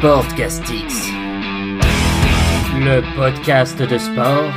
Sportcastix, 0.00 1.10
le 2.78 3.02
podcast 3.16 3.82
de 3.82 3.98
sport 3.98 4.50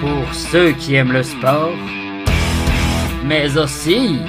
pour 0.00 0.32
ceux 0.32 0.72
qui 0.72 0.94
aiment 0.94 1.12
le 1.12 1.22
sport, 1.22 1.74
mais 3.26 3.58
aussi 3.58 4.20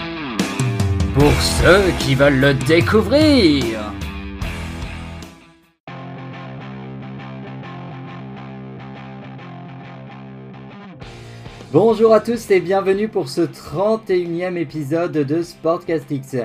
pour 1.13 1.31
ceux 1.31 1.89
qui 1.99 2.15
veulent 2.15 2.42
le 2.42 2.53
découvrir. 2.53 3.63
Bonjour 11.72 12.13
à 12.13 12.19
tous 12.19 12.51
et 12.51 12.60
bienvenue 12.60 13.08
pour 13.08 13.29
ce 13.29 13.44
31e 13.44 14.58
épisode 14.58 15.13
de 15.13 15.42
Sportcastix. 15.42 16.35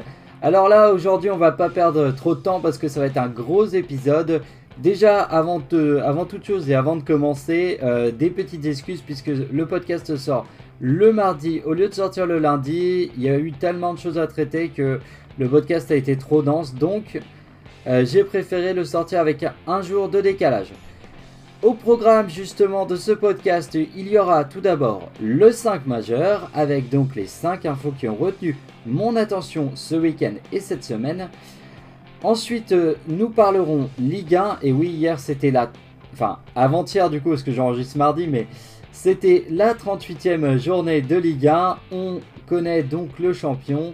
Alors 0.43 0.69
là, 0.69 0.93
aujourd'hui, 0.93 1.31
on 1.31 1.39
va 1.39 1.53
pas 1.53 1.71
perdre 1.71 2.11
trop 2.11 2.35
de 2.35 2.41
temps 2.41 2.61
parce 2.61 2.77
que 2.77 2.89
ça 2.89 3.01
va 3.01 3.07
être 3.07 3.17
un 3.17 3.29
gros 3.29 3.65
épisode. 3.65 4.43
Déjà, 4.79 5.23
avant, 5.23 5.63
avant 6.05 6.27
toute 6.27 6.45
chose 6.45 6.69
et 6.69 6.75
avant 6.75 6.97
de 6.97 7.03
commencer, 7.03 7.79
euh, 7.83 8.11
des 8.11 8.29
petites 8.29 8.67
excuses 8.67 9.01
puisque 9.01 9.29
le 9.29 9.67
podcast 9.67 10.15
sort 10.17 10.47
le 10.79 11.11
mardi 11.11 11.63
au 11.65 11.73
lieu 11.73 11.89
de 11.89 11.95
sortir 11.95 12.27
le 12.27 12.39
lundi. 12.39 13.11
Il 13.17 13.23
y 13.23 13.31
a 13.31 13.39
eu 13.39 13.53
tellement 13.53 13.95
de 13.95 13.99
choses 13.99 14.19
à 14.19 14.27
traiter 14.27 14.69
que 14.69 15.01
le 15.39 15.49
podcast 15.49 15.91
a 15.91 15.95
été 15.97 16.17
trop 16.17 16.43
dense. 16.43 16.75
Donc, 16.75 17.19
euh, 17.87 18.05
j'ai 18.05 18.23
préféré 18.23 18.75
le 18.75 18.85
sortir 18.85 19.21
avec 19.21 19.47
un 19.67 19.81
jour 19.81 20.11
de 20.11 20.21
décalage. 20.21 20.73
Au 21.67 21.75
programme 21.75 22.31
justement 22.31 22.87
de 22.87 22.95
ce 22.95 23.11
podcast, 23.11 23.75
il 23.75 24.07
y 24.07 24.17
aura 24.17 24.45
tout 24.45 24.61
d'abord 24.61 25.11
le 25.21 25.51
5 25.51 25.85
majeur 25.87 26.49
avec 26.55 26.91
donc 26.91 27.17
les 27.17 27.27
5 27.27 27.67
infos 27.67 27.91
qui 27.91 28.07
ont 28.07 28.15
retenu 28.15 28.57
mon 28.87 29.17
attention 29.17 29.73
ce 29.75 29.97
week-end 29.97 30.35
et 30.53 30.61
cette 30.61 30.85
semaine. 30.85 31.29
Ensuite, 32.23 32.71
euh, 32.71 32.95
nous 33.09 33.31
parlerons 33.31 33.91
Ligue 33.99 34.37
1 34.37 34.59
et 34.63 34.71
oui, 34.71 34.91
hier 34.91 35.19
c'était 35.19 35.51
la 35.51 35.73
enfin 36.13 36.39
avant-hier 36.55 37.11
du 37.11 37.21
coup 37.21 37.31
parce 37.31 37.43
que 37.43 37.51
j'enregistre 37.51 37.99
mardi 37.99 38.29
mais 38.29 38.47
c'était 38.93 39.45
la 39.51 39.75
38e 39.75 40.59
journée 40.59 41.03
de 41.03 41.17
Ligue 41.17 41.49
1. 41.49 41.79
On 41.91 42.21
connaît 42.49 42.85
donc 42.85 43.19
le 43.19 43.33
champion 43.33 43.93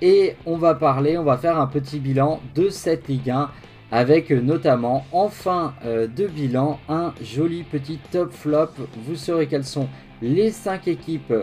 et 0.00 0.36
on 0.46 0.56
va 0.56 0.74
parler, 0.74 1.18
on 1.18 1.24
va 1.24 1.36
faire 1.36 1.60
un 1.60 1.66
petit 1.66 1.98
bilan 1.98 2.40
de 2.54 2.70
cette 2.70 3.08
Ligue 3.08 3.28
1 3.28 3.50
avec 3.92 4.30
notamment 4.30 5.04
en 5.12 5.28
fin 5.28 5.74
euh, 5.84 6.06
de 6.06 6.26
bilan 6.26 6.78
un 6.88 7.12
joli 7.22 7.64
petit 7.64 7.98
top 8.10 8.32
flop. 8.32 8.70
Vous 9.04 9.16
saurez 9.16 9.46
quelles 9.46 9.64
sont 9.64 9.88
les 10.22 10.50
5 10.50 10.88
équipes 10.88 11.34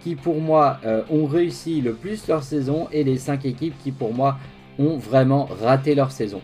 qui 0.00 0.14
pour 0.14 0.40
moi 0.40 0.78
euh, 0.84 1.02
ont 1.10 1.26
réussi 1.26 1.80
le 1.80 1.94
plus 1.94 2.28
leur 2.28 2.42
saison 2.42 2.88
et 2.92 3.02
les 3.02 3.18
5 3.18 3.44
équipes 3.44 3.74
qui 3.82 3.90
pour 3.90 4.14
moi 4.14 4.38
ont 4.78 4.96
vraiment 4.96 5.48
raté 5.62 5.94
leur 5.94 6.12
saison. 6.12 6.40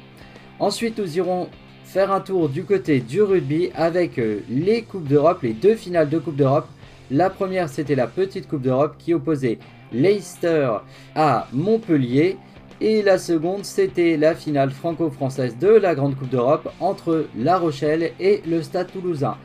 Ensuite 0.59 0.99
nous 0.99 1.17
irons 1.17 1.49
faire 1.85 2.11
un 2.11 2.21
tour 2.21 2.49
du 2.49 2.65
côté 2.65 3.01
du 3.01 3.23
rugby 3.23 3.71
avec 3.75 4.19
euh, 4.19 4.41
les 4.49 4.83
Coupes 4.83 5.07
d'Europe, 5.07 5.43
les 5.43 5.53
deux 5.53 5.77
finales 5.77 6.09
de 6.09 6.19
Coupe 6.19 6.37
d'Europe. 6.37 6.67
La 7.11 7.31
première 7.31 7.69
c'était 7.69 7.95
la 7.95 8.07
petite 8.07 8.49
Coupe 8.49 8.63
d'Europe 8.63 8.97
qui 8.99 9.15
opposait 9.15 9.59
Leicester 9.93 10.71
à 11.15 11.47
Montpellier. 11.53 12.39
Et 12.84 13.00
la 13.00 13.16
seconde, 13.16 13.64
c'était 13.64 14.16
la 14.16 14.34
finale 14.34 14.72
franco-française 14.72 15.56
de 15.56 15.69
la 15.69 15.94
Grande 15.94 16.16
Coupe 16.16 16.30
d'Europe 16.30 16.69
entre 16.80 17.27
La 17.38 17.56
Rochelle 17.56 18.11
et 18.19 18.42
le 18.44 18.61
Stade 18.61 18.91
toulousain. 18.91 19.36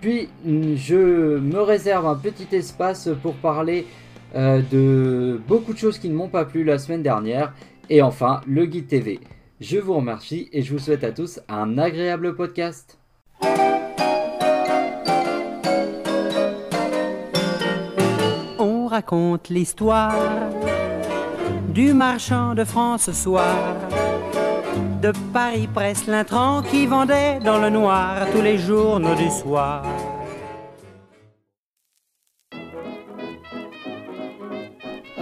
Puis, 0.00 0.30
je 0.46 1.36
me 1.38 1.60
réserve 1.60 2.06
un 2.06 2.14
petit 2.14 2.56
espace 2.56 3.10
pour 3.22 3.34
parler 3.34 3.86
euh, 4.34 4.62
de 4.72 5.38
beaucoup 5.46 5.74
de 5.74 5.78
choses 5.78 5.98
qui 5.98 6.08
ne 6.08 6.14
m'ont 6.14 6.30
pas 6.30 6.46
plu 6.46 6.64
la 6.64 6.78
semaine 6.78 7.02
dernière. 7.02 7.52
Et 7.90 8.00
enfin, 8.00 8.40
le 8.46 8.64
guide 8.64 8.86
TV. 8.86 9.20
Je 9.60 9.76
vous 9.76 9.96
remercie 9.96 10.48
et 10.50 10.62
je 10.62 10.72
vous 10.72 10.78
souhaite 10.78 11.04
à 11.04 11.12
tous 11.12 11.38
un 11.50 11.76
agréable 11.76 12.34
podcast. 12.34 12.98
On 18.58 18.86
raconte 18.86 19.50
l'histoire 19.50 20.14
du 21.72 21.94
marchand 21.94 22.54
de 22.54 22.64
France 22.64 23.02
ce 23.04 23.12
soir. 23.12 23.56
De 25.00 25.12
Paris 25.32 25.68
presse 25.72 26.06
l'intrant 26.06 26.62
qui 26.62 26.86
vendait 26.86 27.38
dans 27.44 27.58
le 27.58 27.70
noir 27.70 28.26
tous 28.32 28.42
les 28.42 28.58
journaux 28.58 29.14
du 29.14 29.30
soir. 29.30 29.84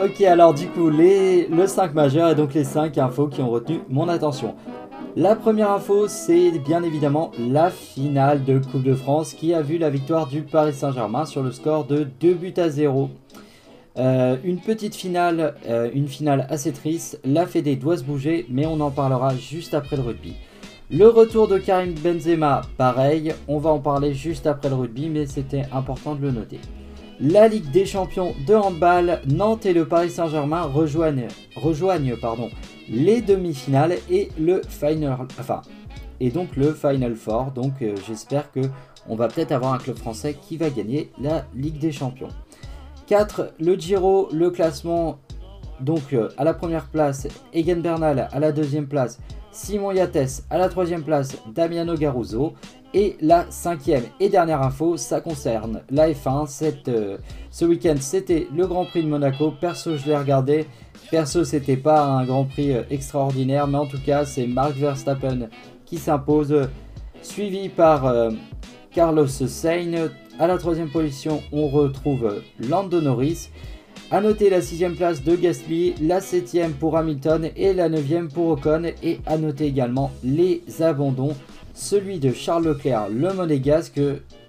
Ok, 0.03 0.20
alors 0.22 0.54
du 0.54 0.69
coup, 0.69 0.91
les, 0.91 1.48
le 1.48 1.66
5 1.66 1.92
majeur 1.92 2.31
et 2.31 2.34
donc 2.34 2.54
les 2.54 2.65
5 2.65 2.97
infos 2.98 3.26
qui 3.26 3.42
ont 3.42 3.50
retenu 3.50 3.80
mon 3.88 4.09
attention. 4.09 4.54
La 5.16 5.34
première 5.34 5.72
info, 5.72 6.06
c'est 6.06 6.50
bien 6.60 6.82
évidemment 6.82 7.32
la 7.38 7.70
finale 7.70 8.44
de 8.44 8.59
Coupe 8.59 8.84
de 8.84 8.94
France 8.94 9.34
qui 9.34 9.53
a 9.53 9.62
vu 9.62 9.76
la 9.76 9.91
victoire 9.91 10.28
du 10.28 10.42
Paris 10.42 10.72
Saint-Germain 10.72 11.25
sur 11.25 11.42
le 11.42 11.50
score 11.50 11.84
de 11.84 12.06
2 12.20 12.34
buts 12.34 12.54
à 12.56 12.69
0. 12.69 13.10
Euh, 13.98 14.36
une 14.44 14.60
petite 14.60 14.94
finale, 14.94 15.54
euh, 15.69 15.91
une 15.92 16.06
finale 16.06 16.47
assez 16.50 16.72
triste. 16.72 17.20
La 17.25 17.47
Fédé 17.47 17.75
doit 17.76 17.97
se 17.97 18.04
bouger, 18.04 18.47
mais 18.48 18.64
on 18.66 18.81
en 18.81 18.91
parlera 18.91 19.34
juste 19.34 19.75
après 19.75 19.97
le 19.97 20.03
rugby. 20.03 20.34
Le 20.91 21.09
retour 21.09 21.48
de 21.48 21.59
Karim 21.59 21.94
Benzema, 21.94 22.62
pareil, 22.76 23.34
on 23.47 23.59
va 23.59 23.70
en 23.70 23.81
parler 23.81 24.14
juste 24.14 24.47
après 24.47 24.69
le 24.69 24.76
rugby, 24.76 25.10
mais 25.10 25.26
c'était 25.26 25.64
important 25.72 26.14
de 26.14 26.22
le 26.22 26.31
noter. 26.31 26.60
La 27.20 27.48
Ligue 27.48 27.70
des 27.72 27.84
Champions 27.84 28.34
de 28.47 28.54
handball, 28.54 29.20
Nantes 29.26 29.66
et 29.66 29.72
le 29.72 29.86
Paris 29.86 30.10
Saint-Germain 30.10 30.62
rejoignent, 30.62 31.26
les 32.88 33.20
demi-finales 33.20 33.97
et 34.09 34.28
le 34.38 34.62
final, 34.69 35.26
enfin, 35.41 35.62
et 36.20 36.30
donc 36.30 36.56
le 36.56 36.72
Final 36.72 37.16
Four. 37.16 37.50
Donc 37.50 37.82
euh, 37.82 37.94
j'espère 38.06 38.50
que 38.53 38.60
on 39.09 39.16
va 39.16 39.28
peut-être 39.28 39.53
avoir 39.53 39.75
un 39.75 39.78
club 39.78 39.97
français 39.97 40.36
qui 40.41 40.56
va 40.56 40.70
gagner 40.70 41.10
la 41.20 41.44
Ligue 41.54 41.78
des 41.78 41.92
Champions. 41.92 42.28
4. 43.08 43.54
Le 43.58 43.74
Giro, 43.74 44.28
le 44.32 44.50
classement. 44.50 45.19
Donc 45.80 46.12
euh, 46.12 46.28
à 46.36 46.44
la 46.44 46.54
première 46.54 46.86
place, 46.86 47.26
Egan 47.54 47.80
Bernal 47.80 48.28
à 48.32 48.41
la 48.41 48.52
deuxième 48.52 48.86
place, 48.86 49.19
Simon 49.52 49.92
Yates 49.92 50.42
à 50.50 50.58
la 50.58 50.69
troisième 50.69 51.02
place, 51.02 51.36
Damiano 51.52 51.94
Garuso. 51.94 52.52
Et 52.94 53.18
la 53.20 53.44
cinquième 53.50 54.04
et 54.18 54.30
dernière 54.30 54.62
info, 54.62 54.97
ça 54.97 55.20
concerne 55.20 55.82
la 55.91 56.10
F1. 56.10 56.47
Cette, 56.47 56.88
euh, 56.88 57.18
ce 57.50 57.66
week-end, 57.66 57.97
c'était 58.00 58.48
le 58.54 58.66
Grand 58.66 58.86
Prix 58.86 59.02
de 59.02 59.08
Monaco. 59.08 59.52
Perso, 59.60 59.97
je 59.98 60.06
l'ai 60.06 60.16
regardé. 60.16 60.66
Perso, 61.10 61.44
c'était 61.44 61.76
pas 61.76 62.02
un 62.02 62.24
Grand 62.24 62.44
Prix 62.44 62.72
euh, 62.72 62.82
extraordinaire, 62.91 63.66
mais 63.66 63.76
en 63.76 63.86
tout 63.86 64.00
cas, 64.04 64.24
c'est 64.24 64.47
Mark 64.47 64.72
Verstappen 64.72 65.48
qui 65.84 65.98
s'impose, 65.98 66.68
suivi 67.22 67.68
par 67.68 68.10
Carlos 68.91 69.26
Sainz. 69.26 70.10
À 70.41 70.47
la 70.47 70.56
troisième 70.56 70.88
position, 70.88 71.43
on 71.50 71.66
retrouve 71.66 72.43
Lando 72.60 73.00
Norris. 73.00 73.50
A 74.12 74.21
noter 74.21 74.50
la 74.50 74.62
sixième 74.62 74.94
place 74.94 75.25
de 75.25 75.34
Gasly, 75.34 75.97
la 76.00 76.21
septième 76.21 76.75
pour 76.75 76.97
Hamilton 76.97 77.50
et 77.56 77.72
la 77.72 77.88
neuvième 77.88 78.28
pour 78.28 78.50
Ocon. 78.50 78.84
Et 79.03 79.19
à 79.27 79.37
noter 79.37 79.66
également 79.66 80.12
les 80.22 80.62
abandons. 80.81 81.34
Celui 81.75 82.21
de 82.21 82.32
Charles 82.32 82.69
Leclerc, 82.69 83.09
le 83.09 83.34
monégasque, 83.34 84.00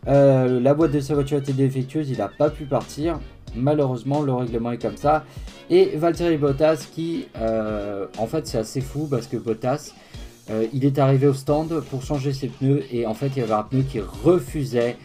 euh, 0.08 0.60
la 0.60 0.74
boîte 0.76 0.92
de 0.92 1.00
sa 1.00 1.16
voiture 1.16 1.40
était 1.40 1.54
défectueuse, 1.54 2.12
il 2.12 2.20
n'a 2.20 2.28
pas 2.28 2.52
pu 2.52 2.66
partir. 2.66 3.20
Malheureusement, 3.56 4.22
le 4.22 4.32
règlement 4.32 4.72
est 4.72 4.82
comme 4.82 4.98
ça. 4.98 5.26
Et 5.72 5.98
Valtteri 5.98 6.38
Bottas 6.38 6.88
qui, 6.94 7.26
euh, 7.36 8.06
en 8.20 8.28
fait, 8.28 8.46
c'est 8.46 8.60
assez 8.60 8.82
fou 8.82 9.08
parce 9.10 9.26
que 9.26 9.38
Bottas, 9.38 9.96
euh, 10.52 10.68
il 10.72 10.86
est 10.86 11.00
arrivé 11.00 11.26
au 11.26 11.34
stand 11.34 11.82
pour 11.90 12.04
changer 12.04 12.32
ses 12.32 12.48
pneus 12.48 12.84
et 12.92 13.08
en 13.08 13.16
fait, 13.16 13.32
il 13.36 13.40
y 13.40 13.42
avait 13.42 13.54
un 13.54 13.64
pneu 13.64 13.82
qui 13.82 14.00
refusait 14.00 14.96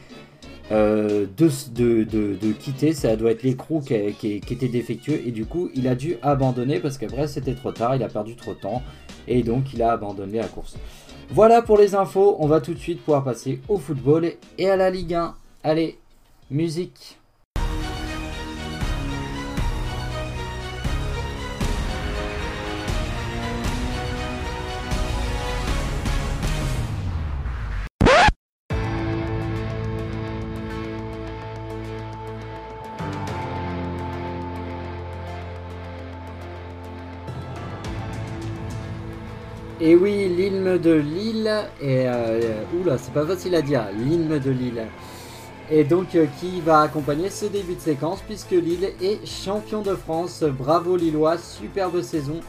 euh, 0.73 1.27
de, 1.37 2.53
quitter. 2.53 2.93
Ça 2.93 3.17
doit 3.17 3.33
être 3.33 3.43
l'écrou 3.43 3.81
qui, 3.81 4.13
qui, 4.15 4.41
qui, 4.41 4.55
était 4.55 4.69
défectueux 4.69 5.21
et 5.27 5.31
du 5.31 5.47
coup 5.47 5.71
il 5.75 5.89
a 5.89 5.95
dû 5.95 6.17
abandonner 6.23 6.81
parce 6.81 6.99
qu'après 6.99 7.29
c'était 7.29 7.55
trop 7.55 7.73
tard, 7.73 7.97
il 7.97 8.03
a 8.03 8.09
perdu 8.09 8.37
trop 8.37 8.55
de 8.55 8.61
temps 8.61 8.83
et 9.29 9.43
donc 9.43 9.73
il 9.75 9.83
a 9.83 9.93
abandonné 9.93 10.39
la 10.39 10.49
course. 10.49 10.77
Voilà 11.31 11.63
pour 11.63 11.79
les 11.79 11.95
infos, 11.95 12.37
on 12.39 12.47
va 12.47 12.61
tout 12.61 12.75
de 12.75 12.79
suite 12.79 13.01
pouvoir 13.01 13.25
passer 13.25 13.61
au 13.69 13.79
football 13.79 14.33
et 14.59 14.71
à 14.71 14.77
la 14.77 14.91
Ligue 14.91 15.15
1. 15.15 15.35
Allez, 15.63 15.99
musique 16.51 17.19
Et 39.87 39.97
oui, 39.97 40.31
l'hymne 40.35 40.79
de 40.79 40.93
Lille, 40.95 41.53
et 41.79 42.09
euh, 42.09 42.63
oula, 42.81 42.97
c'est 42.97 43.13
pas 43.13 43.27
facile 43.27 43.55
à 43.55 43.61
dire, 43.61 43.85
l'hymne 43.95 44.39
de 44.39 44.51
Lille. 44.51 44.87
Et 45.71 45.85
donc 45.85 46.15
euh, 46.15 46.25
qui 46.41 46.63
va 46.63 46.81
accompagner 46.81 47.29
ce 47.29 47.45
début 47.45 47.75
de 47.75 47.81
séquence 47.81 48.23
puisque 48.23 48.53
Lille 48.53 48.95
est 49.03 49.27
champion 49.27 49.83
de 49.83 49.95
France. 49.95 50.43
Bravo 50.43 50.97
Lillois, 50.97 51.37
superbe 51.37 52.01
saison. 52.01 52.41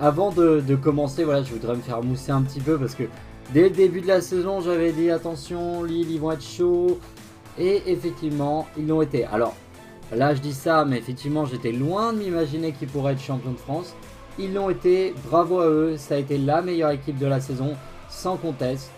avant 0.00 0.32
de, 0.32 0.62
commencer, 0.76 1.24
voilà, 1.24 1.42
je 1.42 1.52
voudrais 1.52 1.76
me 1.76 1.82
faire 1.82 2.02
mousser 2.02 2.32
un 2.32 2.40
petit 2.40 2.60
peu 2.60 2.78
parce 2.78 2.94
que 2.94 3.04
dès 3.52 3.64
le 3.64 3.74
début 3.74 4.00
de 4.00 4.08
la 4.08 4.22
saison, 4.22 4.62
j'avais 4.62 4.92
dit 4.92 5.10
attention, 5.10 5.84
Lille, 5.84 6.10
ils 6.10 6.18
vont 6.20 6.32
être 6.32 6.42
chauds. 6.42 6.98
Et 7.58 7.82
effectivement, 7.84 8.66
ils 8.78 8.86
l'ont 8.86 9.02
été. 9.02 9.26
Alors, 9.26 9.54
là, 10.10 10.34
je 10.34 10.40
dis 10.40 10.54
ça, 10.54 10.86
mais 10.86 10.96
effectivement, 10.96 11.44
j'étais 11.44 11.72
loin 11.72 12.14
de 12.14 12.20
m'imaginer 12.20 12.72
qu'ils 12.72 12.88
pourraient 12.88 13.12
être 13.12 13.20
champions 13.20 13.52
de 13.52 13.58
France. 13.58 13.94
Ils 14.38 14.54
l'ont 14.54 14.70
été, 14.70 15.14
bravo 15.28 15.60
à 15.60 15.66
eux, 15.66 15.96
ça 15.96 16.14
a 16.14 16.18
été 16.18 16.38
la 16.38 16.62
meilleure 16.62 16.90
équipe 16.90 17.18
de 17.18 17.26
la 17.26 17.40
saison, 17.40 17.74
sans 18.08 18.36
conteste. 18.36 18.90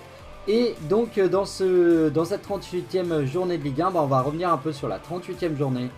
Et 0.48 0.74
donc, 0.88 1.18
dans, 1.18 1.44
ce, 1.44 2.08
dans 2.08 2.24
cette 2.24 2.46
38e 2.46 3.24
journée 3.24 3.56
de 3.56 3.64
Ligue 3.64 3.80
1, 3.80 3.90
bah, 3.90 4.00
on 4.02 4.06
va 4.06 4.20
revenir 4.20 4.52
un 4.52 4.58
peu 4.58 4.72
sur 4.72 4.88
la 4.88 4.98
38e 4.98 5.56
journée. 5.56 5.88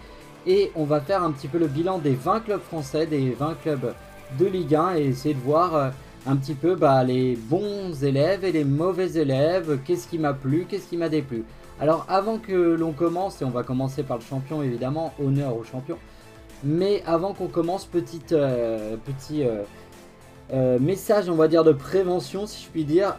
Et 0.46 0.70
on 0.74 0.84
va 0.84 1.00
faire 1.00 1.22
un 1.22 1.30
petit 1.32 1.48
peu 1.48 1.58
le 1.58 1.66
bilan 1.66 1.98
des 1.98 2.14
20 2.14 2.40
clubs 2.40 2.60
français, 2.60 3.06
des 3.06 3.30
20 3.30 3.54
clubs 3.62 3.94
de 4.38 4.46
Ligue 4.46 4.74
1 4.74 4.96
et 4.96 5.04
essayer 5.06 5.34
de 5.34 5.40
voir 5.40 5.74
euh, 5.74 5.90
un 6.26 6.36
petit 6.36 6.54
peu 6.54 6.74
bah, 6.74 7.04
les 7.04 7.36
bons 7.36 8.02
élèves 8.02 8.44
et 8.44 8.52
les 8.52 8.64
mauvais 8.64 9.12
élèves, 9.12 9.80
qu'est-ce 9.84 10.08
qui 10.08 10.18
m'a 10.18 10.34
plu, 10.34 10.66
qu'est-ce 10.68 10.88
qui 10.88 10.96
m'a 10.96 11.08
déplu? 11.08 11.44
Alors 11.80 12.06
avant 12.08 12.38
que 12.38 12.52
l'on 12.52 12.92
commence, 12.92 13.42
et 13.42 13.44
on 13.44 13.50
va 13.50 13.62
commencer 13.62 14.02
par 14.02 14.18
le 14.18 14.22
champion 14.22 14.62
évidemment, 14.62 15.12
honneur 15.22 15.56
au 15.56 15.64
champion, 15.64 15.98
mais 16.64 17.03
avant 17.06 17.32
qu'on 17.32 17.49
commence, 17.49 17.88
euh, 18.32 18.97
petit 19.05 19.44
euh, 20.53 20.79
message 20.79 21.29
on 21.29 21.35
va 21.35 21.49
dire 21.49 21.64
de 21.64 21.73
prévention 21.73 22.47
si 22.47 22.64
je 22.64 22.69
puis 22.69 22.85
dire, 22.85 23.17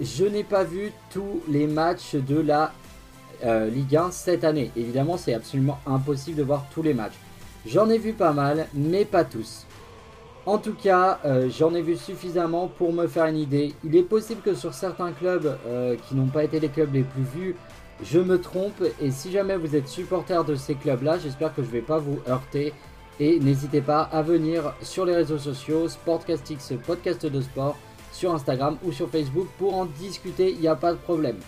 je 0.00 0.24
n'ai 0.24 0.44
pas 0.44 0.64
vu 0.64 0.92
tous 1.10 1.40
les 1.48 1.66
matchs 1.66 2.14
de 2.14 2.40
la 2.40 2.72
Ligue 3.42 3.96
1 3.96 4.10
cette 4.10 4.44
année. 4.44 4.70
Évidemment 4.76 5.16
c'est 5.16 5.34
absolument 5.34 5.78
impossible 5.86 6.36
de 6.36 6.42
voir 6.42 6.66
tous 6.72 6.82
les 6.82 6.94
matchs. 6.94 7.18
J'en 7.66 7.88
ai 7.90 7.98
vu 7.98 8.12
pas 8.12 8.32
mal, 8.32 8.66
mais 8.74 9.04
pas 9.04 9.24
tous. 9.24 9.66
En 10.48 10.56
tout 10.56 10.72
cas, 10.72 11.18
euh, 11.26 11.50
j'en 11.50 11.74
ai 11.74 11.82
vu 11.82 11.94
suffisamment 11.94 12.68
pour 12.68 12.90
me 12.90 13.06
faire 13.06 13.26
une 13.26 13.36
idée. 13.36 13.74
Il 13.84 13.94
est 13.94 14.02
possible 14.02 14.40
que 14.40 14.54
sur 14.54 14.72
certains 14.72 15.12
clubs 15.12 15.58
euh, 15.66 15.94
qui 16.08 16.14
n'ont 16.14 16.28
pas 16.28 16.42
été 16.42 16.58
les 16.58 16.70
clubs 16.70 16.90
les 16.94 17.02
plus 17.02 17.22
vus, 17.22 17.56
je 18.02 18.18
me 18.18 18.40
trompe. 18.40 18.82
Et 19.00 19.10
si 19.10 19.30
jamais 19.30 19.56
vous 19.56 19.76
êtes 19.76 19.88
supporter 19.88 20.44
de 20.44 20.54
ces 20.54 20.74
clubs-là, 20.74 21.18
j'espère 21.18 21.54
que 21.54 21.62
je 21.62 21.68
ne 21.68 21.72
vais 21.72 21.80
pas 21.80 21.98
vous 21.98 22.18
heurter. 22.28 22.72
Et 23.20 23.40
n'hésitez 23.40 23.80
pas 23.80 24.02
à 24.02 24.22
venir 24.22 24.74
sur 24.80 25.04
les 25.04 25.14
réseaux 25.14 25.38
sociaux, 25.38 25.88
Sportcastix, 25.88 26.74
podcast 26.86 27.26
de 27.26 27.40
sport, 27.40 27.76
sur 28.12 28.32
Instagram 28.32 28.78
ou 28.84 28.92
sur 28.92 29.08
Facebook 29.10 29.48
pour 29.58 29.76
en 29.76 29.86
discuter, 29.86 30.52
il 30.52 30.60
n'y 30.60 30.68
a 30.68 30.76
pas 30.76 30.92
de 30.92 30.98
problème. 30.98 31.38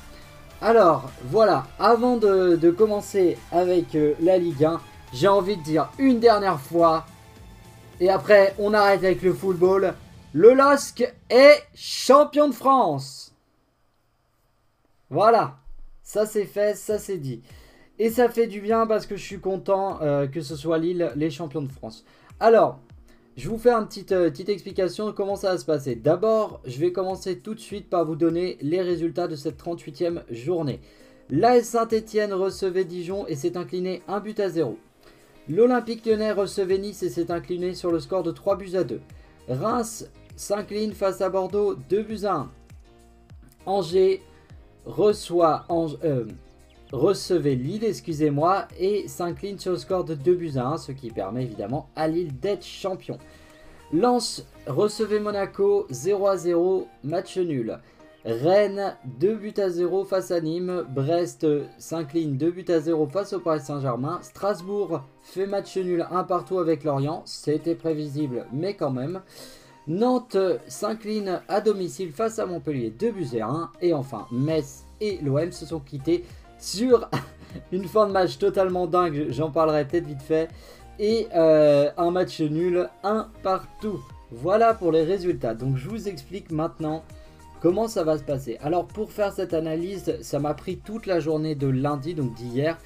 Alors 0.62 1.10
voilà, 1.24 1.66
avant 1.78 2.16
de, 2.16 2.70
commencer 2.70 3.38
avec 3.50 3.94
euh, 3.94 4.14
la 4.20 4.36
Ligue 4.36 4.64
1, 4.64 4.80
j'ai 5.12 5.28
envie 5.28 5.56
de 5.56 5.62
dire 5.62 5.88
une 5.98 6.20
dernière 6.20 6.60
fois, 6.60 7.06
et 8.00 8.08
après, 8.08 8.54
on 8.58 8.72
arrête 8.72 9.04
avec 9.04 9.22
le 9.22 9.32
football. 9.32 9.94
Le 10.32 10.54
LOSC 10.54 11.12
est 11.28 11.62
champion 11.74 12.48
de 12.48 12.54
France. 12.54 13.34
Voilà. 15.10 15.56
Ça 16.10 16.26
c'est 16.26 16.44
fait, 16.44 16.74
ça 16.74 16.98
c'est 16.98 17.18
dit. 17.18 17.40
Et 18.00 18.10
ça 18.10 18.28
fait 18.28 18.48
du 18.48 18.60
bien 18.60 18.84
parce 18.84 19.06
que 19.06 19.14
je 19.14 19.22
suis 19.22 19.38
content 19.38 20.02
euh, 20.02 20.26
que 20.26 20.40
ce 20.40 20.56
soit 20.56 20.76
Lille 20.78 21.12
les 21.14 21.30
champions 21.30 21.62
de 21.62 21.70
France. 21.70 22.04
Alors, 22.40 22.80
je 23.36 23.48
vous 23.48 23.58
fais 23.58 23.70
une 23.70 23.86
petite, 23.86 24.10
euh, 24.10 24.28
petite 24.28 24.48
explication 24.48 25.06
de 25.06 25.12
comment 25.12 25.36
ça 25.36 25.52
va 25.52 25.58
se 25.58 25.64
passer. 25.64 25.94
D'abord, 25.94 26.62
je 26.66 26.80
vais 26.80 26.90
commencer 26.90 27.38
tout 27.38 27.54
de 27.54 27.60
suite 27.60 27.88
par 27.88 28.04
vous 28.04 28.16
donner 28.16 28.58
les 28.60 28.82
résultats 28.82 29.28
de 29.28 29.36
cette 29.36 29.56
38e 29.56 30.24
journée. 30.32 30.80
L'AS 31.28 31.62
Saint-Etienne 31.62 32.32
recevait 32.32 32.84
Dijon 32.84 33.28
et 33.28 33.36
s'est 33.36 33.56
incliné 33.56 34.02
1 34.08 34.18
but 34.18 34.40
à 34.40 34.48
0. 34.48 34.76
L'Olympique 35.48 36.04
lyonnais 36.04 36.32
recevait 36.32 36.78
Nice 36.78 37.04
et 37.04 37.08
s'est 37.08 37.30
incliné 37.30 37.72
sur 37.72 37.92
le 37.92 38.00
score 38.00 38.24
de 38.24 38.32
3 38.32 38.56
buts 38.56 38.74
à 38.74 38.82
2. 38.82 39.00
Reims 39.48 40.10
s'incline 40.34 40.92
face 40.92 41.20
à 41.20 41.28
Bordeaux 41.28 41.76
2 41.88 42.02
buts 42.02 42.24
à 42.24 42.34
1. 42.34 42.50
Angers 43.66 44.22
reçoit 44.86 45.66
euh, 46.04 46.24
recevait 46.92 47.54
Lille, 47.54 47.84
excusez-moi, 47.84 48.66
et 48.78 49.08
s'incline 49.08 49.58
sur 49.58 49.72
le 49.72 49.78
score 49.78 50.04
de 50.04 50.14
2 50.14 50.34
buts 50.34 50.52
à 50.56 50.66
1, 50.66 50.76
ce 50.78 50.92
qui 50.92 51.10
permet 51.10 51.44
évidemment 51.44 51.88
à 51.96 52.08
Lille 52.08 52.38
d'être 52.38 52.64
champion. 52.64 53.18
Lens 53.92 54.46
recevait 54.66 55.20
Monaco 55.20 55.86
0 55.90 56.26
à 56.28 56.36
0, 56.36 56.86
match 57.02 57.36
nul. 57.38 57.78
Rennes 58.24 58.94
2 59.18 59.34
buts 59.34 59.54
à 59.56 59.70
0 59.70 60.04
face 60.04 60.30
à 60.30 60.40
Nîmes. 60.40 60.84
Brest 60.90 61.46
s'incline 61.78 62.36
2 62.36 62.50
buts 62.50 62.64
à 62.68 62.80
0 62.80 63.06
face 63.06 63.32
au 63.32 63.40
Paris 63.40 63.60
Saint-Germain. 63.60 64.18
Strasbourg 64.22 65.00
fait 65.22 65.46
match 65.46 65.76
nul 65.76 66.06
1 66.10 66.24
partout 66.24 66.58
avec 66.58 66.84
Lorient. 66.84 67.22
C'était 67.24 67.74
prévisible, 67.74 68.46
mais 68.52 68.74
quand 68.74 68.90
même. 68.90 69.22
Nantes 69.90 70.36
s'incline 70.68 71.40
à 71.48 71.60
domicile 71.60 72.12
face 72.12 72.38
à 72.38 72.46
Montpellier 72.46 72.90
2 72.90 73.10
buts 73.10 73.40
à 73.40 73.46
1. 73.46 73.70
Et 73.82 73.92
enfin, 73.92 74.28
Metz 74.30 74.84
et 75.00 75.18
l'OM 75.20 75.50
se 75.50 75.66
sont 75.66 75.80
quittés 75.80 76.24
sur 76.60 77.10
une 77.72 77.88
fin 77.88 78.06
de 78.06 78.12
match 78.12 78.38
totalement 78.38 78.86
dingue. 78.86 79.26
J'en 79.30 79.50
parlerai 79.50 79.84
peut-être 79.84 80.06
vite 80.06 80.22
fait. 80.22 80.48
Et 81.00 81.26
euh, 81.34 81.90
un 81.96 82.12
match 82.12 82.40
nul 82.40 82.88
1 83.02 83.30
partout. 83.42 84.00
Voilà 84.30 84.74
pour 84.74 84.92
les 84.92 85.02
résultats. 85.02 85.54
Donc 85.54 85.76
je 85.76 85.88
vous 85.88 86.06
explique 86.08 86.52
maintenant 86.52 87.02
Comment 87.60 87.88
ça 87.88 88.04
va 88.04 88.16
se 88.16 88.22
passer 88.22 88.56
Alors 88.62 88.86
pour 88.86 89.12
faire 89.12 89.32
cette 89.32 89.52
analyse, 89.52 90.16
ça 90.22 90.38
m'a 90.38 90.54
pris 90.54 90.78
toute 90.78 91.04
la 91.04 91.20
journée 91.20 91.54
de 91.54 91.66
lundi, 91.66 92.14
donc 92.14 92.32
d'hier. 92.34 92.78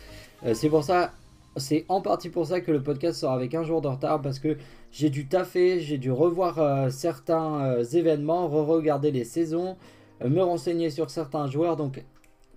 Euh, 0.45 0.55
c'est 0.55 0.69
pour 0.69 0.83
ça, 0.83 1.13
c'est 1.57 1.85
en 1.89 2.01
partie 2.01 2.29
pour 2.29 2.47
ça 2.47 2.61
que 2.61 2.73
le 2.73 2.83
podcast 2.83 3.21
sort 3.21 3.33
avec 3.33 3.55
un 3.55 3.63
jour 3.63 3.81
de 3.83 3.89
retard 3.89 4.21
parce 4.21 4.41
que 4.41 4.57
j'ai 4.95 5.11
dû 5.11 5.27
taffer, 5.27 5.81
j'ai 5.81 5.99
dû 5.99 6.13
revoir 6.13 6.61
euh, 6.61 6.89
certains 6.89 7.65
euh, 7.65 7.85
événements, 7.85 8.47
re-regarder 8.47 9.11
les 9.11 9.25
saisons, 9.25 9.77
me 10.25 10.41
renseigner 10.41 10.89
sur 10.89 11.11
certains 11.11 11.49
joueurs. 11.49 11.77
Donc 11.77 12.05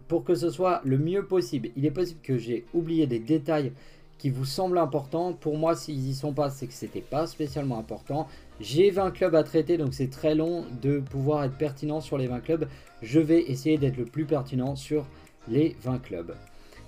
pour 0.08 0.24
que 0.24 0.36
ce 0.36 0.52
soit 0.52 0.82
le 0.86 1.00
mieux 1.00 1.26
possible, 1.26 1.70
il 1.76 1.86
est 1.86 1.92
possible 1.92 2.20
que 2.22 2.38
j'ai 2.38 2.66
oublié 2.76 3.08
des 3.08 3.18
détails 3.18 3.72
qui 4.20 4.30
vous 4.30 4.46
semblent 4.46 4.78
importants. 4.78 5.34
Pour 5.34 5.58
moi, 5.58 5.76
s'ils 5.76 6.08
y 6.08 6.14
sont 6.14 6.32
pas, 6.32 6.52
c'est 6.52 6.68
que 6.68 6.74
c'était 6.74 7.02
pas 7.02 7.26
spécialement 7.26 7.80
important. 7.80 8.28
J'ai 8.60 8.92
20 8.92 9.12
clubs 9.12 9.34
à 9.34 9.44
traiter, 9.44 9.78
donc 9.78 9.96
c'est 9.96 10.10
très 10.10 10.36
long 10.36 10.64
de 10.82 11.00
pouvoir 11.00 11.44
être 11.44 11.58
pertinent 11.58 12.02
sur 12.02 12.20
les 12.20 12.28
20 12.28 12.40
clubs. 12.42 12.68
Je 13.02 13.20
vais 13.20 13.42
essayer 13.42 13.80
d'être 13.80 13.98
le 13.98 14.06
plus 14.06 14.26
pertinent 14.26 14.76
sur 14.76 15.08
les 15.48 15.76
20 15.82 16.00
clubs. 16.04 16.36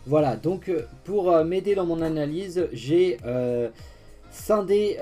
Voilà, 0.06 0.36
donc 0.36 0.70
euh, 0.70 0.84
pour 1.04 1.32
euh, 1.32 1.44
m'aider 1.44 1.76
dans 1.76 1.86
mon 1.86 2.02
analyse, 2.02 2.68
j'ai 2.72 3.18
euh, 3.26 3.70
scindé, 4.32 4.98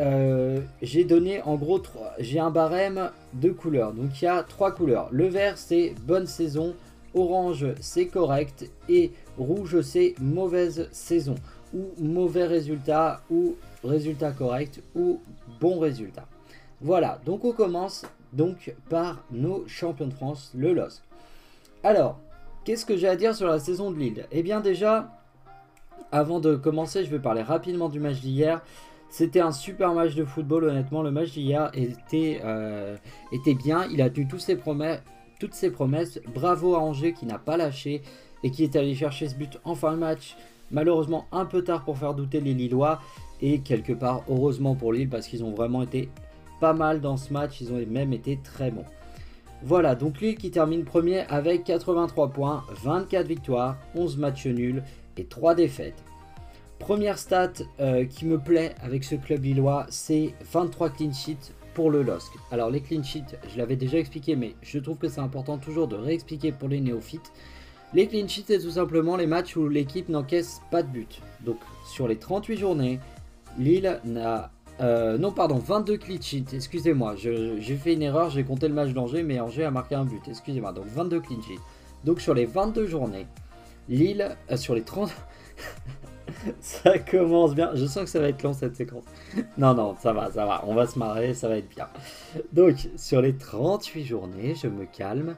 j'ai 0.81 1.03
donné 1.03 1.41
en 1.41 1.55
gros, 1.55 1.81
j'ai 2.19 2.39
un 2.39 2.51
barème 2.51 3.11
de 3.33 3.49
couleurs. 3.49 3.93
Donc 3.93 4.21
il 4.21 4.25
y 4.25 4.27
a 4.27 4.43
trois 4.43 4.71
couleurs. 4.71 5.09
Le 5.11 5.27
vert 5.27 5.57
c'est 5.57 5.93
bonne 6.03 6.27
saison, 6.27 6.75
orange 7.13 7.65
c'est 7.79 8.07
correct 8.07 8.69
et 8.89 9.11
rouge 9.37 9.81
c'est 9.81 10.15
mauvaise 10.19 10.87
saison 10.91 11.35
ou 11.73 11.85
mauvais 11.99 12.45
résultat 12.45 13.21
ou 13.29 13.55
résultat 13.83 14.31
correct 14.31 14.81
ou 14.95 15.19
bon 15.59 15.79
résultat. 15.79 16.25
Voilà, 16.81 17.19
donc 17.25 17.43
on 17.43 17.51
commence 17.51 18.05
donc 18.33 18.75
par 18.89 19.23
nos 19.31 19.67
champions 19.67 20.07
de 20.07 20.13
France, 20.13 20.51
le 20.55 20.73
LOSC. 20.73 21.01
Alors, 21.83 22.19
qu'est-ce 22.63 22.85
que 22.85 22.97
j'ai 22.97 23.07
à 23.07 23.15
dire 23.15 23.33
sur 23.33 23.47
la 23.47 23.59
saison 23.59 23.91
de 23.91 23.97
Lille? 23.97 24.25
Eh 24.31 24.43
bien 24.43 24.61
déjà, 24.61 25.11
avant 26.11 26.39
de 26.39 26.55
commencer, 26.55 27.03
je 27.03 27.09
vais 27.09 27.19
parler 27.19 27.41
rapidement 27.41 27.89
du 27.89 27.99
match 27.99 28.19
d'hier. 28.19 28.61
C'était 29.09 29.39
un 29.39 29.51
super 29.51 29.93
match 29.93 30.15
de 30.15 30.25
football, 30.25 30.65
honnêtement. 30.65 31.01
Le 31.01 31.11
match 31.11 31.31
d'hier 31.31 31.71
était, 31.73 32.41
euh, 32.43 32.97
était 33.31 33.53
bien. 33.53 33.85
Il 33.91 34.01
a 34.01 34.09
tenu 34.09 34.27
toutes 34.27 34.41
ses 34.41 34.55
promesses. 34.55 36.19
Bravo 36.33 36.75
à 36.75 36.79
Angers 36.79 37.13
qui 37.13 37.25
n'a 37.25 37.37
pas 37.37 37.57
lâché 37.57 38.01
et 38.43 38.51
qui 38.51 38.63
est 38.63 38.75
allé 38.75 38.95
chercher 38.95 39.29
ce 39.29 39.35
but 39.35 39.59
en 39.63 39.75
fin 39.75 39.93
de 39.93 39.97
match. 39.97 40.35
Malheureusement 40.71 41.25
un 41.31 41.45
peu 41.45 41.63
tard 41.63 41.85
pour 41.85 41.97
faire 41.97 42.13
douter 42.13 42.41
les 42.41 42.53
Lillois. 42.53 42.99
Et 43.41 43.59
quelque 43.59 43.93
part, 43.93 44.23
heureusement 44.29 44.75
pour 44.75 44.93
Lille 44.93 45.09
parce 45.09 45.27
qu'ils 45.27 45.43
ont 45.43 45.51
vraiment 45.51 45.83
été 45.83 46.09
pas 46.59 46.73
mal 46.73 47.01
dans 47.01 47.17
ce 47.17 47.31
match, 47.31 47.61
ils 47.61 47.71
ont 47.71 47.85
même 47.87 48.13
été 48.13 48.39
très 48.43 48.71
bons. 48.71 48.85
Voilà, 49.63 49.95
donc 49.95 50.21
Lille 50.21 50.37
qui 50.37 50.51
termine 50.51 50.83
premier 50.83 51.21
avec 51.29 51.63
83 51.63 52.29
points, 52.29 52.63
24 52.83 53.27
victoires, 53.27 53.77
11 53.95 54.17
matchs 54.17 54.47
nuls 54.47 54.83
et 55.17 55.25
3 55.25 55.55
défaites. 55.55 56.03
Première 56.79 57.17
stat 57.17 57.53
euh, 57.79 58.05
qui 58.05 58.25
me 58.25 58.37
plaît 58.37 58.75
avec 58.81 59.03
ce 59.03 59.15
club 59.15 59.43
lillois, 59.43 59.85
c'est 59.89 60.33
23 60.53 60.89
clean 60.91 61.11
sheets 61.11 61.53
pour 61.73 61.91
le 61.91 62.01
LOSC. 62.01 62.31
Alors 62.51 62.69
les 62.69 62.81
clean 62.81 63.03
sheets, 63.03 63.35
je 63.51 63.57
l'avais 63.57 63.75
déjà 63.75 63.97
expliqué, 63.97 64.35
mais 64.35 64.55
je 64.61 64.79
trouve 64.79 64.97
que 64.97 65.09
c'est 65.09 65.19
important 65.19 65.57
toujours 65.57 65.87
de 65.87 65.95
réexpliquer 65.95 66.51
pour 66.51 66.69
les 66.69 66.79
néophytes. 66.79 67.31
Les 67.93 68.07
clean 68.07 68.27
sheets, 68.27 68.45
c'est 68.47 68.59
tout 68.59 68.71
simplement 68.71 69.15
les 69.17 69.27
matchs 69.27 69.55
où 69.55 69.67
l'équipe 69.67 70.07
n'encaisse 70.09 70.61
pas 70.71 70.83
de 70.83 70.87
but. 70.87 71.21
Donc 71.41 71.57
sur 71.85 72.07
les 72.07 72.17
38 72.17 72.57
journées, 72.57 72.99
Lille 73.57 73.99
n'a 74.05 74.51
euh, 74.79 75.17
non, 75.17 75.31
pardon, 75.31 75.57
22 75.57 75.97
clean 75.97 76.21
sheets, 76.21 76.53
excusez-moi, 76.53 77.15
j'ai 77.15 77.75
fait 77.75 77.93
une 77.93 78.03
erreur, 78.03 78.29
j'ai 78.29 78.43
compté 78.43 78.67
le 78.67 78.75
match 78.75 78.91
d'Angers, 78.91 79.23
mais 79.23 79.39
Angers 79.39 79.63
a 79.65 79.71
marqué 79.71 79.95
un 79.95 80.05
but, 80.05 80.21
excusez-moi, 80.27 80.71
donc 80.71 80.85
22 80.85 81.19
clean 81.19 81.41
sheets. 81.41 81.59
Donc 82.03 82.21
sur 82.21 82.35
les 82.35 82.45
22 82.45 82.85
journées, 82.85 83.25
Lille, 83.89 84.37
euh, 84.51 84.57
sur 84.57 84.75
les 84.75 84.83
30... 84.83 85.11
ça 86.59 86.99
commence 86.99 87.55
bien. 87.55 87.71
Je 87.75 87.85
sens 87.85 88.03
que 88.03 88.09
ça 88.09 88.19
va 88.19 88.29
être 88.29 88.43
long 88.43 88.53
cette 88.53 88.75
séquence. 88.75 89.05
Non, 89.57 89.73
non, 89.73 89.95
ça 89.99 90.13
va, 90.13 90.31
ça 90.31 90.45
va. 90.45 90.63
On 90.67 90.73
va 90.73 90.87
se 90.87 90.97
marrer, 90.99 91.33
ça 91.33 91.47
va 91.47 91.57
être 91.57 91.69
bien. 91.69 91.87
Donc, 92.53 92.89
sur 92.95 93.21
les 93.21 93.35
38 93.35 94.03
journées, 94.05 94.55
je 94.55 94.67
me 94.67 94.85
calme. 94.85 95.35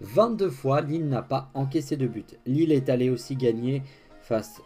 22 0.00 0.50
fois, 0.50 0.80
Lille 0.82 1.08
n'a 1.08 1.22
pas 1.22 1.50
encaissé 1.54 1.96
de 1.96 2.06
but. 2.06 2.38
Lille 2.46 2.72
est 2.72 2.88
allé 2.88 3.08
aussi 3.10 3.34
gagner 3.36 3.82
face 4.20 4.60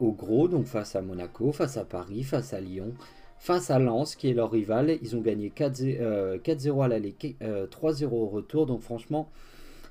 au 0.00 0.12
gros, 0.12 0.48
donc 0.48 0.66
face 0.66 0.96
à 0.96 1.02
Monaco, 1.02 1.52
face 1.52 1.76
à 1.76 1.84
Paris, 1.84 2.22
face 2.22 2.52
à 2.52 2.60
Lyon, 2.60 2.94
face 3.38 3.70
à 3.70 3.78
Lens, 3.78 4.16
qui 4.16 4.30
est 4.30 4.34
leur 4.34 4.50
rival. 4.50 4.98
Ils 5.02 5.16
ont 5.16 5.20
gagné 5.20 5.50
4-0 5.50 5.98
euh, 6.00 6.80
à 6.80 6.88
l'aller, 6.88 7.14
3-0 7.40 8.04
euh, 8.04 8.08
au 8.10 8.26
retour. 8.26 8.66
Donc 8.66 8.82
franchement, 8.82 9.30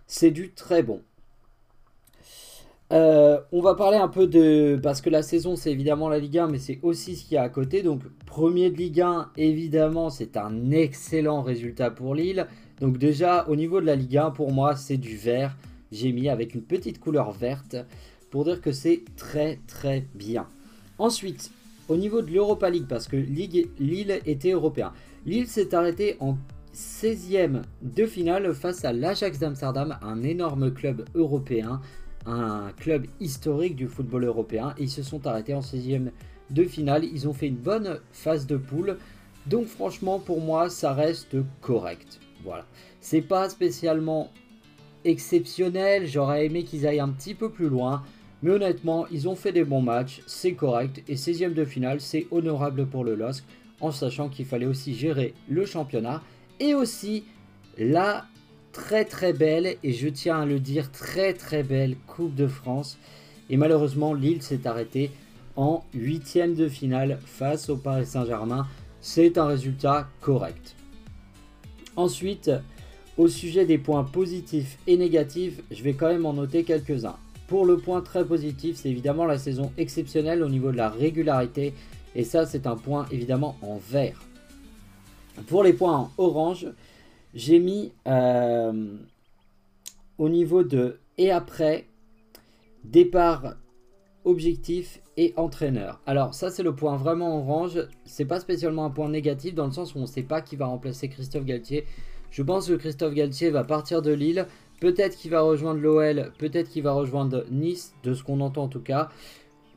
c'est 0.07 0.31
du 0.31 0.51
très 0.51 0.83
bon. 0.83 1.01
Euh, 2.93 3.39
on 3.51 3.61
va 3.61 3.75
parler 3.75 3.97
un 3.97 4.07
peu 4.07 4.27
de... 4.27 4.79
Parce 4.81 5.01
que 5.01 5.09
la 5.09 5.23
saison, 5.23 5.55
c'est 5.55 5.71
évidemment 5.71 6.07
la 6.07 6.19
Ligue 6.19 6.37
1, 6.37 6.47
mais 6.47 6.59
c'est 6.59 6.79
aussi 6.83 7.15
ce 7.15 7.25
qu'il 7.25 7.35
y 7.35 7.37
a 7.37 7.43
à 7.43 7.49
côté. 7.49 7.81
Donc, 7.81 8.01
premier 8.25 8.69
de 8.69 8.77
Ligue 8.77 9.01
1, 9.01 9.31
évidemment, 9.37 10.09
c'est 10.09 10.37
un 10.37 10.71
excellent 10.71 11.41
résultat 11.41 11.89
pour 11.89 12.13
Lille. 12.13 12.47
Donc 12.79 12.97
déjà, 12.97 13.47
au 13.47 13.55
niveau 13.55 13.79
de 13.81 13.85
la 13.85 13.95
Ligue 13.95 14.17
1, 14.17 14.31
pour 14.31 14.51
moi, 14.51 14.75
c'est 14.75 14.97
du 14.97 15.15
vert. 15.15 15.55
J'ai 15.91 16.11
mis 16.11 16.29
avec 16.29 16.53
une 16.53 16.61
petite 16.61 16.99
couleur 16.99 17.31
verte 17.31 17.77
pour 18.29 18.43
dire 18.43 18.61
que 18.61 18.71
c'est 18.71 19.03
très 19.15 19.59
très 19.67 20.05
bien. 20.13 20.47
Ensuite, 20.97 21.51
au 21.87 21.95
niveau 21.95 22.21
de 22.21 22.31
l'Europa 22.31 22.69
League, 22.69 22.87
parce 22.87 23.07
que 23.07 23.15
Lille 23.15 24.19
était 24.25 24.51
européen. 24.51 24.91
Lille 25.25 25.47
s'est 25.47 25.73
arrêté 25.73 26.17
en 26.19 26.37
16e 26.73 27.61
de 27.81 28.05
finale 28.05 28.53
face 28.53 28.83
à 28.83 28.91
l'Ajax 28.91 29.39
d'Amsterdam, 29.39 29.97
un 30.01 30.23
énorme 30.23 30.73
club 30.73 31.05
européen 31.15 31.79
un 32.25 32.71
club 32.77 33.05
historique 33.19 33.75
du 33.75 33.87
football 33.87 34.25
européen. 34.25 34.73
Et 34.77 34.83
ils 34.83 34.89
se 34.89 35.03
sont 35.03 35.25
arrêtés 35.27 35.53
en 35.53 35.61
16e 35.61 36.11
de 36.49 36.63
finale. 36.63 37.05
Ils 37.05 37.27
ont 37.27 37.33
fait 37.33 37.47
une 37.47 37.55
bonne 37.55 37.99
phase 38.11 38.47
de 38.47 38.57
poule. 38.57 38.97
Donc 39.47 39.67
franchement, 39.67 40.19
pour 40.19 40.41
moi, 40.41 40.69
ça 40.69 40.93
reste 40.93 41.37
correct. 41.61 42.19
Voilà. 42.43 42.65
C'est 42.99 43.21
pas 43.21 43.49
spécialement 43.49 44.31
exceptionnel. 45.03 46.07
J'aurais 46.07 46.45
aimé 46.45 46.63
qu'ils 46.63 46.87
aillent 46.87 46.99
un 46.99 47.09
petit 47.09 47.35
peu 47.35 47.49
plus 47.49 47.69
loin. 47.69 48.03
Mais 48.41 48.51
honnêtement, 48.51 49.07
ils 49.11 49.27
ont 49.27 49.35
fait 49.35 49.51
des 49.51 49.63
bons 49.63 49.81
matchs. 49.81 50.21
C'est 50.27 50.53
correct. 50.53 51.03
Et 51.07 51.15
16e 51.15 51.53
de 51.53 51.65
finale, 51.65 52.01
c'est 52.01 52.27
honorable 52.31 52.87
pour 52.87 53.03
le 53.03 53.15
LOSC. 53.15 53.43
En 53.81 53.91
sachant 53.91 54.29
qu'il 54.29 54.45
fallait 54.45 54.65
aussi 54.65 54.93
gérer 54.93 55.33
le 55.49 55.65
championnat. 55.65 56.21
Et 56.59 56.73
aussi 56.73 57.25
la 57.77 58.25
très 58.75 59.05
très 59.05 59.31
belle, 59.31 59.77
et 59.83 59.93
je 59.93 60.09
tiens 60.09 60.41
à 60.41 60.45
le 60.45 60.59
dire, 60.59 60.91
très 60.91 61.33
très 61.33 61.63
belle 61.63 61.95
Coupe 62.07 62.35
de 62.35 62.45
France. 62.45 62.97
Et 63.49 63.55
malheureusement, 63.55 64.13
Lille 64.13 64.41
s'est 64.41 64.67
arrêté 64.67 65.11
en 65.55 65.85
huitième 65.93 66.55
de 66.55 66.67
finale 66.67 67.19
face 67.25 67.69
au 67.69 67.77
Paris 67.77 68.05
Saint-Germain. 68.05 68.67
C'est 68.99 69.37
un 69.37 69.45
résultat 69.45 70.09
correct. 70.19 70.75
Ensuite, 71.95 72.51
au 73.17 73.29
sujet 73.29 73.65
des 73.65 73.77
points 73.77 74.03
positifs 74.03 74.77
et 74.87 74.97
négatifs, 74.97 75.61
je 75.71 75.81
vais 75.81 75.93
quand 75.93 76.09
même 76.09 76.25
en 76.25 76.33
noter 76.33 76.65
quelques-uns. 76.65 77.15
Pour 77.47 77.65
le 77.65 77.77
point 77.77 78.01
très 78.01 78.25
positif, 78.25 78.75
c'est 78.75 78.89
évidemment 78.89 79.25
la 79.25 79.37
saison 79.37 79.71
exceptionnelle 79.77 80.43
au 80.43 80.49
niveau 80.49 80.73
de 80.73 80.77
la 80.77 80.89
régularité. 80.89 81.73
Et 82.13 82.25
ça, 82.25 82.45
c'est 82.45 82.67
un 82.67 82.75
point 82.75 83.05
évidemment 83.09 83.57
en 83.61 83.77
vert. 83.77 84.21
Pour 85.47 85.63
les 85.63 85.73
points 85.73 85.95
en 85.95 86.11
orange, 86.17 86.67
j'ai 87.35 87.59
mis 87.59 87.91
euh, 88.07 88.97
au 90.17 90.29
niveau 90.29 90.63
de 90.63 90.99
et 91.17 91.31
après, 91.31 91.85
départ, 92.83 93.55
objectif 94.23 95.01
et 95.17 95.33
entraîneur. 95.37 96.01
Alors 96.05 96.33
ça 96.33 96.49
c'est 96.49 96.63
le 96.63 96.73
point 96.73 96.97
vraiment 96.97 97.39
orange, 97.39 97.79
c'est 98.05 98.25
pas 98.25 98.39
spécialement 98.39 98.85
un 98.85 98.89
point 98.89 99.09
négatif 99.09 99.53
dans 99.53 99.65
le 99.65 99.71
sens 99.71 99.93
où 99.93 99.99
on 99.99 100.01
ne 100.01 100.07
sait 100.07 100.23
pas 100.23 100.41
qui 100.41 100.55
va 100.55 100.65
remplacer 100.65 101.09
Christophe 101.09 101.45
Galtier. 101.45 101.85
Je 102.31 102.41
pense 102.41 102.67
que 102.67 102.73
Christophe 102.73 103.13
Galtier 103.13 103.49
va 103.49 103.63
partir 103.63 104.01
de 104.01 104.11
Lille, 104.11 104.47
peut-être 104.81 105.15
qu'il 105.15 105.31
va 105.31 105.41
rejoindre 105.41 105.79
l'OL, 105.79 106.31
peut-être 106.37 106.69
qu'il 106.69 106.83
va 106.83 106.93
rejoindre 106.93 107.45
Nice, 107.51 107.93
de 108.03 108.13
ce 108.13 108.23
qu'on 108.23 108.41
entend 108.41 108.63
en 108.63 108.67
tout 108.67 108.81
cas. 108.81 109.09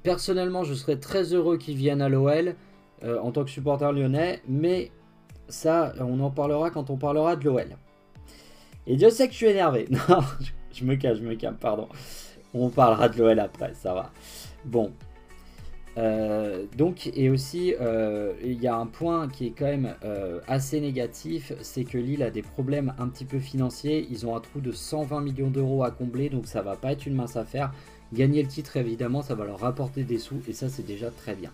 Personnellement 0.02 0.64
je 0.64 0.74
serais 0.74 0.96
très 0.96 1.34
heureux 1.34 1.58
qu'il 1.58 1.76
vienne 1.76 2.00
à 2.00 2.08
l'OL 2.08 2.54
euh, 3.04 3.20
en 3.20 3.30
tant 3.30 3.44
que 3.44 3.50
supporter 3.50 3.92
lyonnais, 3.92 4.40
mais 4.48 4.90
ça, 5.48 5.92
on 6.00 6.20
en 6.20 6.30
parlera 6.30 6.70
quand 6.70 6.90
on 6.90 6.96
parlera 6.96 7.36
de 7.36 7.44
l'OL. 7.44 7.76
Et 8.86 8.96
Dieu 8.96 9.10
sait 9.10 9.26
que 9.26 9.32
je 9.32 9.38
suis 9.38 9.46
énervé. 9.46 9.86
Non, 10.08 10.20
je 10.72 10.84
me 10.84 10.96
calme, 10.96 11.16
je 11.16 11.22
me 11.22 11.34
calme, 11.34 11.56
pardon. 11.56 11.88
On 12.54 12.70
parlera 12.70 13.08
de 13.08 13.18
l'OL 13.18 13.38
après, 13.38 13.74
ça 13.74 13.94
va. 13.94 14.12
Bon. 14.64 14.92
Euh, 15.96 16.66
donc, 16.76 17.10
et 17.14 17.28
aussi, 17.28 17.74
euh, 17.80 18.32
il 18.42 18.62
y 18.62 18.68
a 18.68 18.76
un 18.76 18.86
point 18.86 19.28
qui 19.28 19.46
est 19.46 19.50
quand 19.50 19.66
même 19.66 19.94
euh, 20.04 20.40
assez 20.46 20.80
négatif, 20.80 21.52
c'est 21.60 21.84
que 21.84 21.98
Lille 21.98 22.22
a 22.22 22.30
des 22.30 22.42
problèmes 22.42 22.94
un 22.98 23.08
petit 23.08 23.24
peu 23.24 23.38
financiers. 23.38 24.06
Ils 24.10 24.26
ont 24.26 24.36
un 24.36 24.40
trou 24.40 24.60
de 24.60 24.70
120 24.70 25.20
millions 25.20 25.50
d'euros 25.50 25.82
à 25.82 25.90
combler, 25.90 26.28
donc 26.28 26.46
ça 26.46 26.62
va 26.62 26.76
pas 26.76 26.92
être 26.92 27.06
une 27.06 27.14
mince 27.14 27.36
affaire. 27.36 27.72
Gagner 28.12 28.42
le 28.42 28.48
titre, 28.48 28.76
évidemment, 28.76 29.22
ça 29.22 29.34
va 29.34 29.44
leur 29.44 29.58
rapporter 29.58 30.04
des 30.04 30.18
sous, 30.18 30.40
et 30.48 30.52
ça, 30.52 30.68
c'est 30.68 30.86
déjà 30.86 31.10
très 31.10 31.34
bien. 31.34 31.52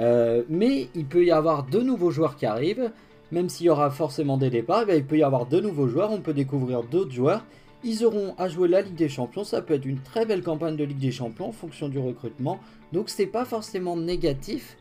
Euh, 0.00 0.42
mais 0.48 0.88
il 0.94 1.04
peut 1.04 1.24
y 1.24 1.30
avoir 1.30 1.64
de 1.64 1.80
nouveaux 1.80 2.10
joueurs 2.10 2.36
qui 2.36 2.46
arrivent, 2.46 2.90
même 3.32 3.48
s'il 3.48 3.66
y 3.66 3.70
aura 3.70 3.90
forcément 3.90 4.38
des 4.38 4.50
départs, 4.50 4.84
eh 4.88 4.96
il 4.96 5.04
peut 5.04 5.18
y 5.18 5.22
avoir 5.22 5.46
de 5.46 5.60
nouveaux 5.60 5.88
joueurs, 5.88 6.10
on 6.10 6.20
peut 6.20 6.32
découvrir 6.32 6.82
d'autres 6.82 7.12
joueurs. 7.12 7.44
Ils 7.84 8.04
auront 8.04 8.34
à 8.36 8.48
jouer 8.48 8.68
la 8.68 8.82
Ligue 8.82 8.94
des 8.94 9.08
Champions, 9.08 9.44
ça 9.44 9.62
peut 9.62 9.74
être 9.74 9.86
une 9.86 10.00
très 10.00 10.26
belle 10.26 10.42
campagne 10.42 10.76
de 10.76 10.84
Ligue 10.84 10.98
des 10.98 11.12
Champions 11.12 11.48
en 11.48 11.52
fonction 11.52 11.88
du 11.88 11.98
recrutement. 11.98 12.60
Donc 12.92 13.08
c'est 13.08 13.26
pas 13.26 13.44
forcément 13.44 13.96
négatif. 13.96 14.76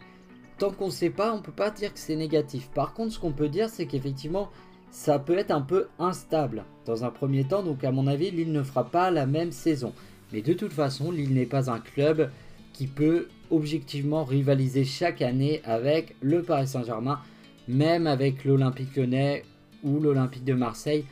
Tant 0.57 0.71
qu'on 0.71 0.87
ne 0.87 0.91
sait 0.91 1.09
pas, 1.09 1.33
on 1.33 1.41
peut 1.41 1.53
pas 1.53 1.71
dire 1.71 1.93
que 1.93 1.99
c'est 1.99 2.17
négatif. 2.17 2.69
Par 2.73 2.93
contre, 2.93 3.13
ce 3.13 3.19
qu'on 3.19 3.31
peut 3.31 3.47
dire, 3.47 3.69
c'est 3.69 3.85
qu'effectivement, 3.85 4.49
ça 4.91 5.19
peut 5.19 5.37
être 5.37 5.51
un 5.51 5.61
peu 5.61 5.87
instable 5.99 6.65
dans 6.85 7.05
un 7.05 7.11
premier 7.11 7.45
temps. 7.45 7.63
Donc 7.63 7.83
à 7.83 7.91
mon 7.91 8.07
avis, 8.07 8.31
Lille 8.31 8.51
ne 8.51 8.63
fera 8.63 8.85
pas 8.85 9.11
la 9.11 9.25
même 9.25 9.51
saison. 9.51 9.93
Mais 10.33 10.41
de 10.41 10.53
toute 10.53 10.73
façon, 10.73 11.11
Lille 11.11 11.33
n'est 11.33 11.45
pas 11.45 11.71
un 11.71 11.79
club 11.79 12.29
qui 12.73 12.87
peut 12.87 13.27
objectivement 13.51 14.23
rivaliser 14.23 14.85
chaque 14.85 15.21
année 15.21 15.61
avec 15.63 16.15
le 16.21 16.41
Paris 16.43 16.67
Saint-Germain, 16.67 17.19
même 17.67 18.07
avec 18.07 18.45
l'Olympique 18.45 18.95
lyonnais 18.95 19.43
ou 19.83 19.99
l'Olympique 19.99 20.43
de 20.43 20.53
Marseille. 20.53 21.05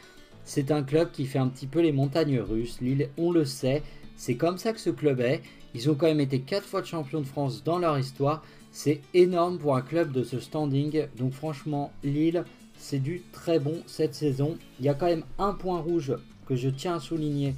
C'est 0.43 0.71
un 0.71 0.83
club 0.83 1.11
qui 1.11 1.25
fait 1.25 1.39
un 1.39 1.47
petit 1.47 1.67
peu 1.67 1.81
les 1.81 1.91
montagnes 1.91 2.39
russes. 2.39 2.79
Lille, 2.81 3.09
on 3.17 3.31
le 3.31 3.45
sait, 3.45 3.83
c'est 4.15 4.35
comme 4.35 4.57
ça 4.57 4.73
que 4.73 4.79
ce 4.79 4.89
club 4.89 5.19
est. 5.19 5.41
Ils 5.73 5.89
ont 5.89 5.95
quand 5.95 6.07
même 6.07 6.21
été 6.21 6.39
4 6.39 6.65
fois 6.65 6.81
de 6.81 6.87
champion 6.87 7.21
de 7.21 7.25
France 7.25 7.63
dans 7.63 7.77
leur 7.77 7.99
histoire. 7.99 8.43
C'est 8.71 9.01
énorme 9.13 9.57
pour 9.57 9.75
un 9.75 9.81
club 9.81 10.11
de 10.11 10.23
ce 10.23 10.39
standing. 10.39 11.07
Donc 11.17 11.33
franchement, 11.33 11.91
Lille, 12.03 12.45
c'est 12.77 12.99
du 12.99 13.23
très 13.31 13.59
bon 13.59 13.81
cette 13.85 14.15
saison. 14.15 14.57
Il 14.79 14.85
y 14.85 14.89
a 14.89 14.93
quand 14.93 15.07
même 15.07 15.25
un 15.37 15.53
point 15.53 15.79
rouge 15.79 16.15
que 16.47 16.55
je 16.55 16.69
tiens 16.69 16.95
à 16.95 16.99
souligner. 16.99 17.53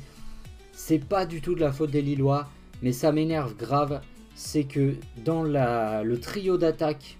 C'est 0.71 1.03
pas 1.03 1.25
du 1.25 1.41
tout 1.41 1.55
de 1.55 1.59
la 1.59 1.71
faute 1.71 1.91
des 1.91 2.01
Lillois, 2.01 2.48
mais 2.81 2.91
ça 2.91 3.12
m'énerve 3.12 3.55
grave 3.55 4.01
c'est 4.39 4.63
que 4.63 4.96
dans 5.25 5.43
le 5.43 6.15
trio 6.15 6.58
d'attaque 6.58 7.17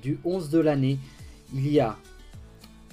du 0.00 0.18
11 0.24 0.48
de 0.48 0.58
l'année, 0.58 0.98
il 1.54 1.70
y 1.70 1.80
a 1.80 1.98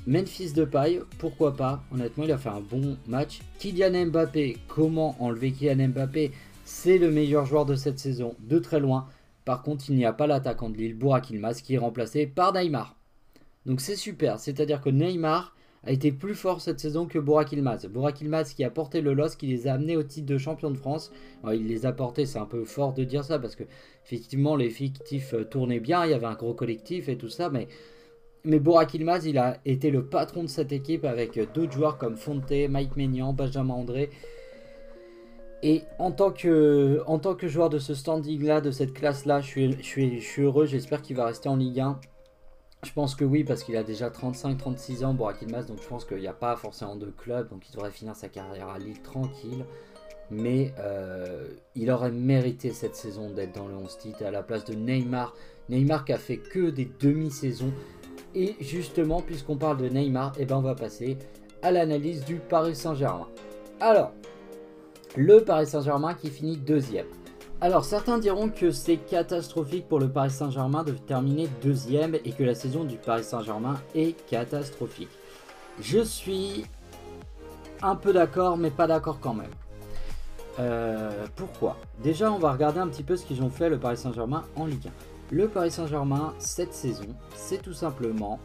Memphis 0.05 0.51
de 0.51 0.65
paille, 0.65 0.99
pourquoi 1.17 1.55
pas, 1.55 1.81
honnêtement 1.93 2.25
il 2.25 2.31
a 2.33 2.37
fait 2.37 2.49
un 2.49 2.59
bon 2.59 2.97
match. 3.07 3.39
Kylian 3.59 4.07
Mbappé, 4.07 4.57
comment 4.67 5.15
enlever 5.23 5.53
Kylian 5.53 5.87
Mbappé? 5.87 6.33
C'est 6.65 6.97
le 6.97 7.09
meilleur 7.09 7.45
joueur 7.45 7.65
de 7.65 7.75
cette 7.75 7.99
saison, 7.99 8.35
de 8.41 8.59
très 8.59 8.81
loin. 8.81 9.07
Par 9.45 9.63
contre, 9.63 9.85
il 9.87 9.95
n'y 9.95 10.05
a 10.05 10.11
pas 10.11 10.27
l'attaquant 10.27 10.69
de 10.69 10.75
Lille, 10.75 10.93
Burak 10.93 11.29
Ilmaz, 11.29 11.61
qui 11.61 11.75
est 11.75 11.77
remplacé 11.77 12.27
par 12.27 12.51
Neymar. 12.51 12.97
Donc 13.65 13.79
c'est 13.79 13.95
super, 13.95 14.39
c'est-à-dire 14.39 14.81
que 14.81 14.89
Neymar 14.89 15.55
a 15.85 15.91
été 15.91 16.11
plus 16.11 16.35
fort 16.35 16.61
cette 16.61 16.79
saison 16.79 17.05
que 17.05 17.19
Borak 17.19 17.51
Ilmaz. 17.51 17.87
Ilmaz 18.21 18.53
qui 18.53 18.63
a 18.63 18.69
porté 18.69 19.01
le 19.01 19.13
LOS, 19.13 19.35
qui 19.37 19.47
les 19.47 19.67
a 19.67 19.73
amenés 19.73 19.97
au 19.97 20.03
titre 20.03 20.27
de 20.27 20.37
champion 20.37 20.71
de 20.71 20.77
France. 20.77 21.11
il 21.51 21.67
les 21.67 21.85
a 21.85 21.91
portés, 21.91 22.25
c'est 22.25 22.39
un 22.39 22.45
peu 22.45 22.63
fort 22.63 22.93
de 22.93 23.03
dire 23.03 23.23
ça 23.23 23.39
parce 23.39 23.55
que 23.55 23.63
effectivement 24.05 24.55
les 24.55 24.69
fictifs 24.69 25.33
euh, 25.33 25.43
tournaient 25.43 25.79
bien, 25.79 26.05
il 26.05 26.11
y 26.11 26.13
avait 26.13 26.25
un 26.25 26.35
gros 26.35 26.53
collectif 26.53 27.09
et 27.09 27.17
tout 27.17 27.29
ça, 27.29 27.49
mais 27.49 27.67
mais 28.45 28.59
Borak 28.59 28.93
Ilmaz, 28.93 29.25
il 29.25 29.37
a 29.37 29.57
été 29.65 29.89
le 29.89 30.05
patron 30.05 30.43
de 30.43 30.49
cette 30.49 30.73
équipe 30.73 31.05
avec 31.05 31.37
euh, 31.37 31.45
d'autres 31.53 31.71
joueurs 31.71 31.97
comme 31.97 32.17
Fonte, 32.17 32.51
Mike 32.51 32.97
Maignan, 32.97 33.31
Benjamin 33.33 33.73
André. 33.73 34.09
Et 35.65 35.83
en 35.97 36.11
tant 36.11 36.31
que, 36.31 37.01
joueur 37.43 37.69
de 37.69 37.79
ce 37.79 37.93
standing-là, 37.93 38.59
de 38.59 38.69
cette 38.69 38.93
classe-là, 38.93 39.39
je, 39.39 39.47
suis, 39.81 40.19
je 40.19 40.25
suis 40.25 40.41
heureux. 40.41 40.65
J'espère 40.65 41.01
qu'il 41.01 41.15
va 41.15 41.25
rester 41.25 41.47
en 41.47 41.55
Ligue 41.55 41.79
1. 41.79 41.99
Je 42.83 42.91
pense 42.91 43.15
que 43.15 43.23
oui, 43.23 43.43
parce 43.45 43.63
qu'il 43.63 43.77
a 43.77 43.83
déjà 43.83 44.09
35-36 44.09 45.05
ans, 45.05 45.13
Borak 45.13 45.41
Ilmaz, 45.41 45.65
donc 45.65 45.81
je 45.81 45.87
pense 45.87 46.03
qu'il 46.03 46.17
n'y 46.17 46.27
a 46.27 46.33
pas 46.33 46.55
forcément 46.57 46.97
de 46.97 47.07
club, 47.07 47.49
donc 47.49 47.67
il 47.69 47.71
devrait 47.71 47.91
finir 47.91 48.15
sa 48.15 48.27
carrière 48.27 48.67
à 48.67 48.77
Lille 48.77 49.01
tranquille. 49.01 49.65
Mais 50.29 50.73
euh, 50.79 51.47
il 51.75 51.91
aurait 51.91 52.11
mérité 52.11 52.71
cette 52.71 52.95
saison 52.95 53.29
d'être 53.29 53.53
dans 53.53 53.67
le 53.67 53.75
11 53.75 53.97
titre 53.97 54.25
à 54.25 54.31
la 54.31 54.43
place 54.43 54.65
de 54.65 54.73
Neymar. 54.73 55.33
Neymar 55.69 56.05
qui 56.05 56.13
a 56.13 56.17
fait 56.17 56.37
que 56.37 56.69
des 56.69 56.89
demi-saisons. 56.99 57.71
Et 58.35 58.55
justement, 58.59 59.21
puisqu'on 59.21 59.57
parle 59.57 59.77
de 59.77 59.87
Neymar, 59.87 60.33
eh 60.37 60.45
ben 60.45 60.57
on 60.57 60.61
va 60.61 60.75
passer 60.75 61.17
à 61.61 61.71
l'analyse 61.71 62.25
du 62.25 62.35
Paris 62.35 62.75
Saint-Germain. 62.75 63.27
Alors, 63.79 64.11
le 65.15 65.43
Paris 65.43 65.67
Saint-Germain 65.67 66.15
qui 66.15 66.29
finit 66.29 66.57
deuxième. 66.57 67.07
Alors 67.63 67.85
certains 67.85 68.17
diront 68.17 68.49
que 68.49 68.71
c'est 68.71 68.97
catastrophique 68.97 69.87
pour 69.87 69.97
le 69.97 70.09
Paris 70.09 70.31
Saint-Germain 70.31 70.83
de 70.83 70.91
terminer 70.91 71.47
deuxième 71.61 72.13
et 72.13 72.33
que 72.33 72.43
la 72.43 72.55
saison 72.55 72.83
du 72.83 72.97
Paris 72.97 73.23
Saint-Germain 73.23 73.79
est 73.95 74.21
catastrophique. 74.27 75.07
Je 75.79 75.99
suis 75.99 76.65
un 77.81 77.95
peu 77.95 78.11
d'accord 78.11 78.57
mais 78.57 78.69
pas 78.69 78.85
d'accord 78.85 79.21
quand 79.21 79.33
même. 79.33 79.53
Euh, 80.59 81.25
pourquoi? 81.37 81.77
Déjà 82.03 82.33
on 82.33 82.37
va 82.37 82.51
regarder 82.51 82.81
un 82.81 82.87
petit 82.89 83.01
peu 83.01 83.15
ce 83.15 83.25
qu'ils 83.25 83.41
ont 83.41 83.49
fait 83.49 83.69
le 83.69 83.79
Paris 83.79 83.95
Saint-Germain 83.95 84.43
en 84.57 84.65
Ligue 84.65 84.87
1. 84.87 84.91
Le 85.33 85.47
Paris 85.47 85.71
Saint-Germain 85.71 86.33
cette 86.39 86.73
saison 86.73 87.15
c'est 87.33 87.61
tout 87.61 87.71
simplement 87.71 88.41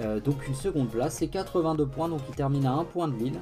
euh, 0.00 0.20
donc 0.20 0.48
une 0.48 0.54
seconde 0.54 0.88
place, 0.88 1.16
c'est 1.16 1.28
82 1.28 1.84
points 1.84 2.08
donc 2.08 2.22
il 2.30 2.34
termine 2.34 2.64
à 2.64 2.72
1 2.72 2.84
point 2.84 3.08
de 3.08 3.14
Lille. 3.14 3.40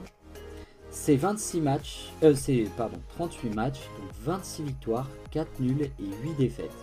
C'est 0.90 1.16
26 1.16 1.60
matchs, 1.60 2.12
euh, 2.24 2.34
c'est 2.34 2.66
pardon, 2.76 2.98
38 3.14 3.54
matchs, 3.54 3.78
donc 3.98 4.10
26 4.24 4.62
victoires, 4.64 5.08
4 5.30 5.60
nuls 5.60 5.82
et 5.82 6.04
8 6.24 6.34
défaites. 6.36 6.74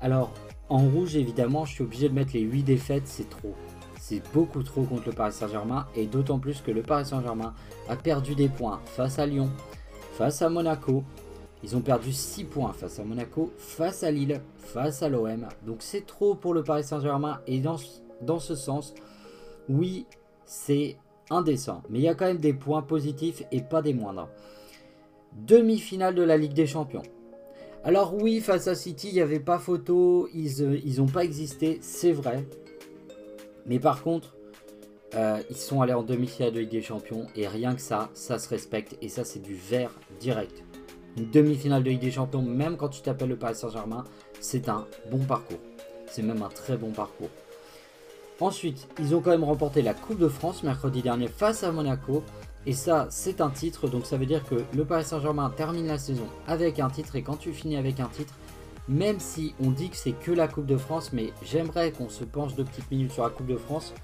Alors, 0.00 0.32
en 0.68 0.78
rouge, 0.78 1.16
évidemment, 1.16 1.64
je 1.64 1.74
suis 1.74 1.84
obligé 1.84 2.08
de 2.08 2.14
mettre 2.14 2.34
les 2.34 2.40
8 2.40 2.62
défaites, 2.62 3.06
c'est 3.06 3.28
trop. 3.28 3.54
C'est 3.98 4.22
beaucoup 4.32 4.62
trop 4.62 4.84
contre 4.84 5.06
le 5.06 5.12
Paris 5.12 5.32
Saint-Germain, 5.32 5.86
et 5.96 6.06
d'autant 6.06 6.38
plus 6.38 6.60
que 6.60 6.70
le 6.70 6.82
Paris 6.82 7.06
Saint-Germain 7.06 7.54
a 7.88 7.96
perdu 7.96 8.36
des 8.36 8.48
points 8.48 8.80
face 8.84 9.18
à 9.18 9.26
Lyon, 9.26 9.50
face 10.12 10.42
à 10.42 10.48
Monaco. 10.48 11.02
Ils 11.64 11.74
ont 11.74 11.80
perdu 11.80 12.12
6 12.12 12.44
points 12.44 12.72
face 12.72 13.00
à 13.00 13.04
Monaco, 13.04 13.52
face 13.58 14.04
à 14.04 14.10
Lille, 14.12 14.40
face 14.58 15.02
à 15.02 15.08
l'OM. 15.08 15.48
Donc 15.64 15.78
c'est 15.80 16.06
trop 16.06 16.36
pour 16.36 16.54
le 16.54 16.62
Paris 16.62 16.84
Saint-Germain, 16.84 17.40
et 17.48 17.58
dans, 17.58 17.76
dans 18.20 18.38
ce 18.38 18.54
sens, 18.54 18.94
oui, 19.68 20.06
c'est 20.44 20.96
indécent. 21.30 21.82
Mais 21.90 21.98
il 21.98 22.02
y 22.02 22.08
a 22.08 22.14
quand 22.14 22.26
même 22.26 22.38
des 22.38 22.52
points 22.52 22.82
positifs 22.82 23.42
et 23.52 23.60
pas 23.60 23.82
des 23.82 23.94
moindres. 23.94 24.28
Demi-finale 25.32 26.14
de 26.14 26.22
la 26.22 26.36
Ligue 26.36 26.54
des 26.54 26.66
Champions. 26.66 27.02
Alors 27.84 28.14
oui, 28.14 28.40
face 28.40 28.66
à 28.66 28.74
City, 28.74 29.08
il 29.08 29.14
n'y 29.14 29.20
avait 29.20 29.38
pas 29.38 29.58
photo, 29.58 30.28
ils 30.34 30.96
n'ont 30.98 31.06
pas 31.06 31.24
existé, 31.24 31.78
c'est 31.80 32.12
vrai. 32.12 32.44
Mais 33.66 33.78
par 33.78 34.02
contre, 34.02 34.36
euh, 35.14 35.40
ils 35.50 35.56
sont 35.56 35.82
allés 35.82 35.92
en 35.92 36.02
demi-finale 36.02 36.52
de 36.52 36.60
Ligue 36.60 36.70
des 36.70 36.82
Champions 36.82 37.26
et 37.36 37.46
rien 37.46 37.74
que 37.74 37.80
ça, 37.80 38.10
ça 38.12 38.38
se 38.38 38.48
respecte 38.48 38.96
et 39.02 39.08
ça 39.08 39.24
c'est 39.24 39.40
du 39.40 39.54
vert 39.54 39.92
direct. 40.20 40.64
Une 41.16 41.30
demi-finale 41.30 41.82
de 41.82 41.90
Ligue 41.90 42.00
des 42.00 42.10
Champions, 42.10 42.42
même 42.42 42.76
quand 42.76 42.88
tu 42.88 43.02
t'appelles 43.02 43.28
le 43.28 43.36
Paris 43.36 43.54
Saint-Germain, 43.54 44.04
c'est 44.40 44.68
un 44.68 44.86
bon 45.10 45.24
parcours. 45.24 45.60
C'est 46.08 46.22
même 46.22 46.42
un 46.42 46.48
très 46.48 46.76
bon 46.76 46.90
parcours. 46.90 47.30
Ensuite, 48.40 48.86
ils 48.98 49.14
ont 49.14 49.22
quand 49.22 49.30
même 49.30 49.44
remporté 49.44 49.80
la 49.80 49.94
Coupe 49.94 50.18
de 50.18 50.28
France 50.28 50.62
mercredi 50.62 51.00
dernier 51.00 51.28
face 51.28 51.64
à 51.64 51.72
Monaco. 51.72 52.22
Et 52.66 52.74
ça, 52.74 53.06
c'est 53.10 53.40
un 53.40 53.48
titre, 53.48 53.88
donc 53.88 54.04
ça 54.04 54.16
veut 54.16 54.26
dire 54.26 54.44
que 54.44 54.56
le 54.74 54.84
Paris 54.84 55.04
Saint-Germain 55.04 55.50
termine 55.56 55.86
la 55.86 55.98
saison 55.98 56.26
avec 56.46 56.78
un 56.78 56.90
titre. 56.90 57.16
Et 57.16 57.22
quand 57.22 57.36
tu 57.36 57.52
finis 57.52 57.76
avec 57.76 57.98
un 57.98 58.08
titre, 58.08 58.34
même 58.88 59.20
si 59.20 59.54
on 59.64 59.70
dit 59.70 59.88
que 59.88 59.96
c'est 59.96 60.12
que 60.12 60.32
la 60.32 60.48
Coupe 60.48 60.66
de 60.66 60.76
France, 60.76 61.12
mais 61.12 61.32
j'aimerais 61.44 61.92
qu'on 61.92 62.10
se 62.10 62.24
penche 62.24 62.54
deux 62.54 62.64
petites 62.64 62.90
minutes 62.90 63.12
sur 63.12 63.22
la 63.22 63.30
Coupe 63.30 63.46
de 63.46 63.56
France 63.56 63.94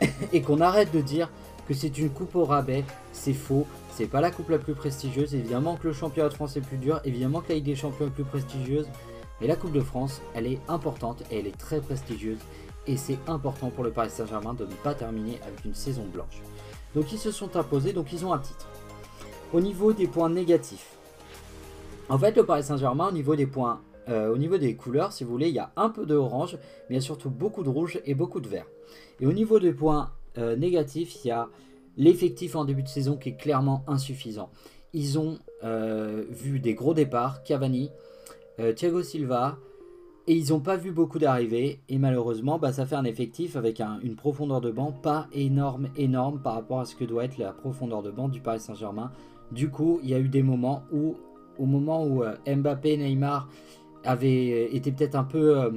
et 0.32 0.42
qu'on 0.42 0.60
arrête 0.60 0.92
de 0.92 1.00
dire 1.00 1.28
que 1.66 1.74
c'est 1.74 1.98
une 1.98 2.10
coupe 2.10 2.36
au 2.36 2.44
rabais. 2.44 2.84
C'est 3.12 3.34
faux, 3.34 3.66
c'est 3.90 4.06
pas 4.06 4.20
la 4.20 4.30
coupe 4.30 4.50
la 4.50 4.58
plus 4.58 4.74
prestigieuse. 4.74 5.34
Évidemment 5.34 5.76
que 5.76 5.88
le 5.88 5.94
championnat 5.94 6.28
de 6.28 6.34
France 6.34 6.56
est 6.56 6.60
plus 6.60 6.78
dur, 6.78 7.00
évidemment 7.04 7.40
que 7.40 7.48
la 7.48 7.56
Ligue 7.56 7.64
des 7.64 7.76
Champions 7.76 8.06
est 8.06 8.10
plus 8.10 8.24
prestigieuse. 8.24 8.86
Mais 9.40 9.48
la 9.48 9.56
Coupe 9.56 9.72
de 9.72 9.80
France, 9.80 10.22
elle 10.34 10.46
est 10.46 10.60
importante 10.68 11.22
et 11.32 11.40
elle 11.40 11.48
est 11.48 11.58
très 11.58 11.80
prestigieuse 11.80 12.38
et 12.86 12.96
c'est 12.96 13.18
important 13.28 13.70
pour 13.70 13.84
le 13.84 13.90
Paris 13.90 14.10
Saint-Germain 14.10 14.54
de 14.54 14.64
ne 14.64 14.74
pas 14.74 14.94
terminer 14.94 15.40
avec 15.46 15.64
une 15.64 15.74
saison 15.74 16.04
blanche. 16.04 16.42
Donc 16.94 17.12
ils 17.12 17.18
se 17.18 17.30
sont 17.30 17.56
imposés, 17.56 17.92
donc 17.92 18.12
ils 18.12 18.24
ont 18.24 18.32
un 18.32 18.38
titre. 18.38 18.66
Au 19.52 19.60
niveau 19.60 19.92
des 19.92 20.06
points 20.06 20.30
négatifs, 20.30 20.96
en 22.08 22.18
fait 22.18 22.36
le 22.36 22.44
Paris 22.44 22.64
Saint-Germain 22.64 23.08
au 23.08 23.12
niveau 23.12 23.36
des 23.36 23.46
points, 23.46 23.80
euh, 24.08 24.32
au 24.32 24.36
niveau 24.36 24.58
des 24.58 24.74
couleurs, 24.74 25.12
si 25.12 25.24
vous 25.24 25.30
voulez, 25.30 25.48
il 25.48 25.54
y 25.54 25.60
a 25.60 25.72
un 25.76 25.88
peu 25.88 26.06
de 26.06 26.14
orange, 26.14 26.54
mais 26.88 26.90
il 26.90 26.94
y 26.96 26.98
a 26.98 27.02
surtout 27.02 27.30
beaucoup 27.30 27.62
de 27.62 27.68
rouge 27.68 28.00
et 28.04 28.14
beaucoup 28.14 28.40
de 28.40 28.48
vert. 28.48 28.66
Et 29.20 29.26
au 29.26 29.32
niveau 29.32 29.60
des 29.60 29.72
points 29.72 30.10
euh, 30.38 30.56
négatifs, 30.56 31.24
il 31.24 31.28
y 31.28 31.30
a 31.30 31.48
l'effectif 31.96 32.56
en 32.56 32.64
début 32.64 32.82
de 32.82 32.88
saison 32.88 33.16
qui 33.16 33.30
est 33.30 33.36
clairement 33.36 33.84
insuffisant. 33.86 34.50
Ils 34.92 35.18
ont 35.18 35.38
euh, 35.62 36.24
vu 36.30 36.58
des 36.58 36.74
gros 36.74 36.94
départs, 36.94 37.42
Cavani, 37.44 37.90
Thiago 38.76 39.02
Silva, 39.02 39.58
et 40.26 40.34
ils 40.34 40.50
n'ont 40.50 40.60
pas 40.60 40.76
vu 40.76 40.92
beaucoup 40.92 41.18
d'arrivées. 41.18 41.80
Et 41.88 41.98
malheureusement, 41.98 42.58
bah, 42.58 42.72
ça 42.72 42.86
fait 42.86 42.94
un 42.94 43.04
effectif 43.04 43.56
avec 43.56 43.80
une 43.80 44.14
profondeur 44.14 44.60
de 44.60 44.70
banc 44.70 44.92
pas 44.92 45.26
énorme, 45.32 45.88
énorme 45.96 46.40
par 46.40 46.54
rapport 46.54 46.80
à 46.80 46.84
ce 46.84 46.94
que 46.94 47.04
doit 47.04 47.24
être 47.24 47.38
la 47.38 47.52
profondeur 47.52 48.02
de 48.02 48.10
banc 48.10 48.28
du 48.28 48.40
Paris 48.40 48.60
Saint-Germain. 48.60 49.10
Du 49.50 49.70
coup, 49.70 50.00
il 50.02 50.10
y 50.10 50.14
a 50.14 50.18
eu 50.18 50.28
des 50.28 50.42
moments 50.42 50.84
où, 50.92 51.16
au 51.58 51.66
moment 51.66 52.04
où 52.04 52.22
euh, 52.22 52.36
Mbappé, 52.46 52.96
Neymar 52.96 53.48
avaient 54.04 54.68
euh, 54.70 54.74
été 54.74 54.92
peut-être 54.92 55.16
un 55.16 55.24
peu, 55.24 55.58
euh, 55.60 55.70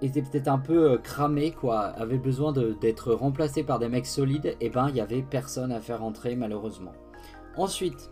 peut-être 0.00 0.48
un 0.48 0.58
peu 0.58 0.98
cramés, 0.98 1.52
quoi, 1.52 1.80
avaient 1.80 2.18
besoin 2.18 2.52
d'être 2.52 3.12
remplacés 3.12 3.64
par 3.64 3.78
des 3.78 3.88
mecs 3.88 4.06
solides, 4.06 4.54
et 4.60 4.68
ben 4.68 4.88
il 4.90 4.96
y 4.96 5.00
avait 5.00 5.22
personne 5.22 5.72
à 5.72 5.80
faire 5.80 6.04
entrer 6.04 6.36
malheureusement. 6.36 6.92
Ensuite, 7.56 8.10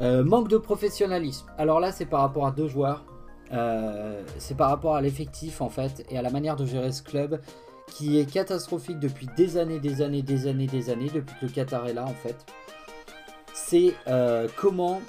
manque 0.00 0.48
de 0.48 0.56
professionnalisme. 0.56 1.46
Alors 1.58 1.78
là, 1.78 1.92
c'est 1.92 2.06
par 2.06 2.20
rapport 2.20 2.46
à 2.46 2.50
deux 2.50 2.66
joueurs. 2.66 3.04
Euh, 3.52 4.22
c'est 4.38 4.56
par 4.56 4.70
rapport 4.70 4.96
à 4.96 5.02
l'effectif 5.02 5.60
en 5.60 5.68
fait 5.68 6.04
et 6.10 6.18
à 6.18 6.22
la 6.22 6.30
manière 6.30 6.56
de 6.56 6.64
gérer 6.64 6.92
ce 6.92 7.02
club 7.02 7.40
qui 7.88 8.18
est 8.18 8.24
catastrophique 8.24 8.98
depuis 8.98 9.28
des 9.36 9.58
années, 9.58 9.78
des 9.78 10.02
années, 10.02 10.22
des 10.22 10.46
années, 10.46 10.66
des 10.66 10.90
années, 10.90 11.10
depuis 11.12 11.34
que 11.38 11.46
le 11.46 11.52
Qatar 11.52 11.86
est 11.86 11.92
là 11.92 12.04
en 12.04 12.14
fait. 12.14 12.36
C'est 13.52 13.94
euh, 14.08 14.48
comment, 14.56 15.00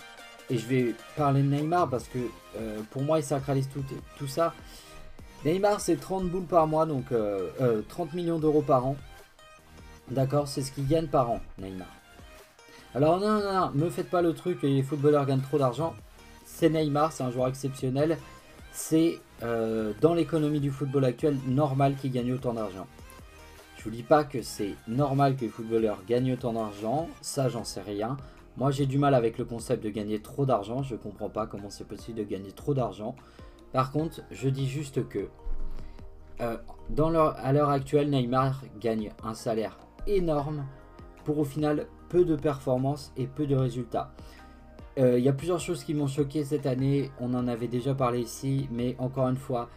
et 0.49 0.57
je 0.57 0.65
vais 0.67 0.95
parler 1.15 1.41
de 1.41 1.47
Neymar 1.47 1.89
parce 1.89 2.07
que 2.07 2.19
euh, 2.57 2.81
pour 2.91 3.01
moi 3.01 3.19
il 3.19 3.23
sacralise 3.23 3.69
tout, 3.69 3.83
tout 4.17 4.27
ça. 4.27 4.53
Neymar 5.45 5.79
c'est 5.79 5.95
30 5.95 6.25
boules 6.25 6.45
par 6.45 6.67
mois, 6.67 6.85
donc 6.85 7.05
30 7.87 8.13
millions 8.13 8.39
d'euros 8.39 8.61
par 8.61 8.85
an. 8.85 8.95
D'accord, 10.11 10.47
c'est 10.47 10.61
ce 10.61 10.71
qu'il 10.71 10.87
gagne 10.87 11.07
par 11.07 11.31
an, 11.31 11.39
Neymar. 11.57 11.87
Alors 12.93 13.19
non, 13.19 13.39
non, 13.39 13.53
non, 13.53 13.71
me 13.73 13.89
faites 13.89 14.09
pas 14.09 14.21
le 14.21 14.33
truc, 14.33 14.61
les 14.63 14.83
footballeurs 14.83 15.25
gagnent 15.25 15.41
trop 15.41 15.57
d'argent 15.57 15.95
c'est 16.55 16.69
Neymar, 16.69 17.11
c'est 17.11 17.23
un 17.23 17.31
joueur 17.31 17.49
exceptionnel. 17.49 18.17
C'est 18.71 19.19
euh, 19.43 19.91
dans 19.99 20.13
l'économie 20.13 20.61
du 20.61 20.71
football 20.71 21.03
actuel 21.03 21.37
normal 21.47 21.95
qu'il 21.95 22.11
gagne 22.11 22.31
autant 22.31 22.53
d'argent. 22.53 22.87
Je 23.77 23.83
vous 23.83 23.89
dis 23.89 24.03
pas 24.03 24.23
que 24.23 24.41
c'est 24.41 24.75
normal 24.87 25.35
que 25.35 25.41
les 25.41 25.49
footballeurs 25.49 25.99
gagnent 26.07 26.33
autant 26.33 26.53
d'argent, 26.53 27.09
ça 27.21 27.49
j'en 27.49 27.65
sais 27.65 27.81
rien. 27.81 28.15
Moi 28.55 28.71
j'ai 28.71 28.85
du 28.85 28.97
mal 28.97 29.13
avec 29.13 29.37
le 29.37 29.43
concept 29.43 29.83
de 29.83 29.89
gagner 29.89 30.21
trop 30.21 30.45
d'argent, 30.45 30.81
je 30.81 30.95
comprends 30.95 31.29
pas 31.29 31.45
comment 31.45 31.69
c'est 31.69 31.87
possible 31.87 32.19
de 32.19 32.23
gagner 32.23 32.53
trop 32.53 32.73
d'argent. 32.73 33.15
Par 33.73 33.91
contre, 33.91 34.21
je 34.31 34.47
dis 34.47 34.67
juste 34.67 35.07
que 35.09 35.27
euh, 36.39 36.57
à 37.37 37.53
l'heure 37.53 37.69
actuelle, 37.69 38.09
Neymar 38.09 38.63
gagne 38.79 39.11
un 39.23 39.33
salaire 39.33 39.77
énorme 40.07 40.65
pour 41.25 41.37
au 41.37 41.43
final 41.43 41.87
peu 42.07 42.23
de 42.23 42.37
performances 42.37 43.11
et 43.17 43.27
peu 43.27 43.45
de 43.45 43.55
résultats. 43.55 44.13
Il 44.97 45.03
euh, 45.03 45.19
y 45.19 45.27
a 45.27 45.33
plusieurs 45.33 45.59
choses 45.59 45.83
qui 45.83 45.93
m'ont 45.93 46.07
choqué 46.07 46.45
cette 46.45 46.65
année, 46.65 47.11
on 47.19 47.33
en 47.33 47.49
avait 47.49 47.67
déjà 47.67 47.93
parlé 47.93 48.21
ici, 48.21 48.69
mais 48.71 48.95
encore 48.97 49.27
une 49.27 49.35
fois, 49.35 49.69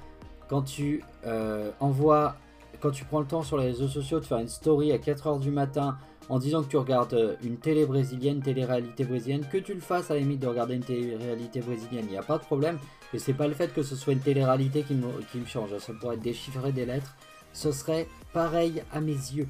quand 0.49 0.63
tu 0.63 1.03
euh, 1.27 1.73
envoies, 1.81 2.37
quand 2.81 2.93
tu 2.93 3.05
prends 3.05 3.19
le 3.19 3.27
temps 3.27 3.43
sur 3.43 3.59
les 3.59 3.67
réseaux 3.67 3.89
sociaux 3.89 4.21
de 4.21 4.25
faire 4.25 4.39
une 4.39 4.49
story 4.49 4.93
à 4.93 4.99
4h 4.99 5.41
du 5.41 5.51
matin 5.51 5.99
en 6.29 6.39
disant 6.39 6.63
que 6.63 6.69
tu 6.69 6.77
regardes 6.77 7.15
euh, 7.15 7.35
une 7.43 7.57
télé 7.57 7.85
brésilienne, 7.85 8.41
télé-réalité 8.41 9.05
brésilienne, 9.05 9.45
que 9.51 9.59
tu 9.59 9.75
le 9.75 9.81
fasses 9.81 10.09
à 10.13 10.15
la 10.15 10.21
limite 10.21 10.39
de 10.39 10.47
regarder 10.47 10.77
une 10.77 10.85
télé-réalité 10.85 11.63
brésilienne, 11.63 12.05
il 12.07 12.13
n'y 12.13 12.19
a 12.19 12.23
pas 12.23 12.39
de 12.39 12.45
problème. 12.45 12.79
Et 13.13 13.19
c'est 13.19 13.35
pas 13.35 13.49
le 13.49 13.55
fait 13.55 13.75
que 13.75 13.83
ce 13.83 13.97
soit 13.97 14.13
une 14.13 14.21
télé-réalité 14.21 14.83
qui 14.83 14.97
qui 15.33 15.39
me 15.39 15.47
change, 15.47 15.77
ça 15.79 15.93
pourrait 15.95 16.19
déchiffrer 16.19 16.71
des 16.71 16.87
lettres, 16.87 17.17
ce 17.53 17.73
serait 17.73 18.07
pareil 18.33 18.85
à 18.93 19.01
mes 19.01 19.13
yeux. 19.13 19.49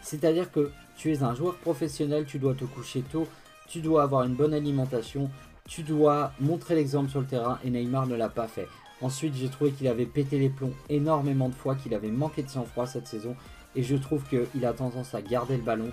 C'est-à-dire 0.00 0.52
que 0.52 0.70
tu 0.96 1.12
es 1.12 1.24
un 1.24 1.34
joueur 1.34 1.56
professionnel, 1.56 2.24
tu 2.24 2.38
dois 2.38 2.54
te 2.54 2.64
coucher 2.64 3.02
tôt, 3.02 3.26
tu 3.72 3.80
dois 3.80 4.02
avoir 4.02 4.24
une 4.24 4.34
bonne 4.34 4.52
alimentation, 4.52 5.30
tu 5.66 5.82
dois 5.82 6.32
montrer 6.40 6.74
l'exemple 6.74 7.08
sur 7.08 7.20
le 7.20 7.26
terrain 7.26 7.58
et 7.64 7.70
Neymar 7.70 8.06
ne 8.06 8.14
l'a 8.14 8.28
pas 8.28 8.46
fait. 8.46 8.68
Ensuite, 9.00 9.34
j'ai 9.34 9.48
trouvé 9.48 9.70
qu'il 9.70 9.88
avait 9.88 10.04
pété 10.04 10.38
les 10.38 10.50
plombs 10.50 10.74
énormément 10.90 11.48
de 11.48 11.54
fois, 11.54 11.74
qu'il 11.74 11.94
avait 11.94 12.10
manqué 12.10 12.42
de 12.42 12.50
sang-froid 12.50 12.86
cette 12.86 13.06
saison 13.06 13.34
et 13.74 13.82
je 13.82 13.96
trouve 13.96 14.24
qu'il 14.24 14.66
a 14.66 14.74
tendance 14.74 15.14
à 15.14 15.22
garder 15.22 15.56
le 15.56 15.62
ballon, 15.62 15.90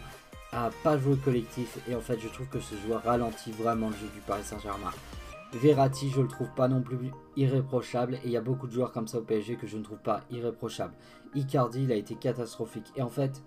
à 0.52 0.72
pas 0.84 0.98
jouer 0.98 1.16
collectif 1.24 1.78
et 1.88 1.96
en 1.96 2.02
fait, 2.02 2.20
je 2.20 2.28
trouve 2.28 2.48
que 2.48 2.60
ce 2.60 2.76
joueur 2.86 3.02
ralentit 3.04 3.52
vraiment 3.52 3.88
le 3.88 3.96
jeu 3.96 4.10
du 4.14 4.20
Paris 4.28 4.44
Saint-Germain. 4.44 4.92
Verratti, 5.54 6.10
je 6.10 6.20
le 6.20 6.28
trouve 6.28 6.50
pas 6.50 6.68
non 6.68 6.82
plus 6.82 6.98
irréprochable 7.38 8.16
et 8.16 8.26
il 8.26 8.32
y 8.32 8.38
a 8.38 8.42
beaucoup 8.42 8.68
de 8.68 8.74
joueurs 8.74 8.92
comme 8.92 9.08
ça 9.08 9.20
au 9.20 9.24
PSG 9.24 9.56
que 9.56 9.68
je 9.68 9.78
ne 9.78 9.84
trouve 9.84 10.00
pas 10.00 10.20
irréprochable. 10.32 10.94
Icardi, 11.34 11.84
il 11.84 11.94
a 11.94 11.96
été 11.96 12.16
catastrophique 12.16 12.92
et 12.98 13.02
en 13.02 13.10
fait, 13.10 13.42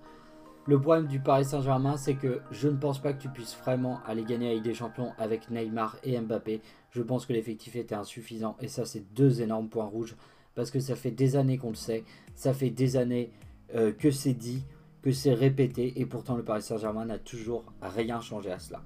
le 0.66 0.80
problème 0.80 1.06
du 1.06 1.18
Paris 1.18 1.44
Saint-Germain, 1.44 1.96
c'est 1.96 2.14
que 2.14 2.40
je 2.52 2.68
ne 2.68 2.76
pense 2.76 3.00
pas 3.00 3.12
que 3.12 3.20
tu 3.20 3.28
puisses 3.28 3.56
vraiment 3.56 4.00
aller 4.06 4.22
gagner 4.22 4.48
la 4.48 4.54
Ligue 4.54 4.64
des 4.64 4.74
Champions 4.74 5.12
avec 5.18 5.50
Neymar 5.50 5.96
et 6.04 6.18
Mbappé. 6.20 6.60
Je 6.90 7.02
pense 7.02 7.26
que 7.26 7.32
l'effectif 7.32 7.74
était 7.74 7.96
insuffisant 7.96 8.56
et 8.60 8.68
ça, 8.68 8.84
c'est 8.84 9.12
deux 9.12 9.42
énormes 9.42 9.68
points 9.68 9.86
rouges 9.86 10.16
parce 10.54 10.70
que 10.70 10.78
ça 10.78 10.94
fait 10.94 11.10
des 11.10 11.34
années 11.34 11.58
qu'on 11.58 11.70
le 11.70 11.74
sait, 11.74 12.04
ça 12.34 12.54
fait 12.54 12.70
des 12.70 12.96
années 12.96 13.32
euh, 13.74 13.92
que 13.92 14.10
c'est 14.10 14.34
dit, 14.34 14.62
que 15.02 15.10
c'est 15.10 15.34
répété 15.34 16.00
et 16.00 16.06
pourtant 16.06 16.36
le 16.36 16.44
Paris 16.44 16.62
Saint-Germain 16.62 17.06
n'a 17.06 17.18
toujours 17.18 17.64
rien 17.80 18.20
changé 18.20 18.52
à 18.52 18.58
cela. 18.58 18.82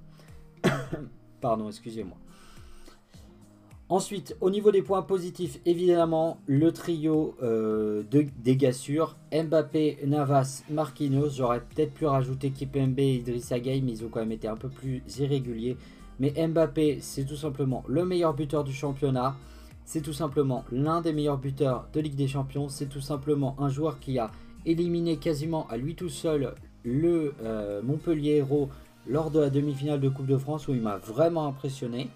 Pardon, 1.41 1.67
excusez-moi. 1.67 2.17
Ensuite, 3.89 4.35
au 4.41 4.49
niveau 4.49 4.71
des 4.71 4.81
points 4.81 5.01
positifs, 5.01 5.61
évidemment, 5.65 6.39
le 6.45 6.73
trio 6.73 7.35
euh, 7.41 8.03
de, 8.11 8.25
des 8.43 8.57
Mbappé, 9.31 9.99
Navas, 10.05 10.63
Marquinhos. 10.69 11.29
J'aurais 11.29 11.61
peut-être 11.61 11.93
pu 11.93 12.05
rajouter 12.05 12.51
Kipembe 12.51 12.99
et 12.99 13.15
Idrissa 13.15 13.59
Gueye, 13.59 13.81
mais 13.81 13.93
ils 13.93 14.03
ont 14.03 14.09
quand 14.09 14.19
même 14.19 14.33
été 14.33 14.49
un 14.49 14.57
peu 14.57 14.67
plus 14.67 15.01
irréguliers. 15.19 15.77
Mais 16.19 16.33
Mbappé, 16.47 16.97
c'est 16.99 17.23
tout 17.23 17.37
simplement 17.37 17.85
le 17.87 18.03
meilleur 18.03 18.33
buteur 18.33 18.65
du 18.65 18.73
championnat. 18.73 19.37
C'est 19.85 20.01
tout 20.01 20.11
simplement 20.11 20.65
l'un 20.69 20.99
des 20.99 21.13
meilleurs 21.13 21.37
buteurs 21.37 21.87
de 21.93 22.01
Ligue 22.01 22.15
des 22.15 22.27
Champions. 22.27 22.67
C'est 22.67 22.89
tout 22.89 22.99
simplement 22.99 23.55
un 23.57 23.69
joueur 23.69 24.01
qui 24.01 24.19
a 24.19 24.31
éliminé 24.65 25.15
quasiment 25.15 25.65
à 25.69 25.77
lui 25.77 25.95
tout 25.95 26.09
seul 26.09 26.55
le 26.83 27.33
euh, 27.41 27.81
Montpellier 27.83 28.37
Héros 28.37 28.67
lors 29.07 29.31
de 29.31 29.39
la 29.39 29.49
demi-finale 29.49 30.01
de 30.01 30.09
Coupe 30.09 30.25
de 30.25 30.37
France 30.37 30.67
où 30.67 30.73
il 30.73 30.81
m'a 30.81 30.97
vraiment 30.97 31.47
impressionné. 31.47 32.09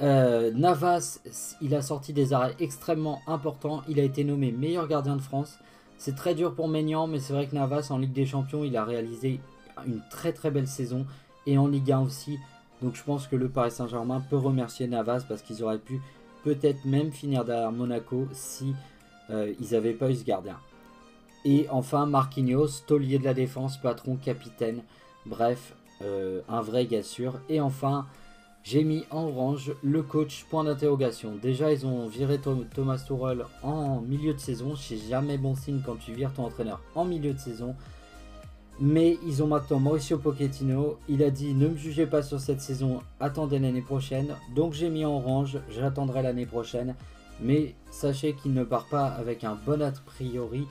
Euh, 0.00 0.50
Navas, 0.52 1.20
il 1.60 1.74
a 1.74 1.82
sorti 1.82 2.12
des 2.12 2.32
arrêts 2.32 2.54
extrêmement 2.58 3.20
importants. 3.26 3.82
Il 3.88 4.00
a 4.00 4.02
été 4.02 4.24
nommé 4.24 4.50
meilleur 4.52 4.88
gardien 4.88 5.16
de 5.16 5.20
France. 5.20 5.58
C'est 5.98 6.16
très 6.16 6.34
dur 6.34 6.54
pour 6.54 6.68
Maignan, 6.68 7.06
mais 7.06 7.20
c'est 7.20 7.32
vrai 7.32 7.46
que 7.46 7.54
Navas 7.54 7.88
en 7.90 7.98
Ligue 7.98 8.12
des 8.12 8.26
Champions, 8.26 8.64
il 8.64 8.76
a 8.76 8.84
réalisé 8.84 9.40
une 9.86 10.00
très 10.10 10.32
très 10.32 10.50
belle 10.50 10.66
saison. 10.66 11.06
Et 11.46 11.58
en 11.58 11.66
Ligue 11.66 11.92
1 11.92 12.00
aussi. 12.00 12.38
Donc 12.82 12.96
je 12.96 13.02
pense 13.02 13.26
que 13.28 13.36
le 13.36 13.48
Paris 13.48 13.70
Saint-Germain 13.70 14.20
peut 14.28 14.36
remercier 14.36 14.88
Navas 14.88 15.24
parce 15.28 15.42
qu'ils 15.42 15.62
auraient 15.62 15.78
pu 15.78 16.00
peut-être 16.42 16.84
même 16.84 17.12
finir 17.12 17.44
derrière 17.44 17.70
Monaco 17.70 18.26
si 18.32 18.74
euh, 19.30 19.52
ils 19.60 19.72
n'avaient 19.72 19.92
pas 19.92 20.10
eu 20.10 20.16
ce 20.16 20.24
gardien. 20.24 20.58
Et 21.44 21.66
enfin 21.70 22.06
Marquinhos, 22.06 22.82
taulier 22.86 23.18
de 23.18 23.24
la 23.24 23.34
défense, 23.34 23.76
patron, 23.80 24.16
capitaine. 24.16 24.82
Bref, 25.26 25.74
euh, 26.02 26.40
un 26.48 26.60
vrai 26.60 26.86
gars 26.86 27.02
sûr. 27.02 27.40
Et 27.48 27.60
enfin, 27.60 28.06
j'ai 28.64 28.84
mis 28.84 29.04
en 29.10 29.24
orange 29.24 29.72
le 29.82 30.02
coach 30.02 30.44
point 30.48 30.64
d'interrogation. 30.64 31.34
Déjà, 31.42 31.72
ils 31.72 31.84
ont 31.84 32.06
viré 32.06 32.38
Thomas 32.38 32.98
Tuchel 32.98 33.44
en 33.62 34.00
milieu 34.00 34.34
de 34.34 34.38
saison. 34.38 34.76
C'est 34.76 34.98
jamais 34.98 35.36
bon 35.36 35.56
signe 35.56 35.80
quand 35.84 35.96
tu 35.96 36.12
vires 36.12 36.32
ton 36.32 36.44
entraîneur 36.44 36.80
en 36.94 37.04
milieu 37.04 37.32
de 37.32 37.38
saison. 37.38 37.74
Mais 38.80 39.18
ils 39.26 39.42
ont 39.42 39.48
maintenant 39.48 39.80
Mauricio 39.80 40.18
Pochettino. 40.18 40.98
Il 41.08 41.22
a 41.22 41.30
dit 41.30 41.54
ne 41.54 41.68
me 41.68 41.76
jugez 41.76 42.06
pas 42.06 42.22
sur 42.22 42.40
cette 42.40 42.60
saison, 42.60 43.00
attendez 43.20 43.58
l'année 43.58 43.82
prochaine. 43.82 44.34
Donc 44.54 44.72
j'ai 44.72 44.88
mis 44.88 45.04
en 45.04 45.16
orange, 45.16 45.58
j'attendrai 45.70 46.22
l'année 46.22 46.46
prochaine. 46.46 46.94
Mais 47.40 47.74
sachez 47.90 48.34
qu'il 48.34 48.54
ne 48.54 48.62
part 48.62 48.86
pas 48.86 49.06
avec 49.06 49.42
un 49.42 49.58
bon 49.66 49.82
a 49.82 49.90
priori 49.90 50.66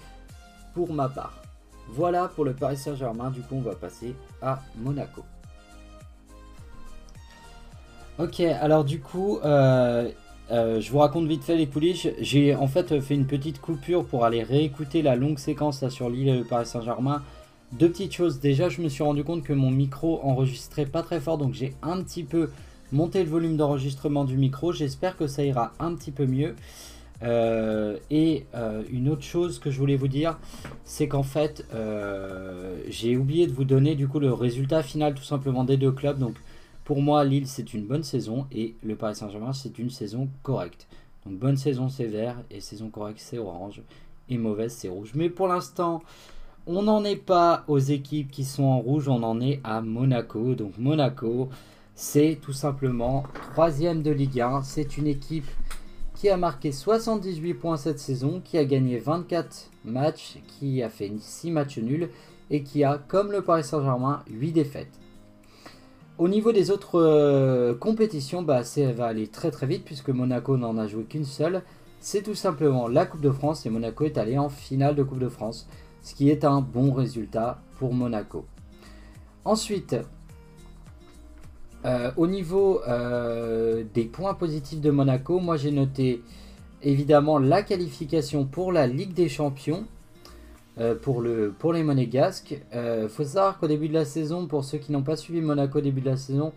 pour 0.73 0.93
ma 0.93 1.09
part. 1.09 1.41
Voilà 1.89 2.29
pour 2.29 2.45
le 2.45 2.53
Paris 2.53 2.77
Saint-Germain. 2.77 3.31
Du 3.31 3.41
coup, 3.41 3.55
on 3.55 3.61
va 3.61 3.75
passer 3.75 4.15
à 4.41 4.61
Monaco. 4.77 5.23
Ok, 8.21 8.39
alors 8.39 8.83
du 8.83 8.99
coup, 8.99 9.39
euh, 9.43 10.07
euh, 10.51 10.79
je 10.79 10.91
vous 10.91 10.99
raconte 10.99 11.25
vite 11.25 11.43
fait 11.43 11.55
les 11.55 11.65
coulisses. 11.65 12.07
J'ai 12.19 12.53
en 12.53 12.67
fait 12.67 12.99
fait 12.99 13.15
une 13.15 13.25
petite 13.25 13.59
coupure 13.59 14.05
pour 14.05 14.25
aller 14.25 14.43
réécouter 14.43 15.01
la 15.01 15.15
longue 15.15 15.39
séquence 15.39 15.87
sur 15.89 16.07
l'île 16.07 16.45
Paris 16.47 16.67
Saint-Germain. 16.67 17.23
Deux 17.71 17.89
petites 17.89 18.13
choses. 18.13 18.39
Déjà, 18.39 18.69
je 18.69 18.81
me 18.81 18.89
suis 18.89 19.01
rendu 19.01 19.23
compte 19.23 19.41
que 19.41 19.53
mon 19.53 19.71
micro 19.71 20.19
enregistrait 20.21 20.85
pas 20.85 21.01
très 21.01 21.19
fort, 21.19 21.39
donc 21.39 21.55
j'ai 21.55 21.73
un 21.81 22.03
petit 22.03 22.23
peu 22.23 22.51
monté 22.91 23.23
le 23.23 23.29
volume 23.29 23.57
d'enregistrement 23.57 24.23
du 24.23 24.37
micro. 24.37 24.71
J'espère 24.71 25.17
que 25.17 25.25
ça 25.25 25.43
ira 25.43 25.73
un 25.79 25.95
petit 25.95 26.11
peu 26.11 26.27
mieux. 26.27 26.55
Euh, 27.23 27.97
et 28.11 28.45
une 28.91 29.09
autre 29.09 29.23
chose 29.23 29.57
que 29.57 29.71
je 29.71 29.79
voulais 29.79 29.95
vous 29.95 30.09
dire, 30.09 30.37
c'est 30.85 31.07
qu'en 31.07 31.23
fait, 31.23 31.65
j'ai 32.87 33.17
oublié 33.17 33.47
de 33.47 33.51
vous 33.51 33.65
donner 33.65 33.95
du 33.95 34.07
coup 34.07 34.19
le 34.19 34.31
résultat 34.31 34.83
final 34.83 35.15
tout 35.15 35.23
simplement 35.23 35.63
des 35.63 35.77
deux 35.77 35.91
clubs. 35.91 36.19
Donc 36.19 36.35
pour 36.91 37.01
moi, 37.01 37.23
Lille, 37.23 37.47
c'est 37.47 37.73
une 37.73 37.85
bonne 37.85 38.03
saison 38.03 38.47
et 38.51 38.75
le 38.83 38.97
Paris 38.97 39.15
Saint-Germain, 39.15 39.53
c'est 39.53 39.79
une 39.79 39.89
saison 39.89 40.27
correcte. 40.43 40.87
Donc 41.25 41.39
bonne 41.39 41.55
saison, 41.55 41.87
c'est 41.87 42.03
vert 42.03 42.35
et 42.51 42.59
saison 42.59 42.89
correcte, 42.89 43.21
c'est 43.21 43.37
orange 43.37 43.81
et 44.27 44.37
mauvaise, 44.37 44.73
c'est 44.73 44.89
rouge. 44.89 45.13
Mais 45.15 45.29
pour 45.29 45.47
l'instant, 45.47 46.03
on 46.67 46.81
n'en 46.81 47.05
est 47.05 47.15
pas 47.15 47.63
aux 47.69 47.79
équipes 47.79 48.29
qui 48.29 48.43
sont 48.43 48.65
en 48.65 48.79
rouge, 48.81 49.07
on 49.07 49.23
en 49.23 49.39
est 49.39 49.61
à 49.63 49.79
Monaco. 49.79 50.53
Donc 50.53 50.77
Monaco, 50.77 51.47
c'est 51.95 52.37
tout 52.41 52.51
simplement 52.51 53.23
troisième 53.53 54.01
de 54.01 54.11
Ligue 54.11 54.41
1. 54.41 54.61
C'est 54.63 54.97
une 54.97 55.07
équipe 55.07 55.47
qui 56.15 56.27
a 56.27 56.35
marqué 56.35 56.73
78 56.73 57.53
points 57.53 57.77
cette 57.77 57.99
saison, 57.99 58.41
qui 58.43 58.57
a 58.57 58.65
gagné 58.65 58.97
24 58.97 59.71
matchs, 59.85 60.39
qui 60.45 60.83
a 60.83 60.89
fait 60.89 61.09
6 61.17 61.51
matchs 61.51 61.77
nuls 61.77 62.09
et 62.49 62.63
qui 62.63 62.83
a, 62.83 62.97
comme 62.97 63.31
le 63.31 63.41
Paris 63.41 63.63
Saint-Germain, 63.63 64.23
8 64.29 64.51
défaites. 64.51 64.99
Au 66.21 66.27
niveau 66.27 66.51
des 66.51 66.69
autres 66.69 67.01
euh, 67.01 67.73
compétitions, 67.73 68.43
bah, 68.43 68.63
ça 68.63 68.91
va 68.91 69.07
aller 69.07 69.25
très 69.25 69.49
très 69.49 69.65
vite 69.65 69.83
puisque 69.83 70.09
Monaco 70.09 70.55
n'en 70.55 70.77
a 70.77 70.85
joué 70.85 71.03
qu'une 71.05 71.25
seule. 71.25 71.63
C'est 71.99 72.21
tout 72.21 72.35
simplement 72.35 72.87
la 72.87 73.07
Coupe 73.07 73.21
de 73.21 73.31
France 73.31 73.65
et 73.65 73.71
Monaco 73.71 74.03
est 74.03 74.19
allé 74.19 74.37
en 74.37 74.47
finale 74.47 74.93
de 74.93 75.01
Coupe 75.01 75.17
de 75.17 75.29
France, 75.29 75.67
ce 76.03 76.13
qui 76.13 76.29
est 76.29 76.45
un 76.45 76.61
bon 76.61 76.93
résultat 76.93 77.63
pour 77.79 77.95
Monaco. 77.95 78.45
Ensuite, 79.45 79.95
euh, 81.85 82.11
au 82.17 82.27
niveau 82.27 82.83
euh, 82.87 83.83
des 83.91 84.05
points 84.05 84.35
positifs 84.35 84.79
de 84.79 84.91
Monaco, 84.91 85.39
moi 85.39 85.57
j'ai 85.57 85.71
noté 85.71 86.21
évidemment 86.83 87.39
la 87.39 87.63
qualification 87.63 88.45
pour 88.45 88.71
la 88.71 88.85
Ligue 88.85 89.15
des 89.15 89.27
Champions 89.27 89.87
euh, 90.81 90.95
pour, 90.95 91.21
le, 91.21 91.53
pour 91.59 91.73
les 91.73 91.83
monégasques. 91.83 92.59
Euh, 92.73 93.07
faut 93.07 93.23
savoir 93.23 93.59
qu'au 93.59 93.67
début 93.67 93.87
de 93.87 93.93
la 93.93 94.03
saison, 94.03 94.47
pour 94.47 94.63
ceux 94.63 94.79
qui 94.79 94.91
n'ont 94.91 95.03
pas 95.03 95.15
suivi 95.15 95.39
Monaco 95.39 95.77
au 95.77 95.81
début 95.81 96.01
de 96.01 96.09
la 96.09 96.17
saison, 96.17 96.53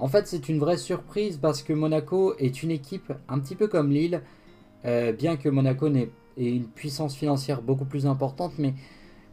en 0.00 0.08
fait 0.08 0.26
c'est 0.26 0.48
une 0.48 0.58
vraie 0.58 0.76
surprise 0.76 1.38
parce 1.40 1.62
que 1.62 1.72
Monaco 1.72 2.34
est 2.38 2.64
une 2.64 2.72
équipe 2.72 3.12
un 3.28 3.38
petit 3.38 3.54
peu 3.54 3.68
comme 3.68 3.92
Lille, 3.92 4.22
euh, 4.86 5.12
bien 5.12 5.36
que 5.36 5.48
Monaco 5.48 5.86
ait 5.86 6.10
une 6.36 6.66
puissance 6.66 7.14
financière 7.14 7.62
beaucoup 7.62 7.84
plus 7.84 8.06
importante, 8.06 8.54
mais 8.58 8.74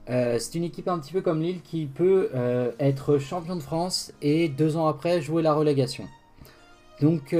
c'est 0.08 0.56
une 0.56 0.64
équipe 0.64 0.88
un 0.88 1.00
petit 1.00 1.12
peu 1.12 1.22
comme 1.22 1.42
Lille 1.42 1.62
qui 1.62 1.86
peut 1.86 2.30
être 2.80 3.18
champion 3.18 3.58
de 3.58 3.62
France 3.62 4.14
et 4.22 4.48
deux 4.48 4.78
ans 4.78 4.88
après 4.88 5.22
jouer 5.22 5.42
la 5.42 5.54
relégation. 5.54 6.06
Donc 7.02 7.36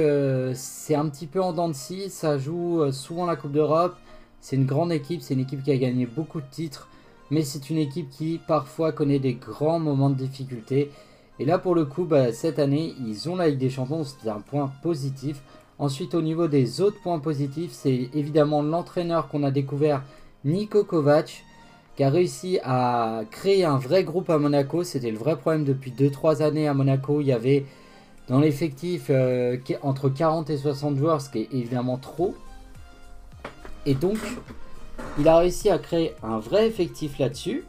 c'est 0.54 0.94
un 0.94 1.08
petit 1.08 1.26
peu 1.26 1.40
en 1.40 1.54
dents 1.54 1.68
de 1.68 1.74
scie, 1.74 2.10
ça 2.10 2.36
joue 2.36 2.92
souvent 2.92 3.24
la 3.24 3.36
Coupe 3.36 3.52
d'Europe, 3.52 3.96
c'est 4.40 4.56
une 4.56 4.66
grande 4.66 4.92
équipe, 4.92 5.22
c'est 5.22 5.34
une 5.34 5.40
équipe 5.40 5.62
qui 5.62 5.70
a 5.70 5.76
gagné 5.76 6.06
beaucoup 6.06 6.40
de 6.40 6.46
titres, 6.50 6.88
mais 7.30 7.42
c'est 7.42 7.70
une 7.70 7.78
équipe 7.78 8.10
qui 8.10 8.40
parfois 8.46 8.92
connaît 8.92 9.18
des 9.18 9.34
grands 9.34 9.78
moments 9.78 10.10
de 10.10 10.14
difficulté. 10.14 10.90
Et 11.38 11.44
là 11.44 11.58
pour 11.58 11.74
le 11.74 11.84
coup, 11.84 12.04
bah, 12.04 12.32
cette 12.32 12.58
année, 12.58 12.94
ils 13.06 13.28
ont 13.28 13.36
la 13.36 13.48
Ligue 13.48 13.58
des 13.58 13.70
Champions, 13.70 14.04
c'est 14.04 14.28
un 14.28 14.40
point 14.40 14.72
positif. 14.82 15.42
Ensuite 15.78 16.14
au 16.14 16.22
niveau 16.22 16.48
des 16.48 16.80
autres 16.80 17.00
points 17.00 17.20
positifs, 17.20 17.70
c'est 17.72 18.10
évidemment 18.14 18.62
l'entraîneur 18.62 19.28
qu'on 19.28 19.44
a 19.44 19.50
découvert, 19.50 20.02
Niko 20.44 20.84
Kovac, 20.84 21.44
qui 21.96 22.04
a 22.04 22.10
réussi 22.10 22.58
à 22.62 23.22
créer 23.30 23.64
un 23.64 23.76
vrai 23.76 24.04
groupe 24.04 24.30
à 24.30 24.38
Monaco. 24.38 24.84
C'était 24.84 25.10
le 25.10 25.18
vrai 25.18 25.36
problème 25.36 25.64
depuis 25.64 25.90
2-3 25.92 26.42
années 26.42 26.68
à 26.68 26.74
Monaco. 26.74 27.20
Il 27.20 27.26
y 27.26 27.32
avait 27.32 27.66
dans 28.28 28.40
l'effectif 28.40 29.06
euh, 29.10 29.56
entre 29.82 30.08
40 30.08 30.50
et 30.50 30.56
60 30.56 30.96
joueurs, 30.96 31.20
ce 31.20 31.30
qui 31.30 31.38
est 31.40 31.48
évidemment 31.52 31.96
trop. 31.96 32.34
Et 33.86 33.94
donc, 33.94 34.18
il 35.18 35.28
a 35.28 35.38
réussi 35.38 35.70
à 35.70 35.78
créer 35.78 36.14
un 36.22 36.38
vrai 36.38 36.66
effectif 36.66 37.18
là-dessus. 37.18 37.64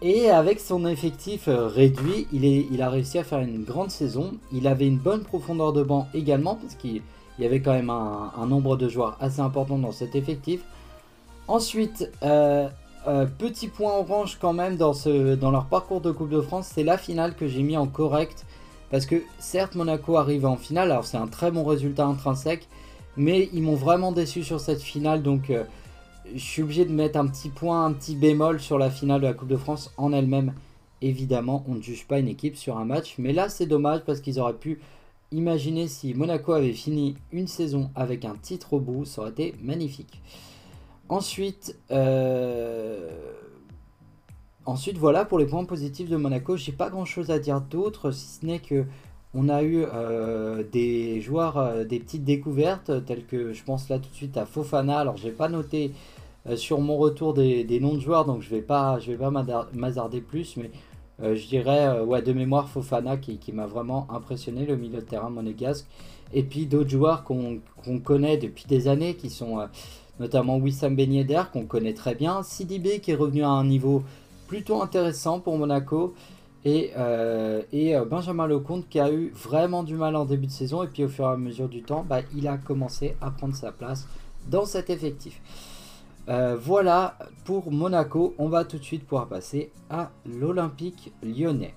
Et 0.00 0.30
avec 0.30 0.60
son 0.60 0.86
effectif 0.86 1.48
euh, 1.48 1.66
réduit, 1.66 2.28
il, 2.32 2.82
a 2.82 2.88
réussi 2.88 3.18
à 3.18 3.24
faire 3.24 3.40
une 3.40 3.64
grande 3.64 3.90
saison. 3.90 4.34
Il 4.52 4.68
avait 4.68 4.86
une 4.86 4.98
bonne 4.98 5.24
profondeur 5.24 5.72
de 5.72 5.82
banc 5.82 6.06
également, 6.14 6.54
parce 6.54 6.76
qu'il 6.76 7.02
y 7.38 7.44
avait 7.44 7.60
quand 7.60 7.72
même 7.72 7.90
un, 7.90 8.46
nombre 8.46 8.76
de 8.76 8.88
joueurs 8.88 9.16
assez 9.20 9.40
important 9.40 9.76
dans 9.76 9.90
cet 9.90 10.14
effectif. 10.14 10.60
Ensuite, 11.48 12.10
euh, 12.22 12.68
euh, 13.08 13.26
petit 13.26 13.66
point 13.68 13.92
orange 13.92 14.38
quand 14.40 14.52
même 14.52 14.76
dans 14.76 15.50
leur 15.50 15.64
parcours 15.66 16.00
de 16.00 16.12
Coupe 16.12 16.30
de 16.30 16.42
France, 16.42 16.70
c'est 16.72 16.84
la 16.84 16.98
finale 16.98 17.34
que 17.34 17.48
j'ai 17.48 17.62
mis 17.62 17.76
en 17.76 17.88
correct. 17.88 18.46
Parce 18.90 19.04
que 19.04 19.16
certes, 19.38 19.74
Monaco 19.74 20.16
arrive 20.16 20.46
en 20.46 20.56
finale, 20.56 20.92
alors 20.92 21.04
c'est 21.04 21.16
un 21.16 21.26
très 21.26 21.50
bon 21.50 21.64
résultat 21.64 22.06
intrinsèque, 22.06 22.68
mais 23.18 23.50
ils 23.52 23.62
m'ont 23.62 23.74
vraiment 23.74 24.12
déçu 24.12 24.42
sur 24.44 24.60
cette 24.60 24.80
finale, 24.80 25.22
donc 25.22 25.50
euh, 25.50 25.64
je 26.32 26.38
suis 26.38 26.62
obligé 26.62 26.84
de 26.84 26.92
mettre 26.92 27.18
un 27.18 27.26
petit 27.26 27.48
point, 27.48 27.84
un 27.84 27.92
petit 27.92 28.16
bémol 28.16 28.60
sur 28.60 28.78
la 28.78 28.90
finale 28.90 29.20
de 29.20 29.26
la 29.26 29.34
Coupe 29.34 29.48
de 29.48 29.56
France 29.56 29.92
en 29.96 30.12
elle-même. 30.12 30.54
Évidemment, 31.02 31.64
on 31.68 31.74
ne 31.74 31.82
juge 31.82 32.06
pas 32.06 32.18
une 32.18 32.28
équipe 32.28 32.56
sur 32.56 32.78
un 32.78 32.84
match, 32.84 33.16
mais 33.18 33.32
là 33.32 33.48
c'est 33.48 33.66
dommage 33.66 34.00
parce 34.06 34.20
qu'ils 34.20 34.40
auraient 34.40 34.54
pu 34.54 34.80
imaginer 35.32 35.88
si 35.88 36.14
Monaco 36.14 36.52
avait 36.52 36.72
fini 36.72 37.16
une 37.32 37.48
saison 37.48 37.90
avec 37.94 38.24
un 38.24 38.36
titre 38.40 38.74
au 38.74 38.80
bout, 38.80 39.04
ça 39.04 39.22
aurait 39.22 39.30
été 39.30 39.54
magnifique. 39.62 40.22
Ensuite, 41.08 41.76
euh, 41.90 43.32
ensuite 44.64 44.98
voilà 44.98 45.24
pour 45.24 45.38
les 45.38 45.46
points 45.46 45.64
positifs 45.64 46.08
de 46.08 46.16
Monaco. 46.16 46.56
J'ai 46.56 46.72
pas 46.72 46.90
grand 46.90 47.04
chose 47.04 47.30
à 47.30 47.38
dire 47.38 47.60
d'autre, 47.60 48.10
si 48.10 48.40
ce 48.40 48.46
n'est 48.46 48.58
que 48.58 48.84
on 49.38 49.48
a 49.48 49.62
eu 49.62 49.84
euh, 49.84 50.64
des 50.72 51.20
joueurs, 51.20 51.58
euh, 51.58 51.84
des 51.84 52.00
petites 52.00 52.24
découvertes, 52.24 52.90
telles 53.06 53.24
que 53.24 53.52
je 53.52 53.62
pense 53.62 53.88
là 53.88 53.98
tout 53.98 54.10
de 54.10 54.14
suite 54.14 54.36
à 54.36 54.46
Fofana. 54.46 54.98
Alors, 54.98 55.16
j'ai 55.16 55.30
pas 55.30 55.48
noté 55.48 55.92
euh, 56.48 56.56
sur 56.56 56.80
mon 56.80 56.96
retour 56.96 57.34
des, 57.34 57.80
noms 57.80 57.94
de 57.94 58.00
joueurs, 58.00 58.24
donc 58.24 58.42
je 58.42 58.50
vais 58.50 58.62
pas, 58.62 58.98
je 58.98 59.12
vais 59.12 59.16
pas 59.16 59.30
m'azarder 59.72 60.20
plus, 60.20 60.56
mais 60.56 60.70
je 61.20 61.48
dirais 61.48 62.00
ouais, 62.00 62.22
de 62.22 62.32
mémoire 62.32 62.68
Fofana 62.68 63.16
qui, 63.16 63.52
m'a 63.52 63.66
vraiment 63.66 64.06
impressionné, 64.10 64.64
le 64.66 64.76
milieu 64.76 65.00
de 65.00 65.04
terrain 65.04 65.30
monégasque. 65.30 65.86
et 66.32 66.44
puis 66.44 66.66
d'autres 66.66 66.90
joueurs 66.90 67.24
qu'on 67.24 67.60
connaît 68.04 68.36
depuis 68.36 68.66
des 68.68 68.86
années, 68.86 69.14
qui 69.14 69.28
sont 69.28 69.58
notamment 70.20 70.58
Wissam 70.58 70.94
Ben 70.94 71.26
qu'on 71.52 71.66
connaît 71.66 71.94
très 71.94 72.14
bien, 72.14 72.44
Sidibé 72.44 73.00
qui 73.00 73.10
est 73.10 73.16
revenu 73.16 73.42
à 73.42 73.48
un 73.48 73.64
niveau 73.64 74.04
plutôt 74.46 74.80
intéressant 74.80 75.40
pour 75.40 75.58
Monaco, 75.58 76.14
et, 76.64 76.92
et 77.72 77.96
Benjamin 78.08 78.46
Lecomte 78.46 78.88
qui 78.88 79.00
a 79.00 79.12
eu 79.12 79.30
vraiment 79.30 79.82
du 79.82 79.94
mal 79.94 80.16
en 80.16 80.24
début 80.24 80.46
de 80.46 80.52
saison, 80.52 80.82
et 80.82 80.88
puis 80.88 81.04
au 81.04 81.08
fur 81.08 81.24
et 81.24 81.28
à 81.28 81.36
mesure 81.36 81.68
du 81.68 81.82
temps, 81.82 82.04
bah, 82.08 82.20
il 82.34 82.48
a 82.48 82.58
commencé 82.58 83.16
à 83.20 83.30
prendre 83.30 83.54
sa 83.54 83.72
place 83.72 84.06
dans 84.48 84.64
cet 84.64 84.90
effectif. 84.90 85.40
Euh, 86.28 86.56
voilà 86.60 87.16
pour 87.44 87.72
Monaco. 87.72 88.34
On 88.38 88.48
va 88.48 88.64
tout 88.64 88.78
de 88.78 88.82
suite 88.82 89.06
pouvoir 89.06 89.28
passer 89.28 89.72
à 89.88 90.10
l'Olympique 90.26 91.12
lyonnais. 91.22 91.74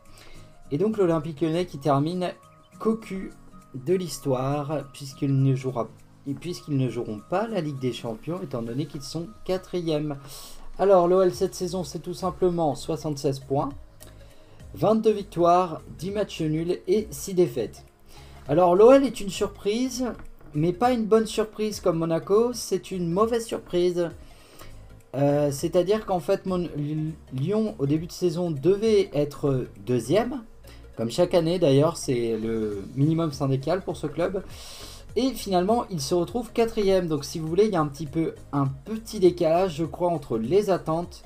Et 0.72 0.78
donc 0.78 0.98
l'Olympique 0.98 1.41
lyonnais 1.41 1.65
qui 1.65 1.78
termine 1.78 2.32
cocu 2.80 3.32
de 3.74 3.94
l'histoire 3.94 4.84
puisqu'ils 4.91 5.41
ne 5.41 5.56
joueront 5.56 7.22
pas 7.30 7.48
la 7.48 7.62
Ligue 7.62 7.80
des 7.80 7.94
Champions 7.94 8.41
étant 8.41 8.62
donné 8.62 8.88
qu'ils 8.88 9.02
sont 9.02 9.28
quatrième. 9.46 10.17
Alors 10.78 11.08
l'OL 11.08 11.34
cette 11.34 11.56
saison 11.56 11.86
c'est 11.86 12.00
tout 12.00 12.13
simplement 12.13 12.76
76 12.76 13.39
points, 13.41 13.70
22 14.75 15.12
victoires, 15.12 15.81
10 15.97 16.12
matchs 16.12 16.41
nuls 16.41 16.79
et 16.88 17.07
6 17.12 17.34
défaites. 17.34 17.84
Alors 18.47 18.75
l'OL 18.75 19.03
est 19.03 19.21
une 19.21 19.29
surprise, 19.29 20.05
mais 20.53 20.73
pas 20.73 20.91
une 20.91 21.05
bonne 21.05 21.25
surprise 21.25 21.79
comme 21.79 21.97
Monaco, 21.97 22.51
c'est 22.53 22.91
une 22.91 23.12
mauvaise 23.12 23.45
surprise. 23.45 24.10
Euh, 25.13 25.51
c'est-à-dire 25.51 26.05
qu'en 26.05 26.19
fait, 26.19 26.43
Lyon, 27.34 27.75
au 27.79 27.86
début 27.86 28.07
de 28.07 28.12
saison, 28.12 28.49
devait 28.51 29.10
être 29.13 29.67
deuxième. 29.86 30.41
Comme 30.95 31.12
chaque 31.12 31.34
année 31.34 31.60
d'ailleurs, 31.60 31.97
c'est 31.97 32.38
le 32.38 32.84
minimum 32.95 33.31
syndical 33.31 33.81
pour 33.81 33.97
ce 33.97 34.07
club. 34.07 34.43
Et 35.15 35.31
finalement, 35.31 35.86
il 35.89 35.99
se 35.99 36.15
retrouve 36.15 36.51
quatrième. 36.53 37.07
Donc 37.07 37.25
si 37.25 37.39
vous 37.39 37.47
voulez, 37.47 37.65
il 37.65 37.73
y 37.73 37.75
a 37.75 37.81
un 37.81 37.88
petit 37.88 38.05
peu 38.05 38.36
un 38.53 38.67
petit 38.67 39.19
décalage, 39.19 39.75
je 39.75 39.86
crois, 39.86 40.10
entre 40.10 40.38
les 40.38 40.69
attentes 40.69 41.23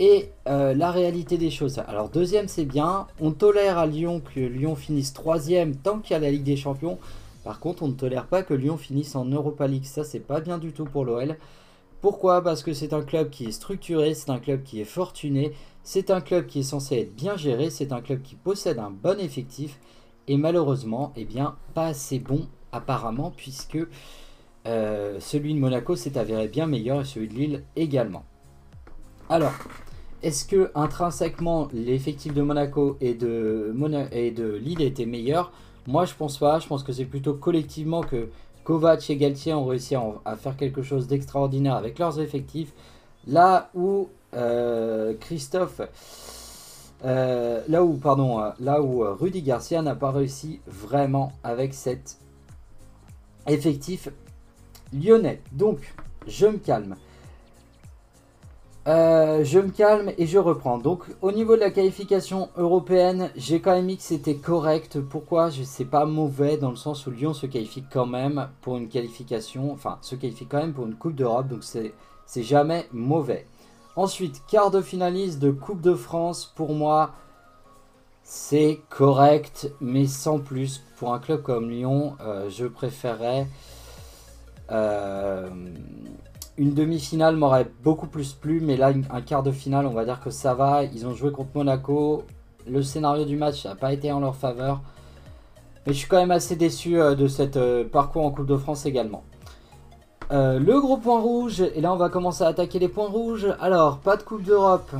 et 0.00 0.32
euh, 0.48 0.74
la 0.74 0.90
réalité 0.90 1.36
des 1.36 1.50
choses. 1.50 1.78
Alors 1.86 2.08
deuxième, 2.08 2.48
c'est 2.48 2.64
bien. 2.64 3.06
On 3.20 3.32
tolère 3.32 3.78
à 3.78 3.86
Lyon 3.86 4.22
que 4.34 4.40
Lyon 4.40 4.74
finisse 4.74 5.12
troisième 5.12 5.76
tant 5.76 5.98
qu'il 5.98 6.12
y 6.12 6.16
a 6.16 6.18
la 6.18 6.30
Ligue 6.30 6.42
des 6.42 6.56
Champions. 6.56 6.98
Par 7.44 7.60
contre, 7.60 7.82
on 7.82 7.88
ne 7.88 7.92
tolère 7.92 8.26
pas 8.26 8.42
que 8.42 8.54
Lyon 8.54 8.78
finisse 8.78 9.14
en 9.14 9.26
Europa 9.26 9.66
League. 9.66 9.84
Ça, 9.84 10.02
c'est 10.02 10.20
pas 10.20 10.40
bien 10.40 10.56
du 10.56 10.72
tout 10.72 10.86
pour 10.86 11.04
l'OL. 11.04 11.36
Pourquoi? 12.00 12.42
Parce 12.42 12.62
que 12.62 12.72
c'est 12.72 12.94
un 12.94 13.02
club 13.02 13.28
qui 13.28 13.44
est 13.44 13.52
structuré, 13.52 14.14
c'est 14.14 14.30
un 14.30 14.38
club 14.38 14.62
qui 14.62 14.80
est 14.80 14.86
fortuné, 14.86 15.52
c'est 15.82 16.10
un 16.10 16.22
club 16.22 16.46
qui 16.46 16.60
est 16.60 16.64
censé 16.64 16.96
être 16.96 17.14
bien 17.14 17.36
géré, 17.36 17.68
c'est 17.68 17.92
un 17.92 18.00
club 18.00 18.22
qui 18.22 18.36
possède 18.36 18.78
un 18.78 18.90
bon 18.90 19.20
effectif 19.20 19.78
et 20.26 20.38
malheureusement, 20.38 21.12
eh 21.16 21.26
bien, 21.26 21.56
pas 21.74 21.88
assez 21.88 22.18
bon 22.18 22.48
apparemment 22.72 23.34
puisque 23.36 23.78
euh, 24.66 25.20
celui 25.20 25.52
de 25.52 25.58
Monaco 25.58 25.94
s'est 25.94 26.16
avéré 26.16 26.48
bien 26.48 26.66
meilleur 26.66 27.02
et 27.02 27.04
celui 27.04 27.28
de 27.28 27.34
Lille 27.34 27.64
également. 27.76 28.24
Alors, 29.28 29.52
est-ce 30.22 30.44
que 30.44 30.70
intrinsèquement 30.74 31.68
l'effectif 31.72 32.34
de 32.34 32.42
Monaco 32.42 32.96
et 33.00 33.14
de, 33.14 33.72
Lille 34.62 34.82
était 34.82 35.06
meilleur? 35.06 35.52
Moi, 35.86 36.04
je 36.04 36.14
pense 36.14 36.38
pas. 36.38 36.58
Je 36.58 36.66
pense 36.66 36.82
que 36.82 36.92
c'est 36.92 37.06
plutôt 37.06 37.34
collectivement 37.34 38.02
que 38.02 38.28
Kovac 38.64 39.08
et 39.08 39.16
Galtier 39.16 39.54
ont 39.54 39.64
réussi 39.64 39.94
à, 39.96 40.36
faire 40.36 40.56
quelque 40.56 40.82
chose 40.82 41.06
d'extraordinaire 41.06 41.74
avec 41.74 41.98
leurs 41.98 42.20
effectifs. 42.20 42.72
Là 43.26 43.70
où 43.74 44.08
euh, 44.34 45.14
Christophe, 45.20 45.80
euh, 47.04 47.62
là 47.68 47.82
où 47.82 47.94
pardon, 47.94 48.40
euh, 48.40 48.50
là 48.60 48.82
où 48.82 49.00
Rudy 49.00 49.42
Garcia 49.42 49.80
n'a 49.80 49.94
pas 49.94 50.10
réussi 50.10 50.60
vraiment 50.66 51.32
avec 51.42 51.72
cet 51.72 52.18
effectif 53.46 54.10
lyonnais. 54.92 55.40
Donc, 55.52 55.94
je 56.26 56.46
me 56.46 56.58
calme. 56.58 56.96
Euh, 58.88 59.44
je 59.44 59.58
me 59.58 59.70
calme 59.70 60.10
et 60.16 60.26
je 60.26 60.38
reprends. 60.38 60.78
Donc 60.78 61.04
au 61.20 61.32
niveau 61.32 61.54
de 61.54 61.60
la 61.60 61.70
qualification 61.70 62.48
européenne, 62.56 63.30
j'ai 63.36 63.60
quand 63.60 63.72
même 63.72 63.84
mis 63.84 63.98
que 63.98 64.02
c'était 64.02 64.36
correct. 64.36 65.00
Pourquoi? 65.00 65.50
Je 65.50 65.62
sais 65.62 65.84
pas 65.84 66.06
mauvais 66.06 66.56
dans 66.56 66.70
le 66.70 66.76
sens 66.76 67.06
où 67.06 67.10
Lyon 67.10 67.34
se 67.34 67.46
qualifie 67.46 67.84
quand 67.92 68.06
même 68.06 68.48
pour 68.62 68.78
une 68.78 68.88
qualification, 68.88 69.70
enfin 69.72 69.98
se 70.00 70.14
qualifie 70.14 70.46
quand 70.46 70.58
même 70.58 70.72
pour 70.72 70.86
une 70.86 70.94
Coupe 70.94 71.14
d'Europe, 71.14 71.48
donc 71.48 71.62
c'est 71.62 72.42
jamais 72.42 72.86
mauvais. 72.92 73.46
Ensuite, 73.96 74.42
quart 74.48 74.70
de 74.70 74.80
finaliste 74.80 75.40
de 75.40 75.50
Coupe 75.50 75.82
de 75.82 75.94
France, 75.94 76.50
pour 76.56 76.72
moi, 76.72 77.10
c'est 78.22 78.80
correct, 78.88 79.70
mais 79.80 80.06
sans 80.06 80.38
plus. 80.38 80.82
Pour 80.96 81.12
un 81.12 81.18
club 81.18 81.42
comme 81.42 81.68
Lyon, 81.68 82.14
euh, 82.20 82.48
je 82.48 82.66
préférerais... 82.66 83.46
Euh, 84.70 85.50
une 86.60 86.74
demi-finale 86.74 87.36
m'aurait 87.36 87.70
beaucoup 87.82 88.06
plus 88.06 88.34
plu, 88.34 88.60
mais 88.60 88.76
là, 88.76 88.92
un 89.10 89.22
quart 89.22 89.42
de 89.42 89.50
finale, 89.50 89.86
on 89.86 89.94
va 89.94 90.04
dire 90.04 90.20
que 90.20 90.28
ça 90.28 90.52
va. 90.52 90.84
Ils 90.84 91.06
ont 91.06 91.14
joué 91.14 91.32
contre 91.32 91.48
Monaco. 91.54 92.24
Le 92.68 92.82
scénario 92.82 93.24
du 93.24 93.38
match 93.38 93.64
n'a 93.64 93.74
pas 93.74 93.94
été 93.94 94.12
en 94.12 94.20
leur 94.20 94.36
faveur. 94.36 94.82
Mais 95.86 95.94
je 95.94 95.98
suis 96.00 96.06
quand 96.06 96.18
même 96.18 96.30
assez 96.30 96.56
déçu 96.56 97.00
euh, 97.00 97.14
de 97.14 97.28
cet 97.28 97.56
euh, 97.56 97.88
parcours 97.88 98.26
en 98.26 98.30
Coupe 98.30 98.44
de 98.44 98.58
France 98.58 98.84
également. 98.84 99.22
Euh, 100.32 100.58
le 100.58 100.78
gros 100.82 100.98
point 100.98 101.18
rouge, 101.18 101.62
et 101.62 101.80
là 101.80 101.94
on 101.94 101.96
va 101.96 102.10
commencer 102.10 102.44
à 102.44 102.48
attaquer 102.48 102.78
les 102.78 102.88
points 102.88 103.08
rouges. 103.08 103.48
Alors, 103.58 103.96
pas 103.96 104.18
de 104.18 104.22
Coupe 104.22 104.42
d'Europe. 104.42 104.90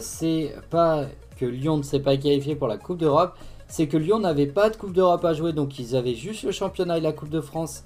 c'est 0.00 0.52
pas 0.68 1.04
que 1.38 1.44
Lyon 1.44 1.76
ne 1.76 1.82
s'est 1.84 2.00
pas 2.00 2.16
qualifié 2.16 2.56
pour 2.56 2.66
la 2.66 2.76
Coupe 2.76 2.98
d'Europe. 2.98 3.36
C'est 3.68 3.86
que 3.86 3.96
Lyon 3.96 4.18
n'avait 4.18 4.46
pas 4.46 4.68
de 4.68 4.76
Coupe 4.76 4.94
d'Europe 4.94 5.24
à 5.24 5.32
jouer, 5.32 5.52
donc 5.52 5.78
ils 5.78 5.94
avaient 5.94 6.16
juste 6.16 6.42
le 6.42 6.50
championnat 6.50 6.98
et 6.98 7.02
la 7.02 7.12
Coupe 7.12 7.30
de 7.30 7.40
France 7.40 7.84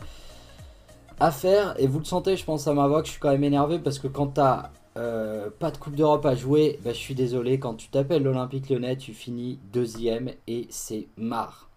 à 1.22 1.30
faire. 1.30 1.74
Et 1.78 1.87
vous 1.87 2.00
le 2.00 2.04
sentez, 2.04 2.37
je 2.37 2.44
pense 2.44 2.66
à 2.66 2.74
ma 2.74 2.88
voix 2.88 3.00
que 3.00 3.06
je 3.06 3.12
suis 3.12 3.20
quand 3.20 3.30
même 3.30 3.44
énervé 3.44 3.78
parce 3.78 4.00
que 4.00 4.08
quand 4.08 4.26
t'as 4.26 4.70
euh, 4.96 5.50
pas 5.56 5.70
de 5.70 5.76
Coupe 5.76 5.94
d'Europe 5.94 6.26
à 6.26 6.35
jouer, 6.35 6.80
bah, 6.85 6.92
je 6.92 6.98
suis 6.98 7.14
désolé. 7.14 7.61
Quand 7.61 7.74
tu 7.74 7.88
t'appelles 7.88 8.24
l'Olympique 8.24 8.68
Lyonnais, 8.68 8.96
tu 8.96 9.14
finis 9.14 9.61
deuxième 9.72 10.32
et 10.48 10.66
c'est 10.68 11.06
marre. 11.16 11.70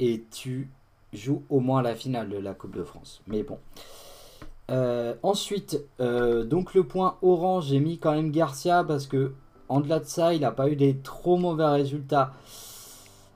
Et 0.00 0.24
tu 0.30 0.70
joues 1.12 1.42
au 1.50 1.60
moins 1.60 1.82
la 1.82 1.94
finale 1.94 2.30
de 2.30 2.38
la 2.38 2.54
Coupe 2.54 2.74
de 2.74 2.82
France. 2.82 3.20
Mais 3.26 3.42
bon. 3.42 3.58
Euh, 4.70 5.14
ensuite, 5.22 5.84
euh, 6.00 6.44
donc 6.44 6.72
le 6.72 6.84
point 6.84 7.18
orange, 7.20 7.66
j'ai 7.66 7.78
mis 7.78 7.98
quand 7.98 8.12
même 8.12 8.30
Garcia 8.30 8.84
parce 8.84 9.06
que 9.06 9.34
en 9.68 9.80
delà 9.80 10.00
de 10.00 10.06
ça, 10.06 10.32
il 10.32 10.40
n'a 10.40 10.50
pas 10.50 10.70
eu 10.70 10.76
des 10.76 10.96
trop 10.96 11.36
mauvais 11.36 11.66
résultats. 11.66 12.32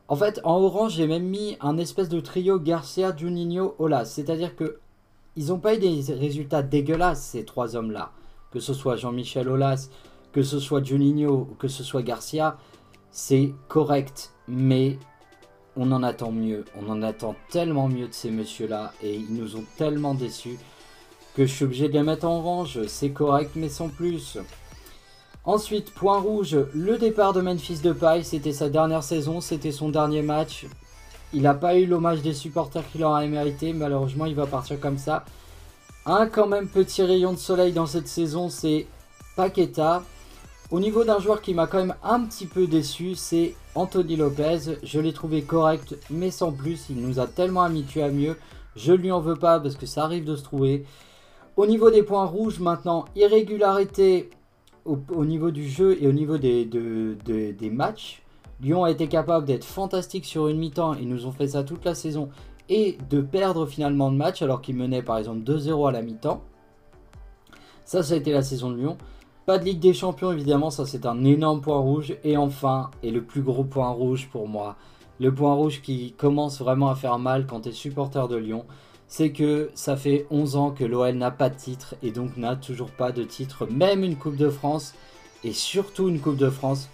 En 0.09 0.17
fait, 0.17 0.41
en 0.45 0.63
orange, 0.63 0.95
j'ai 0.95 1.07
même 1.07 1.25
mis 1.25 1.59
un 1.61 1.77
espèce 1.77 2.09
de 2.09 2.21
trio 2.21 2.59
Garcia, 2.59 3.15
Juninho, 3.15 3.75
Olas. 3.79 4.07
C'est-à-dire 4.07 4.57
que 4.57 4.79
ils 5.37 5.49
n'ont 5.49 5.59
pas 5.59 5.75
eu 5.75 5.79
des 5.79 6.03
résultats 6.15 6.63
dégueulasses, 6.63 7.23
ces 7.23 7.45
trois 7.45 7.77
hommes-là. 7.77 8.13
Que 8.51 8.61
ce 8.61 8.75
soit 8.75 8.97
Jean-Michel 8.97 9.49
Aulas, 9.49 9.91
que 10.33 10.43
ce 10.43 10.59
soit 10.59 10.83
Juninho 10.83 11.49
que 11.59 11.69
ce 11.69 11.83
soit 11.83 12.03
Garcia, 12.03 12.59
c'est 13.11 13.55
correct. 13.69 14.33
Mais 14.49 14.99
on 15.77 15.93
en 15.93 16.03
attend 16.03 16.33
mieux. 16.33 16.65
On 16.81 16.91
en 16.91 17.03
attend 17.03 17.35
tellement 17.51 17.89
mieux 17.89 18.09
de 18.09 18.15
ces 18.15 18.31
messieurs-là. 18.31 18.93
Et 19.03 19.15
ils 19.15 19.35
nous 19.35 19.57
ont 19.57 19.65
tellement 19.77 20.15
déçus 20.15 20.59
que 21.35 21.45
je 21.45 21.53
suis 21.53 21.65
obligé 21.65 21.89
de 21.89 21.93
les 21.95 22.03
mettre 22.03 22.27
en 22.27 22.39
orange. 22.39 22.87
C'est 22.87 23.11
correct, 23.11 23.53
mais 23.57 23.69
sans 23.69 23.89
plus. 23.89 24.39
Ensuite, 25.45 25.93
point 25.93 26.19
rouge, 26.19 26.57
le 26.75 26.99
départ 26.99 27.33
de 27.33 27.41
Memphis 27.41 27.81
Depay. 27.81 28.23
C'était 28.23 28.53
sa 28.53 28.69
dernière 28.69 29.03
saison, 29.03 29.41
c'était 29.41 29.73
son 29.73 29.91
dernier 29.91 30.23
match. 30.23 30.67
Il 31.37 31.43
n'a 31.43 31.53
pas 31.53 31.77
eu 31.77 31.85
l'hommage 31.85 32.23
des 32.23 32.33
supporters 32.33 32.91
qu'il 32.91 33.05
aurait 33.05 33.29
mérité. 33.29 33.75
Malheureusement, 33.75 34.25
il 34.25 34.35
va 34.35 34.47
partir 34.47 34.81
comme 34.81 34.97
ça. 34.97 35.27
Un 36.07 36.29
quand 36.29 36.47
même 36.47 36.67
petit 36.67 37.03
rayon 37.03 37.35
de 37.35 37.39
soleil 37.39 37.75
dans 37.75 37.85
cette 37.85 38.09
saison, 38.09 38.49
c'est 38.49 38.87
Paqueta. 39.37 40.03
Au 40.71 40.81
niveau 40.81 41.05
d'un 41.05 41.19
joueur 41.19 41.43
qui 41.43 41.53
m'a 41.53 41.67
quand 41.67 41.77
même 41.77 41.95
un 42.03 42.25
petit 42.25 42.47
peu 42.47 42.67
déçu, 42.67 43.17
c'est 43.17 43.55
Anthony 43.75 44.17
Lopez. 44.17 44.79
Je 44.83 44.99
l'ai 44.99 45.13
trouvé 45.13 45.43
correct, 45.43 45.99
mais 46.09 46.31
sans 46.31 46.53
plus. 46.53 46.87
Il 46.89 47.03
nous 47.03 47.21
a 47.21 47.27
tellement 47.27 47.65
habitués 47.65 48.03
à 48.03 48.09
mieux. 48.09 48.39
Je 48.75 48.95
lui 48.95 49.13
en 49.13 49.21
veux 49.21 49.37
pas 49.37 49.61
parce 49.61 49.77
que 49.77 49.85
ça 49.85 50.05
arrive 50.05 50.25
de 50.25 50.37
se 50.37 50.43
trouver. 50.43 50.87
Au 51.59 51.67
niveau 51.67 51.91
des 51.91 52.03
points 52.03 52.25
rouges, 52.25 52.61
maintenant, 52.61 53.05
irrégularité 53.15 54.31
au, 54.87 55.25
niveau 55.27 55.51
du 55.51 55.69
jeu 55.69 56.03
et 56.03 56.09
au 56.09 56.13
niveau 56.13 56.39
des 56.39 57.71
matchs. 57.71 58.23
Lyon 58.61 58.85
a 58.85 58.91
été 58.91 59.07
capable 59.09 59.47
d'être 59.47 59.65
fantastique 59.65 60.25
sur 60.25 60.49
une 60.49 60.59
mi-temps, 60.59 60.95
ils 60.95 61.09
nous 61.09 61.27
ont 61.27 61.33
fait 61.33 61.49
ça 61.49 61.63
toute 61.63 61.85
la 61.85 61.95
saison, 61.95 62.31
et 62.69 62.99
de 63.11 63.21
perdre 63.21 63.67
finalement 63.67 64.11
le 64.11 64.17
match 64.17 64.43
alors 64.43 64.63
qu'ils 64.63 64.77
menaient 64.77 65.03
par 65.03 65.19
exemple 65.19 65.41
2-0 65.41 65.89
à 65.89 65.93
la 65.93 66.03
mi-temps. 66.03 66.43
Ça, 67.85 68.03
ça 68.03 68.15
a 68.15 68.17
été 68.17 68.33
la 68.33 68.43
saison 68.43 68.71
de 68.71 68.77
Lyon. 68.77 68.97
Pas 69.45 69.59
de 69.59 69.65
Ligue 69.65 69.79
des 69.79 69.95
Champions, 69.95 70.33
évidemment, 70.33 70.71
ça 70.71 70.87
c'est 70.87 71.07
un 71.07 71.23
énorme 71.25 71.61
point 71.61 71.79
rouge. 71.79 72.17
Et 72.25 72.37
enfin, 72.37 72.91
et 73.03 73.13
le 73.13 73.23
plus 73.23 73.43
gros 73.43 73.63
point 73.63 73.91
rouge 73.91 74.29
pour 74.33 74.49
moi, 74.49 74.75
le 75.21 75.33
point 75.33 75.55
rouge 75.55 75.83
qui 75.83 76.13
commence 76.13 76.59
vraiment 76.59 76.89
à 76.89 76.97
faire 76.97 77.19
mal 77.19 77.47
quand 77.47 77.61
tu 77.61 77.69
es 77.69 77.73
supporter 77.73 78.27
de 78.27 78.37
Lyon, 78.37 78.65
c'est 79.07 79.31
que 79.31 79.71
ça 79.75 79.97
fait 79.97 80.27
11 80.31 80.57
ans 80.57 80.71
que 80.73 80.83
l'OL 80.83 81.15
n'a 81.15 81.31
pas 81.31 81.49
de 81.49 81.55
titre 81.55 81.95
et 82.03 82.11
donc 82.11 82.37
n'a 82.37 82.57
toujours 82.57 82.91
pas 82.91 83.13
de 83.13 83.23
titre, 83.23 83.67
même 83.71 84.03
une 84.03 84.17
Coupe 84.17 84.37
de 84.37 84.51
France, 84.51 84.95
et 85.45 85.53
surtout 85.53 86.09
une 86.09 86.19
Coupe 86.19 86.39
de 86.39 86.51
France 86.51 86.89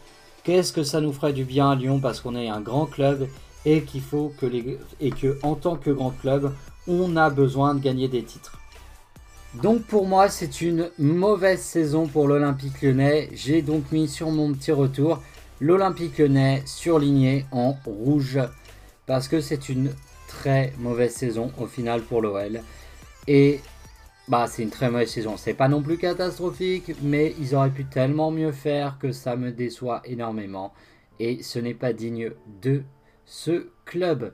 Qu'est-ce 0.44 0.72
que 0.72 0.82
ça 0.82 1.00
nous 1.00 1.12
ferait 1.12 1.32
du 1.32 1.44
bien 1.44 1.70
à 1.70 1.76
Lyon 1.76 2.00
parce 2.00 2.20
qu'on 2.20 2.34
est 2.34 2.48
un 2.48 2.60
grand 2.60 2.86
club 2.86 3.28
et 3.64 3.82
qu'il 3.82 4.00
faut 4.00 4.32
que 4.40 4.46
les 4.46 4.78
et 5.00 5.10
que 5.10 5.38
tant 5.60 5.76
que 5.76 5.90
grand 5.90 6.10
club, 6.10 6.52
on 6.88 7.16
a 7.16 7.30
besoin 7.30 7.74
de 7.74 7.80
gagner 7.80 8.08
des 8.08 8.24
titres. 8.24 8.58
Donc 9.54 9.82
pour 9.82 10.06
moi, 10.06 10.28
c'est 10.28 10.60
une 10.60 10.90
mauvaise 10.98 11.60
saison 11.60 12.06
pour 12.06 12.26
l'Olympique 12.26 12.82
lyonnais. 12.82 13.28
J'ai 13.34 13.62
donc 13.62 13.92
mis 13.92 14.08
sur 14.08 14.30
mon 14.30 14.52
petit 14.52 14.72
retour 14.72 15.22
l'Olympique 15.60 16.18
lyonnais 16.18 16.62
surligné 16.66 17.46
en 17.52 17.76
rouge 17.86 18.40
parce 19.06 19.28
que 19.28 19.40
c'est 19.40 19.68
une 19.68 19.92
très 20.26 20.72
mauvaise 20.78 21.12
saison 21.12 21.52
au 21.58 21.66
final 21.66 22.02
pour 22.02 22.20
l'OL. 22.20 22.62
Et 23.28 23.60
bah 24.32 24.46
c'est 24.46 24.62
une 24.62 24.70
très 24.70 24.90
mauvaise 24.90 25.10
saison. 25.10 25.36
C'est 25.36 25.52
pas 25.52 25.68
non 25.68 25.82
plus 25.82 25.98
catastrophique, 25.98 26.92
mais 27.02 27.34
ils 27.38 27.54
auraient 27.54 27.68
pu 27.68 27.84
tellement 27.84 28.30
mieux 28.30 28.50
faire 28.50 28.96
que 28.98 29.12
ça 29.12 29.36
me 29.36 29.50
déçoit 29.52 30.00
énormément. 30.06 30.72
Et 31.20 31.42
ce 31.42 31.58
n'est 31.58 31.74
pas 31.74 31.92
digne 31.92 32.30
de 32.62 32.82
ce 33.26 33.68
club. 33.84 34.32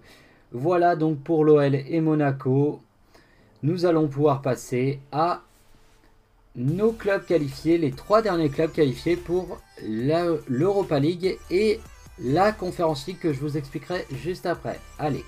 Voilà 0.52 0.94
donc 0.94 1.18
pour 1.24 1.44
l'OL 1.44 1.74
et 1.74 2.00
Monaco 2.00 2.80
nous 3.64 3.86
allons 3.86 4.06
pouvoir 4.06 4.40
passer 4.40 5.00
à 5.10 5.42
nos 6.54 6.92
clubs 6.92 7.26
qualifiés, 7.26 7.76
les 7.76 7.90
trois 7.90 8.22
derniers 8.22 8.50
clubs 8.50 8.70
qualifiés 8.70 9.16
pour 9.16 9.60
l'Europa 9.82 11.00
League 11.00 11.36
et 11.50 11.80
la 12.20 12.52
Conference 12.52 13.08
League 13.08 13.18
que 13.18 13.32
je 13.32 13.40
vous 13.40 13.56
expliquerai 13.56 14.06
juste 14.12 14.46
après. 14.46 14.78
Allez. 14.96 15.24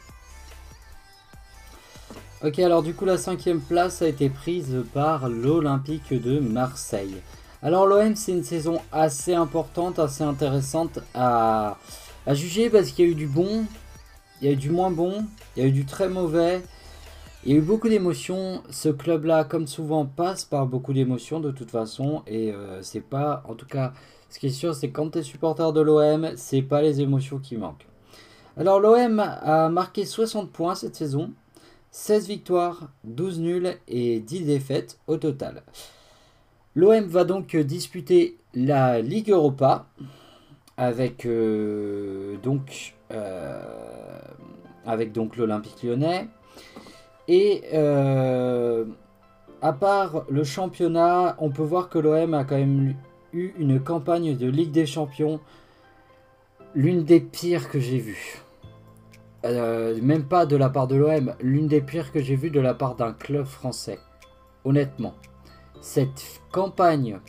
Ok, 2.42 2.58
alors 2.58 2.82
du 2.82 2.94
coup 2.94 3.04
la 3.04 3.18
cinquième 3.18 3.60
place 3.60 4.00
a 4.00 4.08
été 4.08 4.30
prise 4.30 4.82
par 4.94 5.28
l'Olympique 5.28 6.14
de 6.14 6.40
Marseille. 6.40 7.16
Alors 7.62 7.86
l'OM 7.86 8.16
c'est 8.16 8.32
une 8.32 8.44
saison 8.44 8.80
assez 8.92 9.34
importante, 9.34 9.98
assez 9.98 10.24
intéressante 10.24 11.00
à, 11.14 11.76
à 12.26 12.34
juger 12.34 12.70
parce 12.70 12.92
qu'il 12.92 13.04
y 13.04 13.08
a 13.08 13.10
eu 13.10 13.14
du 13.14 13.26
bon, 13.26 13.66
il 14.40 14.46
y 14.46 14.50
a 14.50 14.54
eu 14.54 14.56
du 14.56 14.70
moins 14.70 14.90
bon, 14.90 15.26
il 15.54 15.62
y 15.62 15.66
a 15.66 15.68
eu 15.68 15.72
du 15.72 15.84
très 15.84 16.08
mauvais. 16.08 16.62
Il 17.44 17.52
y 17.52 17.54
a 17.54 17.58
eu 17.58 17.62
beaucoup 17.62 17.88
d'émotions. 17.88 18.62
Ce 18.70 18.88
club-là, 18.88 19.44
comme 19.44 19.66
souvent, 19.66 20.04
passe 20.06 20.44
par 20.44 20.66
beaucoup 20.66 20.92
d'émotions 20.92 21.40
de 21.40 21.50
toute 21.50 21.70
façon. 21.70 22.22
Et 22.26 22.52
euh, 22.52 22.82
c'est 22.82 23.00
pas, 23.00 23.42
en 23.48 23.54
tout 23.54 23.66
cas, 23.66 23.94
ce 24.28 24.38
qui 24.38 24.46
est 24.46 24.50
sûr, 24.50 24.74
c'est 24.74 24.90
quand 24.90 25.10
tu 25.10 25.18
es 25.18 25.22
supporter 25.22 25.72
de 25.72 25.80
l'OM, 25.80 26.32
c'est 26.36 26.60
pas 26.60 26.82
les 26.82 27.00
émotions 27.00 27.38
qui 27.38 27.56
manquent. 27.56 27.86
Alors, 28.58 28.78
l'OM 28.78 29.20
a 29.20 29.70
marqué 29.70 30.04
60 30.04 30.50
points 30.50 30.74
cette 30.74 30.96
saison. 30.96 31.30
16 31.92 32.28
victoires, 32.28 32.88
12 33.04 33.40
nuls 33.40 33.76
et 33.88 34.20
10 34.20 34.42
défaites 34.42 34.98
au 35.06 35.16
total. 35.16 35.62
L'OM 36.76 37.04
va 37.04 37.24
donc 37.24 37.56
disputer 37.56 38.38
la 38.54 39.00
Ligue 39.00 39.30
Europa 39.30 39.86
avec 40.76 41.26
euh, 41.26 42.36
donc 42.42 42.94
euh, 43.12 43.60
avec 44.86 45.12
donc 45.12 45.36
l'Olympique 45.36 45.82
Lyonnais. 45.82 46.28
Et 47.28 47.64
euh, 47.74 48.84
à 49.60 49.72
part 49.72 50.24
le 50.30 50.44
championnat, 50.44 51.36
on 51.38 51.50
peut 51.50 51.62
voir 51.62 51.88
que 51.88 51.98
l'OM 51.98 52.34
a 52.34 52.44
quand 52.44 52.56
même 52.56 52.94
eu 53.32 53.52
une 53.58 53.80
campagne 53.80 54.36
de 54.36 54.48
Ligue 54.48 54.72
des 54.72 54.86
Champions, 54.86 55.40
l'une 56.74 57.04
des 57.04 57.20
pires 57.20 57.68
que 57.68 57.78
j'ai 57.78 57.98
vues. 57.98 58.40
Euh, 59.44 59.98
même 60.02 60.24
pas 60.24 60.44
de 60.44 60.56
la 60.56 60.68
part 60.68 60.86
de 60.86 60.96
l'OM, 60.96 61.34
l'une 61.40 61.66
des 61.66 61.80
pires 61.80 62.12
que 62.12 62.20
j'ai 62.20 62.36
vues 62.36 62.50
de 62.50 62.60
la 62.60 62.74
part 62.74 62.94
d'un 62.94 63.12
club 63.12 63.46
français. 63.46 63.98
Honnêtement, 64.64 65.14
cette 65.80 66.40
campagne 66.52 67.20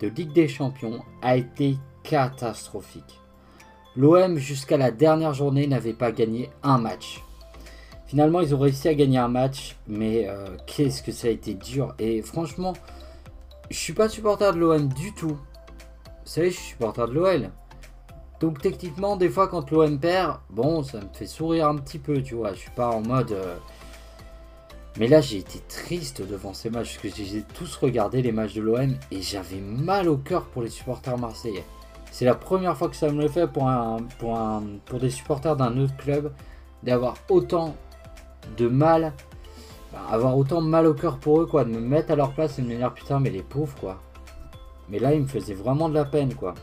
de 0.00 0.08
Ligue 0.08 0.32
des 0.32 0.46
Champions 0.46 1.00
a 1.22 1.36
été 1.36 1.76
catastrophique. 2.04 3.20
L'OM 3.96 4.36
jusqu'à 4.38 4.76
la 4.76 4.90
dernière 4.90 5.34
journée 5.34 5.66
n'avait 5.66 5.94
pas 5.94 6.12
gagné 6.12 6.50
un 6.62 6.78
match. 6.78 7.22
Finalement, 8.06 8.40
ils 8.40 8.54
ont 8.54 8.58
réussi 8.58 8.86
à 8.88 8.94
gagner 8.94 9.18
un 9.18 9.28
match, 9.28 9.76
mais 9.88 10.28
euh, 10.28 10.56
qu'est-ce 10.66 11.02
que 11.02 11.10
ça 11.10 11.26
a 11.26 11.30
été 11.30 11.54
dur. 11.54 11.94
Et 11.98 12.22
franchement, 12.22 12.74
je 13.70 13.76
suis 13.76 13.94
pas 13.94 14.08
supporter 14.08 14.52
de 14.52 14.58
l'OM 14.58 14.86
du 14.88 15.12
tout. 15.12 15.30
Vous 15.30 15.36
savez, 16.32 16.50
je 16.50 16.56
suis 16.56 16.70
supporter 16.70 17.08
de 17.08 17.14
l'OL. 17.14 17.50
Donc 18.40 18.60
techniquement, 18.60 19.16
des 19.16 19.28
fois, 19.28 19.48
quand 19.48 19.70
l'OM 19.70 19.98
perd, 19.98 20.38
bon, 20.50 20.82
ça 20.82 20.98
me 20.98 21.08
fait 21.12 21.26
sourire 21.26 21.68
un 21.68 21.76
petit 21.76 21.98
peu, 21.98 22.22
tu 22.22 22.34
vois. 22.34 22.52
Je 22.52 22.58
suis 22.58 22.70
pas 22.70 22.90
en 22.90 23.00
mode. 23.00 23.32
Euh, 23.32 23.56
mais 24.98 25.08
là, 25.08 25.20
j'ai 25.20 25.38
été 25.38 25.60
triste 25.68 26.26
devant 26.26 26.54
ces 26.54 26.70
matchs, 26.70 26.98
parce 27.00 27.14
que 27.14 27.22
j'ai 27.22 27.42
tous 27.42 27.76
regardé 27.76 28.22
les 28.22 28.32
matchs 28.32 28.54
de 28.54 28.62
l'OM 28.62 28.94
et 29.10 29.22
j'avais 29.22 29.60
mal 29.60 30.08
au 30.08 30.16
cœur 30.16 30.44
pour 30.46 30.62
les 30.62 30.70
supporters 30.70 31.18
marseillais. 31.18 31.64
C'est 32.10 32.24
la 32.24 32.34
première 32.34 32.76
fois 32.76 32.88
que 32.88 32.96
ça 32.96 33.10
me 33.10 33.20
le 33.20 33.28
fait 33.28 33.46
pour, 33.46 33.68
des 34.98 35.10
supporters 35.10 35.56
d'un 35.56 35.76
autre 35.78 35.96
club 35.98 36.32
d'avoir 36.82 37.16
autant 37.28 37.74
de 38.56 38.68
mal, 38.68 39.12
bah, 39.92 39.98
avoir 40.10 40.36
autant 40.36 40.60
mal 40.60 40.86
au 40.86 40.94
cœur 40.94 41.18
pour 41.18 41.42
eux, 41.42 41.46
quoi, 41.46 41.64
de 41.64 41.70
me 41.70 41.80
mettre 41.80 42.12
à 42.12 42.16
leur 42.16 42.32
place 42.32 42.58
et 42.58 42.62
de 42.62 42.68
me 42.68 42.76
dire 42.76 42.94
putain, 42.94 43.20
mais 43.20 43.30
les 43.30 43.42
pauvres, 43.42 43.74
quoi. 43.78 44.00
Mais 44.88 44.98
là, 44.98 45.12
ils 45.12 45.22
me 45.22 45.26
faisaient 45.26 45.54
vraiment 45.54 45.88
de 45.88 45.94
la 45.94 46.04
peine, 46.04 46.32
quoi. 46.34 46.54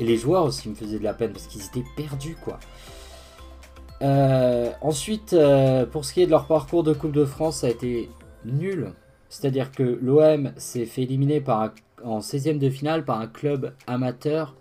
Et 0.00 0.04
les 0.04 0.16
joueurs 0.16 0.44
aussi 0.44 0.68
me 0.68 0.74
faisaient 0.74 0.98
de 0.98 1.04
la 1.04 1.14
peine 1.14 1.32
parce 1.32 1.46
qu'ils 1.46 1.64
étaient 1.64 1.84
perdus, 1.96 2.36
quoi. 2.42 2.58
Euh, 4.02 4.72
ensuite, 4.80 5.34
euh, 5.34 5.86
pour 5.86 6.04
ce 6.04 6.12
qui 6.12 6.22
est 6.22 6.26
de 6.26 6.30
leur 6.30 6.46
parcours 6.46 6.82
de 6.82 6.92
Coupe 6.92 7.12
de 7.12 7.24
France, 7.24 7.58
ça 7.58 7.68
a 7.68 7.70
été 7.70 8.08
nul. 8.44 8.92
C'est-à-dire 9.28 9.70
que 9.70 9.98
l'OM 10.02 10.52
s'est 10.56 10.86
fait 10.86 11.02
éliminer 11.02 11.40
par 11.40 11.70
en 12.02 12.20
16e 12.20 12.58
de 12.58 12.70
finale 12.70 13.04
par 13.04 13.20
un 13.20 13.26
club 13.26 13.74
amateur 13.86 14.56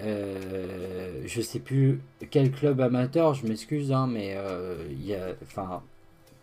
euh, 0.00 1.22
je 1.26 1.40
sais 1.40 1.58
plus 1.58 2.00
quel 2.30 2.52
club 2.52 2.80
amateur, 2.80 3.34
je 3.34 3.46
m'excuse, 3.46 3.90
hein, 3.92 4.06
mais 4.06 4.34
euh, 4.36 4.76
y 5.00 5.14
a, 5.14 5.34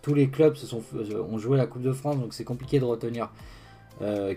tous 0.01 0.13
les 0.13 0.29
clubs 0.29 0.55
se 0.55 0.67
sont, 0.67 0.83
ont 1.29 1.37
joué 1.37 1.57
la 1.57 1.65
Coupe 1.65 1.81
de 1.81 1.93
France, 1.93 2.19
donc 2.19 2.33
c'est 2.33 2.43
compliqué 2.43 2.79
de 2.79 2.85
retenir 2.85 3.31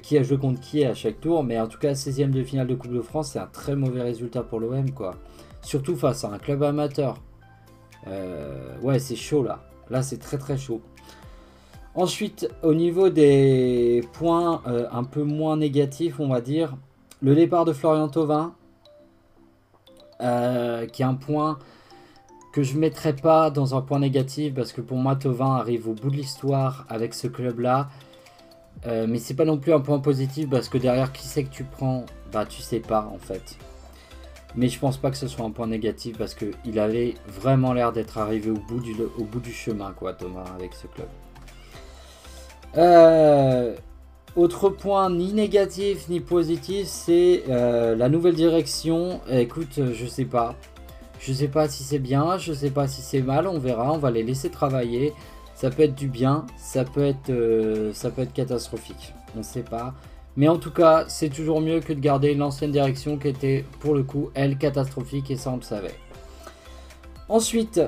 qui 0.03 0.17
a 0.17 0.23
joué 0.23 0.39
contre 0.39 0.61
qui 0.61 0.85
à 0.85 0.95
chaque 0.95 1.21
tour. 1.21 1.43
Mais 1.45 1.59
en 1.61 1.67
tout 1.67 1.79
cas, 1.79 1.93
16ème 1.93 2.31
de 2.31 2.43
finale 2.43 2.67
de 2.67 2.75
Coupe 2.75 2.93
de 2.93 3.01
France, 3.01 3.31
c'est 3.33 3.39
un 3.39 3.47
très 3.47 3.77
mauvais 3.77 4.03
résultat 4.03 4.43
pour 4.43 4.61
l'OM, 4.61 4.91
quoi. 4.93 5.17
Surtout 5.63 5.97
face 5.97 6.25
à 6.25 6.31
un 6.31 6.39
club 6.39 6.63
amateur. 6.63 7.17
ouais, 8.83 8.99
c'est 8.99 9.17
chaud 9.17 9.43
là. 9.43 9.61
Là, 9.91 10.03
c'est 10.03 10.19
très 10.19 10.39
très 10.39 10.57
chaud. 10.57 10.81
Ensuite, 11.95 12.49
au 12.63 12.75
niveau 12.75 13.09
des 13.09 14.03
points 14.13 14.63
un 14.93 15.05
peu 15.05 15.23
moins 15.23 15.57
négatifs, 15.57 16.21
on 16.21 16.29
va 16.29 16.41
dire, 16.41 16.77
le 17.21 17.35
départ 17.35 17.65
de 17.65 17.73
Florian 17.73 18.09
Thauvin, 18.09 18.55
euh, 20.21 20.87
qui 20.87 21.03
est 21.03 21.05
un 21.05 21.15
point 21.15 21.59
que 22.53 22.65
je 22.65 22.75
ne 22.75 22.81
mettrai 22.81 23.15
pas 23.15 23.51
dans 23.51 23.77
un 23.77 23.83
point 23.83 24.01
négatif 24.01 24.53
parce 24.53 24.73
que 24.73 24.81
pour 24.81 24.97
moi 24.97 25.15
Tovin 25.15 25.55
arrive 25.55 25.89
au 25.89 25.93
bout 25.93 26.11
de 26.11 26.17
l'histoire 26.17 26.87
avec 26.89 27.15
ce 27.15 27.29
club 27.29 27.61
là. 27.61 27.89
Euh, 28.87 29.07
mais 29.09 29.19
c'est 29.19 29.35
pas 29.35 29.45
non 29.45 29.59
plus 29.59 29.73
un 29.73 29.81
point 29.81 29.99
positif 29.99 30.49
parce 30.49 30.69
que 30.69 30.79
derrière 30.79 31.13
qui 31.13 31.27
c'est 31.27 31.45
que 31.45 31.51
tu 31.51 31.65
prends, 31.65 32.07
bah 32.33 32.47
tu 32.47 32.63
sais 32.63 32.81
pas 32.81 33.11
en 33.13 33.19
fait. 33.19 33.59
Mais 34.55 34.69
je 34.69 34.79
pense 34.79 34.97
pas 34.97 35.11
que 35.11 35.17
ce 35.17 35.29
soit 35.29 35.45
un 35.45 35.51
point 35.51 35.67
négatif 35.67 36.17
parce 36.17 36.35
qu'il 36.35 36.79
avait 36.79 37.15
vraiment 37.27 37.73
l'air 37.73 37.93
d'être 37.93 38.19
arrivé 38.19 38.51
au 38.51 38.55
bout, 38.55 38.81
du, 39.41 39.53
chemin 39.53 39.93
quoi 39.93 40.15
Thomas 40.15 40.45
avec 40.55 40.75
ce 40.75 40.87
club. 40.87 41.09
Euh, 42.77 43.75
autre 44.37 44.69
point 44.69 45.11
ni 45.11 45.33
négatif 45.33 46.09
ni 46.09 46.21
positif, 46.21 46.87
c'est 46.87 47.45
euh, 47.49 47.95
la 47.97 48.09
nouvelle 48.09 48.37
direction. 48.37 49.21
Écoute, 49.31 49.81
je 49.93 50.07
sais 50.07 50.25
pas. 50.25 50.55
Je 51.21 51.33
sais 51.33 51.49
pas 51.49 51.69
si 51.69 51.83
c'est 51.83 51.99
bien, 51.99 52.39
je 52.39 52.53
sais 52.53 52.71
pas 52.71 52.87
si 52.87 53.03
c'est 53.03 53.23
mal, 53.23 53.49
on 53.49 53.59
verra, 53.59 53.93
on 53.93 53.99
va 53.99 54.11
les 54.11 54.23
laisser 54.23 54.51
travailler. 54.51 55.13
Ça 55.59 55.71
peut 55.71 55.83
être 55.83 55.97
du 55.97 56.07
bien, 56.07 56.47
ça 56.57 56.85
peut 56.85 57.05
être, 57.05 57.31
euh, 57.31 57.93
ça 57.93 58.13
peut 58.13 58.23
être 58.23 58.33
catastrophique. 58.33 59.13
On 59.37 59.43
sait 59.43 59.65
pas. 59.65 59.93
Mais 60.37 60.47
en 60.47 60.57
tout 60.57 60.71
cas, 60.71 61.07
c'est 61.09 61.31
toujours 61.31 61.61
mieux 61.61 61.81
que 61.81 61.93
de 61.93 61.99
garder 61.99 62.37
l'ancienne 62.37 62.71
direction 62.71 63.19
qui 63.19 63.27
était 63.27 63.65
pour 63.81 63.97
le 63.97 64.05
coup, 64.05 64.31
elle, 64.35 64.57
catastrophique 64.57 65.33
et 65.33 65.37
ça 65.37 65.51
on 65.51 65.57
le 65.57 65.63
savait. 65.63 65.97
Ensuite, 67.29 67.81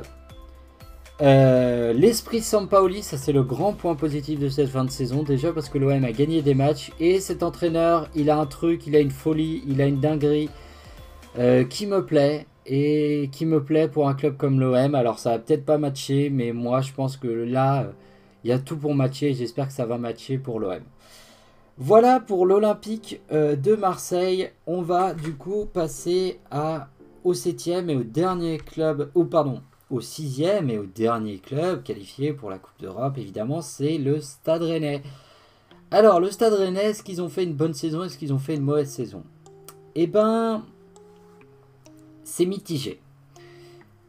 euh, 1.23 1.93
l'esprit 1.93 2.41
Sampaoli, 2.41 3.05
ça 3.05 3.17
c'est 3.17 3.31
le 3.31 3.45
grand 3.45 3.73
point 3.73 3.95
positif 3.95 4.41
de 4.41 4.49
cette 4.49 4.71
fin 4.71 4.85
de 4.85 4.91
saison. 4.91 5.23
Déjà 5.23 5.53
parce 5.53 5.69
que 5.69 5.79
l'OM 5.79 6.03
a 6.03 6.11
gagné 6.11 6.43
des 6.43 6.55
matchs. 6.55 6.91
Et 6.99 7.21
cet 7.21 7.45
entraîneur, 7.45 8.09
il 8.17 8.31
a 8.31 8.39
un 8.41 8.47
truc, 8.47 8.89
il 8.89 8.97
a 8.97 8.99
une 8.99 9.13
folie, 9.13 9.63
il 9.69 9.81
a 9.81 9.87
une 9.87 10.01
dinguerie 10.01 10.51
euh, 11.39 11.63
qui 11.63 11.87
me 11.87 12.05
plaît. 12.05 12.47
Et 12.67 13.29
qui 13.33 13.47
me 13.47 13.65
plaît 13.65 13.89
pour 13.89 14.09
un 14.09 14.15
club 14.15 14.37
comme 14.37 14.61
l'OM. 14.61 14.95
Alors 14.95 15.19
ça 15.19 15.31
va 15.31 15.39
peut-être 15.39 15.65
pas 15.65 15.79
matcher, 15.79 16.31
mais 16.31 16.53
moi 16.53 16.81
je 16.81 16.93
pense 16.93 17.17
que 17.17 17.29
là, 17.29 17.93
il 18.45 18.51
y 18.51 18.53
a 18.53 18.59
tout 18.59 18.77
pour 18.77 18.95
matcher. 18.95 19.35
J'espère 19.35 19.69
que 19.69 19.73
ça 19.73 19.87
va 19.87 19.99
matcher 19.99 20.39
pour 20.39 20.61
l'OM. 20.61 20.83
Voilà 21.79 22.21
pour 22.21 22.45
l'Olympique 22.45 23.21
euh, 23.33 23.57
de 23.57 23.75
Marseille. 23.75 24.51
On 24.67 24.83
va 24.83 25.15
du 25.15 25.35
coup 25.35 25.65
passer 25.65 26.39
au 27.25 27.33
septième 27.33 27.89
et 27.89 27.97
au 27.97 28.03
dernier 28.03 28.59
club. 28.59 29.11
Ou 29.15 29.25
pardon, 29.25 29.63
au 29.91 30.01
sixième 30.01 30.71
et 30.71 30.79
au 30.79 30.85
dernier 30.85 31.39
club 31.39 31.83
qualifié 31.83 32.33
pour 32.33 32.51
la 32.51 32.59
Coupe 32.59 32.79
d'Europe, 32.81 33.19
évidemment, 33.19 33.63
c'est 33.63 33.99
le 33.99 34.21
Stade 34.21 34.63
Rennais. 34.63 35.03
Alors, 35.91 36.21
le 36.21 36.31
Stade 36.31 36.53
Rennais, 36.53 36.91
est-ce 36.91 37.03
qu'ils 37.03 37.21
ont 37.23 37.29
fait 37.29 37.45
une 37.45 37.55
bonne 37.55 37.75
saison? 37.75 38.05
Est-ce 38.05 38.17
qu'ils 38.17 38.33
ont 38.33 38.39
fait 38.39 38.55
une 38.55 38.63
mauvaise 38.63 38.91
saison? 38.91 39.25
Eh 39.95 40.07
ben, 40.07 40.65
c'est 42.25 42.47
mitigé. 42.47 43.01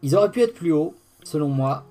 ils 0.04 0.16
auraient 0.16 0.32
pu 0.32 0.42
être 0.42 0.54
plus 0.54 0.72
haut, 0.72 0.94
selon 1.24 1.50
moi. 1.50 1.84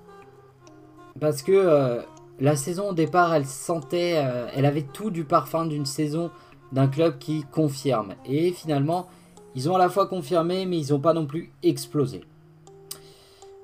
Parce 1.19 1.41
que 1.41 1.51
euh, 1.51 2.01
la 2.39 2.55
saison 2.55 2.89
au 2.89 2.93
départ, 2.93 3.33
elle 3.33 3.45
sentait, 3.45 4.15
euh, 4.15 4.47
elle 4.55 4.65
avait 4.65 4.85
tout 4.93 5.11
du 5.11 5.23
parfum 5.23 5.65
d'une 5.65 5.85
saison 5.85 6.31
d'un 6.71 6.87
club 6.87 7.17
qui 7.19 7.43
confirme. 7.51 8.13
Et 8.25 8.51
finalement, 8.51 9.07
ils 9.55 9.69
ont 9.69 9.75
à 9.75 9.79
la 9.79 9.89
fois 9.89 10.07
confirmé, 10.07 10.65
mais 10.65 10.79
ils 10.79 10.91
n'ont 10.91 10.99
pas 10.99 11.13
non 11.13 11.25
plus 11.25 11.51
explosé. 11.63 12.21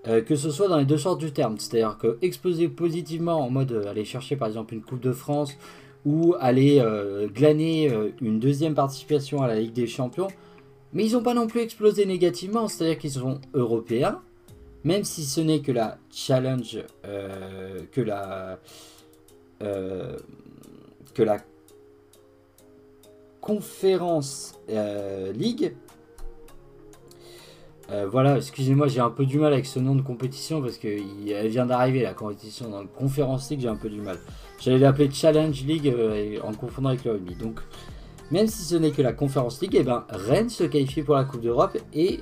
Euh, 0.07 0.21
que 0.21 0.35
ce 0.35 0.51
soit 0.51 0.67
dans 0.67 0.77
les 0.77 0.85
deux 0.85 0.97
sortes 0.97 1.19
du 1.19 1.31
terme, 1.31 1.57
c'est-à-dire 1.57 1.97
que 1.97 2.17
exploser 2.21 2.67
positivement 2.69 3.41
en 3.41 3.49
mode 3.49 3.85
aller 3.89 4.05
chercher 4.05 4.35
par 4.35 4.47
exemple 4.47 4.73
une 4.73 4.81
Coupe 4.81 5.01
de 5.01 5.11
France 5.11 5.57
ou 6.05 6.35
aller 6.39 6.81
glaner 7.33 7.91
une 8.21 8.39
deuxième 8.39 8.75
participation 8.75 9.41
à 9.41 9.47
la 9.47 9.55
Ligue 9.55 9.73
des 9.73 9.87
Champions, 9.87 10.29
mais 10.93 11.05
ils 11.05 11.13
n'ont 11.13 11.23
pas 11.23 11.33
non 11.33 11.47
plus 11.47 11.61
explosé 11.61 12.05
négativement, 12.05 12.67
c'est-à-dire 12.67 12.97
qu'ils 12.97 13.11
sont 13.11 13.39
européens, 13.53 14.21
même 14.83 15.03
si 15.03 15.25
ce 15.25 15.41
n'est 15.41 15.59
que 15.59 15.71
la 15.71 15.97
challenge, 16.11 16.79
euh, 17.05 17.81
que 17.91 18.01
la 18.01 18.59
euh, 19.61 20.17
que 21.13 21.23
la 21.23 21.39
conférence 23.41 24.55
euh, 24.69 25.31
League. 25.33 25.75
voilà, 28.09 28.37
excusez-moi, 28.37 28.87
j'ai 28.87 28.99
un 28.99 29.09
peu 29.09 29.25
du 29.25 29.39
mal 29.39 29.53
avec 29.53 29.65
ce 29.65 29.79
nom 29.79 29.95
de 29.95 30.01
compétition 30.01 30.61
parce 30.61 30.77
qu'elle 30.77 31.47
vient 31.47 31.65
d'arriver 31.65 32.01
la 32.01 32.13
compétition 32.13 32.69
dans 32.69 32.81
la 32.81 32.87
conférence 32.87 33.49
League, 33.49 33.61
j'ai 33.61 33.69
un 33.69 33.77
peu 33.77 33.89
du 33.89 34.01
mal. 34.01 34.19
J'allais 34.59 34.77
l'appeler 34.79 35.09
Challenge 35.09 35.63
League 35.63 35.93
en 36.43 36.53
confondant 36.53 36.89
avec 36.89 37.05
le 37.05 37.13
rugby. 37.13 37.35
Donc, 37.35 37.61
même 38.31 38.47
si 38.47 38.63
ce 38.63 38.75
n'est 38.75 38.91
que 38.91 39.01
la 39.01 39.13
conférence 39.13 39.61
League, 39.61 39.75
eh 39.79 39.83
ben, 39.83 40.05
Rennes 40.09 40.49
se 40.49 40.63
qualifie 40.63 41.03
pour 41.03 41.15
la 41.15 41.23
Coupe 41.23 41.41
d'Europe 41.41 41.77
et 41.93 42.21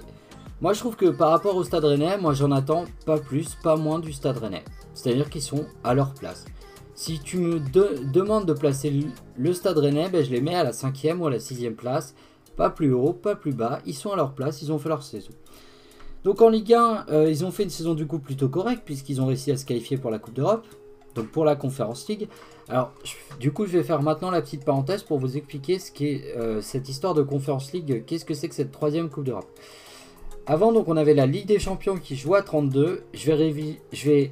moi, 0.61 0.71
je 0.71 0.79
trouve 0.79 0.95
que 0.95 1.07
par 1.07 1.31
rapport 1.31 1.57
au 1.57 1.63
Stade 1.65 1.83
Rennais, 1.83 2.17
moi 2.17 2.33
j'en 2.33 2.51
attends 2.51 2.85
pas 3.05 3.17
plus, 3.17 3.55
pas 3.61 3.75
moins 3.75 3.99
du 3.99 4.13
Stade 4.13 4.37
Rennais. 4.37 4.63
C'est-à-dire 4.93 5.29
qu'ils 5.29 5.41
sont 5.41 5.65
à 5.83 5.93
leur 5.93 6.13
place. 6.13 6.45
Si 6.93 7.19
tu 7.19 7.37
me 7.37 7.59
demandes 7.59 8.45
de 8.45 8.53
placer 8.53 8.93
le 9.37 9.53
Stade 9.53 9.77
Rennais, 9.77 10.09
ben, 10.09 10.23
je 10.23 10.31
les 10.31 10.39
mets 10.39 10.55
à 10.55 10.63
la 10.63 10.71
cinquième 10.71 11.21
ou 11.21 11.27
à 11.27 11.29
la 11.29 11.39
sixième 11.39 11.75
place. 11.75 12.15
Pas 12.55 12.69
plus 12.69 12.93
haut, 12.93 13.11
pas 13.11 13.35
plus 13.35 13.51
bas. 13.51 13.79
Ils 13.85 13.93
sont 13.93 14.11
à 14.11 14.15
leur 14.15 14.33
place, 14.33 14.61
ils 14.61 14.71
ont 14.71 14.79
fait 14.79 14.87
leur 14.87 15.03
saison. 15.03 15.33
Donc 16.23 16.41
en 16.41 16.47
Ligue 16.47 16.73
1, 16.73 17.05
euh, 17.09 17.29
ils 17.29 17.43
ont 17.43 17.51
fait 17.51 17.63
une 17.63 17.69
saison 17.69 17.93
du 17.93 18.07
coup 18.07 18.19
plutôt 18.19 18.47
correcte 18.47 18.83
puisqu'ils 18.85 19.21
ont 19.21 19.27
réussi 19.27 19.51
à 19.51 19.57
se 19.57 19.65
qualifier 19.65 19.97
pour 19.97 20.09
la 20.09 20.19
Coupe 20.19 20.33
d'Europe. 20.33 20.65
Donc 21.15 21.27
pour 21.27 21.45
la 21.45 21.55
Conference 21.55 22.07
League. 22.07 22.27
Alors 22.69 22.93
du 23.39 23.51
coup 23.51 23.65
je 23.65 23.71
vais 23.71 23.83
faire 23.83 24.01
maintenant 24.01 24.31
la 24.31 24.41
petite 24.41 24.65
parenthèse 24.65 25.03
pour 25.03 25.19
vous 25.19 25.37
expliquer 25.37 25.79
ce 25.79 25.91
qu'est 25.91 26.35
euh, 26.37 26.61
cette 26.61 26.89
histoire 26.89 27.13
de 27.13 27.23
Conference 27.23 27.71
League. 27.71 28.03
Qu'est-ce 28.05 28.25
que 28.25 28.33
c'est 28.33 28.49
que 28.49 28.55
cette 28.55 28.71
troisième 28.71 29.09
Coupe 29.09 29.23
d'Europe? 29.23 29.49
Avant, 30.47 30.71
donc, 30.71 30.87
on 30.87 30.95
avait 30.95 31.15
la 31.15 31.25
Ligue 31.25 31.47
des 31.47 31.57
Champions 31.57 31.97
qui 31.97 32.15
joue 32.15 32.35
à 32.35 32.43
32. 32.43 33.03
Je 33.13 33.31
vais 33.31 33.79
Je 33.91 34.09
vais. 34.09 34.31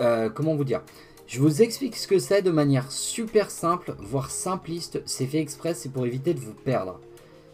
Euh, 0.00 0.30
comment 0.30 0.54
vous 0.54 0.64
dire? 0.64 0.82
Je 1.26 1.40
vous 1.40 1.60
explique 1.60 1.96
ce 1.96 2.06
que 2.06 2.20
c'est 2.20 2.40
de 2.40 2.52
manière 2.52 2.92
super 2.92 3.50
simple, 3.50 3.96
voire 3.98 4.30
simpliste. 4.30 5.02
C'est 5.04 5.26
fait 5.26 5.40
exprès, 5.40 5.74
c'est 5.74 5.88
pour 5.88 6.06
éviter 6.06 6.34
de 6.34 6.38
vous 6.38 6.54
perdre. 6.54 7.00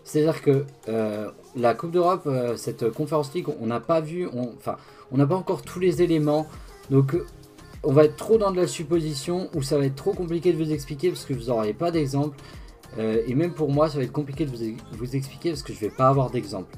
C'est-à-dire 0.05 0.43
que 0.43 0.67
euh, 0.89 1.31
la 1.57 1.73
Coupe 1.73 1.93
d'Europe, 1.93 2.29
cette 2.57 2.91
Conference 2.91 3.33
League, 3.33 3.47
on 3.61 3.67
n'a 3.67 3.81
pas 3.81 4.03
vu, 4.03 4.29
enfin, 4.59 4.77
on 5.11 5.17
n'a 5.17 5.27
pas 5.27 5.37
encore 5.37 5.63
tous 5.63 5.81
les 5.81 6.03
éléments. 6.03 6.47
Donc, 6.91 7.17
on 7.85 7.93
va 7.93 8.05
être 8.05 8.17
trop 8.17 8.39
dans 8.39 8.51
de 8.51 8.61
la 8.61 8.67
supposition 8.67 9.49
ou 9.55 9.63
ça 9.63 9.79
va 9.79 9.87
être 9.87 9.97
trop 9.97 10.13
compliqué 10.13 10.53
de 10.53 10.63
vous 10.63 10.73
expliquer 10.73 11.11
parce 11.11 11.25
que 11.25 11.35
vous 11.35 11.47
n'aurez 11.47 11.73
pas 11.73 11.91
d'exemple. 11.91 12.37
et 12.99 13.35
même 13.35 13.55
pour 13.55 13.71
moi, 13.71 13.89
ça 13.89 13.99
va 13.99 14.05
être 14.05 14.13
compliqué 14.13 14.45
de 14.45 14.51
vous, 14.51 14.77
vous 14.93 15.17
expliquer 15.17 15.51
parce 15.51 15.63
que 15.63 15.73
je 15.73 15.85
ne 15.85 15.91
vais 15.91 15.97
pas 15.97 16.09
avoir 16.09 16.31
d'exemple. 16.31 16.77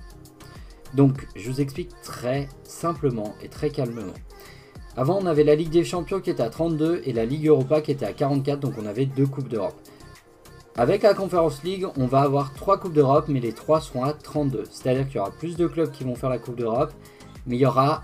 Donc, 0.95 1.27
je 1.35 1.51
vous 1.51 1.61
explique 1.61 1.91
très 2.03 2.49
simplement 2.63 3.35
et 3.43 3.49
très 3.49 3.71
calmement. 3.71 4.15
Avant, 4.97 5.19
on 5.21 5.27
avait 5.27 5.43
la 5.43 5.57
Ligue 5.57 5.71
des 5.71 5.83
Champions 5.83 6.21
qui 6.21 6.31
était 6.31 6.43
à 6.43 6.51
32 6.51 7.03
et 7.05 7.13
la 7.13 7.25
Ligue 7.25 7.49
Europa 7.49 7.81
qui 7.81 7.91
était 7.91 8.07
à 8.07 8.13
44, 8.13 8.61
donc 8.61 8.75
on 8.81 8.87
avait 8.87 9.07
deux 9.07 9.27
Coupes 9.27 9.49
d'Europe. 9.49 9.75
Avec 10.77 11.03
la 11.03 11.15
Conference 11.15 11.65
League, 11.65 11.87
on 11.97 12.07
va 12.07 12.21
avoir 12.21 12.55
trois 12.55 12.79
Coupes 12.79 12.93
d'Europe, 12.93 13.27
mais 13.29 13.41
les 13.41 13.53
trois 13.53 13.81
seront 13.81 14.05
à 14.05 14.13
32. 14.13 14.65
C'est-à-dire 14.71 15.07
qu'il 15.07 15.17
y 15.17 15.19
aura 15.19 15.33
plus 15.33 15.57
de 15.57 15.67
clubs 15.67 15.91
qui 15.91 16.05
vont 16.05 16.15
faire 16.15 16.31
la 16.31 16.39
Coupe 16.39 16.57
d'Europe, 16.57 16.93
mais 17.47 17.57
il 17.57 17.61
y 17.61 17.67
aura 17.67 18.03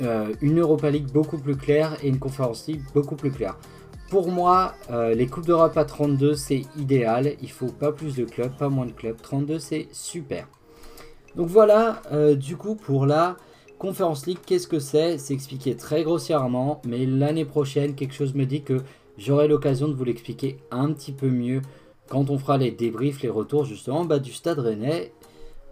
euh, 0.00 0.32
une 0.40 0.60
Europa 0.60 0.90
League 0.90 1.10
beaucoup 1.12 1.38
plus 1.38 1.56
claire 1.56 1.96
et 2.02 2.08
une 2.08 2.18
Conference 2.18 2.66
League 2.66 2.82
beaucoup 2.94 3.16
plus 3.16 3.30
claire. 3.30 3.56
Pour 4.10 4.28
moi, 4.30 4.74
euh, 4.90 5.14
les 5.14 5.26
Coupes 5.26 5.46
d'Europe 5.46 5.76
à 5.76 5.84
32, 5.84 6.34
c'est 6.34 6.62
idéal. 6.76 7.34
Il 7.40 7.50
faut 7.50 7.72
pas 7.72 7.92
plus 7.92 8.16
de 8.16 8.24
clubs, 8.24 8.52
pas 8.56 8.68
moins 8.68 8.86
de 8.86 8.92
clubs. 8.92 9.16
32, 9.20 9.58
c'est 9.58 9.88
super. 9.92 10.48
Donc 11.34 11.48
voilà, 11.48 12.02
euh, 12.12 12.34
du 12.34 12.56
coup, 12.56 12.74
pour 12.74 13.06
la 13.06 13.36
Conference 13.78 14.26
League, 14.26 14.38
qu'est-ce 14.44 14.68
que 14.68 14.80
c'est? 14.80 15.18
C'est 15.18 15.32
expliqué 15.32 15.76
très 15.76 16.02
grossièrement, 16.02 16.82
mais 16.86 17.06
l'année 17.06 17.46
prochaine, 17.46 17.94
quelque 17.94 18.14
chose 18.14 18.34
me 18.34 18.44
dit 18.44 18.62
que 18.62 18.82
j'aurai 19.16 19.48
l'occasion 19.48 19.88
de 19.88 19.94
vous 19.94 20.04
l'expliquer 20.04 20.58
un 20.70 20.92
petit 20.92 21.12
peu 21.12 21.28
mieux 21.28 21.62
quand 22.08 22.28
on 22.28 22.38
fera 22.38 22.58
les 22.58 22.70
débriefs, 22.70 23.22
les 23.22 23.30
retours 23.30 23.64
justement 23.64 24.04
bah, 24.04 24.18
du 24.18 24.32
Stade 24.32 24.58
Rennais. 24.58 25.12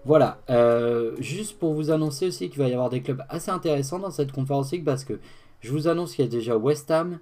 Voilà, 0.04 0.38
euh, 0.48 1.14
juste 1.18 1.58
pour 1.58 1.74
vous 1.74 1.90
annoncer 1.90 2.28
aussi 2.28 2.48
qu'il 2.48 2.58
va 2.58 2.68
y 2.68 2.72
avoir 2.72 2.88
des 2.88 3.02
clubs 3.02 3.22
assez 3.28 3.50
intéressants 3.50 3.98
dans 3.98 4.10
cette 4.10 4.32
Conference 4.32 4.72
League 4.72 4.84
parce 4.84 5.04
que 5.04 5.20
je 5.60 5.70
vous 5.70 5.88
annonce 5.88 6.14
qu'il 6.14 6.24
y 6.24 6.28
a 6.28 6.30
déjà 6.30 6.56
West 6.56 6.90
Ham 6.90 7.18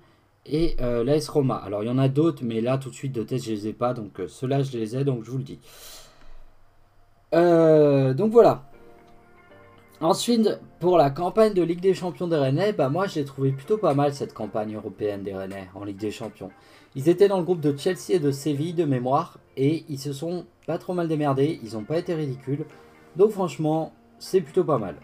et 0.46 0.76
euh, 0.80 1.02
l'AS 1.02 1.28
Roma. 1.28 1.56
Alors 1.56 1.82
il 1.82 1.86
y 1.86 1.90
en 1.90 1.98
a 1.98 2.08
d'autres, 2.08 2.42
mais 2.44 2.60
là 2.60 2.78
tout 2.78 2.90
de 2.90 2.94
suite 2.94 3.12
de 3.12 3.24
test 3.24 3.46
je 3.46 3.50
les 3.50 3.66
ai 3.68 3.72
pas, 3.72 3.94
donc 3.94 4.22
ceux-là 4.28 4.62
je 4.62 4.78
les 4.78 4.96
ai, 4.96 5.04
donc 5.04 5.24
je 5.24 5.30
vous 5.30 5.38
le 5.38 5.44
dis. 5.44 5.58
Euh, 7.34 8.14
donc 8.14 8.30
voilà. 8.32 8.62
Ensuite, 10.00 10.60
pour 10.78 10.96
la 10.96 11.10
campagne 11.10 11.54
de 11.54 11.62
Ligue 11.62 11.80
des 11.80 11.92
Champions 11.94 12.28
des 12.28 12.36
Rennais, 12.36 12.72
bah 12.72 12.88
moi 12.88 13.08
j'ai 13.08 13.24
trouvé 13.24 13.50
plutôt 13.50 13.78
pas 13.78 13.94
mal 13.94 14.14
cette 14.14 14.32
campagne 14.32 14.76
européenne 14.76 15.24
des 15.24 15.34
Rennais 15.34 15.68
en 15.74 15.82
Ligue 15.82 15.98
des 15.98 16.12
Champions. 16.12 16.50
Ils 16.94 17.08
étaient 17.08 17.26
dans 17.26 17.38
le 17.38 17.44
groupe 17.44 17.60
de 17.60 17.76
Chelsea 17.76 18.10
et 18.10 18.18
de 18.20 18.30
Séville 18.30 18.74
de 18.74 18.84
mémoire 18.84 19.38
et 19.56 19.84
ils 19.88 19.98
se 19.98 20.12
sont 20.12 20.46
pas 20.68 20.76
trop 20.76 20.92
mal 20.92 21.08
démerdés, 21.08 21.58
ils 21.64 21.72
n'ont 21.72 21.82
pas 21.82 21.96
été 21.96 22.14
ridicules. 22.14 22.66
Donc 23.16 23.30
franchement, 23.30 23.94
c'est 24.18 24.42
plutôt 24.42 24.64
pas 24.64 24.76
mal. 24.76 24.96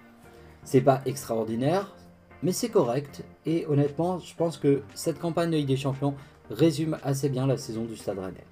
C'est 0.62 0.82
pas 0.82 1.00
extraordinaire, 1.06 1.94
mais 2.42 2.52
c'est 2.52 2.68
correct 2.68 3.24
et 3.46 3.64
honnêtement, 3.66 4.18
je 4.18 4.34
pense 4.36 4.58
que 4.58 4.82
cette 4.94 5.18
campagne 5.18 5.50
de 5.50 5.56
Ligue 5.56 5.68
des 5.68 5.78
Champions 5.78 6.16
résume 6.50 6.98
assez 7.02 7.30
bien 7.30 7.46
la 7.46 7.56
saison 7.56 7.84
du 7.84 7.96
Stade 7.96 8.18
Rennais. 8.18 8.44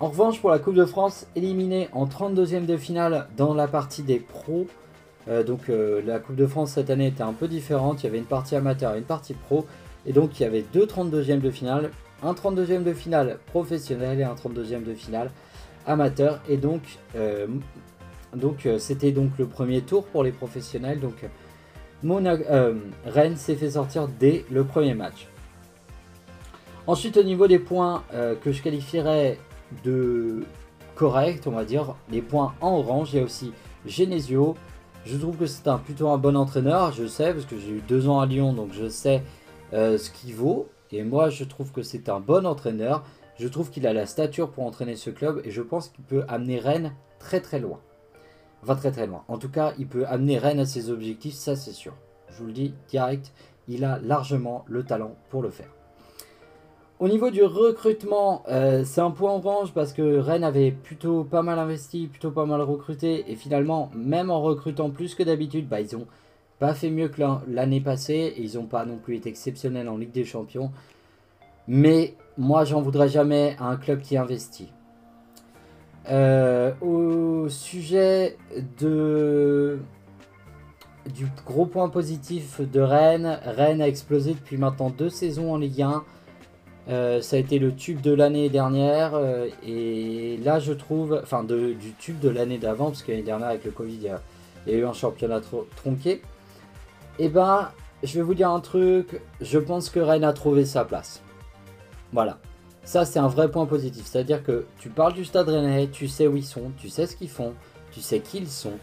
En 0.00 0.08
revanche, 0.08 0.38
pour 0.38 0.50
la 0.50 0.58
Coupe 0.58 0.74
de 0.74 0.84
France, 0.84 1.26
éliminé 1.34 1.88
en 1.92 2.04
32e 2.04 2.66
de 2.66 2.76
finale 2.76 3.28
dans 3.38 3.54
la 3.54 3.66
partie 3.66 4.02
des 4.02 4.18
pros. 4.18 4.66
Euh, 5.28 5.42
donc 5.42 5.70
euh, 5.70 6.02
la 6.04 6.18
Coupe 6.18 6.36
de 6.36 6.46
France 6.46 6.72
cette 6.72 6.90
année 6.90 7.06
était 7.06 7.22
un 7.22 7.32
peu 7.32 7.48
différente. 7.48 8.02
Il 8.02 8.06
y 8.06 8.08
avait 8.10 8.18
une 8.18 8.26
partie 8.26 8.54
amateur 8.54 8.94
et 8.94 8.98
une 8.98 9.04
partie 9.04 9.32
pro. 9.32 9.64
Et 10.04 10.12
donc 10.12 10.38
il 10.38 10.42
y 10.42 10.46
avait 10.46 10.64
deux 10.74 10.84
32e 10.84 11.40
de 11.40 11.50
finale. 11.50 11.90
Un 12.22 12.34
32e 12.34 12.82
de 12.82 12.92
finale 12.92 13.38
professionnel 13.46 14.20
et 14.20 14.24
un 14.24 14.34
32e 14.34 14.84
de 14.84 14.92
finale 14.92 15.30
amateur. 15.86 16.40
Et 16.48 16.56
donc 16.56 16.82
euh, 17.16 17.46
donc 18.34 18.66
c'était 18.78 19.12
donc 19.12 19.32
le 19.38 19.46
premier 19.46 19.82
tour 19.82 20.04
pour 20.06 20.24
les 20.24 20.32
professionnels. 20.32 21.00
Donc 21.00 21.24
Rennes 23.06 23.36
s'est 23.36 23.56
fait 23.56 23.70
sortir 23.70 24.08
dès 24.08 24.44
le 24.50 24.64
premier 24.64 24.94
match. 24.94 25.28
Ensuite 26.86 27.16
au 27.16 27.22
niveau 27.22 27.46
des 27.46 27.58
points 27.58 28.02
que 28.42 28.52
je 28.52 28.62
qualifierais 28.62 29.38
de 29.84 30.44
correct, 30.94 31.46
on 31.46 31.50
va 31.50 31.64
dire. 31.64 31.94
Les 32.10 32.22
points 32.22 32.54
en 32.60 32.78
orange, 32.78 33.12
il 33.12 33.16
y 33.18 33.20
a 33.20 33.24
aussi 33.24 33.52
Genesio. 33.86 34.56
Je 35.04 35.16
trouve 35.16 35.36
que 35.36 35.46
c'est 35.46 35.66
un, 35.68 35.78
plutôt 35.78 36.08
un 36.08 36.18
bon 36.18 36.36
entraîneur, 36.36 36.92
je 36.92 37.06
sais, 37.06 37.32
parce 37.32 37.44
que 37.44 37.58
j'ai 37.58 37.70
eu 37.70 37.82
deux 37.86 38.08
ans 38.08 38.20
à 38.20 38.26
Lyon, 38.26 38.52
donc 38.52 38.70
je 38.72 38.88
sais 38.88 39.22
euh, 39.72 39.98
ce 39.98 40.10
qu'il 40.10 40.34
vaut. 40.34 40.68
Et 40.92 41.02
moi, 41.02 41.28
je 41.28 41.44
trouve 41.44 41.72
que 41.72 41.82
c'est 41.82 42.08
un 42.08 42.20
bon 42.20 42.46
entraîneur. 42.46 43.02
Je 43.42 43.48
trouve 43.48 43.70
qu'il 43.70 43.88
a 43.88 43.92
la 43.92 44.06
stature 44.06 44.52
pour 44.52 44.64
entraîner 44.64 44.94
ce 44.94 45.10
club 45.10 45.42
et 45.44 45.50
je 45.50 45.62
pense 45.62 45.88
qu'il 45.88 46.04
peut 46.04 46.22
amener 46.28 46.60
Rennes 46.60 46.92
très 47.18 47.40
très 47.40 47.58
loin. 47.58 47.80
Enfin 48.62 48.76
très 48.76 48.92
très 48.92 49.08
loin. 49.08 49.24
En 49.26 49.36
tout 49.36 49.48
cas, 49.48 49.74
il 49.80 49.88
peut 49.88 50.06
amener 50.06 50.38
Rennes 50.38 50.60
à 50.60 50.64
ses 50.64 50.90
objectifs, 50.90 51.34
ça 51.34 51.56
c'est 51.56 51.72
sûr. 51.72 51.92
Je 52.28 52.38
vous 52.38 52.46
le 52.46 52.52
dis 52.52 52.72
direct, 52.88 53.32
il 53.66 53.84
a 53.84 53.98
largement 53.98 54.64
le 54.68 54.84
talent 54.84 55.16
pour 55.28 55.42
le 55.42 55.50
faire. 55.50 55.70
Au 57.00 57.08
niveau 57.08 57.30
du 57.30 57.42
recrutement, 57.42 58.44
euh, 58.46 58.84
c'est 58.84 59.00
un 59.00 59.10
point 59.10 59.32
orange 59.32 59.72
parce 59.74 59.92
que 59.92 60.18
Rennes 60.18 60.44
avait 60.44 60.70
plutôt 60.70 61.24
pas 61.24 61.42
mal 61.42 61.58
investi, 61.58 62.06
plutôt 62.06 62.30
pas 62.30 62.46
mal 62.46 62.60
recruté. 62.60 63.24
Et 63.26 63.34
finalement, 63.34 63.90
même 63.92 64.30
en 64.30 64.40
recrutant 64.40 64.90
plus 64.90 65.16
que 65.16 65.24
d'habitude, 65.24 65.68
bah, 65.68 65.80
ils 65.80 65.96
ont 65.96 66.06
pas 66.60 66.74
fait 66.74 66.90
mieux 66.90 67.08
que 67.08 67.20
l'année 67.48 67.80
passée. 67.80 68.34
Et 68.36 68.42
ils 68.42 68.54
n'ont 68.54 68.66
pas 68.66 68.84
non 68.84 68.98
plus 68.98 69.16
été 69.16 69.28
exceptionnels 69.28 69.88
en 69.88 69.96
Ligue 69.96 70.12
des 70.12 70.24
Champions. 70.24 70.70
Mais 71.66 72.14
moi, 72.38 72.64
j'en 72.64 72.80
voudrais 72.80 73.08
jamais 73.08 73.56
à 73.58 73.66
un 73.66 73.76
club 73.76 74.00
qui 74.00 74.16
investit. 74.16 74.72
Euh, 76.10 76.72
au 76.80 77.48
sujet 77.48 78.36
de 78.80 79.78
du 81.14 81.26
gros 81.46 81.66
point 81.66 81.88
positif 81.88 82.60
de 82.60 82.80
Rennes, 82.80 83.38
Rennes 83.44 83.82
a 83.82 83.88
explosé 83.88 84.34
depuis 84.34 84.56
maintenant 84.56 84.90
deux 84.90 85.10
saisons 85.10 85.52
en 85.52 85.58
Ligue 85.58 85.82
1. 85.82 86.04
Euh, 86.88 87.20
ça 87.20 87.36
a 87.36 87.38
été 87.38 87.60
le 87.60 87.74
tube 87.74 88.00
de 88.00 88.12
l'année 88.12 88.48
dernière 88.48 89.12
et 89.64 90.38
là 90.44 90.58
je 90.58 90.72
trouve, 90.72 91.20
enfin 91.22 91.44
du 91.44 91.94
tube 91.98 92.18
de 92.18 92.28
l'année 92.28 92.58
d'avant 92.58 92.86
parce 92.86 93.02
que 93.02 93.12
dernière 93.20 93.48
avec 93.48 93.64
le 93.64 93.70
Covid 93.70 93.98
il 94.02 94.18
Il 94.66 94.72
y 94.72 94.76
a 94.76 94.78
eu 94.78 94.84
un 94.84 94.92
championnat 94.92 95.40
tronqué. 95.76 96.22
Et 97.18 97.26
eh 97.26 97.28
ben, 97.28 97.70
je 98.02 98.14
vais 98.14 98.22
vous 98.22 98.34
dire 98.34 98.50
un 98.50 98.60
truc. 98.60 99.20
Je 99.40 99.58
pense 99.58 99.90
que 99.90 100.00
Rennes 100.00 100.24
a 100.24 100.32
trouvé 100.32 100.64
sa 100.64 100.84
place. 100.84 101.22
Voilà. 102.12 102.38
Ça, 102.84 103.04
c'est 103.04 103.18
un 103.18 103.28
vrai 103.28 103.50
point 103.50 103.66
positif. 103.66 104.06
C'est-à-dire 104.06 104.42
que 104.42 104.66
tu 104.78 104.88
parles 104.88 105.12
du 105.12 105.24
stade 105.24 105.48
rennais, 105.48 105.88
tu 105.88 106.08
sais 106.08 106.26
où 106.26 106.36
ils 106.36 106.44
sont, 106.44 106.72
tu 106.76 106.88
sais 106.88 107.06
ce 107.06 107.16
qu'ils 107.16 107.30
font, 107.30 107.54
tu 107.92 108.00
sais 108.00 108.20
qui 108.20 108.38
ils 108.38 108.48
sont. 108.48 108.78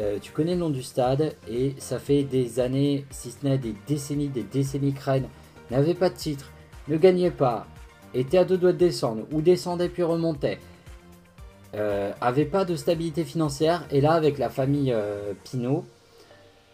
Euh, 0.00 0.18
tu 0.20 0.32
connais 0.32 0.54
le 0.54 0.60
nom 0.60 0.70
du 0.70 0.82
stade 0.82 1.36
et 1.48 1.74
ça 1.78 2.00
fait 2.00 2.24
des 2.24 2.58
années, 2.58 3.06
si 3.10 3.30
ce 3.30 3.46
n'est 3.46 3.58
des 3.58 3.74
décennies, 3.86 4.28
des 4.28 4.42
décennies 4.42 4.92
que 4.92 5.04
Rennes 5.04 5.28
n'avait 5.70 5.94
pas 5.94 6.10
de 6.10 6.16
titre, 6.16 6.50
ne 6.88 6.96
gagnait 6.96 7.30
pas, 7.30 7.66
était 8.12 8.38
à 8.38 8.44
deux 8.44 8.58
doigts 8.58 8.72
de 8.72 8.78
descendre 8.78 9.24
ou 9.30 9.40
descendait 9.40 9.88
puis 9.88 10.02
remontait, 10.02 10.58
euh, 11.74 12.12
avait 12.20 12.44
pas 12.44 12.64
de 12.64 12.74
stabilité 12.74 13.22
financière 13.22 13.86
et 13.90 14.00
là 14.00 14.12
avec 14.12 14.38
la 14.38 14.50
famille 14.50 14.92
euh, 14.92 15.32
Pinot, 15.44 15.84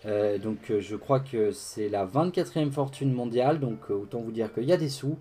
euh, 0.06 0.38
donc 0.38 0.72
je 0.78 0.96
crois 0.96 1.20
que 1.20 1.52
c'est 1.52 1.88
la 1.88 2.06
24e 2.06 2.70
fortune 2.70 3.12
mondiale, 3.12 3.60
donc 3.60 3.90
autant 3.90 4.20
vous 4.20 4.32
dire 4.32 4.52
qu'il 4.52 4.64
y 4.64 4.72
a 4.72 4.76
des 4.76 4.88
sous. 4.88 5.18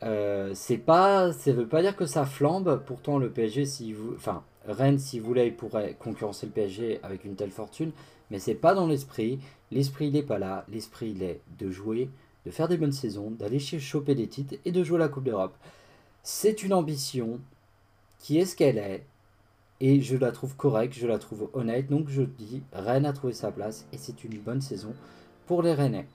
c'est 0.00 0.78
pas, 0.78 1.32
ça 1.32 1.52
veut 1.52 1.68
pas 1.68 1.82
dire 1.82 1.96
que 1.96 2.06
ça 2.06 2.24
flambe. 2.24 2.82
Pourtant 2.86 3.18
le 3.18 3.30
PSG, 3.30 3.64
si 3.64 3.92
vous, 3.92 4.14
enfin 4.14 4.42
Rennes, 4.66 4.98
s'il 4.98 5.22
voulait, 5.22 5.48
il 5.48 5.54
pourrait 5.54 5.96
concurrencer 5.98 6.46
le 6.46 6.52
PSG 6.52 7.00
avec 7.02 7.24
une 7.24 7.36
telle 7.36 7.50
fortune, 7.50 7.92
mais 8.30 8.38
c'est 8.38 8.54
pas 8.54 8.74
dans 8.74 8.86
l'esprit. 8.86 9.38
L'esprit, 9.70 10.06
il 10.06 10.12
n'est 10.12 10.22
pas 10.22 10.38
là. 10.38 10.64
L'esprit, 10.68 11.12
il 11.14 11.22
est 11.22 11.40
de 11.58 11.70
jouer, 11.70 12.08
de 12.46 12.50
faire 12.50 12.68
des 12.68 12.76
bonnes 12.76 12.92
saisons, 12.92 13.30
d'aller 13.30 13.58
choper 13.58 14.14
des 14.14 14.28
titres 14.28 14.54
et 14.64 14.72
de 14.72 14.84
jouer 14.84 14.98
la 14.98 15.08
Coupe 15.08 15.24
d'Europe. 15.24 15.56
C'est 16.22 16.62
une 16.62 16.72
ambition 16.72 17.40
qui 18.18 18.38
est 18.38 18.46
ce 18.46 18.56
qu'elle 18.56 18.78
est, 18.78 19.04
et 19.84 20.00
je 20.00 20.16
la 20.16 20.32
trouve 20.32 20.56
correcte, 20.56 20.94
je 20.94 21.06
la 21.06 21.18
trouve 21.18 21.50
honnête. 21.52 21.90
Donc 21.90 22.08
je 22.08 22.22
dis, 22.22 22.62
Rennes 22.72 23.04
a 23.04 23.12
trouvé 23.12 23.34
sa 23.34 23.52
place, 23.52 23.86
et 23.92 23.98
c'est 23.98 24.24
une 24.24 24.38
bonne 24.38 24.62
saison 24.62 24.94
pour 25.46 25.62
les 25.62 25.74
Rennais. 25.74 26.08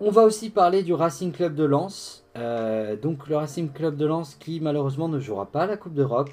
On 0.00 0.10
va 0.10 0.22
aussi 0.22 0.48
parler 0.48 0.82
du 0.82 0.94
Racing 0.94 1.32
Club 1.32 1.54
de 1.54 1.64
Lens. 1.64 2.24
Euh, 2.36 2.96
donc 2.96 3.28
le 3.28 3.36
Racing 3.36 3.70
Club 3.70 3.96
de 3.96 4.06
Lens 4.06 4.36
qui 4.36 4.60
malheureusement 4.60 5.08
ne 5.08 5.20
jouera 5.20 5.44
pas 5.44 5.66
la 5.66 5.76
Coupe 5.76 5.92
d'Europe. 5.92 6.30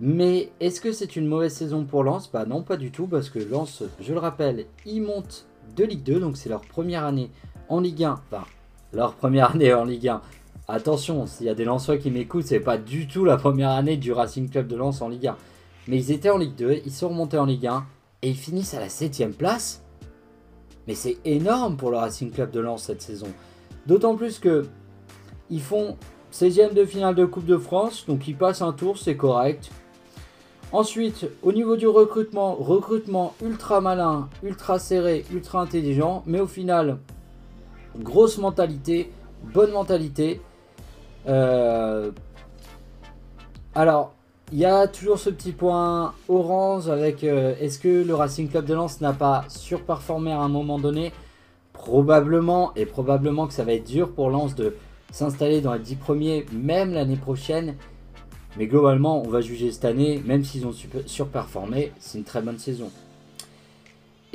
Mais 0.00 0.50
est-ce 0.58 0.80
que 0.80 0.90
c'est 0.90 1.14
une 1.14 1.28
mauvaise 1.28 1.54
saison 1.54 1.84
pour 1.84 2.02
Lens? 2.02 2.28
Bah 2.32 2.46
non, 2.46 2.62
pas 2.62 2.76
du 2.76 2.90
tout, 2.90 3.06
parce 3.06 3.30
que 3.30 3.38
Lens, 3.38 3.84
je 4.00 4.12
le 4.12 4.18
rappelle, 4.18 4.66
ils 4.84 5.02
montent 5.02 5.46
de 5.76 5.84
Ligue 5.84 6.02
2, 6.02 6.18
donc 6.18 6.36
c'est 6.36 6.48
leur 6.48 6.62
première 6.62 7.04
année 7.04 7.30
en 7.68 7.78
Ligue 7.78 8.02
1. 8.02 8.10
Enfin, 8.12 8.44
leur 8.92 9.14
première 9.14 9.52
année 9.52 9.72
en 9.72 9.84
Ligue 9.84 10.08
1. 10.08 10.20
Attention, 10.66 11.26
s'il 11.26 11.44
y 11.44 11.50
a 11.50 11.54
des 11.54 11.66
Lensois 11.66 11.98
qui 11.98 12.10
m'écoutent, 12.10 12.46
c'est 12.46 12.58
pas 12.58 12.78
du 12.78 13.06
tout 13.06 13.26
la 13.26 13.36
première 13.36 13.70
année 13.70 13.98
du 13.98 14.12
Racing 14.12 14.48
Club 14.48 14.66
de 14.66 14.76
Lens 14.76 15.02
en 15.02 15.08
Ligue 15.10 15.26
1. 15.26 15.36
Mais 15.88 15.98
ils 15.98 16.10
étaient 16.10 16.30
en 16.30 16.38
Ligue 16.38 16.54
2, 16.54 16.80
ils 16.86 16.90
sont 16.92 17.10
remontés 17.10 17.36
en 17.36 17.44
Ligue 17.44 17.66
1 17.66 17.84
et 18.22 18.30
ils 18.30 18.36
finissent 18.36 18.72
à 18.72 18.80
la 18.80 18.88
7ème 18.88 19.34
place. 19.34 19.82
Mais 20.88 20.94
c'est 20.94 21.18
énorme 21.26 21.76
pour 21.76 21.90
le 21.90 21.98
Racing 21.98 22.30
Club 22.30 22.50
de 22.50 22.60
Lens 22.60 22.84
cette 22.84 23.02
saison. 23.02 23.26
D'autant 23.86 24.16
plus 24.16 24.38
que 24.38 24.66
ils 25.50 25.60
font 25.60 25.98
16ème 26.32 26.72
de 26.72 26.86
finale 26.86 27.14
de 27.14 27.26
Coupe 27.26 27.44
de 27.44 27.58
France, 27.58 28.06
donc 28.06 28.26
ils 28.26 28.36
passent 28.36 28.62
un 28.62 28.72
tour, 28.72 28.96
c'est 28.96 29.16
correct. 29.16 29.70
Ensuite, 30.72 31.26
au 31.42 31.52
niveau 31.52 31.76
du 31.76 31.86
recrutement, 31.86 32.54
recrutement 32.54 33.34
ultra 33.44 33.82
malin, 33.82 34.30
ultra 34.42 34.78
serré, 34.78 35.26
ultra 35.30 35.60
intelligent, 35.60 36.22
mais 36.24 36.40
au 36.40 36.46
final, 36.46 36.98
grosse 37.98 38.38
mentalité, 38.38 39.12
bonne 39.52 39.70
mentalité. 39.70 40.40
Euh, 41.26 42.10
alors, 43.74 44.14
il 44.52 44.58
y 44.58 44.64
a 44.64 44.86
toujours 44.86 45.18
ce 45.18 45.30
petit 45.30 45.52
point 45.52 46.14
orange 46.28 46.88
avec 46.88 47.24
euh, 47.24 47.54
est-ce 47.60 47.78
que 47.78 48.04
le 48.04 48.14
Racing 48.14 48.48
Club 48.48 48.66
de 48.66 48.74
Lens 48.74 49.00
n'a 49.00 49.12
pas 49.12 49.44
surperformé 49.48 50.32
à 50.32 50.40
un 50.40 50.48
moment 50.48 50.78
donné? 50.78 51.12
Probablement, 51.72 52.72
et 52.76 52.86
probablement 52.86 53.46
que 53.46 53.52
ça 53.52 53.64
va 53.64 53.72
être 53.72 53.86
dur 53.86 54.12
pour 54.12 54.30
Lens 54.30 54.54
de 54.54 54.76
s'installer 55.10 55.60
dans 55.60 55.74
les 55.74 55.80
10 55.80 55.96
premiers, 55.96 56.46
même 56.52 56.92
l'année 56.92 57.16
prochaine. 57.16 57.76
Mais 58.56 58.66
globalement, 58.66 59.20
on 59.22 59.28
va 59.28 59.40
juger 59.40 59.72
cette 59.72 59.84
année, 59.84 60.22
même 60.24 60.44
s'ils 60.44 60.66
ont 60.66 60.74
surperformé, 61.06 61.92
c'est 61.98 62.18
une 62.18 62.24
très 62.24 62.40
bonne 62.40 62.58
saison. 62.58 62.90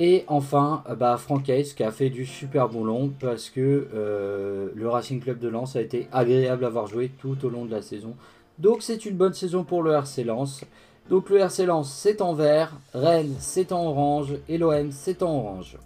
Et 0.01 0.23
enfin, 0.27 0.81
euh, 0.89 0.95
bah, 0.95 1.17
Franck 1.17 1.49
Hayes 1.49 1.75
qui 1.75 1.83
a 1.83 1.91
fait 1.91 2.09
du 2.09 2.25
super 2.25 2.69
boulon 2.69 3.11
parce 3.19 3.49
que 3.49 3.89
euh, 3.93 4.69
le 4.73 4.87
Racing 4.87 5.19
Club 5.19 5.39
de 5.39 5.49
Lens 5.49 5.75
a 5.75 5.81
été 5.81 6.07
agréable 6.13 6.63
à 6.63 6.67
avoir 6.67 6.87
joué 6.87 7.11
tout 7.19 7.37
au 7.43 7.49
long 7.49 7.65
de 7.65 7.71
la 7.71 7.81
saison. 7.81 8.15
Donc 8.59 8.81
c'est 8.81 9.05
une 9.05 9.17
bonne 9.17 9.33
saison 9.33 9.65
pour 9.65 9.83
le 9.83 9.91
RC 9.91 10.23
Lens. 10.23 10.63
Donc 11.09 11.29
le 11.29 11.39
RC 11.39 11.65
Lens 11.65 11.91
c'est 11.91 12.21
en 12.21 12.33
vert, 12.33 12.71
Rennes 12.93 13.35
c'est 13.39 13.73
en 13.73 13.87
orange 13.87 14.35
et 14.47 14.57
l'OM 14.57 14.89
c'est 14.93 15.21
en 15.21 15.35
orange. 15.35 15.77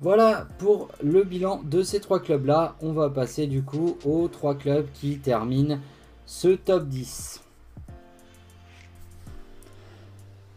Voilà 0.00 0.46
pour 0.58 0.88
le 1.02 1.22
bilan 1.22 1.60
de 1.64 1.82
ces 1.82 2.00
trois 2.00 2.20
clubs 2.20 2.46
là. 2.46 2.76
On 2.80 2.92
va 2.92 3.10
passer 3.10 3.46
du 3.46 3.62
coup 3.62 3.98
aux 4.06 4.26
trois 4.28 4.54
clubs 4.54 4.86
qui 4.94 5.18
terminent 5.18 5.78
ce 6.24 6.48
top 6.48 6.86
10. 6.88 7.43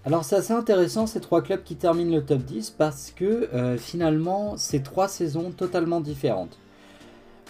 Alors 0.07 0.23
c'est 0.23 0.37
assez 0.37 0.53
intéressant 0.53 1.05
ces 1.05 1.19
trois 1.19 1.41
clubs 1.41 1.65
qui 1.65 1.75
terminent 1.75 2.15
le 2.15 2.23
top 2.23 2.41
10 2.43 2.69
parce 2.77 3.11
que 3.13 3.49
euh, 3.53 3.77
finalement 3.77 4.55
c'est 4.55 4.81
trois 4.81 5.09
saisons 5.09 5.51
totalement 5.51 5.99
différentes. 5.99 6.57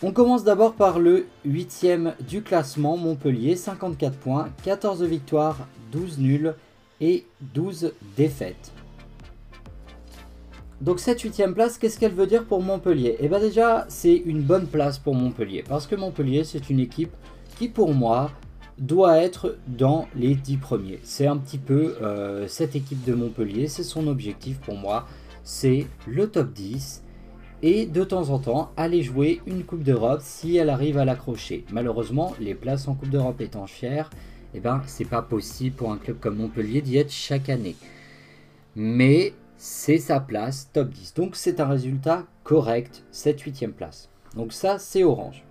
On 0.02 0.12
commence 0.12 0.44
d'abord 0.44 0.74
par 0.74 0.98
le 0.98 1.28
8 1.46 1.86
du 2.28 2.42
classement, 2.42 2.98
Montpellier, 2.98 3.56
54 3.56 4.18
points, 4.18 4.50
14 4.64 5.04
victoires, 5.04 5.68
12 5.92 6.18
nuls 6.18 6.56
et 7.00 7.28
12 7.54 7.94
défaites. 8.18 8.72
Donc 10.82 11.00
cette 11.00 11.22
8 11.22 11.54
place, 11.54 11.78
qu'est-ce 11.78 12.00
qu'elle 12.00 12.14
veut 12.14 12.26
dire 12.26 12.44
pour 12.44 12.64
Montpellier? 12.64 13.18
Eh 13.20 13.28
bien 13.28 13.40
déjà, 13.40 13.86
c'est 13.88 14.16
une 14.16 14.42
bonne 14.42 14.66
place 14.66 14.98
pour 14.98 15.14
Montpellier, 15.14 15.64
parce 15.70 15.86
que 15.86 15.96
Montpellier, 15.96 16.44
c'est 16.44 16.72
une 16.72 16.80
équipe 16.80 17.14
qui 17.60 17.68
pour 17.68 17.94
moi 17.94 18.32
doit 18.78 19.18
être 19.18 19.58
dans 19.68 20.08
les 20.16 20.36
10 20.36 20.58
premiers. 20.58 21.00
C'est 21.04 21.28
un 21.28 21.38
petit 21.38 21.58
peu 21.58 21.96
euh, 22.02 22.48
cette 22.48 22.76
équipe 22.76 23.04
de 23.06 23.14
Montpellier, 23.14 23.68
c'est 23.68 23.84
son 23.84 24.08
objectif 24.08 24.60
pour 24.60 24.76
moi, 24.76 25.08
c'est 25.44 25.88
le 26.08 26.30
top 26.30 26.54
10 26.54 27.04
et 27.64 27.86
de 27.86 28.04
temps 28.04 28.30
en 28.30 28.40
temps 28.40 28.72
aller 28.78 29.02
jouer 29.02 29.42
une 29.48 29.64
Coupe 29.64 29.84
d'Europe 29.84 30.22
si 30.22 30.58
elle 30.58 30.70
arrive 30.70 30.98
à 30.98 31.06
l'accrocher. 31.06 31.66
Malheureusement, 31.72 32.36
les 32.40 32.54
places 32.54 32.88
en 32.88 32.94
Coupe 32.94 33.10
d'Europe 33.10 33.42
étant 33.42 33.66
chères, 33.66 34.10
eh 34.54 34.60
ben, 34.60 34.82
c'est 34.86 35.06
pas 35.06 35.22
possible 35.22 35.76
pour 35.76 35.92
un 35.92 35.98
club 35.98 36.20
comme 36.20 36.38
Montpellier 36.38 36.82
d'y 36.82 36.98
être 36.98 37.12
chaque 37.12 37.50
année. 37.50 37.76
Mais 38.76 39.34
c'est 39.58 39.98
sa 39.98 40.20
place 40.20 40.70
top 40.72 40.90
10. 40.90 41.16
Donc 41.16 41.36
c'est 41.36 41.60
un 41.60 41.68
résultat 41.68 42.26
correct, 42.44 43.04
cette 43.12 43.42
8 43.42 43.68
place. 43.70 44.10
Donc 44.36 44.54
ça, 44.54 44.78
c'est 44.78 45.04
orange. 45.04 45.47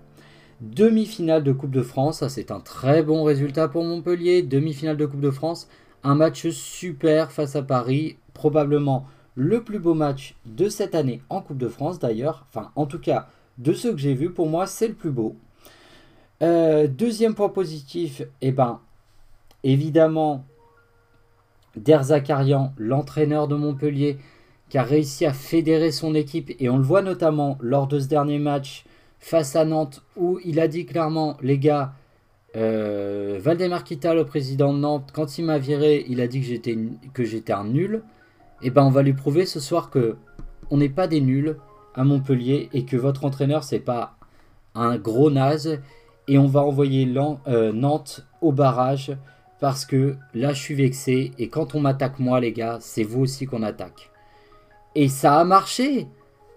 Demi-finale 0.60 1.44
de 1.44 1.52
Coupe 1.52 1.70
de 1.70 1.82
France, 1.82 2.20
ça 2.20 2.30
c'est 2.30 2.50
un 2.50 2.60
très 2.60 3.02
bon 3.02 3.24
résultat 3.24 3.68
pour 3.68 3.84
Montpellier. 3.84 4.42
Demi-finale 4.42 4.96
de 4.96 5.04
Coupe 5.04 5.20
de 5.20 5.30
France, 5.30 5.68
un 6.02 6.14
match 6.14 6.48
super 6.48 7.30
face 7.30 7.56
à 7.56 7.62
Paris, 7.62 8.16
probablement 8.32 9.06
le 9.34 9.62
plus 9.62 9.78
beau 9.78 9.92
match 9.92 10.34
de 10.46 10.70
cette 10.70 10.94
année 10.94 11.20
en 11.28 11.42
Coupe 11.42 11.58
de 11.58 11.68
France 11.68 11.98
d'ailleurs. 11.98 12.46
Enfin, 12.48 12.70
en 12.74 12.86
tout 12.86 12.98
cas, 12.98 13.28
de 13.58 13.74
ceux 13.74 13.92
que 13.92 13.98
j'ai 13.98 14.14
vus, 14.14 14.30
pour 14.30 14.48
moi, 14.48 14.66
c'est 14.66 14.88
le 14.88 14.94
plus 14.94 15.10
beau. 15.10 15.36
Euh, 16.42 16.86
deuxième 16.86 17.34
point 17.34 17.50
positif, 17.50 18.22
eh 18.40 18.50
ben, 18.50 18.80
évidemment, 19.62 20.46
Der 21.76 22.02
Zakarian, 22.02 22.72
l'entraîneur 22.78 23.46
de 23.46 23.56
Montpellier, 23.56 24.16
qui 24.70 24.78
a 24.78 24.82
réussi 24.82 25.26
à 25.26 25.34
fédérer 25.34 25.92
son 25.92 26.14
équipe, 26.14 26.50
et 26.58 26.70
on 26.70 26.78
le 26.78 26.82
voit 26.82 27.02
notamment 27.02 27.58
lors 27.60 27.86
de 27.86 27.98
ce 28.00 28.08
dernier 28.08 28.38
match 28.38 28.86
face 29.18 29.56
à 29.56 29.64
Nantes 29.64 30.02
où 30.16 30.38
il 30.44 30.60
a 30.60 30.68
dit 30.68 30.86
clairement, 30.86 31.36
les 31.42 31.58
gars, 31.58 31.94
euh, 32.56 33.38
Valdemar 33.40 33.84
Kita, 33.84 34.14
le 34.14 34.24
président 34.24 34.72
de 34.72 34.78
Nantes, 34.78 35.10
quand 35.12 35.38
il 35.38 35.44
m'a 35.44 35.58
viré, 35.58 36.04
il 36.08 36.20
a 36.20 36.26
dit 36.26 36.40
que 36.40 36.46
j'étais, 36.46 36.78
que 37.12 37.24
j'étais 37.24 37.52
un 37.52 37.64
nul. 37.64 38.02
Et 38.62 38.68
eh 38.68 38.70
ben 38.70 38.84
on 38.84 38.90
va 38.90 39.02
lui 39.02 39.12
prouver 39.12 39.44
ce 39.44 39.60
soir 39.60 39.90
que 39.90 40.16
on 40.70 40.78
n'est 40.78 40.88
pas 40.88 41.06
des 41.06 41.20
nuls 41.20 41.56
à 41.94 42.04
Montpellier 42.04 42.70
et 42.72 42.86
que 42.86 42.96
votre 42.96 43.26
entraîneur 43.26 43.64
c'est 43.64 43.80
pas 43.80 44.16
un 44.74 44.96
gros 44.96 45.30
naze. 45.30 45.80
Et 46.28 46.38
on 46.38 46.46
va 46.46 46.62
envoyer 46.62 47.12
euh, 47.46 47.72
Nantes 47.72 48.26
au 48.40 48.52
barrage 48.52 49.14
parce 49.60 49.84
que 49.84 50.16
là 50.32 50.54
je 50.54 50.60
suis 50.60 50.74
vexé 50.74 51.32
et 51.38 51.48
quand 51.48 51.74
on 51.74 51.80
m'attaque 51.80 52.18
moi 52.18 52.40
les 52.40 52.52
gars 52.52 52.78
c'est 52.80 53.02
vous 53.02 53.20
aussi 53.20 53.44
qu'on 53.44 53.62
attaque. 53.62 54.10
Et 54.94 55.08
ça 55.08 55.38
a 55.38 55.44
marché 55.44 56.06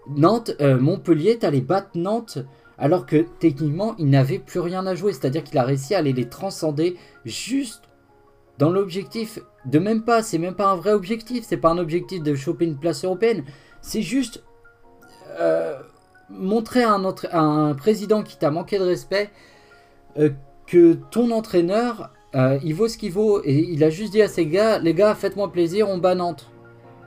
Nantes, 0.08 0.52
euh, 0.60 0.78
Montpellier, 0.78 1.38
t'allais 1.38 1.60
battre 1.60 1.90
Nantes 1.94 2.38
alors 2.78 3.04
que 3.04 3.26
techniquement 3.38 3.94
il 3.98 4.08
n'avait 4.08 4.38
plus 4.38 4.60
rien 4.60 4.86
à 4.86 4.94
jouer. 4.94 5.12
C'est-à-dire 5.12 5.44
qu'il 5.44 5.58
a 5.58 5.64
réussi 5.64 5.94
à 5.94 5.98
aller 5.98 6.12
les 6.12 6.28
transcender 6.28 6.96
juste 7.24 7.82
dans 8.58 8.70
l'objectif 8.70 9.38
de 9.66 9.78
même 9.78 10.02
pas. 10.02 10.22
C'est 10.22 10.38
même 10.38 10.54
pas 10.54 10.70
un 10.70 10.76
vrai 10.76 10.92
objectif. 10.92 11.44
C'est 11.46 11.58
pas 11.58 11.70
un 11.70 11.78
objectif 11.78 12.22
de 12.22 12.34
choper 12.34 12.64
une 12.64 12.78
place 12.78 13.04
européenne. 13.04 13.44
C'est 13.82 14.02
juste 14.02 14.42
euh, 15.38 15.78
montrer 16.30 16.82
à 16.82 16.94
un, 16.94 17.74
président 17.74 18.22
qui 18.22 18.38
t'a 18.38 18.50
manqué 18.50 18.78
de 18.78 18.84
respect 18.84 19.30
euh, 20.18 20.30
que 20.66 20.94
ton 21.10 21.30
entraîneur 21.30 22.10
il 22.62 22.74
vaut 22.74 22.88
ce 22.88 22.96
qu'il 22.96 23.12
vaut. 23.12 23.42
Et 23.44 23.58
il 23.58 23.84
a 23.84 23.90
juste 23.90 24.12
dit 24.12 24.22
à 24.22 24.28
ses 24.28 24.46
gars 24.46 24.78
les 24.78 24.94
gars, 24.94 25.14
faites-moi 25.14 25.52
plaisir, 25.52 25.88
on 25.88 25.98
bat 25.98 26.14
Nantes. 26.14 26.49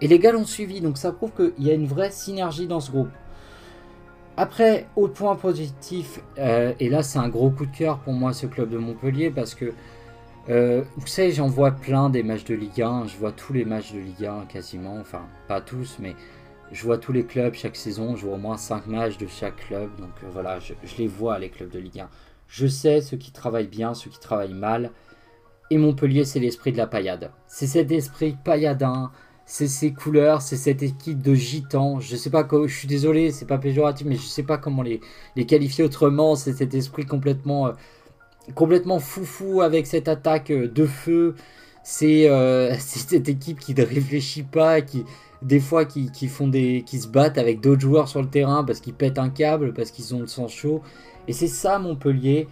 Et 0.02 0.08
les 0.08 0.20
gars 0.20 0.32
l'ont 0.32 0.46
suivi, 0.46 0.82
donc 0.82 0.98
ça 0.98 1.12
prouve 1.12 1.32
qu'il 1.32 1.66
y 1.66 1.72
a 1.72 1.74
une 1.74 1.88
vraie 1.88 2.12
synergie 2.12 2.68
dans 2.68 2.80
ce 2.80 2.92
groupe. 2.92 3.12
Après, 4.36 4.88
autre 4.96 5.14
point 5.14 5.36
positif, 5.36 6.20
euh, 6.40 6.74
et 6.80 6.90
là 6.90 7.04
c'est 7.04 7.20
un 7.20 7.30
gros 7.30 7.52
coup 7.52 7.68
de 7.68 7.76
cœur 7.76 8.00
pour 8.00 8.14
moi 8.14 8.34
ce 8.34 8.48
club 8.48 8.70
de 8.70 8.80
Montpellier 8.80 9.30
parce 9.30 9.54
que 9.54 9.74
euh, 10.50 10.84
vous 10.98 11.08
savez, 11.08 11.32
j'en 11.32 11.48
vois 11.48 11.72
plein 11.72 12.10
des 12.10 12.22
matchs 12.22 12.44
de 12.44 12.56
Ligue 12.56 12.82
1, 12.82 13.08
je 13.08 13.18
vois 13.18 13.32
tous 13.32 13.54
les 13.54 13.64
matchs 13.64 13.94
de 13.94 14.00
Ligue 14.00 14.26
1 14.26 14.46
quasiment, 14.46 14.98
enfin 15.00 15.22
pas 15.48 15.62
tous, 15.62 15.98
mais 16.00 16.16
je 16.72 16.84
vois 16.84 16.98
tous 16.98 17.14
les 17.14 17.26
clubs 17.26 17.54
chaque 17.54 17.78
saison, 17.78 18.16
je 18.16 18.26
vois 18.26 18.36
au 18.36 18.40
moins 18.40 18.58
5 18.58 18.88
matchs 18.88 19.18
de 19.18 19.28
chaque 19.28 19.56
club, 19.68 19.90
donc 19.98 20.12
euh, 20.24 20.28
voilà, 20.32 20.60
je, 20.60 20.74
les 20.98 21.08
vois 21.08 21.40
les 21.40 21.50
clubs 21.50 21.70
de 21.70 21.80
Ligue 21.80 22.02
1. 22.02 22.10
Je 22.48 22.68
sais 22.68 23.00
ceux 23.00 23.18
qui 23.18 23.32
travaillent 23.32 23.68
bien, 23.68 23.94
ceux 23.94 24.10
qui 24.10 24.20
travaillent 24.20 24.54
mal, 24.54 24.92
et 25.70 25.78
Montpellier 25.78 26.26
c'est 26.26 26.40
l'esprit 26.40 26.74
de 26.74 26.78
la 26.78 26.88
paillade. 26.88 27.32
C'est 27.48 27.68
cet 27.68 27.92
esprit 27.92 28.36
pailladin, 28.44 29.12
c'est 29.46 29.68
ces 29.68 29.94
couleurs, 29.94 30.42
c'est 30.42 30.56
cette 30.56 30.84
équipe 30.84 31.22
de 31.22 31.34
gitans. 31.34 32.00
Je 32.00 32.16
sais 32.16 32.30
pas 32.30 32.48
je 32.50 32.74
suis 32.74 32.88
désolé, 32.88 33.32
c'est 33.32 33.46
pas 33.46 33.58
péjoratif, 33.58 34.08
mais 34.08 34.16
je 34.16 34.22
sais 34.22 34.44
pas 34.44 34.58
comment 34.58 34.82
les, 34.82 35.02
qualifier 35.46 35.84
autrement. 35.84 36.36
C'est 36.36 36.54
cet 36.54 36.74
esprit 36.74 37.06
complètement, 37.06 37.68
euh, 37.68 37.72
complètement 38.56 39.00
foufou 39.00 39.62
avec 39.62 39.86
cette 39.88 40.08
attaque 40.08 40.52
euh, 40.52 40.68
de 40.68 40.86
feu. 40.86 41.36
Euh, 42.02 42.76
c'est 42.80 43.00
cette 43.00 43.30
équipe 43.30 43.60
qui 43.60 43.74
ne 43.76 43.84
réfléchit 43.84 44.44
pas, 44.44 44.82
qui 44.82 45.04
des 45.42 45.60
fois 45.60 45.84
qui 45.84 46.08
se 46.10 47.08
battent 47.10 47.38
avec 47.38 47.60
d'autres 47.60 47.82
joueurs 47.82 48.08
sur 48.08 48.22
le 48.22 48.30
terrain 48.30 48.64
parce 48.64 48.80
qu'ils 48.80 48.94
pètent 48.94 49.20
un 49.20 49.30
câble, 49.30 49.74
parce 49.74 49.92
qu'ils 49.92 50.16
ont 50.16 50.22
le 50.22 50.28
sang 50.28 50.48
chaud. 50.48 50.82
Et 51.28 51.34
c'est 51.34 51.48
ça 51.48 51.80
Montpellier. 51.80 52.48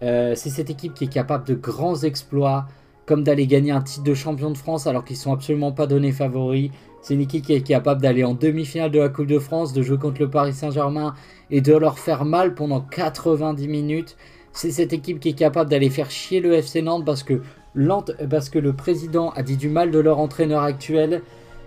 c'est 0.00 0.36
cette 0.36 0.68
équipe 0.68 0.92
qui 0.92 1.04
est 1.04 1.12
capable 1.12 1.46
de 1.46 1.54
grands 1.54 2.02
exploits 2.02 2.66
comme 3.06 3.22
d'aller 3.22 3.46
gagner 3.46 3.70
un 3.70 3.80
titre 3.80 4.04
de 4.04 4.14
champion 4.14 4.50
de 4.50 4.58
France 4.58 4.86
alors 4.86 5.04
qu'ils 5.04 5.16
sont 5.16 5.32
absolument 5.32 5.72
pas 5.72 5.86
donnés 5.86 6.12
favoris. 6.12 6.70
C'est 7.00 7.14
une 7.14 7.20
équipe 7.20 7.44
qui 7.44 7.52
est 7.52 7.60
capable 7.60 8.02
d'aller 8.02 8.24
en 8.24 8.34
demi-finale 8.34 8.90
de 8.90 8.98
la 8.98 9.08
Coupe 9.08 9.28
de 9.28 9.38
France, 9.38 9.72
de 9.72 9.80
jouer 9.80 9.96
contre 9.96 10.20
le 10.20 10.28
Paris 10.28 10.52
Saint-Germain 10.52 11.14
et 11.50 11.60
de 11.60 11.72
leur 11.72 12.00
faire 12.00 12.24
mal 12.24 12.54
pendant 12.54 12.80
90 12.80 13.68
minutes. 13.68 14.16
C'est 14.52 14.72
cette 14.72 14.92
équipe 14.92 15.20
qui 15.20 15.28
est 15.28 15.38
capable 15.38 15.70
d'aller 15.70 15.88
faire 15.88 16.10
chier 16.10 16.40
le 16.40 16.54
FC 16.54 16.82
Nantes 16.82 17.04
parce 17.04 17.22
que, 17.22 17.38
le 18.58 18.72
président 18.72 19.30
a 19.30 19.42
dit 19.44 19.56
du 19.56 19.68
mal 19.68 19.92
de 19.92 20.00
leur 20.00 20.18
entraîneur 20.18 20.62
actuel. 20.62 21.22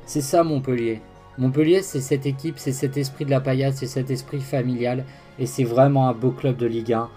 C'est 0.06 0.22
ça 0.22 0.44
Montpellier. 0.44 1.00
Montpellier, 1.38 1.84
c'est 1.84 2.02
cette 2.02 2.26
équipe, 2.26 2.56
c'est 2.58 2.74
cet 2.74 2.98
esprit 2.98 3.24
de 3.24 3.30
la 3.30 3.40
paillade, 3.40 3.76
c'est 3.76 3.88
cet 3.88 4.12
esprit 4.12 4.42
familial. 4.42 5.06
Et 5.38 5.46
c'est 5.46 5.64
vraiment 5.64 6.10
un 6.10 6.14
beau 6.14 6.32
club 6.32 6.58
de 6.58 6.66
Ligue 6.66 6.92
1. 6.92 7.10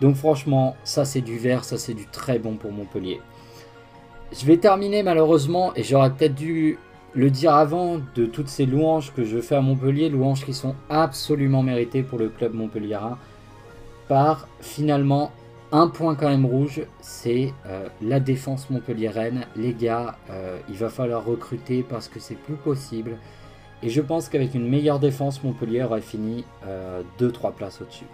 Donc 0.00 0.14
franchement, 0.14 0.74
ça 0.84 1.04
c'est 1.04 1.20
du 1.20 1.36
vert, 1.36 1.64
ça 1.64 1.76
c'est 1.76 1.92
du 1.92 2.06
très 2.06 2.38
bon 2.38 2.54
pour 2.54 2.72
Montpellier. 2.72 3.20
Je 4.32 4.44
vais 4.44 4.58
terminer 4.58 5.02
malheureusement, 5.02 5.72
et 5.74 5.82
j'aurais 5.82 6.10
peut-être 6.10 6.34
dû 6.34 6.78
le 7.14 7.30
dire 7.30 7.54
avant, 7.54 7.98
de 8.14 8.26
toutes 8.26 8.48
ces 8.48 8.66
louanges 8.66 9.12
que 9.14 9.24
je 9.24 9.40
fais 9.40 9.54
à 9.54 9.60
Montpellier, 9.60 10.08
louanges 10.10 10.44
qui 10.44 10.52
sont 10.52 10.74
absolument 10.90 11.62
méritées 11.62 12.02
pour 12.02 12.18
le 12.18 12.28
club 12.28 12.54
montpelliérain, 12.54 13.18
par 14.06 14.46
finalement 14.60 15.32
un 15.72 15.88
point 15.88 16.14
quand 16.14 16.28
même 16.28 16.46
rouge, 16.46 16.82
c'est 17.00 17.52
euh, 17.66 17.88
la 18.02 18.20
défense 18.20 18.70
montpelliéraine. 18.70 19.46
Les 19.56 19.74
gars, 19.74 20.16
euh, 20.30 20.58
il 20.68 20.76
va 20.76 20.88
falloir 20.88 21.24
recruter 21.24 21.82
parce 21.82 22.08
que 22.08 22.20
c'est 22.20 22.36
plus 22.36 22.56
possible. 22.56 23.16
Et 23.82 23.90
je 23.90 24.00
pense 24.00 24.28
qu'avec 24.28 24.54
une 24.54 24.68
meilleure 24.68 24.98
défense, 24.98 25.42
Montpellier 25.44 25.84
aurait 25.84 26.00
fini 26.00 26.44
2-3 26.64 26.66
euh, 26.66 27.50
places 27.50 27.80
au-dessus. 27.80 28.06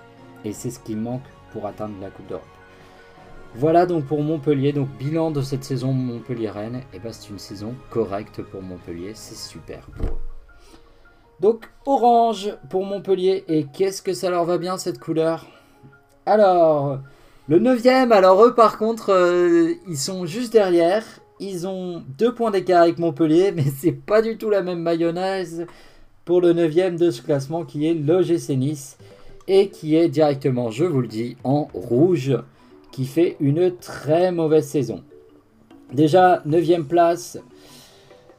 Et 0.45 0.53
c'est 0.53 0.71
ce 0.71 0.79
qui 0.79 0.95
manque 0.95 1.23
pour 1.53 1.67
atteindre 1.67 1.95
la 2.03 2.11
Coupe 2.11 2.27
d'Europe. 2.27 2.54
Voilà 3.57 3.87
donc 3.87 4.05
pour 4.07 4.21
Montpellier, 4.21 4.73
donc 4.73 4.89
bilan 4.99 5.31
de 5.31 5.41
cette 5.41 5.63
saison 5.63 5.93
Montpellier-Rennes, 5.93 6.83
et 6.93 6.97
eh 6.97 6.99
ben 6.99 7.13
c'est 7.13 7.31
une 7.31 7.39
saison 7.39 7.75
correcte 7.89 8.43
pour 8.43 8.63
Montpellier, 8.63 9.13
c'est 9.15 9.37
super 9.37 9.87
pour 9.97 10.07
eux. 10.07 10.21
Donc 11.39 11.71
orange 11.87 12.53
pour 12.69 12.85
Montpellier, 12.85 13.45
et 13.47 13.67
qu'est-ce 13.73 14.03
que 14.03 14.13
ça 14.13 14.29
leur 14.29 14.45
va 14.45 14.59
bien 14.59 14.77
cette 14.77 14.99
couleur? 14.99 15.47
Alors, 16.27 16.99
le 17.47 17.61
9 17.61 17.87
alors 18.11 18.45
eux 18.45 18.57
par 18.57 18.77
contre, 18.77 19.11
euh, 19.13 19.75
ils 19.87 19.99
sont 19.99 20.27
juste 20.27 20.53
derrière, 20.53 21.05
ils 21.39 21.69
ont 21.69 22.03
deux 22.19 22.35
points 22.35 22.51
d'écart 22.51 22.83
avec 22.83 22.99
Montpellier, 22.99 23.53
mais 23.53 23.67
c'est 23.79 23.93
pas 23.93 24.21
du 24.21 24.37
tout 24.37 24.51
la 24.51 24.63
même 24.63 24.81
mayonnaise 24.81 25.65
pour 26.25 26.41
le 26.41 26.55
9 26.55 26.97
de 26.97 27.11
ce 27.13 27.23
classement 27.23 27.65
qui 27.65 27.87
est 27.87 27.95
l'OGC 27.95 28.57
Nice, 28.57 28.99
et 29.47 29.69
qui 29.69 29.95
est 29.95 30.09
directement, 30.09 30.73
je 30.73 30.85
vous 30.85 31.03
le 31.03 31.07
dis, 31.07 31.37
en 31.45 31.69
rouge 31.73 32.37
qui 32.95 33.07
fait 33.07 33.37
une 33.41 33.77
très 33.77 34.31
mauvaise 34.31 34.69
saison. 34.69 35.03
Déjà, 35.93 36.43
9 36.47 36.87
place. 36.87 37.41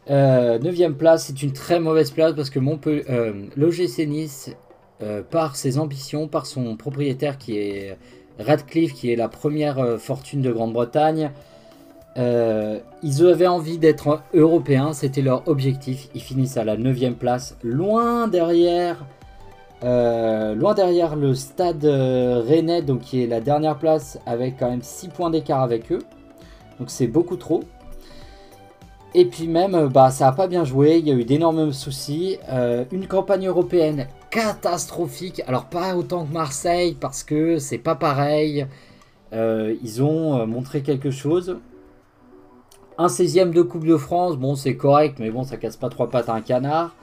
Euh, 0.10 0.60
9 0.60 0.94
place, 0.94 1.26
c'est 1.26 1.44
une 1.44 1.52
très 1.52 1.82
mauvaise 1.82 2.12
place 2.12 2.34
parce 2.34 2.50
que 2.50 2.60
euh, 2.60 3.34
l'OGC 3.58 4.08
Nice, 4.08 4.56
euh, 5.04 5.24
par 5.30 5.58
ses 5.58 5.78
ambitions, 5.78 6.30
par 6.30 6.46
son 6.46 6.78
propriétaire 6.78 7.38
qui 7.38 7.58
est 7.58 7.98
Radcliffe, 8.40 8.94
qui 8.94 9.12
est 9.12 9.18
la 9.18 9.28
première 9.28 9.80
euh, 9.80 9.98
fortune 9.98 10.42
de 10.42 10.54
Grande-Bretagne, 10.54 11.32
ils 12.18 13.26
avaient 13.26 13.48
envie 13.48 13.78
d'être 13.78 14.22
européens, 14.34 14.94
c'était 14.94 15.22
leur 15.22 15.46
objectif. 15.50 16.08
Ils 16.16 16.22
finissent 16.22 16.56
à 16.56 16.64
la 16.64 16.78
9 16.78 17.16
place, 17.20 17.58
loin 17.62 18.30
derrière 18.30 19.06
euh, 19.86 20.56
loin 20.56 20.74
derrière 20.74 21.16
le 21.16 21.36
stade 21.36 21.86
euh, 21.86 22.42
Rennais, 22.44 22.82
donc 22.82 23.02
qui 23.02 23.22
est 23.24 23.28
la 23.28 23.40
dernière 23.40 23.78
place 23.78 24.20
avec 24.26 24.58
quand 24.58 24.70
même 24.70 24.82
6 24.82 25.10
points 25.10 25.30
d'écart 25.30 25.62
avec 25.62 25.92
eux. 25.92 26.02
Donc 26.80 26.90
c'est 26.90 27.06
beaucoup 27.06 27.36
trop. 27.36 27.64
Et 29.14 29.26
puis 29.26 29.48
même, 29.48 29.76
euh, 29.76 29.88
bah, 29.88 30.10
ça 30.10 30.26
n'a 30.26 30.32
pas 30.32 30.48
bien 30.48 30.64
joué, 30.64 30.98
il 30.98 31.08
y 31.08 31.12
a 31.12 31.14
eu 31.14 31.24
d'énormes 31.24 31.72
soucis. 31.72 32.40
une 32.92 33.08
campagne 33.08 33.48
européenne 33.48 34.08
catastrophique. 34.32 35.44
Alors 35.46 35.66
pas 35.66 35.96
autant 35.96 36.26
que 36.26 36.34
Marseille 36.34 36.98
parce 37.00 37.24
que 37.24 37.60
c'est 37.60 37.78
pas 37.78 37.96
pareil. 37.96 38.66
ils 39.32 40.02
ont 40.02 40.48
montré 40.48 40.82
quelque 40.82 41.12
chose. 41.12 41.58
Un 42.98 43.08
16ème 43.08 43.52
de 43.52 43.62
Coupe 43.62 43.86
de 43.86 43.98
France, 43.98 44.38
bon 44.38 44.56
c'est 44.56 44.78
correct, 44.78 45.18
mais 45.20 45.30
bon 45.30 45.44
ça 45.44 45.58
casse 45.58 45.78
pas 45.78 45.90
trois 45.90 46.10
pattes 46.10 46.30
à 46.30 46.34
un 46.34 46.42
canard. 46.42 46.96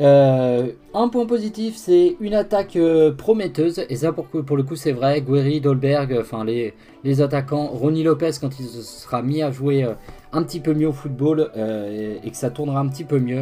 Euh, 0.00 0.72
un 0.94 1.08
point 1.08 1.26
positif, 1.26 1.76
c'est 1.76 2.16
une 2.20 2.34
attaque 2.34 2.76
euh, 2.76 3.12
prometteuse, 3.12 3.84
et 3.88 3.96
ça 3.96 4.12
pour, 4.12 4.56
le 4.56 4.62
coup 4.62 4.74
c'est 4.74 4.92
vrai, 4.92 5.20
Guerri, 5.20 5.60
Dolberg, 5.60 6.16
enfin 6.18 6.44
les, 6.44 6.74
attaquants, 7.20 7.66
Ronnie 7.66 8.02
Lopez 8.02 8.30
quand 8.40 8.58
il 8.58 8.66
sera 8.66 9.22
mis 9.22 9.42
à 9.42 9.50
jouer 9.50 9.84
euh, 9.84 9.92
un 10.32 10.42
petit 10.42 10.60
peu 10.60 10.72
mieux 10.72 10.88
au 10.88 10.92
football 10.92 11.50
et, 11.54 12.30
que 12.30 12.36
ça 12.36 12.50
tournera 12.50 12.80
un 12.80 12.88
petit 12.88 13.04
peu 13.04 13.18
mieux, 13.18 13.40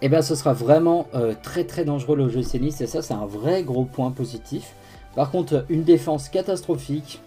et 0.00 0.06
eh 0.06 0.08
bien 0.08 0.22
ce 0.22 0.34
sera 0.34 0.54
vraiment 0.54 1.06
très 1.42 1.64
très 1.64 1.84
dangereux 1.84 2.16
le 2.16 2.28
jeu 2.28 2.40
Nice, 2.58 2.80
et 2.80 2.86
ça 2.86 3.02
c'est 3.02 3.14
un 3.14 3.26
vrai 3.26 3.62
gros 3.62 3.84
point 3.84 4.10
positif. 4.10 4.74
Par 5.14 5.30
contre, 5.30 5.66
une 5.68 5.82
défense 5.82 6.28
catastrophique, 6.28 7.20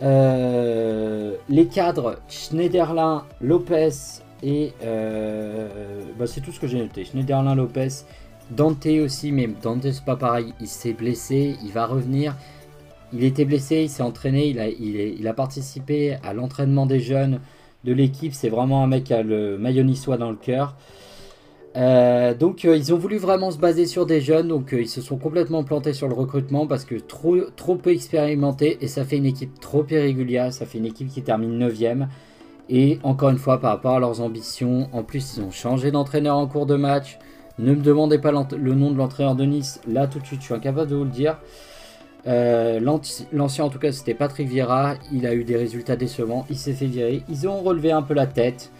les 0.00 1.66
cadres 1.70 2.16
Schneiderlin, 2.28 3.24
Lopez, 3.40 4.22
et 4.44 4.72
euh, 4.82 6.02
bah, 6.18 6.26
c'est 6.26 6.40
tout 6.42 6.52
ce 6.52 6.60
que 6.60 6.66
j'ai 6.66 6.78
noté. 6.78 7.04
Schneiderlin 7.04 7.54
Lopez, 7.54 7.88
Dante 8.50 8.86
aussi, 8.86 9.32
mais 9.32 9.48
Dante 9.62 9.90
c'est 9.90 10.04
pas 10.04 10.16
pareil. 10.16 10.52
Il 10.60 10.68
s'est 10.68 10.92
blessé, 10.92 11.56
il 11.64 11.72
va 11.72 11.86
revenir. 11.86 12.36
Il 13.12 13.24
était 13.24 13.44
blessé, 13.44 13.82
il 13.82 13.88
s'est 13.88 14.02
entraîné, 14.02 14.48
il 14.48 15.28
a, 15.28 15.32
participé 15.32 16.16
à 16.22 16.34
l'entraînement 16.34 16.84
des 16.84 17.00
jeunes 17.00 17.40
de 17.84 17.92
l'équipe. 17.92 18.34
C'est 18.34 18.48
vraiment 18.48 18.82
un 18.82 18.86
mec 18.86 19.04
qui 19.04 19.14
a 19.14 19.22
le 19.22 19.56
maillot 19.56 19.84
dans 20.18 20.30
le 20.30 20.36
cœur. 20.36 20.76
Euh, 21.76 22.34
donc 22.34 22.64
euh, 22.64 22.76
ils 22.76 22.94
ont 22.94 22.98
voulu 22.98 23.16
vraiment 23.16 23.50
se 23.50 23.58
baser 23.58 23.86
sur 23.86 24.06
des 24.06 24.20
jeunes, 24.20 24.46
donc 24.46 24.72
ils 24.72 24.88
se 24.88 25.00
sont 25.00 25.16
complètement 25.16 25.64
plantés 25.64 25.92
sur 25.92 26.06
le 26.06 26.14
recrutement 26.14 26.68
parce 26.68 26.84
que 26.84 26.94
trop, 26.94 27.36
trop 27.56 27.74
peu 27.74 27.90
expérimenté 27.90 28.78
et 28.80 28.86
ça 28.86 29.04
fait 29.04 29.16
une 29.16 29.26
équipe 29.26 29.58
trop 29.58 29.84
irrégulière, 29.90 30.52
ça 30.52 30.66
fait 30.66 30.78
une 30.78 30.86
équipe 30.86 31.08
qui 31.08 31.22
termine 31.22 31.58
9ème. 31.58 32.06
Et 32.68 32.98
encore 33.02 33.30
une 33.30 33.38
fois, 33.38 33.60
par 33.60 33.72
rapport 33.72 33.96
à 33.96 34.00
leurs 34.00 34.20
ambitions, 34.20 34.88
en 34.92 35.02
plus, 35.02 35.36
ils 35.36 35.42
ont 35.42 35.50
changé 35.50 35.90
d'entraîneur 35.90 36.36
en 36.36 36.46
cours 36.46 36.66
de 36.66 36.76
match. 36.76 37.18
Ne 37.58 37.74
me 37.74 37.82
demandez 37.82 38.18
pas 38.18 38.32
le 38.32 38.74
nom 38.74 38.90
de 38.90 38.96
l'entraîneur 38.96 39.34
de 39.34 39.44
Nice. 39.44 39.80
Là, 39.86 40.06
tout 40.06 40.18
de 40.18 40.26
suite, 40.26 40.40
je 40.40 40.46
suis 40.46 40.54
incapable 40.54 40.90
de 40.90 40.96
vous 40.96 41.04
le 41.04 41.10
dire. 41.10 41.38
Euh, 42.26 42.80
l'ancien, 43.32 43.64
en 43.64 43.68
tout 43.68 43.78
cas, 43.78 43.92
c'était 43.92 44.14
Patrick 44.14 44.48
Vieira. 44.48 44.94
Il 45.12 45.26
a 45.26 45.34
eu 45.34 45.44
des 45.44 45.56
résultats 45.56 45.96
décevants. 45.96 46.46
Il 46.48 46.56
s'est 46.56 46.72
fait 46.72 46.86
virer. 46.86 47.22
Ils 47.28 47.46
ont 47.46 47.60
relevé 47.60 47.92
un 47.92 48.02
peu 48.02 48.14
la 48.14 48.26
tête. 48.26 48.72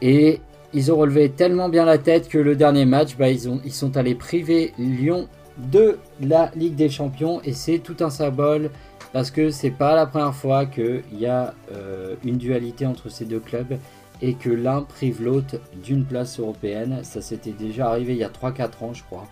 Et 0.00 0.40
ils 0.72 0.90
ont 0.90 0.96
relevé 0.96 1.30
tellement 1.30 1.68
bien 1.68 1.84
la 1.84 1.98
tête 1.98 2.28
que 2.28 2.38
le 2.38 2.56
dernier 2.56 2.84
match, 2.84 3.16
bah, 3.16 3.30
ils, 3.30 3.48
ont, 3.48 3.60
ils 3.64 3.72
sont 3.72 3.96
allés 3.96 4.14
priver 4.14 4.72
Lyon 4.78 5.28
de 5.58 5.98
la 6.20 6.50
Ligue 6.56 6.74
des 6.74 6.88
Champions. 6.88 7.40
Et 7.44 7.52
c'est 7.52 7.78
tout 7.78 7.96
un 8.00 8.10
symbole 8.10 8.70
parce 9.18 9.32
que 9.32 9.50
c'est 9.50 9.72
pas 9.72 9.96
la 9.96 10.06
première 10.06 10.32
fois 10.32 10.64
qu'il 10.64 11.02
y 11.18 11.26
a 11.26 11.52
euh, 11.72 12.14
une 12.22 12.38
dualité 12.38 12.86
entre 12.86 13.08
ces 13.08 13.24
deux 13.24 13.40
clubs 13.40 13.76
et 14.22 14.34
que 14.34 14.48
l'un 14.48 14.82
prive 14.82 15.24
l'autre 15.24 15.56
d'une 15.82 16.04
place 16.04 16.38
européenne. 16.38 17.00
Ça 17.02 17.20
s'était 17.20 17.50
déjà 17.50 17.88
arrivé 17.88 18.12
il 18.12 18.20
y 18.20 18.22
a 18.22 18.28
3-4 18.28 18.84
ans, 18.84 18.94
je 18.94 19.02
crois, 19.02 19.26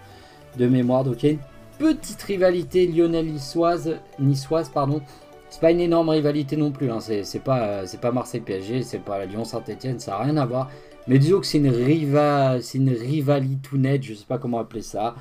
de 0.58 0.66
mémoire. 0.66 1.04
Donc 1.04 1.22
il 1.22 1.26
y 1.26 1.28
a 1.28 1.32
une 1.34 1.38
petite 1.78 2.20
rivalité 2.20 2.88
lyonnais-niçoise, 2.88 3.94
niçoise, 4.18 4.70
pardon. 4.70 5.02
C'est 5.50 5.60
pas 5.60 5.70
une 5.70 5.78
énorme 5.78 6.08
rivalité 6.08 6.56
non 6.56 6.72
plus. 6.72 6.90
Hein. 6.90 6.98
C'est 6.98 7.44
pas, 7.44 7.86
c'est 7.86 8.00
pas 8.00 8.10
Marseille 8.10 8.40
PSG, 8.40 8.82
c'est 8.82 8.98
pas 8.98 9.24
Lyon 9.24 9.44
Saint-Etienne, 9.44 10.00
ça 10.00 10.18
n'a 10.18 10.18
rien 10.24 10.36
à 10.36 10.46
voir. 10.46 10.68
Mais 11.06 11.20
disons 11.20 11.38
que 11.38 11.46
c'est 11.46 11.58
une, 11.58 11.70
riva, 11.70 12.56
une 12.74 12.90
rivalité 12.90 13.60
tout 13.62 13.78
net, 13.78 14.02
je 14.02 14.14
sais 14.14 14.26
pas 14.26 14.38
comment 14.38 14.58
appeler 14.58 14.82
ça. 14.82 15.14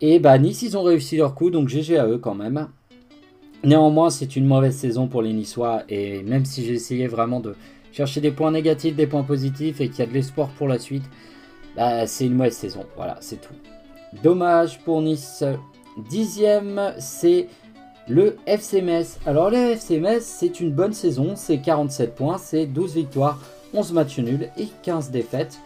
Et 0.00 0.18
bah 0.18 0.38
Nice, 0.38 0.62
ils 0.62 0.78
ont 0.78 0.82
réussi 0.82 1.18
leur 1.18 1.34
coup, 1.34 1.50
donc 1.50 1.68
GG 1.68 1.98
à 1.98 2.06
eux 2.06 2.16
quand 2.16 2.34
même. 2.34 2.70
Néanmoins, 3.64 4.10
c'est 4.10 4.36
une 4.36 4.46
mauvaise 4.46 4.76
saison 4.76 5.08
pour 5.08 5.22
les 5.22 5.32
Niçois. 5.32 5.82
Et 5.88 6.22
même 6.22 6.44
si 6.44 6.64
j'ai 6.64 6.74
essayé 6.74 7.06
vraiment 7.06 7.40
de 7.40 7.54
chercher 7.92 8.20
des 8.20 8.30
points 8.30 8.50
négatifs, 8.50 8.94
des 8.94 9.06
points 9.06 9.22
positifs 9.22 9.80
et 9.80 9.88
qu'il 9.88 10.00
y 10.00 10.02
a 10.02 10.06
de 10.06 10.12
l'espoir 10.12 10.48
pour 10.50 10.68
la 10.68 10.78
suite, 10.78 11.04
bah, 11.76 12.06
c'est 12.06 12.26
une 12.26 12.34
mauvaise 12.34 12.56
saison. 12.56 12.84
Voilà, 12.96 13.16
c'est 13.20 13.40
tout. 13.40 13.54
Dommage 14.22 14.80
pour 14.80 15.02
Nice. 15.02 15.44
Dixième, 16.10 16.94
c'est 16.98 17.48
le 18.08 18.36
FC 18.46 18.82
Metz. 18.82 19.18
Alors 19.26 19.50
le 19.50 19.56
FC 19.56 19.98
Metz, 19.98 20.24
c'est 20.24 20.60
une 20.60 20.70
bonne 20.70 20.92
saison. 20.92 21.32
C'est 21.36 21.58
47 21.58 22.14
points, 22.14 22.38
c'est 22.38 22.66
12 22.66 22.94
victoires, 22.94 23.40
11 23.74 23.92
matchs 23.92 24.18
nuls 24.18 24.48
et 24.56 24.68
15 24.82 25.10
défaites. 25.10 25.58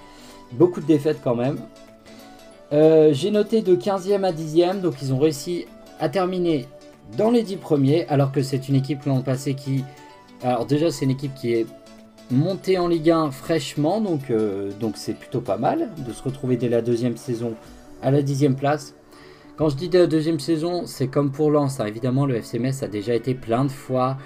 Beaucoup 0.53 0.81
de 0.81 0.87
défaites 0.87 1.21
quand 1.23 1.35
même. 1.35 1.59
Euh, 2.73 3.13
j'ai 3.13 3.31
noté 3.31 3.63
de 3.63 3.75
15e 3.75 4.25
à 4.25 4.33
10e, 4.33 4.81
donc 4.81 4.95
ils 5.03 5.13
ont 5.13 5.19
réussi 5.19 5.67
à 5.99 6.09
terminer 6.09 6.67
dans 7.17 7.31
les 7.31 7.43
10 7.43 7.57
premiers, 7.57 8.07
alors 8.09 8.33
que 8.33 8.43
c'est 8.43 8.69
une 8.69 8.75
équipe 8.75 9.05
l'an 9.05 9.23
passé 9.23 9.55
qui... 9.55 9.85
Alors 10.43 10.65
déjà 10.65 10.91
c'est 10.91 11.05
une 11.05 11.11
équipe 11.11 11.35
qui 11.35 11.53
est 11.53 11.67
montée 12.31 12.79
en 12.79 12.89
Ligue 12.89 13.11
1 13.11 13.31
fraîchement, 13.31 14.01
donc 14.01 14.31
euh, 14.31 14.71
donc 14.81 14.95
c'est 14.97 15.15
plutôt 15.15 15.41
pas 15.41 15.59
mal 15.59 15.91
de 15.99 16.13
se 16.13 16.23
retrouver 16.23 16.57
dès 16.57 16.69
la 16.69 16.83
deuxième 16.83 17.17
saison 17.17 17.55
à 18.03 18.11
la 18.11 18.23
dixième 18.23 18.57
place. 18.57 18.95
Quand 19.57 19.69
je 19.69 19.77
dis 19.77 19.89
dès 19.89 19.99
la 19.99 20.07
deuxième 20.07 20.41
saison, 20.41 20.85
c'est 20.87 21.09
comme 21.09 21.33
pour 21.33 21.51
Lens, 21.51 21.81
hein. 21.81 21.87
évidemment 21.87 22.25
le 22.25 22.37
FCMS 22.37 22.83
a 22.83 22.89
déjà 22.89 23.15
été 23.15 23.35
plein 23.35 23.65
de 23.65 23.71
fois 23.71 24.17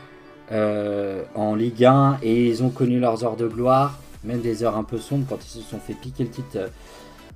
euh, 0.53 1.25
en 1.35 1.55
Ligue 1.55 1.85
1 1.85 2.19
et 2.23 2.47
ils 2.47 2.63
ont 2.63 2.71
connu 2.71 3.01
leurs 3.01 3.25
heures 3.25 3.37
de 3.37 3.49
gloire, 3.49 3.99
même 4.23 4.41
des 4.41 4.63
heures 4.63 4.77
un 4.77 4.85
peu 4.85 4.99
sombres 4.99 5.27
quand 5.29 5.45
ils 5.45 5.49
se 5.49 5.63
sont 5.63 5.79
fait 5.79 5.95
piquer 5.95 6.25
le 6.25 6.31
titre 6.31 6.71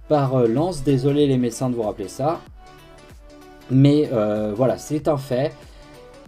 par 0.09 0.37
euh, 0.37 0.47
Lance. 0.47 0.85
Désolé 0.85 1.27
les 1.27 1.39
médecins 1.39 1.71
de 1.71 1.75
vous 1.75 1.83
rappeler 1.83 2.09
ça. 2.09 2.41
Mais 3.71 4.09
euh, 4.13 4.53
voilà, 4.55 4.79
c'est 4.79 5.09
un 5.09 5.17
fait. 5.17 5.53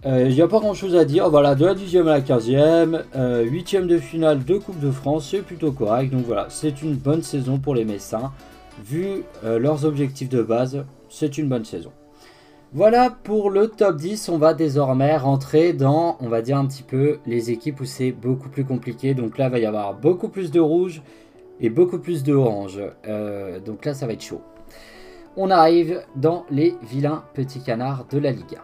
Il 0.03 0.11
euh, 0.11 0.29
n'y 0.29 0.41
a 0.41 0.47
pas 0.47 0.59
grand 0.59 0.73
chose 0.73 0.95
à 0.95 1.05
dire. 1.05 1.29
Voilà, 1.29 1.55
de 1.55 1.65
la 1.65 1.75
10e 1.75 2.07
à 2.07 2.17
la 2.17 2.21
15e, 2.21 3.03
8e 3.15 3.85
de 3.85 3.97
finale 3.97 4.43
de 4.43 4.57
Coupe 4.57 4.79
de 4.79 4.91
France, 4.91 5.29
c'est 5.29 5.41
plutôt 5.41 5.71
correct. 5.71 6.11
Donc 6.11 6.25
voilà, 6.25 6.47
c'est 6.49 6.81
une 6.81 6.95
bonne 6.95 7.21
saison 7.21 7.59
pour 7.59 7.75
les 7.75 7.85
Messins. 7.85 8.31
Vu 8.83 9.23
leurs 9.43 9.85
objectifs 9.85 10.29
de 10.29 10.41
base, 10.41 10.85
c'est 11.09 11.37
une 11.37 11.47
bonne 11.47 11.65
saison. 11.65 11.91
Voilà 12.73 13.09
pour 13.09 13.49
le 13.49 13.67
top 13.67 13.97
10. 13.97 14.29
On 14.29 14.37
va 14.37 14.53
désormais 14.53 15.17
rentrer 15.17 15.73
dans, 15.73 16.15
on 16.21 16.29
va 16.29 16.41
dire 16.41 16.57
un 16.57 16.65
petit 16.65 16.83
peu, 16.83 17.19
les 17.25 17.51
équipes 17.51 17.81
où 17.81 17.85
c'est 17.85 18.13
beaucoup 18.13 18.47
plus 18.47 18.63
compliqué. 18.63 19.13
Donc 19.13 19.37
là, 19.37 19.47
il 19.47 19.51
va 19.51 19.59
y 19.59 19.65
avoir 19.65 19.93
beaucoup 19.93 20.29
plus 20.29 20.51
de 20.51 20.61
rouge 20.61 21.01
et 21.59 21.69
beaucoup 21.69 21.99
plus 21.99 22.23
de. 22.23 22.33
Euh, 23.07 23.59
donc 23.59 23.83
là, 23.83 23.93
ça 23.93 24.07
va 24.07 24.13
être 24.13 24.23
chaud. 24.23 24.41
On 25.37 25.49
arrive 25.49 26.03
dans 26.15 26.45
les 26.49 26.75
vilains 26.81 27.23
petits 27.33 27.61
canards 27.61 28.05
de 28.11 28.17
la 28.17 28.31
Liga. 28.31 28.59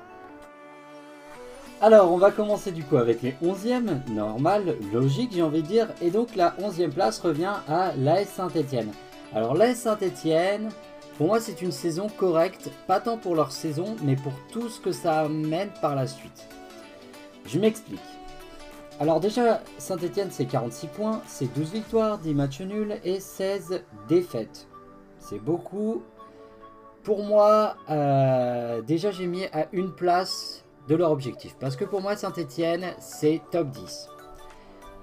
Alors, 1.80 2.12
on 2.12 2.18
va 2.18 2.32
commencer 2.32 2.72
du 2.72 2.84
coup 2.84 2.98
avec 2.98 3.22
les 3.22 3.36
11e, 3.44 4.10
normal, 4.12 4.76
logique, 4.92 5.32
j'ai 5.34 5.44
envie 5.44 5.62
de 5.62 5.68
dire. 5.68 5.88
Et 6.02 6.10
donc, 6.10 6.36
la 6.36 6.56
11e 6.60 6.90
place 6.90 7.20
revient 7.20 7.54
à 7.68 7.94
l'AS 7.96 8.26
Saint-Etienne. 8.26 8.92
Alors, 9.34 9.54
l'AS 9.54 9.76
Saint-Etienne, 9.76 10.70
pour 11.18 11.28
moi, 11.28 11.40
c'est 11.40 11.62
une 11.62 11.72
saison 11.72 12.08
correcte, 12.08 12.70
pas 12.86 13.00
tant 13.00 13.18
pour 13.18 13.36
leur 13.36 13.52
saison, 13.52 13.96
mais 14.04 14.16
pour 14.16 14.34
tout 14.52 14.70
ce 14.70 14.82
que 14.82 14.92
ça 14.92 15.22
amène 15.22 15.70
par 15.82 15.96
la 15.96 16.08
suite. 16.08 16.48
Je 17.46 17.60
m'explique. 17.60 18.00
Alors 19.00 19.20
déjà, 19.20 19.62
Saint-Etienne 19.78 20.30
c'est 20.32 20.46
46 20.46 20.88
points, 20.88 21.22
c'est 21.28 21.54
12 21.54 21.72
victoires, 21.72 22.18
10 22.18 22.34
matchs 22.34 22.62
nuls 22.62 23.00
et 23.04 23.20
16 23.20 23.84
défaites. 24.10 24.68
C'est 25.20 25.40
beaucoup. 25.40 26.02
Pour 27.08 27.24
moi, 27.24 27.78
euh, 27.90 28.82
déjà 28.82 29.12
j'ai 29.12 29.28
mis 29.28 29.46
à 29.54 29.68
une 29.72 29.94
place 29.94 30.66
de 30.90 30.96
leur 30.96 31.10
objectif. 31.12 31.56
Parce 31.58 31.78
que 31.78 31.86
pour 31.86 32.02
moi, 32.02 32.18
Saint-Etienne 32.18 32.88
c'est 33.00 33.40
top 33.50 33.70
10. 33.70 34.10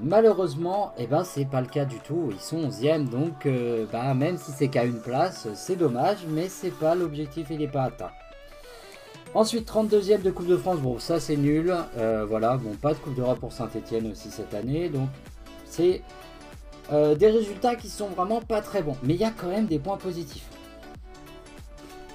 Malheureusement, 0.01 0.93
eh 0.99 1.07
ben, 1.07 1.25
c'est 1.25 1.47
pas 1.47 1.63
le 1.63 1.67
cas 1.67 1.87
du 1.87 1.99
tout. 2.01 2.29
Ils 2.31 2.41
sont 2.41 2.59
11e, 2.69 3.09
donc 3.09 3.47
euh, 3.47 3.87
bah, 3.91 4.13
même 4.13 4.37
si 4.37 4.53
c'est 4.53 4.69
qu'à 4.69 4.85
une 4.85 5.01
place, 5.01 5.49
c'est 5.55 5.77
dommage, 5.77 6.19
mais 6.29 6.51
c'est 6.51 6.73
pas 6.73 6.95
l'objectif, 6.95 7.47
il 7.49 7.61
n'est 7.61 7.69
pas 7.69 7.85
atteint. 7.85 8.11
Ensuite, 9.33 9.67
32e 9.67 10.21
de 10.21 10.31
Coupe 10.31 10.49
de 10.49 10.59
France, 10.59 10.81
bon 10.81 10.99
ça 10.99 11.21
c'est 11.21 11.39
nul. 11.39 11.75
Euh, 11.97 12.27
voilà, 12.29 12.59
bon 12.59 12.75
pas 12.75 12.93
de 12.93 12.99
Coupe 12.99 13.15
d'Europe 13.15 13.41
pour 13.41 13.53
Saint-Etienne 13.55 14.11
aussi 14.11 14.31
cette 14.31 14.53
année. 14.53 14.91
Donc 14.91 15.09
c'est 15.65 16.03
des 16.91 17.31
résultats 17.31 17.77
qui 17.77 17.89
sont 17.89 18.09
vraiment 18.09 18.43
pas 18.43 18.61
très 18.61 18.83
bons. 18.83 18.97
Mais 19.03 19.15
il 19.15 19.21
y 19.21 19.25
a 19.25 19.31
quand 19.31 19.49
même 19.49 19.65
des 19.65 19.79
points 19.79 19.97
positifs. 19.97 20.45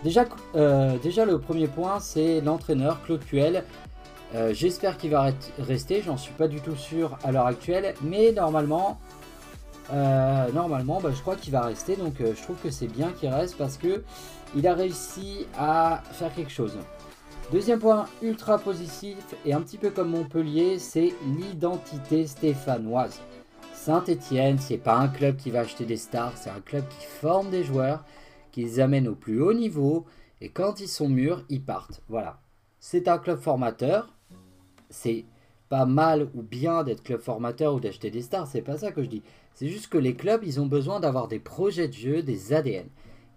Déjà, 0.03 0.25
euh, 0.55 0.97
déjà 0.97 1.25
le 1.25 1.39
premier 1.39 1.67
point 1.67 1.99
c'est 1.99 2.41
l'entraîneur 2.41 3.01
Claude 3.03 3.21
Puel. 3.21 3.63
J'espère 4.51 4.97
qu'il 4.97 5.09
va 5.09 5.31
rester, 5.57 6.03
j'en 6.03 6.15
suis 6.15 6.33
pas 6.33 6.47
du 6.47 6.61
tout 6.61 6.75
sûr 6.75 7.17
à 7.23 7.31
l'heure 7.31 7.47
actuelle. 7.47 7.95
Mais 8.03 8.31
normalement, 8.31 8.99
normalement 9.91 11.01
bah, 11.01 11.09
je 11.11 11.19
crois 11.19 11.35
qu'il 11.35 11.51
va 11.51 11.61
rester. 11.61 11.95
Donc 11.95 12.17
je 12.19 12.39
trouve 12.43 12.57
que 12.57 12.69
c'est 12.69 12.87
bien 12.87 13.11
qu'il 13.11 13.29
reste 13.29 13.57
parce 13.57 13.77
que 13.77 14.03
il 14.55 14.67
a 14.67 14.75
réussi 14.75 15.47
à 15.57 16.03
faire 16.11 16.31
quelque 16.35 16.51
chose. 16.51 16.77
Deuxième 17.51 17.79
point 17.79 18.05
ultra 18.21 18.59
positif 18.59 19.17
et 19.43 19.53
un 19.53 19.61
petit 19.61 19.79
peu 19.79 19.89
comme 19.89 20.09
Montpellier, 20.09 20.77
c'est 20.77 21.11
l'identité 21.25 22.27
stéphanoise. 22.27 23.19
Saint-Étienne, 23.73 24.59
c'est 24.59 24.77
pas 24.77 24.95
un 24.95 25.07
club 25.07 25.37
qui 25.37 25.49
va 25.49 25.61
acheter 25.61 25.85
des 25.85 25.97
stars, 25.97 26.33
c'est 26.35 26.51
un 26.51 26.61
club 26.63 26.83
qui 26.87 27.07
forme 27.07 27.49
des 27.49 27.63
joueurs, 27.63 28.03
qui 28.51 28.63
les 28.63 28.79
amène 28.79 29.07
au 29.07 29.15
plus 29.15 29.41
haut 29.41 29.53
niveau 29.53 30.05
et 30.41 30.49
quand 30.49 30.79
ils 30.79 30.87
sont 30.87 31.09
mûrs, 31.09 31.43
ils 31.49 31.63
partent. 31.63 32.01
Voilà. 32.07 32.39
C'est 32.79 33.07
un 33.07 33.17
club 33.17 33.39
formateur. 33.39 34.13
C'est 34.89 35.25
pas 35.67 35.85
mal 35.85 36.29
ou 36.33 36.41
bien 36.41 36.83
d'être 36.83 37.03
club 37.03 37.21
formateur 37.21 37.75
ou 37.75 37.79
d'acheter 37.79 38.09
des 38.09 38.23
stars, 38.23 38.47
c'est 38.47 38.61
pas 38.61 38.77
ça 38.77 38.91
que 38.91 39.03
je 39.03 39.09
dis. 39.09 39.21
C'est 39.53 39.67
juste 39.67 39.87
que 39.87 39.97
les 39.97 40.15
clubs, 40.15 40.43
ils 40.43 40.59
ont 40.59 40.65
besoin 40.65 40.99
d'avoir 40.99 41.27
des 41.27 41.39
projets 41.39 41.87
de 41.87 41.93
jeu, 41.93 42.23
des 42.23 42.53
ADN. 42.53 42.87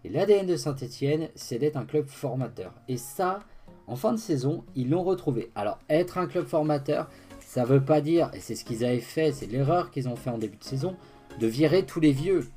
Et 0.05 0.09
l'ADN 0.09 0.47
de 0.47 0.57
Saint-Etienne, 0.57 1.29
c'est 1.35 1.59
d'être 1.59 1.77
un 1.77 1.85
club 1.85 2.07
formateur. 2.07 2.73
Et 2.89 2.97
ça, 2.97 3.41
en 3.87 3.97
fin 3.97 4.13
de 4.13 4.19
saison, 4.19 4.65
ils 4.75 4.89
l'ont 4.89 5.05
retrouvé. 5.05 5.51
Alors, 5.55 5.79
être 5.91 6.19
un 6.19 6.27
club 6.27 6.47
formateur, 6.47 7.09
ça 7.41 7.65
veut 7.65 7.85
pas 7.85 8.01
dire, 8.01 8.31
et 8.33 8.41
c'est 8.41 8.55
ce 8.55 8.65
qu'ils 8.65 8.85
avaient 8.85 9.01
fait, 9.01 9.33
c'est 9.33 9.47
l'erreur 9.47 9.91
qu'ils 9.91 10.09
ont 10.09 10.17
fait 10.17 10.31
en 10.31 10.39
début 10.39 10.57
de 10.57 10.65
saison, 10.65 10.97
de 11.39 11.47
virer 11.47 11.85
tous 11.85 12.01
les 12.01 12.13
vieux. 12.13 12.49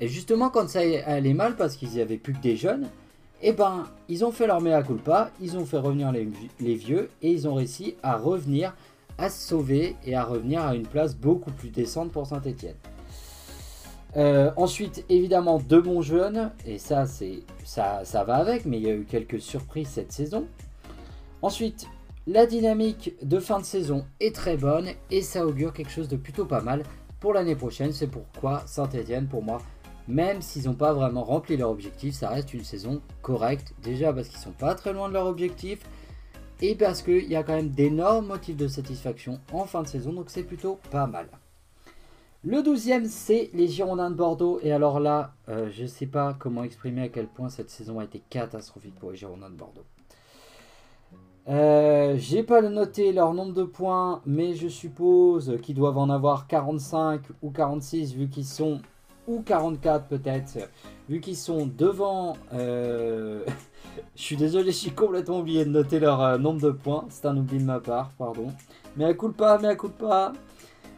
Et 0.00 0.08
justement, 0.08 0.48
quand 0.48 0.68
ça 0.68 0.80
allait 1.06 1.34
mal, 1.34 1.56
parce 1.56 1.76
qu'ils 1.76 1.90
n'y 1.90 2.00
avaient 2.00 2.16
plus 2.16 2.32
que 2.32 2.40
des 2.40 2.56
jeunes, 2.56 2.88
eh 3.42 3.52
ben, 3.52 3.86
ils 4.08 4.24
ont 4.24 4.32
fait 4.32 4.46
leur 4.46 4.60
mea 4.60 4.82
culpa, 4.82 5.30
ils 5.40 5.56
ont 5.56 5.64
fait 5.64 5.78
revenir 5.78 6.12
les, 6.12 6.74
vieux, 6.74 7.10
et 7.22 7.30
ils 7.30 7.46
ont 7.46 7.54
réussi 7.54 7.96
à 8.02 8.16
revenir, 8.16 8.74
à 9.18 9.28
se 9.28 9.46
sauver, 9.48 9.96
et 10.06 10.14
à 10.14 10.24
revenir 10.24 10.62
à 10.62 10.74
une 10.74 10.86
place 10.86 11.14
beaucoup 11.14 11.50
plus 11.50 11.68
décente 11.68 12.12
pour 12.12 12.26
Saint-Etienne. 12.26 12.76
Euh, 14.16 14.50
ensuite, 14.56 15.04
évidemment, 15.08 15.58
deux 15.58 15.80
bons 15.80 16.02
jeunes, 16.02 16.50
et 16.66 16.78
ça, 16.78 17.06
c'est 17.06 17.42
ça, 17.64 18.00
ça 18.04 18.24
va 18.24 18.36
avec, 18.36 18.64
mais 18.64 18.78
il 18.78 18.82
y 18.82 18.90
a 18.90 18.94
eu 18.94 19.04
quelques 19.04 19.40
surprises 19.40 19.88
cette 19.88 20.12
saison. 20.12 20.46
Ensuite, 21.42 21.86
la 22.26 22.46
dynamique 22.46 23.14
de 23.22 23.38
fin 23.38 23.58
de 23.58 23.64
saison 23.64 24.04
est 24.18 24.34
très 24.34 24.56
bonne, 24.56 24.88
et 25.10 25.22
ça 25.22 25.46
augure 25.46 25.72
quelque 25.72 25.92
chose 25.92 26.08
de 26.08 26.16
plutôt 26.16 26.44
pas 26.46 26.60
mal 26.60 26.82
pour 27.20 27.34
l'année 27.34 27.56
prochaine. 27.56 27.92
C'est 27.92 28.06
pourquoi 28.06 28.62
Saint-Etienne, 28.66 29.26
pour 29.26 29.42
moi, 29.42 29.62
même 30.10 30.42
s'ils 30.42 30.66
n'ont 30.66 30.74
pas 30.74 30.92
vraiment 30.92 31.24
rempli 31.24 31.56
leur 31.56 31.70
objectif, 31.70 32.14
ça 32.14 32.28
reste 32.28 32.52
une 32.52 32.64
saison 32.64 33.00
correcte. 33.22 33.72
Déjà 33.82 34.12
parce 34.12 34.28
qu'ils 34.28 34.38
sont 34.38 34.52
pas 34.52 34.74
très 34.74 34.92
loin 34.92 35.08
de 35.08 35.14
leur 35.14 35.26
objectif, 35.26 35.80
et 36.60 36.74
parce 36.74 37.02
qu'il 37.02 37.26
y 37.26 37.36
a 37.36 37.42
quand 37.42 37.56
même 37.56 37.70
d'énormes 37.70 38.26
motifs 38.26 38.56
de 38.56 38.68
satisfaction 38.68 39.40
en 39.52 39.64
fin 39.64 39.82
de 39.82 39.88
saison, 39.88 40.12
donc 40.12 40.28
c'est 40.28 40.42
plutôt 40.42 40.78
pas 40.90 41.06
mal. 41.06 41.28
Le 42.42 42.62
douzième, 42.62 43.04
c'est 43.04 43.50
les 43.52 43.68
Girondins 43.68 44.10
de 44.10 44.14
Bordeaux. 44.14 44.60
Et 44.62 44.72
alors 44.72 44.98
là, 44.98 45.34
euh, 45.50 45.68
je 45.70 45.82
ne 45.82 45.86
sais 45.86 46.06
pas 46.06 46.34
comment 46.38 46.64
exprimer 46.64 47.02
à 47.02 47.08
quel 47.08 47.26
point 47.26 47.50
cette 47.50 47.68
saison 47.68 47.98
a 47.98 48.04
été 48.04 48.22
catastrophique 48.30 48.94
pour 48.98 49.10
les 49.10 49.16
Girondins 49.18 49.50
de 49.50 49.56
Bordeaux. 49.56 49.84
Euh, 51.48 52.16
j'ai 52.16 52.42
pas 52.42 52.62
noté 52.62 53.12
leur 53.12 53.34
nombre 53.34 53.52
de 53.52 53.64
points, 53.64 54.22
mais 54.24 54.54
je 54.54 54.68
suppose 54.68 55.58
qu'ils 55.62 55.74
doivent 55.74 55.98
en 55.98 56.08
avoir 56.08 56.46
45 56.46 57.20
ou 57.42 57.50
46 57.50 58.14
vu 58.14 58.28
qu'ils 58.28 58.46
sont, 58.46 58.80
ou 59.26 59.42
44 59.42 60.06
peut-être, 60.06 60.58
vu 61.08 61.20
qu'ils 61.20 61.36
sont 61.36 61.66
devant. 61.66 62.36
Euh, 62.52 63.44
je 64.16 64.22
suis 64.22 64.36
désolé, 64.36 64.72
j'ai 64.72 64.90
complètement 64.90 65.40
oublié 65.40 65.64
de 65.64 65.70
noter 65.70 65.98
leur 65.98 66.20
euh, 66.20 66.38
nombre 66.38 66.60
de 66.60 66.70
points. 66.70 67.06
C'est 67.10 67.26
un 67.26 67.36
oubli 67.36 67.58
de 67.58 67.64
ma 67.64 67.80
part, 67.80 68.10
pardon. 68.18 68.48
Mais 68.96 69.04
à 69.04 69.14
coup 69.14 69.30
pas, 69.30 69.58
mais 69.58 69.68
à 69.68 69.76
coup 69.76 69.88
pas. 69.88 70.32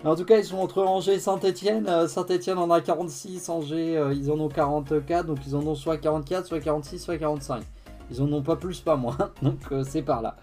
En 0.05 0.17
tout 0.17 0.25
cas, 0.25 0.39
ils 0.39 0.45
sont 0.45 0.59
entre 0.59 0.83
Angers 0.83 1.15
et 1.15 1.19
Saint-Etienne. 1.21 1.87
Euh, 1.89 2.09
Saint-Etienne 2.09 2.59
en 2.59 2.71
a 2.71 2.81
46, 2.81 3.49
Angers, 3.49 4.03
ils 4.13 4.31
en 4.31 4.41
ont 4.41 4.49
44. 4.49 5.27
Donc 5.27 5.39
ils 5.47 5.55
en 5.55 5.67
ont 5.67 5.75
soit 5.75 5.99
44, 5.99 6.47
soit 6.47 6.61
46, 6.61 6.99
soit 6.99 7.19
45. 7.19 7.63
Ils 8.11 8.21
en 8.21 8.33
ont 8.33 8.43
pas 8.43 8.57
plus, 8.57 8.81
pas 8.81 8.97
moins. 8.97 9.17
Donc 9.43 9.61
c'est 9.85 10.03
par 10.03 10.23
là. 10.23 10.37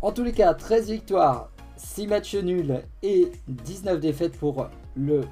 En 0.00 0.12
tous 0.12 0.24
les 0.24 0.32
cas, 0.32 0.52
13 0.54 0.90
victoires, 0.90 1.50
6 1.76 2.06
matchs 2.08 2.34
nuls 2.34 2.82
et 3.02 3.30
19 3.48 4.00
défaites 4.00 4.36
pour 4.38 4.66
le 4.96 5.22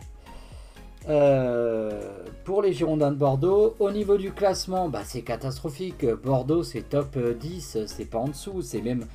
euh, 1.09 2.25
pour 2.45 2.63
les 2.63 2.73
Girondins 2.73 3.11
de 3.11 3.17
Bordeaux. 3.17 3.75
Au 3.79 3.91
niveau 3.91 4.17
du 4.17 4.33
classement, 4.33 4.89
bah, 4.89 5.03
c'est 5.05 5.23
catastrophique. 5.23 6.07
Bordeaux, 6.07 6.63
c'est 6.63 6.83
top 6.83 7.19
10, 7.19 7.87
c'est 7.87 8.05
pas 8.05 8.19
en 8.19 8.29
dessous. 8.29 8.63
C'est 8.63 8.83
même. 8.83 9.07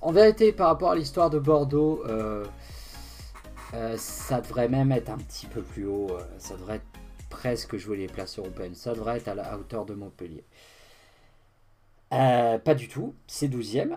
En 0.00 0.12
vérité, 0.12 0.52
par 0.52 0.68
rapport 0.68 0.92
à 0.92 0.96
l'histoire 0.96 1.30
de 1.30 1.38
Bordeaux, 1.38 2.02
euh, 2.06 2.44
euh, 3.74 3.94
ça 3.98 4.40
devrait 4.40 4.68
même 4.68 4.92
être 4.92 5.10
un 5.10 5.18
petit 5.18 5.46
peu 5.46 5.62
plus 5.62 5.86
haut. 5.86 6.10
ça 6.38 6.54
devrait 6.56 6.80
presque 7.28 7.76
jouer 7.76 7.96
les 7.96 8.06
places 8.06 8.38
européennes. 8.38 8.74
Ça 8.74 8.94
devrait 8.94 9.18
être 9.18 9.28
à 9.28 9.34
la 9.34 9.58
hauteur 9.58 9.84
de 9.84 9.94
Montpellier. 9.94 10.44
pas 12.10 12.74
du 12.74 12.88
tout, 12.88 13.14
c'est 13.26 13.48
12e. 13.48 13.96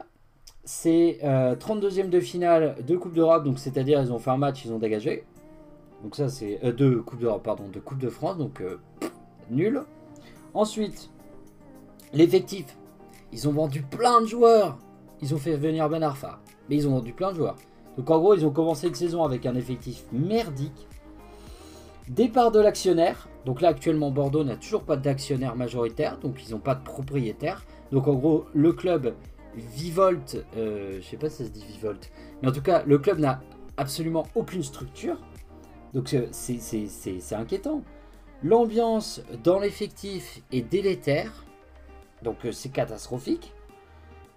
C'est 0.66 1.20
32e 1.24 2.10
de 2.10 2.20
finale 2.22 2.76
de 2.86 2.96
Coupe 2.96 3.14
d'Europe, 3.14 3.44
donc 3.44 3.60
c'est-à-dire 3.60 4.02
ils 4.02 4.14
ont 4.14 4.20
fait 4.20 4.32
un 4.32 4.38
match, 4.38 4.64
ils 4.66 4.72
ont 4.72 4.80
dégagé. 4.80 5.26
Donc 6.04 6.16
ça 6.16 6.30
c'est 6.30 6.60
euh, 6.64 6.72
de 6.72 6.96
Coupe 6.96 7.20
d'Europe, 7.20 7.44
pardon, 7.44 7.68
de 7.70 7.80
Coupe 7.80 8.00
de 8.00 8.10
France, 8.10 8.38
donc 8.38 8.62
euh, 8.62 8.80
nul. 9.50 9.82
Ensuite, 10.54 11.10
l'effectif. 12.14 12.78
Ils 13.32 13.48
ont 13.48 13.52
vendu 13.52 13.82
plein 13.82 14.22
de 14.22 14.28
joueurs. 14.28 14.78
Ils 15.22 15.34
ont 15.34 15.40
fait 15.40 15.56
venir 15.56 15.90
Ben 15.90 16.04
Arfa, 16.04 16.40
mais 16.70 16.76
ils 16.76 16.88
ont 16.88 16.92
vendu 16.92 17.14
plein 17.14 17.32
de 17.32 17.38
joueurs. 17.38 17.56
Donc 17.98 18.12
en 18.12 18.20
gros, 18.20 18.36
ils 18.36 18.46
ont 18.46 18.52
commencé 18.52 18.88
une 18.88 18.94
saison 18.94 19.24
avec 19.24 19.46
un 19.46 19.56
effectif 19.56 20.04
merdique. 20.12 20.88
Départ 22.10 22.52
de 22.52 22.60
l'actionnaire. 22.60 23.30
Donc 23.46 23.62
là 23.62 23.70
actuellement 23.70 24.12
Bordeaux 24.12 24.44
n'a 24.44 24.56
toujours 24.56 24.84
pas 24.84 24.98
d'actionnaire 24.98 25.56
majoritaire, 25.56 26.20
donc 26.20 26.46
ils 26.46 26.52
n'ont 26.52 26.60
pas 26.60 26.76
de 26.76 26.84
propriétaire. 26.84 27.66
Donc 27.92 28.08
en 28.08 28.14
gros, 28.14 28.46
le 28.54 28.74
club 28.74 29.16
vivolte, 29.56 30.46
euh, 30.58 31.00
je 31.02 31.06
sais 31.06 31.18
pas 31.18 31.30
si 31.30 31.38
ça 31.38 31.46
se 31.46 31.50
dit 31.50 31.64
vivolte, 31.66 32.12
mais 32.42 32.50
en 32.50 32.52
tout 32.52 32.62
cas, 32.62 32.84
le 32.86 32.98
club 32.98 33.20
n'a 33.20 33.42
absolument 33.78 34.26
aucune 34.36 34.64
structure. 34.64 35.18
Donc 35.94 36.14
euh, 36.14 36.28
c'est 36.32 37.36
inquiétant. 37.36 37.82
L'ambiance 38.44 39.22
dans 39.44 39.60
l'effectif 39.60 40.42
est 40.52 40.62
délétère. 40.62 41.46
Donc 42.24 42.46
euh, 42.46 42.52
c'est 42.52 42.70
catastrophique. 42.70 43.54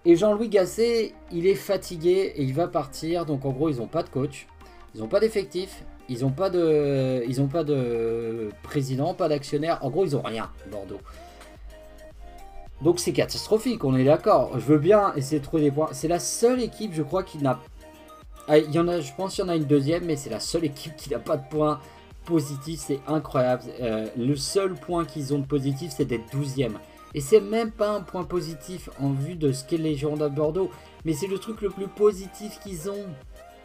Et 0.05 0.15
Jean-Louis 0.15 0.49
Gasset, 0.49 1.13
il 1.31 1.47
est 1.47 1.55
fatigué 1.55 2.33
et 2.35 2.43
il 2.43 2.53
va 2.53 2.67
partir. 2.67 3.25
Donc 3.25 3.43
en 3.45 3.51
gros, 3.51 3.69
ils 3.69 3.77
n'ont 3.77 3.87
pas 3.87 4.03
de 4.03 4.09
coach, 4.09 4.47
ils 4.95 5.01
n'ont 5.01 5.07
pas 5.07 5.19
d'effectif, 5.19 5.83
ils 6.07 6.21
n'ont 6.21 6.31
pas 6.31 6.49
de, 6.49 7.23
ils 7.27 7.45
pas 7.47 7.63
de 7.63 8.49
président, 8.63 9.13
pas 9.13 9.27
d'actionnaire. 9.27 9.79
En 9.81 9.89
gros, 9.89 10.05
ils 10.05 10.13
n'ont 10.13 10.21
rien, 10.21 10.49
Bordeaux. 10.71 11.01
Donc 12.81 12.99
c'est 12.99 13.11
catastrophique, 13.11 13.83
on 13.83 13.95
est 13.95 14.03
d'accord. 14.03 14.51
Je 14.59 14.65
veux 14.65 14.77
bien 14.77 15.13
essayer 15.15 15.39
de 15.39 15.43
trouver 15.43 15.63
des 15.63 15.71
points. 15.71 15.89
C'est 15.91 16.07
la 16.07 16.19
seule 16.19 16.61
équipe, 16.61 16.93
je 16.93 17.01
crois, 17.01 17.23
qui 17.23 17.39
n'a 17.39 17.59
il 18.49 18.71
y 18.71 18.79
en 18.79 18.87
a, 18.87 19.01
je 19.01 19.11
pense 19.13 19.35
qu'il 19.35 19.43
y 19.43 19.47
en 19.47 19.49
a 19.49 19.55
une 19.55 19.65
deuxième, 19.65 20.05
mais 20.05 20.15
c'est 20.15 20.29
la 20.29 20.39
seule 20.39 20.65
équipe 20.65 20.95
qui 20.95 21.09
n'a 21.09 21.19
pas 21.19 21.37
de 21.37 21.47
points 21.49 21.79
positifs. 22.25 22.79
C'est 22.79 22.99
incroyable. 23.07 23.63
Euh, 23.81 24.07
le 24.17 24.35
seul 24.35 24.75
point 24.75 25.05
qu'ils 25.05 25.33
ont 25.33 25.39
de 25.39 25.45
positif, 25.45 25.91
c'est 25.95 26.05
d'être 26.05 26.33
12e. 26.33 26.73
Et 27.13 27.21
c'est 27.21 27.41
même 27.41 27.71
pas 27.71 27.89
un 27.89 28.01
point 28.01 28.23
positif 28.23 28.89
en 28.99 29.09
vue 29.09 29.35
de 29.35 29.51
ce 29.51 29.65
qu'est 29.65 29.77
les 29.77 29.95
Girondins 29.95 30.29
de 30.29 30.35
Bordeaux. 30.35 30.69
Mais 31.03 31.13
c'est 31.13 31.27
le 31.27 31.39
truc 31.39 31.61
le 31.61 31.69
plus 31.69 31.87
positif 31.87 32.59
qu'ils 32.59 32.89
ont. 32.89 33.05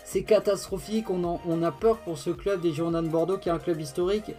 C'est 0.05 0.23
catastrophique. 0.23 1.11
On, 1.11 1.39
on, 1.47 1.63
a 1.63 1.71
peur 1.71 1.99
pour 1.99 2.19
ce 2.19 2.31
club 2.31 2.61
des 2.61 2.73
Girondins 2.73 3.03
de 3.03 3.09
Bordeaux 3.09 3.39
qui 3.39 3.49
est 3.49 3.53
un 3.53 3.59
club 3.59 3.81
historique. 3.81 4.33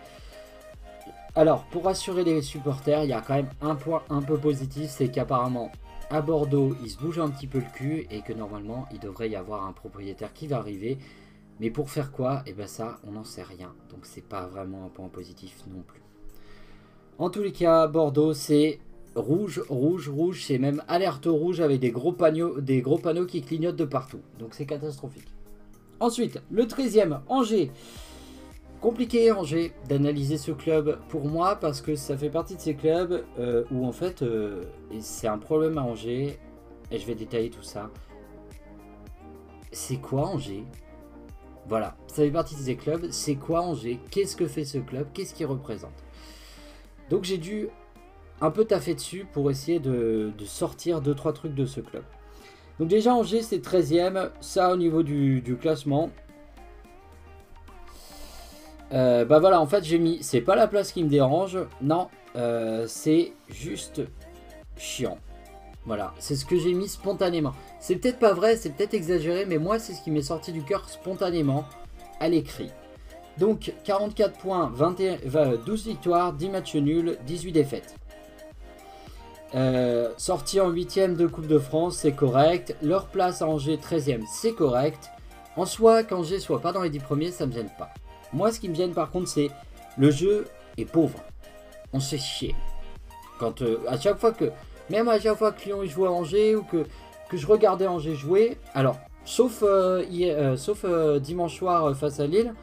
Alors, 1.35 1.63
pour 1.65 1.85
rassurer 1.85 2.23
les 2.23 2.41
supporters, 2.41 3.03
il 3.03 3.09
y 3.09 3.13
a 3.13 3.21
quand 3.21 3.35
même 3.35 3.49
un 3.61 3.75
point 3.75 4.03
un 4.09 4.21
peu 4.21 4.37
positif. 4.37 4.89
C'est 4.89 5.09
qu'apparemment, 5.09 5.71
à 6.14 6.22
Bordeaux, 6.22 6.76
il 6.84 6.91
se 6.91 6.99
bouge 6.99 7.18
un 7.18 7.28
petit 7.28 7.47
peu 7.47 7.57
le 7.57 7.66
cul 7.74 8.05
et 8.11 8.22
que 8.22 8.34
normalement, 8.34 8.86
il 8.93 8.99
devrait 8.99 9.32
y 9.32 9.36
avoir 9.36 9.66
un 9.66 9.72
propriétaire 9.72 10.32
qui 10.32 10.45
va 10.45 10.57
arriver. 10.57 10.99
Mais 11.59 11.72
pour 11.72 11.89
faire 11.89 12.11
quoi? 12.11 12.43
Et 12.45 12.51
eh 12.51 12.53
bien 12.53 12.68
ça, 12.68 12.99
on 13.07 13.14
n'en 13.14 13.24
sait 13.24 13.41
rien. 13.41 13.74
Donc 13.89 14.01
c'est 14.03 14.24
pas 14.24 14.45
vraiment 14.45 14.86
un 14.86 14.89
point 14.89 15.07
positif 15.07 15.64
non 15.74 15.82
plus. 15.82 16.03
En 17.18 17.32
tous 17.32 17.41
les 17.41 17.51
cas, 17.51 17.88
Bordeaux, 17.88 18.36
c'est 18.36 18.80
rouge, 19.16 19.64
rouge, 19.70 20.07
rouge. 20.07 20.43
C'est 20.45 20.59
même 20.59 20.84
alerte 20.88 21.26
rouge 21.26 21.61
avec 21.61 21.80
des 21.80 21.89
gros, 21.89 22.14
panneaux, 22.14 22.61
des 22.61 22.82
gros 22.84 22.99
panneaux 22.99 23.26
qui 23.26 23.41
clignotent 23.41 23.76
de 23.76 23.86
partout. 23.86 24.22
Donc 24.38 24.53
c'est 24.53 24.68
catastrophique. 24.68 25.28
Ensuite, 25.99 26.43
le 26.51 26.66
13e, 26.66 27.22
Angers 27.28 27.72
compliqué, 28.84 29.31
Angers, 29.31 29.71
d'analyser 29.88 30.38
ce 30.38 30.51
club. 30.51 30.99
Pour 31.07 31.25
moi 31.25 31.55
parce 31.55 31.79
que 31.79 31.95
ça 31.95 32.17
fait 32.17 32.29
partie 32.29 32.57
de 32.57 32.59
ces 32.59 32.75
clubs 32.75 33.23
euh, 33.39 33.63
où 33.71 33.88
en 33.88 33.93
fait 33.93 34.21
euh, 34.21 34.65
c'est 34.99 35.27
un 35.27 35.38
problème 35.38 35.77
à 35.77 35.84
Angers 35.84 36.38
et 36.91 36.99
je 36.99 37.07
vais 37.07 37.15
détailler 37.15 37.49
tout 37.49 37.63
ça. 37.63 37.89
C'est 39.71 40.01
quoi 40.01 40.27
Angers? 40.27 40.65
Voilà, 41.65 41.95
ça 42.07 42.23
fait 42.23 42.31
partie 42.31 42.55
de 42.55 42.59
ces 42.59 42.75
clubs. 42.75 43.07
C'est 43.09 43.36
quoi 43.36 43.61
Angers? 43.61 44.01
Qu'est-ce 44.11 44.36
que 44.36 44.47
fait 44.47 44.65
ce 44.65 44.79
club? 44.79 45.07
Qu'est-ce 45.13 45.34
qu'il 45.34 45.45
représente? 45.45 46.03
Donc 47.09 47.23
j'ai 47.23 47.38
dû 47.38 47.69
un 48.41 48.51
peu 48.51 48.65
taffer 48.65 48.95
dessus 48.95 49.25
pour 49.31 49.49
essayer 49.49 49.79
de, 49.79 50.34
sortir 50.45 51.01
2-3 51.01 51.31
trucs 51.31 51.55
de 51.55 51.65
ce 51.65 51.79
club. 51.79 52.03
Donc 52.79 52.89
déjà 52.89 53.13
Angers 53.13 53.43
c'est 53.43 53.63
13ème, 53.63 54.31
ça 54.41 54.73
au 54.73 54.75
niveau 54.75 55.03
du 55.03 55.57
classement, 55.61 56.11
euh, 58.93 59.25
bah 59.25 59.39
voilà, 59.39 59.59
en 59.59 59.65
fait, 59.65 59.83
j'ai 59.83 59.97
mis. 59.97 60.19
C'est 60.21 60.41
pas 60.41 60.55
la 60.55 60.67
place 60.67 60.91
qui 60.91 61.03
me 61.03 61.09
dérange. 61.09 61.57
Non, 61.81 62.09
euh, 62.35 62.85
c'est 62.87 63.33
juste 63.49 64.01
chiant. 64.77 65.17
Voilà, 65.85 66.13
c'est 66.19 66.35
ce 66.35 66.45
que 66.45 66.57
j'ai 66.57 66.73
mis 66.73 66.87
spontanément. 66.87 67.51
C'est 67.79 67.97
peut-être 67.97 68.19
pas 68.19 68.33
vrai, 68.33 68.55
c'est 68.55 68.69
peut-être 68.69 68.93
exagéré, 68.93 69.45
mais 69.45 69.57
moi, 69.57 69.79
c'est 69.79 69.93
ce 69.93 70.01
qui 70.01 70.11
m'est 70.11 70.21
sorti 70.21 70.53
du 70.53 70.63
cœur 70.63 70.87
spontanément 70.87 71.65
à 72.21 72.29
l'écrit. 72.29 72.71
Donc, 73.37 73.73
44 73.83 74.37
points, 74.37 74.71
21, 74.73 75.17
12 75.65 75.87
victoires, 75.87 76.31
10 76.33 76.49
matchs 76.49 76.75
nuls, 76.75 77.17
18 77.25 77.51
défaites. 77.51 77.95
Euh, 79.55 80.11
sorti 80.17 80.61
en 80.61 80.71
8ème 80.71 81.15
de 81.15 81.27
Coupe 81.27 81.47
de 81.47 81.59
France, 81.59 81.97
c'est 81.97 82.13
correct. 82.13 82.75
Leur 82.81 83.07
place 83.07 83.41
à 83.41 83.47
Angers, 83.47 83.77
13ème, 83.77 84.23
c'est 84.31 84.53
correct. 84.53 85.09
En 85.57 85.65
soi, 85.65 86.03
qu'Angers 86.03 86.39
soit 86.39 86.61
pas 86.61 86.71
dans 86.71 86.81
les 86.81 86.89
10 86.89 86.99
premiers, 86.99 87.31
ça 87.31 87.45
me 87.45 87.51
gêne 87.51 87.69
pas. 87.77 87.89
Moi, 88.34 88.51
ce 88.51 88.59
qui 88.59 88.69
me 88.69 88.75
gêne 88.75 88.93
par 88.93 89.11
contre, 89.11 89.27
c'est 89.27 89.49
le 89.97 90.11
jeu 90.11 90.45
est 90.77 90.86
pauvre. 90.86 91.19
On 91.93 91.99
se 91.99 92.15
fait 92.15 92.21
chier. 92.21 92.55
Quand 93.39 93.61
euh, 93.61 93.79
à 93.88 93.99
chaque 93.99 94.17
fois 94.17 94.31
que, 94.31 94.51
même 94.89 95.07
à 95.07 95.19
chaque 95.19 95.38
fois 95.38 95.51
que 95.51 95.63
Lyon 95.65 95.86
joue 95.86 96.05
à 96.05 96.11
Angers 96.11 96.55
ou 96.55 96.63
que, 96.63 96.86
que 97.29 97.38
je 97.38 97.45
regardais 97.45 97.88
Angers 97.88 98.15
jouer, 98.15 98.57
alors 98.73 98.97
sauf, 99.25 99.63
euh, 99.63 100.03
euh, 100.11 100.57
sauf 100.57 100.86
dimanche 101.21 101.57
soir 101.57 101.95
face 101.95 102.19
à 102.19 102.27
Lille, 102.27 102.53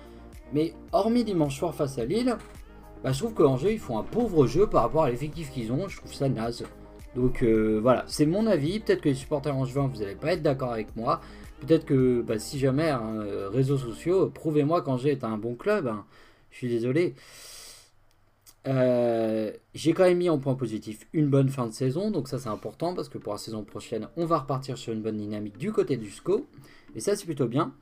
mais 0.52 0.74
hormis 0.92 1.24
dimanche 1.24 1.58
soir 1.58 1.74
face 1.74 1.98
à 1.98 2.04
Lille, 2.04 2.36
bah, 3.04 3.12
je 3.12 3.18
trouve 3.18 3.34
que 3.34 3.42
Angers 3.42 3.72
ils 3.72 3.78
font 3.78 3.98
un 3.98 4.02
pauvre 4.02 4.46
jeu 4.46 4.66
par 4.66 4.82
rapport 4.82 5.04
à 5.04 5.10
l'effectif 5.10 5.50
qu'ils 5.50 5.72
ont. 5.72 5.88
Je 5.88 5.98
trouve 5.98 6.12
ça 6.12 6.28
naze. 6.28 6.64
Donc 7.16 7.42
voilà, 7.42 8.04
c'est 8.06 8.26
mon 8.26 8.46
avis. 8.46 8.80
Peut-être 8.80 9.00
que 9.00 9.08
les 9.08 9.14
supporters 9.14 9.54
angevins, 9.56 9.88
vous 9.88 10.00
n'allez 10.00 10.14
pas 10.14 10.32
être 10.32 10.42
d'accord 10.42 10.72
avec 10.72 10.94
moi. 10.96 11.20
Peut-être 11.61 11.84
que 11.84 12.22
bah, 12.22 12.38
si 12.38 12.58
jamais, 12.58 12.88
hein, 12.88 13.24
réseaux 13.52 13.78
sociaux, 13.78 14.30
prouvez-moi 14.30 14.82
qu'Angers 14.82 15.11
est 15.11 15.24
un 15.24 15.36
bon 15.36 15.54
club. 15.54 15.88
Hein. 15.88 16.04
Je 16.50 16.56
suis 16.58 16.68
désolé. 16.68 17.14
Euh, 18.66 19.52
j'ai 19.74 19.94
quand 19.94 20.04
même 20.04 20.18
mis 20.18 20.28
en 20.28 20.38
point 20.38 20.54
positif 20.54 21.06
une 21.14 21.28
bonne 21.28 21.48
fin 21.48 21.66
de 21.66 21.72
saison, 21.72 22.11
donc 22.11 22.28
ça 22.28 22.38
c'est 22.38 22.48
important 22.48 22.94
parce 22.94 23.08
que 23.08 23.16
pour 23.16 23.32
la 23.32 23.38
saison 23.38 23.64
prochaine, 23.64 24.08
on 24.16 24.26
va 24.26 24.40
repartir 24.40 24.76
sur 24.76 24.92
une 24.92 25.00
bonne 25.00 25.16
dynamique 25.16 25.56
du 25.56 25.72
côté 25.72 25.96
du 25.96 26.11
SCO, 26.11 26.46
et 26.94 27.00
ça 27.00 27.16
c'est 27.16 27.24
plutôt 27.24 27.46
bien. 27.46 27.72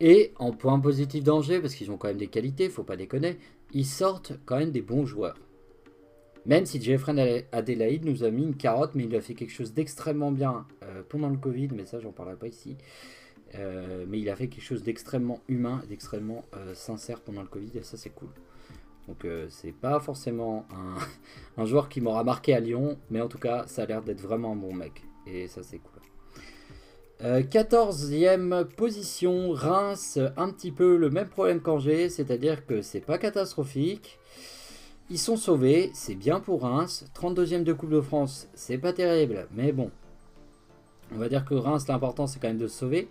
Et 0.00 0.32
en 0.38 0.52
point 0.52 0.78
positif 0.80 1.24
d'Angers, 1.24 1.60
parce 1.60 1.74
qu'ils 1.74 1.90
ont 1.90 1.98
quand 1.98 2.08
même 2.08 2.16
des 2.16 2.28
qualités, 2.28 2.70
faut 2.70 2.84
pas 2.84 2.96
déconner, 2.96 3.36
ils 3.72 3.84
sortent 3.84 4.32
quand 4.46 4.56
même 4.56 4.70
des 4.70 4.80
bons 4.80 5.04
joueurs. 5.04 5.36
Même 6.46 6.66
si 6.66 6.80
Jeffrey 6.80 7.46
Adelaide 7.52 8.04
nous 8.04 8.24
a 8.24 8.30
mis 8.30 8.42
une 8.42 8.56
carotte, 8.56 8.92
mais 8.94 9.04
il 9.04 9.14
a 9.14 9.20
fait 9.20 9.34
quelque 9.34 9.52
chose 9.52 9.72
d'extrêmement 9.72 10.32
bien 10.32 10.66
euh, 10.82 11.02
pendant 11.08 11.28
le 11.28 11.36
Covid, 11.36 11.68
mais 11.74 11.86
ça 11.86 12.00
j'en 12.00 12.12
parlerai 12.12 12.36
pas 12.36 12.48
ici. 12.48 12.76
Euh, 13.54 14.04
mais 14.08 14.20
il 14.20 14.28
a 14.28 14.36
fait 14.36 14.48
quelque 14.48 14.64
chose 14.64 14.82
d'extrêmement 14.82 15.40
humain, 15.48 15.82
d'extrêmement 15.88 16.44
euh, 16.56 16.74
sincère 16.74 17.20
pendant 17.20 17.42
le 17.42 17.48
Covid, 17.48 17.70
et 17.74 17.82
ça 17.82 17.96
c'est 17.96 18.10
cool. 18.10 18.28
Donc 19.08 19.26
c'est 19.48 19.72
pas 19.72 20.00
forcément 20.00 20.66
un, 21.56 21.64
joueur 21.64 21.88
qui 21.88 22.02
m'aura 22.02 22.24
marqué 22.24 22.52
à 22.52 22.60
Lyon, 22.60 22.98
mais 23.10 23.22
en 23.22 23.28
tout 23.28 23.38
cas 23.38 23.66
ça 23.66 23.82
a 23.82 23.86
l'air 23.86 24.02
d'être 24.02 24.20
vraiment 24.20 24.52
un 24.52 24.56
bon 24.56 24.74
mec, 24.74 25.02
et 25.26 25.48
ça 25.48 25.62
c'est 25.62 25.78
cool. 25.78 25.92
14e 27.20 28.64
position, 28.64 29.50
Reims, 29.50 30.20
un 30.36 30.50
petit 30.50 30.70
peu 30.70 30.96
le 30.96 31.10
même 31.10 31.28
problème 31.28 31.60
qu'Angers, 31.60 32.10
c'est-à-dire 32.10 32.64
que 32.64 32.80
c'est 32.80 33.00
pas 33.00 33.18
catastrophique. 33.18 34.17
Ils 35.10 35.18
sont 35.18 35.36
sauvés, 35.36 35.90
c'est 35.94 36.14
bien 36.14 36.38
pour 36.38 36.62
Reims. 36.62 37.06
32e 37.18 37.62
de 37.62 37.72
Coupe 37.72 37.88
de 37.90 38.00
France, 38.02 38.46
c'est 38.54 38.76
pas 38.76 38.92
terrible, 38.92 39.46
mais 39.54 39.72
bon. 39.72 39.90
On 41.14 41.18
va 41.18 41.30
dire 41.30 41.46
que 41.46 41.54
Reims, 41.54 41.88
l'important 41.88 42.26
c'est 42.26 42.38
quand 42.38 42.48
même 42.48 42.58
de 42.58 42.66
se 42.66 42.78
sauver. 42.78 43.08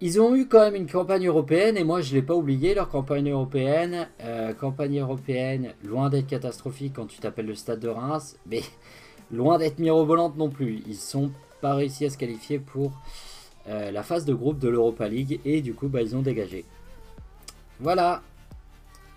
Ils 0.00 0.20
ont 0.20 0.34
eu 0.34 0.48
quand 0.48 0.58
même 0.58 0.74
une 0.74 0.90
campagne 0.90 1.28
européenne, 1.28 1.76
et 1.76 1.84
moi 1.84 2.00
je 2.00 2.10
ne 2.10 2.16
l'ai 2.16 2.26
pas 2.26 2.34
oublié, 2.34 2.74
leur 2.74 2.88
campagne 2.88 3.30
européenne. 3.30 4.08
Euh, 4.22 4.52
campagne 4.52 4.98
européenne, 4.98 5.74
loin 5.84 6.10
d'être 6.10 6.26
catastrophique 6.26 6.94
quand 6.96 7.06
tu 7.06 7.20
t'appelles 7.20 7.46
le 7.46 7.54
stade 7.54 7.78
de 7.78 7.88
Reims, 7.88 8.36
mais 8.46 8.62
loin 9.30 9.58
d'être 9.58 9.78
mirobolante 9.78 10.36
non 10.36 10.48
plus. 10.50 10.82
Ils 10.88 10.96
sont 10.96 11.30
pas 11.60 11.74
réussi 11.74 12.04
à 12.04 12.10
se 12.10 12.18
qualifier 12.18 12.58
pour 12.58 12.92
euh, 13.68 13.92
la 13.92 14.02
phase 14.02 14.24
de 14.24 14.34
groupe 14.34 14.58
de 14.58 14.68
l'Europa 14.68 15.06
League 15.06 15.38
et 15.44 15.60
du 15.60 15.74
coup 15.74 15.86
bah, 15.86 16.02
ils 16.02 16.16
ont 16.16 16.22
dégagé. 16.22 16.64
Voilà, 17.78 18.22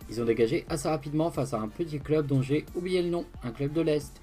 ils 0.10 0.22
ont 0.22 0.26
dégagé 0.26 0.66
assez 0.70 0.88
rapidement 0.88 1.32
face 1.32 1.54
à 1.54 1.60
un 1.60 1.68
petit 1.68 2.00
club 2.00 2.28
dont 2.28 2.42
j'ai 2.42 2.66
oublié 2.76 3.02
le 3.02 3.10
nom, 3.10 3.26
un 3.44 3.52
club 3.52 3.74
de 3.74 3.82
l'Est. 3.82 4.22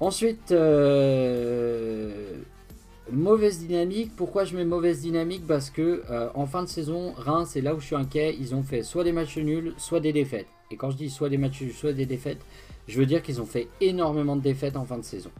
Ensuite, 0.00 0.50
euh, 0.50 2.40
mauvaise 3.10 3.60
dynamique. 3.60 4.10
Pourquoi 4.16 4.44
je 4.44 4.56
mets 4.56 4.64
mauvaise 4.64 5.00
dynamique? 5.00 5.46
Parce 5.46 5.70
que 5.70 6.02
euh, 6.10 6.28
en 6.34 6.46
fin 6.46 6.62
de 6.62 6.68
saison, 6.68 7.12
Reims, 7.16 7.50
c'est 7.52 7.60
là 7.60 7.74
où 7.74 7.80
je 7.80 7.86
suis 7.86 7.96
inquiet. 7.96 8.36
Ils 8.38 8.54
ont 8.54 8.62
fait 8.62 8.82
soit 8.82 9.04
des 9.04 9.12
matchs 9.12 9.38
nuls, 9.38 9.74
soit 9.76 10.00
des 10.00 10.12
défaites. 10.12 10.48
Et 10.70 10.76
quand 10.76 10.90
je 10.90 10.96
dis 10.96 11.10
soit 11.10 11.28
des 11.28 11.38
matchs 11.38 11.62
nuls, 11.62 11.72
soit 11.72 11.92
des 11.92 12.06
défaites, 12.06 12.40
je 12.88 12.98
veux 12.98 13.06
dire 13.06 13.22
qu'ils 13.22 13.40
ont 13.40 13.46
fait 13.46 13.68
énormément 13.80 14.36
de 14.36 14.42
défaites 14.42 14.76
en 14.76 14.84
fin 14.84 14.98
de 14.98 15.04
saison. 15.04 15.30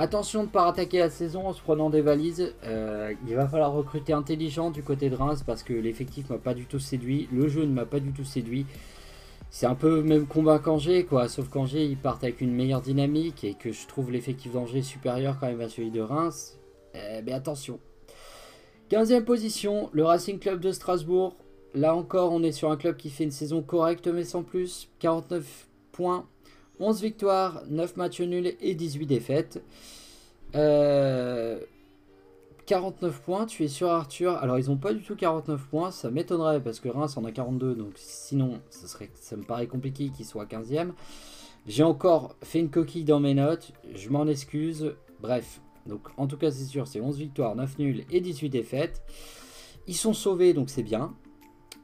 Attention 0.00 0.40
de 0.40 0.46
ne 0.46 0.50
pas 0.50 0.66
attaquer 0.66 0.98
la 0.98 1.10
saison 1.10 1.46
en 1.46 1.52
se 1.52 1.60
prenant 1.60 1.90
des 1.90 2.00
valises. 2.00 2.54
Euh, 2.64 3.12
il 3.28 3.34
va 3.34 3.46
falloir 3.46 3.70
recruter 3.70 4.14
intelligent 4.14 4.70
du 4.70 4.82
côté 4.82 5.10
de 5.10 5.14
Reims 5.14 5.42
parce 5.46 5.62
que 5.62 5.74
l'effectif 5.74 6.30
m'a 6.30 6.38
pas 6.38 6.54
du 6.54 6.64
tout 6.64 6.78
séduit. 6.78 7.28
Le 7.30 7.48
jeu 7.48 7.66
ne 7.66 7.74
m'a 7.74 7.84
pas 7.84 8.00
du 8.00 8.10
tout 8.12 8.24
séduit. 8.24 8.64
C'est 9.50 9.66
un 9.66 9.74
peu 9.74 10.00
même 10.02 10.26
combat 10.26 10.58
qu'Angers, 10.58 11.04
quoi. 11.04 11.28
Sauf 11.28 11.50
qu'Angers, 11.50 11.84
ils 11.84 11.98
partent 11.98 12.24
avec 12.24 12.40
une 12.40 12.54
meilleure 12.54 12.80
dynamique 12.80 13.44
et 13.44 13.52
que 13.52 13.72
je 13.72 13.86
trouve 13.86 14.10
l'effectif 14.10 14.52
d'Angers 14.52 14.80
supérieur 14.80 15.36
quand 15.38 15.48
même 15.48 15.60
à 15.60 15.68
celui 15.68 15.90
de 15.90 16.00
Reims. 16.00 16.58
Eh 16.94 17.20
mais 17.20 17.32
attention. 17.32 17.78
15e 18.90 19.24
position, 19.24 19.90
le 19.92 20.04
Racing 20.04 20.38
Club 20.38 20.60
de 20.60 20.72
Strasbourg. 20.72 21.36
Là 21.74 21.94
encore, 21.94 22.32
on 22.32 22.42
est 22.42 22.52
sur 22.52 22.70
un 22.70 22.78
club 22.78 22.96
qui 22.96 23.10
fait 23.10 23.24
une 23.24 23.30
saison 23.30 23.60
correcte 23.60 24.06
mais 24.06 24.24
sans 24.24 24.44
plus. 24.44 24.88
49 25.00 25.68
points. 25.92 26.24
11 26.80 27.02
victoires, 27.02 27.62
9 27.68 27.96
matchs 27.96 28.20
nuls 28.22 28.54
et 28.60 28.74
18 28.74 29.06
défaites. 29.06 29.62
49 30.52 30.56
euh, 30.56 31.60
points, 33.24 33.46
tu 33.46 33.64
es 33.64 33.68
sur 33.68 33.90
Arthur? 33.90 34.36
Alors 34.36 34.58
ils 34.58 34.68
n'ont 34.68 34.78
pas 34.78 34.94
du 34.94 35.02
tout 35.02 35.14
49 35.14 35.68
points, 35.68 35.90
ça 35.90 36.10
m'étonnerait 36.10 36.60
parce 36.60 36.80
que 36.80 36.88
Reims 36.88 37.16
en 37.16 37.24
a 37.24 37.32
42, 37.32 37.74
donc 37.74 37.92
sinon 37.96 38.60
ça 38.70 39.36
me 39.36 39.42
paraît 39.42 39.66
compliqué 39.66 40.08
qu'il 40.08 40.24
soit 40.24 40.46
15e. 40.46 40.92
J'ai 41.66 41.82
encore 41.82 42.34
fait 42.42 42.60
une 42.60 42.70
coquille 42.70 43.04
dans 43.04 43.20
mes 43.20 43.34
notes, 43.34 43.72
je 43.94 44.08
m'en 44.08 44.26
excuse. 44.26 44.94
Bref, 45.20 45.60
donc 45.86 46.08
en 46.16 46.26
tout 46.26 46.38
cas 46.38 46.50
c'est 46.50 46.64
sûr, 46.64 46.88
c'est 46.88 47.00
11 47.00 47.18
victoires, 47.18 47.54
9 47.54 47.78
nuls 47.78 48.04
et 48.10 48.20
18 48.20 48.48
défaites. 48.48 49.02
Ils 49.86 49.96
sont 49.96 50.14
sauvés, 50.14 50.54
donc 50.54 50.70
c'est 50.70 50.82
bien. 50.82 51.14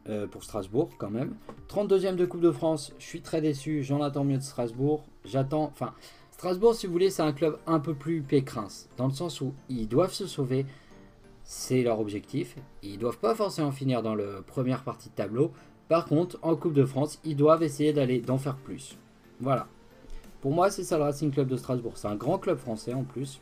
Euh, 0.09 0.28
pour 0.28 0.44
Strasbourg 0.44 0.90
quand 0.98 1.11
même. 1.11 1.34
32e 1.68 2.14
de 2.14 2.26
Coupe 2.26 2.40
de 2.40 2.52
France, 2.52 2.92
je 3.00 3.04
suis 3.04 3.22
très 3.22 3.40
déçu, 3.40 3.82
j'en 3.82 4.00
attends 4.02 4.22
mieux 4.22 4.36
de 4.36 4.42
Strasbourg. 4.42 5.04
J'attends, 5.24 5.64
enfin, 5.64 5.94
Strasbourg, 6.30 6.76
si 6.76 6.86
vous 6.86 6.92
voulez, 6.92 7.11
c'est 7.11 7.22
un 7.22 7.32
club 7.32 7.59
un 7.66 7.80
peu 7.80 7.92
plus 7.92 8.22
pécrince, 8.22 8.88
dans 8.98 9.07
le 9.07 9.12
sens 9.12 9.40
où 9.40 9.52
ils 9.68 9.88
doivent 9.88 10.12
se 10.12 10.28
sauver, 10.28 10.64
c'est 11.42 11.82
leur 11.82 11.98
objectif. 11.98 12.57
Ils 12.84 12.98
doivent 12.98 13.18
pas 13.18 13.34
forcément 13.34 13.72
finir 13.72 14.00
dans 14.00 14.14
la 14.14 14.42
première 14.46 14.84
partie 14.84 15.09
de 15.09 15.14
tableau. 15.14 15.50
Par 15.88 16.04
contre, 16.07 16.38
en 16.42 16.54
Coupe 16.54 16.74
de 16.74 16.84
France, 16.84 17.18
ils 17.24 17.36
doivent 17.36 17.64
essayer 17.64 17.92
d'aller 17.92 18.20
d'en 18.20 18.38
faire 18.38 18.57
plus. 18.57 18.96
Voilà. 19.40 19.66
Pour 20.40 20.52
moi, 20.52 20.70
c'est 20.70 20.84
ça 20.84 20.98
le 20.98 21.02
Racing 21.02 21.32
Club 21.32 21.48
de 21.48 21.57
Strasbourg. 21.57 21.94
C'est 21.96 22.09
un 22.09 22.14
grand 22.14 22.38
club 22.38 22.59
français 22.59 22.94
en 22.94 23.02
plus. 23.02 23.40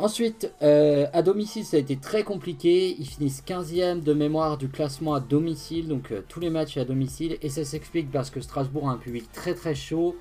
Ensuite, 0.00 0.50
euh, 0.62 1.08
à 1.12 1.20
domicile, 1.20 1.62
ça 1.62 1.76
a 1.76 1.80
été 1.80 1.96
très 1.96 2.24
compliqué. 2.24 2.96
Ils 2.98 3.06
finissent 3.06 3.42
15e 3.46 4.02
de 4.02 4.14
mémoire 4.14 4.56
du 4.56 4.70
classement 4.70 5.12
à 5.12 5.20
domicile, 5.20 5.88
donc 5.88 6.10
euh, 6.10 6.22
tous 6.26 6.40
les 6.40 6.48
matchs 6.48 6.78
à 6.78 6.86
domicile. 6.86 7.36
Et 7.42 7.50
ça 7.50 7.66
s'explique 7.66 8.10
parce 8.10 8.30
que 8.30 8.40
Strasbourg 8.40 8.88
a 8.88 8.92
un 8.92 8.96
public 8.96 9.30
très 9.30 9.52
très 9.52 9.74
chaud. 9.74 10.16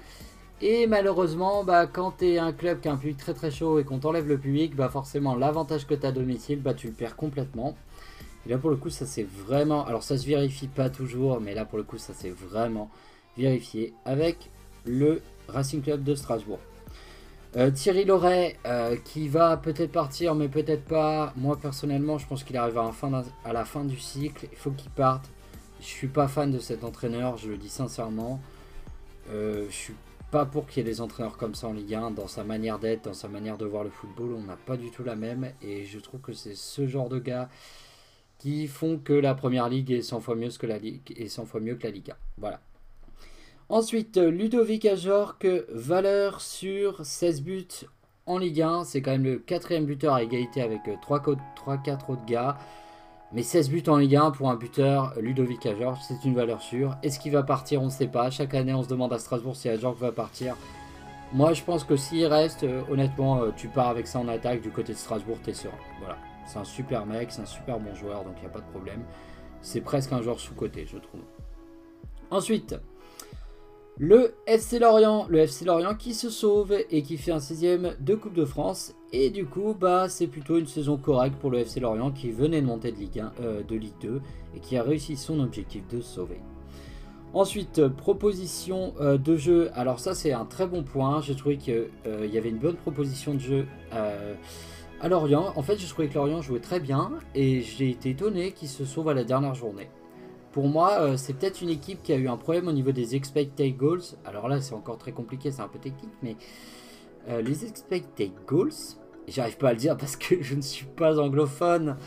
Et 0.61 0.86
malheureusement, 0.86 1.63
bah, 1.63 1.88
quand 1.88 2.17
tu 2.17 2.25
es 2.25 2.39
un 2.39 2.51
club 2.51 2.82
qui 2.82 2.89
a 2.89 2.91
un 2.91 2.97
public 2.97 3.15
très 3.15 3.34
très 3.34 3.51
chaud 3.51 3.80
et 3.80 3.86
qu'on 3.86 3.99
t'enlève 3.99 4.27
le 4.27 4.38
public, 4.38 4.75
bah, 4.75 4.89
forcément 4.89 5.34
l'avantage 5.34 5.88
que 5.88 5.93
tu 5.93 6.05
as 6.05 6.09
à 6.09 6.11
domicile, 6.11 6.59
bah, 6.61 6.73
tu 6.73 6.88
le 6.88 6.93
perds 6.93 7.15
complètement. 7.15 7.77
Et 8.45 8.49
là 8.49 8.57
pour 8.57 8.71
le 8.71 8.75
coup, 8.75 8.89
ça 8.89 9.05
c'est 9.05 9.23
vraiment. 9.23 9.86
Alors 9.86 10.03
ça 10.03 10.17
se 10.17 10.27
vérifie 10.27 10.67
pas 10.67 10.89
toujours, 10.89 11.39
mais 11.39 11.53
là 11.53 11.63
pour 11.63 11.77
le 11.77 11.86
coup, 11.86 11.97
ça 11.97 12.13
s'est 12.13 12.32
vraiment 12.32 12.89
vérifié 13.38 13.93
avec 14.03 14.49
le 14.86 15.21
Racing 15.47 15.82
Club 15.82 16.03
de 16.03 16.15
Strasbourg. 16.15 16.59
Euh, 17.58 17.72
Thierry 17.72 18.06
Loret 18.06 18.58
euh, 18.68 18.95
qui 19.04 19.28
va 19.28 19.58
peut-être 19.58 19.91
partir 19.91 20.36
mais 20.36 20.47
peut-être 20.47 20.86
pas. 20.86 21.34
Moi 21.36 21.58
personnellement 21.58 22.18
je 22.18 22.28
pense 22.28 22.43
qu'il 22.43 22.58
arrive 22.58 22.78
à, 22.78 23.54
la 23.54 23.66
fin 23.66 23.84
du 23.84 23.97
cycle. 23.97 24.47
Il 24.52 24.58
faut 24.58 24.72
qu'il 24.72 24.91
parte. 24.91 25.30
Je 25.80 25.86
suis 25.86 26.08
pas 26.08 26.28
fan 26.28 26.52
de 26.52 26.60
cet 26.60 26.84
entraîneur, 26.84 27.38
je 27.38 27.50
le 27.50 27.58
dis 27.58 27.70
sincèrement. 27.70 28.39
Euh, 29.32 29.66
je 29.70 29.76
suis 29.76 29.95
pas 30.30 30.45
pour 30.45 30.68
qu'il 30.68 30.86
y 30.86 30.88
ait 30.88 30.91
des 30.91 31.02
entraîneurs 31.02 31.38
comme 31.38 31.56
ça 31.56 31.68
en 31.68 31.74
Ligue 31.74 31.95
1. 31.95 32.12
Dans 32.12 32.28
sa 32.28 32.43
manière 32.43 32.78
d'être, 32.78 33.06
dans 33.06 33.14
sa 33.14 33.28
manière 33.28 33.58
de 33.58 33.66
voir 33.66 33.84
le 33.84 33.89
football, 33.89 34.34
on 34.34 34.43
n'a 34.43 34.58
pas 34.58 34.78
du 34.78 34.91
tout 34.91 35.04
la 35.04 35.16
même. 35.16 35.52
Et 35.62 35.86
je 35.86 36.00
trouve 36.00 36.22
que 36.22 36.34
c'est 36.34 36.56
ce 36.56 36.88
genre 36.88 37.10
de 37.10 37.18
gars 37.18 37.50
qui 38.38 38.68
font 38.68 38.97
que 38.97 39.14
la 39.14 39.36
première 39.36 39.70
ligue 39.70 39.91
est 39.91 40.02
100 40.02 40.20
fois 40.20 40.36
mieux 40.36 40.50
que 40.50 40.68
la 40.68 40.78
ligue 40.78 41.14
et 41.16 41.28
100 41.28 41.45
fois 41.45 41.62
mieux 41.62 41.76
que 41.76 41.84
la 41.84 41.91
Ligue 41.91 42.12
1. 42.12 42.16
Voilà. 42.38 42.62
Ensuite, 43.72 44.17
Ludovic 44.17 44.88
Ajorc, 44.88 45.45
valeur 45.70 46.41
sur 46.41 47.05
16 47.05 47.43
buts 47.43 47.67
en 48.26 48.39
Ligue 48.39 48.63
1. 48.63 48.84
C'est 48.84 49.03
quand 49.03 49.11
même 49.11 49.24
le 49.24 49.38
quatrième 49.38 49.86
buteur 49.86 50.15
à 50.15 50.24
égalité 50.24 50.63
avec 50.63 50.82
3-4 50.88 52.09
autres 52.09 52.26
gars. 52.26 52.57
Mais 53.32 53.43
16 53.43 53.70
buts 53.70 53.84
en 53.86 53.97
Ligue 53.97 54.15
1 54.15 54.32
pour 54.32 54.49
un 54.49 54.55
buteur, 54.55 55.13
Ludovic 55.20 55.67
Ajorc, 55.67 55.99
c'est 56.01 56.26
une 56.26 56.34
valeur 56.34 56.63
sûre. 56.63 56.97
Est-ce 57.03 57.20
qu'il 57.20 57.32
va 57.32 57.43
partir? 57.43 57.84
On 57.84 57.86
ne 57.86 57.89
sait 57.91 58.07
pas. 58.07 58.32
Chaque 58.32 58.55
année, 58.55 58.74
on 58.74 58.82
se 58.82 58.89
demande 58.89 59.13
à 59.13 59.20
Strasbourg 59.20 59.55
si 59.55 59.70
Ajorc 59.70 59.97
va 59.97 60.11
partir. 60.11 60.55
Moi, 61.32 61.53
je 61.53 61.61
pense 61.61 61.84
que 61.84 61.95
s'il 61.95 62.26
reste, 62.26 62.63
euh, 62.63 62.82
honnêtement, 62.89 63.43
euh, 63.43 63.51
tu 63.55 63.67
pars 63.67 63.89
avec 63.89 64.07
ça 64.07 64.17
en 64.17 64.28
attaque 64.30 64.61
du 64.61 64.72
côté 64.72 64.93
de 64.93 64.97
Strasbourg, 64.97 65.38
t'es 65.43 65.53
serein. 65.53 65.78
Voilà. 65.99 66.17
C'est 66.47 66.57
un 66.57 66.63
super 66.63 67.05
mec, 67.05 67.32
c'est 67.32 67.43
un 67.43 67.45
super 67.45 67.80
bon 67.80 67.93
joueur, 67.93 68.24
donc 68.24 68.34
il 68.38 68.41
n'y 68.41 68.47
a 68.47 68.51
pas 68.51 68.61
de 68.61 68.72
problème. 68.72 69.03
C'est 69.61 69.82
presque 69.82 70.11
un 70.11 70.24
joueur 70.24 70.39
sous-côté, 70.39 70.88
je 70.91 70.97
trouve. 70.97 71.22
Ensuite, 72.32 72.76
le 74.02 74.34
FC 74.47 74.80
Lorient, 74.80 75.28
le 75.28 75.39
FC 75.39 75.66
Lorient 75.66 75.93
qui 75.93 76.14
se 76.14 76.30
sauve 76.30 76.74
et 76.89 77.04
qui 77.04 77.18
fait 77.18 77.34
un 77.34 77.41
sixième 77.41 77.95
de 78.00 78.16
Coupe 78.16 78.34
de 78.34 78.45
France. 78.45 78.95
Et 79.12 79.30
du 79.30 79.45
coup, 79.45 79.76
bah, 79.78 80.08
c'est 80.08 80.28
plutôt 80.28 80.58
une 80.58 80.68
saison 80.68 80.95
correcte 80.95 81.36
pour 81.38 81.52
le 81.52 81.60
FC 81.60 81.82
Lorient 81.82 82.12
qui 82.12 82.32
venait 82.32 82.62
de 82.62 82.66
monter 82.66 82.93
de 82.93 82.97
Ligue, 82.97 83.20
1, 83.20 83.34
euh, 83.41 83.62
de 83.62 83.76
Ligue 83.76 84.00
2 84.00 84.22
et 84.56 84.60
qui 84.62 84.78
a 84.78 84.84
réussi 84.84 85.18
son 85.18 85.41
objectif 85.41 85.86
de 85.89 86.00
sauver. 86.00 86.39
Ensuite, 87.34 87.89
proposition 87.89 88.93
euh, 89.02 89.18
de 89.18 89.36
jeu. 89.36 89.70
Alors 89.74 90.00
ça, 90.00 90.16
c'est 90.16 90.32
un 90.32 90.45
très 90.45 90.66
bon 90.66 90.84
point. 90.84 91.20
J'ai 91.20 91.36
trouvé 91.36 91.58
qu'il 91.58 91.89
euh, 92.08 92.26
y 92.26 92.38
avait 92.38 92.50
une 92.50 92.58
bonne 92.58 92.78
proposition 92.78 93.34
de 93.34 93.39
jeu 93.39 93.66
à 93.91 95.10
Lorient. 95.10 95.52
En 95.58 95.62
fait, 95.62 95.78
je 95.78 95.86
trouvais 95.89 96.08
que 96.08 96.16
Lorient 96.16 96.41
jouait 96.41 96.62
très 96.62 96.80
bien 96.80 97.12
et 97.36 97.62
j'ai 97.62 97.89
été 97.89 98.12
étonné 98.12 98.54
qu'il 98.54 98.70
se 98.70 98.86
sauve 98.86 99.10
à 99.10 99.14
la 99.14 99.26
dernière 99.26 99.56
journée. 99.56 99.89
Pour 100.52 100.68
moi, 100.68 101.00
euh, 101.02 101.18
c'est 101.18 101.34
peut-être 101.34 101.62
une 101.62 101.70
équipe 101.70 102.02
qui 102.02 102.12
a 102.12 102.16
eu 102.16 102.28
un 102.28 102.38
problème 102.38 102.68
au 102.68 102.72
niveau 102.72 102.91
des 102.91 103.16
expected 103.16 103.76
goals. 103.78 104.02
Alors 104.26 104.47
là, 104.47 104.62
c'est 104.62 104.74
encore 104.74 104.97
très 104.97 105.12
compliqué, 105.12 105.52
c'est 105.52 105.62
un 105.62 105.68
peu 105.68 105.80
technique, 105.80 106.14
mais 106.24 106.38
euh, 107.30 107.41
les 107.41 107.66
expected 107.66 108.32
goals, 108.47 108.74
j'arrive 109.28 109.58
pas 109.58 109.70
à 109.70 109.74
le 109.74 109.80
dire 109.80 109.95
parce 109.95 110.16
que 110.16 110.36
je 110.41 110.56
ne 110.56 110.62
suis 110.62 110.86
pas 110.86 111.20
anglophone. 111.20 111.97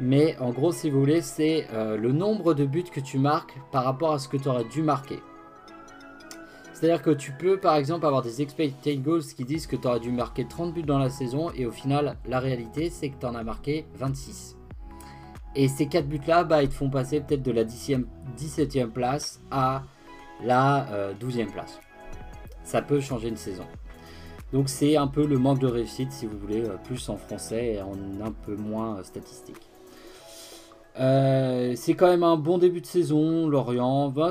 Mais 0.00 0.36
en 0.38 0.50
gros, 0.50 0.72
si 0.72 0.90
vous 0.90 1.00
voulez, 1.00 1.20
c'est 1.22 1.66
euh, 1.72 1.96
le 1.96 2.12
nombre 2.12 2.54
de 2.54 2.64
buts 2.64 2.84
que 2.84 3.00
tu 3.00 3.18
marques 3.18 3.58
par 3.72 3.84
rapport 3.84 4.12
à 4.12 4.18
ce 4.18 4.28
que 4.28 4.36
tu 4.36 4.48
aurais 4.48 4.64
dû 4.64 4.82
marquer. 4.82 5.18
C'est-à-dire 6.72 7.02
que 7.02 7.10
tu 7.10 7.32
peux 7.32 7.58
par 7.58 7.74
exemple 7.74 8.06
avoir 8.06 8.22
des 8.22 8.40
expected 8.40 9.02
goals 9.02 9.24
qui 9.24 9.44
disent 9.44 9.66
que 9.66 9.74
tu 9.74 9.88
aurais 9.88 9.98
dû 9.98 10.12
marquer 10.12 10.46
30 10.46 10.72
buts 10.72 10.84
dans 10.84 11.00
la 11.00 11.10
saison 11.10 11.50
et 11.56 11.66
au 11.66 11.72
final, 11.72 12.16
la 12.24 12.38
réalité, 12.38 12.88
c'est 12.88 13.10
que 13.10 13.18
tu 13.18 13.26
en 13.26 13.34
as 13.34 13.42
marqué 13.42 13.86
26. 13.96 14.57
Et 15.54 15.68
ces 15.68 15.86
4 15.86 16.06
buts-là, 16.06 16.44
bah, 16.44 16.62
ils 16.62 16.68
te 16.68 16.74
font 16.74 16.90
passer 16.90 17.20
peut-être 17.20 17.42
de 17.42 17.52
la 17.52 17.64
17e 17.64 18.88
place 18.88 19.40
à 19.50 19.82
la 20.44 20.86
12e 21.20 21.40
euh, 21.40 21.52
place. 21.52 21.80
Ça 22.64 22.82
peut 22.82 23.00
changer 23.00 23.28
une 23.28 23.36
saison. 23.36 23.64
Donc 24.52 24.68
c'est 24.68 24.96
un 24.96 25.06
peu 25.06 25.26
le 25.26 25.38
manque 25.38 25.58
de 25.58 25.66
réussite, 25.66 26.12
si 26.12 26.26
vous 26.26 26.38
voulez, 26.38 26.64
euh, 26.64 26.76
plus 26.84 27.08
en 27.08 27.16
français 27.16 27.74
et 27.74 27.82
en 27.82 27.92
un 28.24 28.32
peu 28.32 28.56
moins 28.56 28.98
euh, 28.98 29.02
statistique. 29.02 29.60
c'est 30.96 31.94
quand 31.94 32.08
même 32.08 32.22
un 32.22 32.36
bon 32.36 32.58
début 32.58 32.80
de 32.80 32.86
saison, 32.86 33.48
Lorient. 33.48 34.08
Bah, 34.10 34.30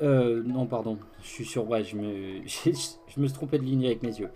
non, 0.00 0.66
pardon, 0.66 0.98
je 1.22 1.28
suis 1.28 1.44
sur. 1.44 1.68
Ouais, 1.68 1.84
je 1.84 1.96
me, 1.96 2.42
je 2.46 3.20
me 3.20 3.26
suis 3.26 3.34
trompé 3.34 3.58
de 3.58 3.64
ligne 3.64 3.86
avec 3.86 4.02
mes 4.02 4.18
yeux. 4.18 4.30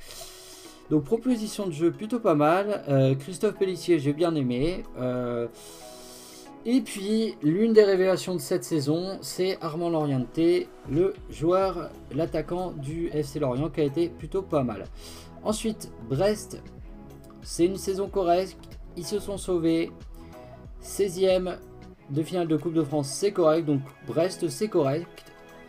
Donc 0.91 1.03
proposition 1.03 1.67
de 1.67 1.73
jeu 1.73 1.91
plutôt 1.91 2.21
pas 2.21 2.37
mal. 2.37 3.17
Christophe 3.19 3.57
Pellissier, 3.57 3.99
j'ai 3.99 4.13
bien 4.13 4.35
aimé. 4.37 4.85
Et 6.69 6.81
puis, 6.81 7.37
l'une 7.45 7.73
des 7.73 7.85
révélations 7.85 8.35
de 8.35 8.41
cette 8.41 8.65
saison, 8.65 9.19
c'est 9.21 9.57
Armand 9.61 9.89
Loriente, 9.89 10.41
le 10.91 11.15
joueur, 11.31 11.91
l'attaquant 12.13 12.73
du 12.73 13.07
FC 13.13 13.39
Lorient, 13.39 13.71
qui 13.71 13.83
a 13.83 13.85
été 13.85 14.09
plutôt 14.09 14.43
pas 14.43 14.65
mal. 14.65 14.87
Ensuite, 15.45 15.93
Brest, 16.09 16.61
c'est 17.43 17.67
une 17.67 17.77
saison 17.77 18.09
correcte, 18.09 18.59
ils 18.97 19.07
se 19.07 19.21
sont 19.21 19.39
sauvés. 19.39 19.93
16e 20.83 21.57
de 22.11 22.23
finale 22.25 22.49
de 22.49 22.57
Coupe 22.57 22.75
de 22.75 22.83
France, 22.83 23.11
c'est 23.11 23.31
correct, 23.31 23.65
donc 23.65 23.83
Brest, 24.09 24.49
c'est 24.49 24.69
correct. 24.69 25.07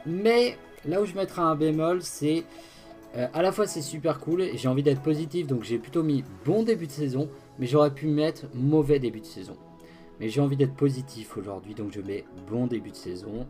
Mais 0.07 0.57
là 0.83 0.99
où 0.99 1.05
je 1.05 1.13
mettrai 1.13 1.43
un 1.43 1.55
bémol, 1.55 2.01
c'est 2.01 2.43
Euh, 3.15 3.27
à 3.33 3.41
la 3.41 3.53
fois 3.53 3.65
c'est 3.65 3.81
super 3.81 4.19
cool 4.19 4.43
j'ai 4.55 4.67
envie 4.67 4.83
d'être 4.83 5.01
positif 5.01 5.47
donc 5.47 5.63
j'ai 5.63 5.79
plutôt 5.79 6.03
mis 6.03 6.25
bon 6.43 6.63
début 6.63 6.87
de 6.87 6.91
saison 6.91 7.29
mais 7.57 7.65
j'aurais 7.65 7.93
pu 7.93 8.05
mettre 8.07 8.47
mauvais 8.53 8.99
début 8.99 9.21
de 9.21 9.25
saison. 9.25 9.55
Mais 10.20 10.30
j'ai 10.30 10.41
envie 10.41 10.57
d'être 10.57 10.76
positif 10.76 11.38
aujourd'hui 11.38 11.74
donc 11.76 11.91
je 11.93 12.01
mets 12.01 12.26
bon 12.49 12.68
début 12.68 12.91
de 12.91 12.95
saison. 12.95 13.45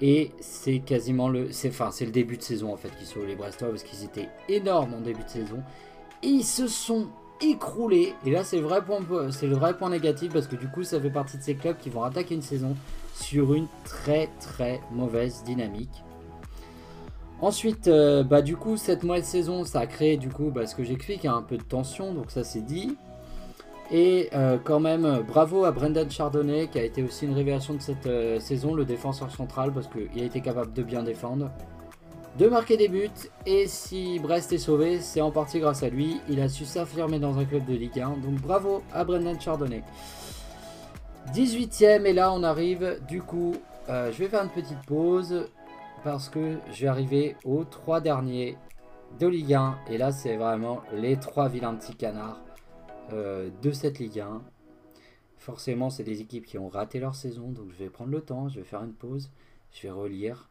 Et 0.00 0.32
c'est 0.40 0.80
quasiment 0.80 1.28
le 1.28 1.52
c'est 1.52 1.70
le 2.04 2.10
début 2.10 2.36
de 2.36 2.42
saison 2.42 2.72
en 2.72 2.76
fait 2.76 2.90
qui 2.98 3.06
sont 3.06 3.20
les 3.26 3.34
Brestois 3.34 3.68
parce 3.68 3.82
qu'ils 3.82 4.04
étaient 4.04 4.28
énormes 4.48 4.94
en 4.94 5.00
début 5.00 5.24
de 5.24 5.28
saison. 5.28 5.62
Et 6.22 6.28
ils 6.28 6.44
se 6.44 6.68
sont 6.68 7.08
écroulés. 7.40 8.14
Et 8.24 8.30
là 8.30 8.44
c'est 8.44 8.58
le 8.58 8.66
vrai 8.66 9.76
point 9.76 9.90
négatif 9.90 10.32
parce 10.32 10.46
que 10.46 10.56
du 10.56 10.68
coup 10.68 10.84
ça 10.84 11.00
fait 11.00 11.10
partie 11.10 11.38
de 11.38 11.42
ces 11.42 11.54
clubs 11.54 11.78
qui 11.78 11.90
vont 11.90 12.02
attaquer 12.02 12.34
une 12.34 12.42
saison 12.42 12.76
sur 13.14 13.54
une 13.54 13.66
très 13.84 14.28
très 14.40 14.80
mauvaise 14.92 15.42
dynamique. 15.44 16.02
Ensuite, 17.40 17.88
euh, 17.88 18.22
bah, 18.22 18.40
du 18.40 18.56
coup, 18.56 18.78
cette 18.78 19.02
mauvaise 19.02 19.24
saison, 19.24 19.64
ça 19.64 19.80
a 19.80 19.86
créé, 19.86 20.16
du 20.16 20.30
coup, 20.30 20.50
bah, 20.50 20.66
ce 20.66 20.74
que 20.74 20.84
j'explique, 20.84 21.26
un 21.26 21.42
peu 21.42 21.58
de 21.58 21.62
tension, 21.62 22.14
donc 22.14 22.30
ça 22.30 22.44
c'est 22.44 22.62
dit. 22.62 22.96
Et 23.90 24.28
euh, 24.34 24.58
quand 24.62 24.80
même, 24.80 25.22
bravo 25.26 25.64
à 25.64 25.70
Brendan 25.70 26.10
Chardonnay, 26.10 26.66
qui 26.66 26.78
a 26.78 26.82
été 26.82 27.02
aussi 27.02 27.26
une 27.26 27.34
révélation 27.34 27.74
de 27.74 27.80
cette 27.80 28.06
euh, 28.06 28.40
saison, 28.40 28.74
le 28.74 28.84
défenseur 28.84 29.30
central, 29.30 29.72
parce 29.72 29.86
qu'il 29.86 30.20
a 30.20 30.24
été 30.24 30.40
capable 30.40 30.72
de 30.72 30.82
bien 30.82 31.04
défendre, 31.04 31.50
de 32.36 32.48
marquer 32.48 32.76
des 32.76 32.88
buts, 32.88 33.08
et 33.46 33.66
si 33.68 34.18
Brest 34.18 34.52
est 34.52 34.58
sauvé, 34.58 34.98
c'est 35.00 35.20
en 35.20 35.30
partie 35.30 35.60
grâce 35.60 35.84
à 35.84 35.88
lui. 35.88 36.20
Il 36.28 36.40
a 36.40 36.48
su 36.48 36.64
s'affirmer 36.64 37.20
dans 37.20 37.38
un 37.38 37.44
club 37.44 37.64
de 37.64 37.74
Ligue 37.74 38.00
1, 38.00 38.08
donc 38.18 38.40
bravo 38.40 38.82
à 38.92 39.04
Brendan 39.04 39.40
Chardonnay. 39.40 39.82
18ème, 41.32 42.06
et 42.06 42.12
là 42.12 42.32
on 42.32 42.42
arrive, 42.42 43.00
du 43.08 43.22
coup, 43.22 43.54
je 43.88 44.16
vais 44.18 44.28
faire 44.28 44.42
une 44.42 44.50
petite 44.50 44.80
pause 44.86 45.48
parce 46.04 46.28
que 46.28 46.58
je 46.72 46.82
vais 46.82 46.88
arriver 46.88 47.36
aux 47.44 47.64
trois 47.64 48.00
derniers 48.00 48.56
de 49.18 49.26
Ligue 49.26 49.54
1. 49.54 49.78
Et 49.90 49.98
là, 49.98 50.12
c'est 50.12 50.36
vraiment 50.36 50.82
les 50.92 51.16
trois 51.16 51.48
vilains 51.48 51.74
petits 51.74 51.96
canards 51.96 52.45
euh, 53.12 53.50
de 53.62 53.70
cette 53.72 53.98
Ligue 53.98 54.20
1. 54.20 54.42
Forcément, 55.38 55.90
c'est 55.90 56.04
des 56.04 56.20
équipes 56.20 56.46
qui 56.46 56.58
ont 56.58 56.68
raté 56.68 56.98
leur 56.98 57.14
saison. 57.14 57.50
Donc, 57.50 57.70
je 57.70 57.84
vais 57.84 57.90
prendre 57.90 58.10
le 58.10 58.20
temps, 58.20 58.48
je 58.48 58.58
vais 58.58 58.64
faire 58.64 58.82
une 58.82 58.94
pause, 58.94 59.30
je 59.72 59.82
vais 59.82 59.90
relire. 59.90 60.48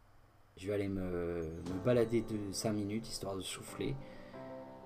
Je 0.57 0.67
vais 0.67 0.73
aller 0.73 0.87
me, 0.87 1.41
me 1.41 1.83
balader 1.83 2.21
de 2.21 2.37
5 2.53 2.71
minutes 2.71 3.09
histoire 3.09 3.35
de 3.35 3.41
souffler. 3.41 3.93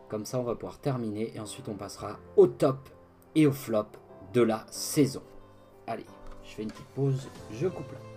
Comme 0.07 0.25
ça, 0.25 0.39
on 0.39 0.43
va 0.43 0.55
pouvoir 0.55 0.79
terminer. 0.79 1.31
Et 1.35 1.39
ensuite, 1.39 1.69
on 1.69 1.75
passera 1.75 2.19
au 2.37 2.47
top 2.47 2.89
et 3.35 3.45
au 3.45 3.51
flop 3.51 3.85
de 4.33 4.41
la 4.41 4.65
saison. 4.71 5.21
Allez, 5.85 6.05
je 6.43 6.49
fais 6.49 6.63
une 6.63 6.71
petite 6.71 6.87
pause, 6.95 7.27
je 7.51 7.67
coupe 7.67 7.91
là. 7.91 8.08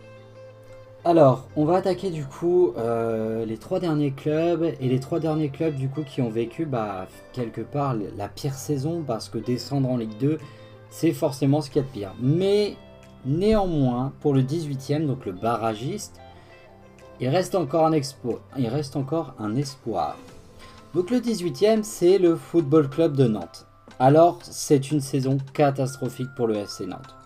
Alors, 1.05 1.49
on 1.57 1.65
va 1.65 1.79
attaquer 1.79 2.11
du 2.11 2.25
coup 2.25 2.75
euh, 2.77 3.45
les 3.45 3.59
trois 3.59 3.81
derniers 3.81 4.13
clubs 4.13 4.63
et 4.63 4.89
les 4.89 5.01
trois 5.01 5.19
derniers 5.19 5.49
clubs 5.49 5.75
du 5.75 5.89
coup 5.89 6.03
qui 6.03 6.23
ont 6.23 6.31
vécu 6.31 6.65
bah, 6.65 7.09
quelque 7.33 7.61
part 7.61 7.97
la 8.17 8.29
pire 8.29 8.55
saison 8.55 9.03
parce 9.05 9.29
que 9.29 9.39
descendre 9.39 9.91
en 9.91 9.97
Ligue 9.97 10.17
2 10.21 10.39
c'est 10.91 11.11
forcément 11.11 11.61
ce 11.61 11.71
qu'il 11.71 11.83
y 11.83 11.85
a 11.85 11.89
de 11.89 11.93
pire. 11.93 12.15
Mais 12.21 12.77
néanmoins 13.27 14.13
pour 14.21 14.33
le 14.33 14.43
18ème 14.43 15.07
donc 15.07 15.27
le 15.27 15.33
barragiste 15.33 16.21
il 17.19 17.29
reste 17.29 17.57
encore 17.57 17.85
un 17.85 17.93
expo, 17.93 18.39
il 18.57 18.69
reste 18.69 18.95
encore 18.95 19.35
un 19.41 19.57
espoir. 19.57 20.17
Donc 20.95 21.11
le 21.11 21.19
18ème 21.19 21.83
c'est 21.83 22.19
le 22.19 22.37
Football 22.37 22.89
Club 22.89 23.17
de 23.17 23.27
Nantes. 23.27 23.67
Alors 23.99 24.39
c'est 24.43 24.93
une 24.93 25.01
saison 25.01 25.39
catastrophique 25.53 26.33
pour 26.37 26.47
le 26.47 26.55
FC 26.59 26.87
Nantes. 26.87 27.17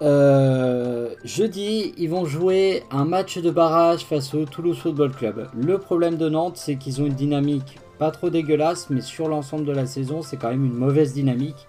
Euh, 0.00 1.08
jeudi, 1.24 1.92
ils 1.96 2.08
vont 2.08 2.24
jouer 2.24 2.84
un 2.90 3.04
match 3.04 3.38
de 3.38 3.50
barrage 3.50 4.04
face 4.04 4.32
au 4.34 4.44
Toulouse 4.44 4.78
Football 4.78 5.12
Club. 5.12 5.48
Le 5.54 5.78
problème 5.78 6.16
de 6.16 6.28
Nantes, 6.28 6.56
c'est 6.56 6.76
qu'ils 6.76 7.02
ont 7.02 7.06
une 7.06 7.14
dynamique 7.14 7.78
pas 7.98 8.10
trop 8.12 8.30
dégueulasse, 8.30 8.90
mais 8.90 9.00
sur 9.00 9.28
l'ensemble 9.28 9.64
de 9.64 9.72
la 9.72 9.86
saison, 9.86 10.22
c'est 10.22 10.36
quand 10.36 10.50
même 10.50 10.64
une 10.64 10.76
mauvaise 10.76 11.12
dynamique. 11.14 11.66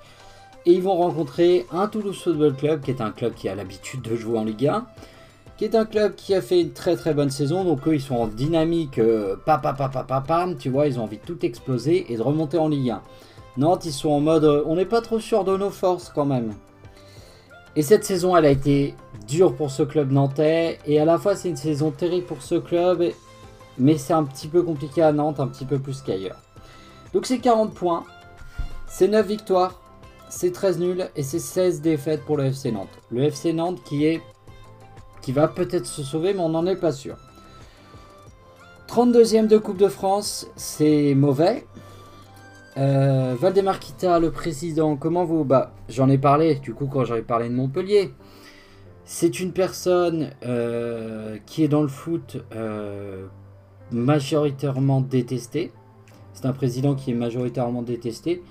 Et 0.66 0.74
ils 0.74 0.82
vont 0.84 0.96
rencontrer 0.96 1.66
un 1.72 1.88
Toulouse 1.88 2.22
Football 2.22 2.56
Club, 2.56 2.82
qui 2.82 2.92
est 2.92 3.02
un 3.02 3.12
club 3.12 3.34
qui 3.34 3.50
a 3.50 3.56
l'habitude 3.56 4.02
de 4.04 4.16
jouer 4.16 4.38
en 4.38 4.44
Ligue 4.44 4.68
1, 4.68 4.86
qui 5.58 5.66
est 5.66 5.74
un 5.76 5.86
club 5.86 6.14
qui 6.16 6.36
a 6.36 6.42
fait 6.42 6.62
une 6.62 6.72
très 6.72 6.96
très 6.96 7.16
bonne 7.16 7.32
saison. 7.32 7.64
Donc 7.64 7.88
eux, 7.88 7.96
ils 7.96 8.02
sont 8.02 8.16
en 8.16 8.28
dynamique, 8.28 9.00
euh, 9.00 9.36
pam, 9.44 9.60
pam, 10.28 10.56
tu 10.58 10.70
vois, 10.70 10.86
ils 10.86 11.00
ont 11.00 11.04
envie 11.04 11.18
de 11.18 11.26
tout 11.26 11.44
exploser 11.44 12.06
et 12.10 12.18
de 12.18 12.22
remonter 12.22 12.60
en 12.60 12.68
Ligue 12.68 12.92
1. 12.92 13.02
Nantes, 13.58 13.86
ils 13.86 13.92
sont 13.92 14.10
en 14.10 14.20
mode, 14.20 14.44
euh, 14.44 14.64
on 14.68 14.76
n'est 14.76 14.86
pas 14.86 15.02
trop 15.02 15.20
sûr 15.20 15.44
de 15.44 15.58
nos 15.58 15.72
forces 15.72 16.12
quand 16.14 16.26
même. 16.26 16.54
Et 17.76 17.82
cette 17.82 18.04
saison, 18.04 18.36
elle 18.36 18.46
a 18.46 18.50
été 18.50 18.96
dure 19.28 19.56
pour 19.56 19.72
ce 19.72 19.84
club 19.84 20.12
nantais. 20.12 20.80
Et 20.86 21.00
à 21.00 21.06
la 21.06 21.18
fois, 21.18 21.36
c'est 21.36 21.50
une 21.50 21.56
saison 21.56 21.92
terrible 21.92 22.26
pour 22.26 22.42
ce 22.42 22.56
club. 22.56 23.04
Mais 23.78 23.98
c'est 23.98 24.14
un 24.14 24.24
petit 24.24 24.48
peu 24.48 24.62
compliqué 24.64 25.02
à 25.02 25.12
Nantes, 25.12 25.40
un 25.40 25.48
petit 25.48 25.66
peu 25.66 25.80
plus 25.80 26.02
qu'ailleurs. 26.02 26.42
Donc 27.14 27.26
c'est 27.26 27.40
40 27.40 27.74
points. 27.74 28.04
C'est 28.88 29.08
9 29.08 29.26
victoires. 29.26 29.80
C'est 30.30 30.52
13 30.52 30.80
nuls. 30.80 31.10
Et 31.16 31.24
c'est 31.24 31.40
16 31.40 31.82
défaites 31.82 32.26
pour 32.26 32.38
le 32.38 32.46
FC 32.46 32.72
Nantes. 32.72 32.90
Le 33.10 33.24
FC 33.24 33.54
Nantes 33.54 33.80
qui 33.86 34.06
est... 34.06 34.22
Qui 35.22 35.32
va 35.32 35.48
peut-être 35.48 35.86
se 35.86 36.02
sauver, 36.02 36.34
mais 36.34 36.40
on 36.40 36.50
n'en 36.50 36.66
est 36.66 36.78
pas 36.78 36.92
sûr. 36.92 37.18
32e 38.88 39.48
de 39.48 39.58
Coupe 39.58 39.78
de 39.78 39.88
France, 39.88 40.48
c'est 40.56 41.14
mauvais. 41.14 41.68
Euh, 42.80 43.36
Valdemar 43.38 43.78
Kita, 43.80 44.20
le 44.20 44.32
président, 44.32 44.96
comment 44.96 45.26
vous? 45.26 45.44
Bah, 45.44 45.74
j'en 45.90 46.08
ai 46.08 46.18
parlé, 46.18 46.56
du 46.56 46.74
coup, 46.74 46.88
quand 46.88 47.04
j'avais 47.04 47.24
parlé 47.24 47.50
de 47.50 47.54
Montpellier. 47.54 48.14
C'est 49.04 49.42
une 49.42 49.52
personne 49.52 50.30
euh, 50.46 51.38
qui 51.46 51.64
est 51.64 51.68
dans 51.68 51.82
le 51.82 51.90
foot 51.90 52.38
euh, 52.56 53.26
majoritairement 53.92 55.02
détestée. 55.02 55.74
C'est 56.34 56.46
un 56.46 56.54
président 56.54 56.96
qui 56.96 57.12
est 57.12 57.16
majoritairement 57.16 57.82
détesté. 57.82 58.42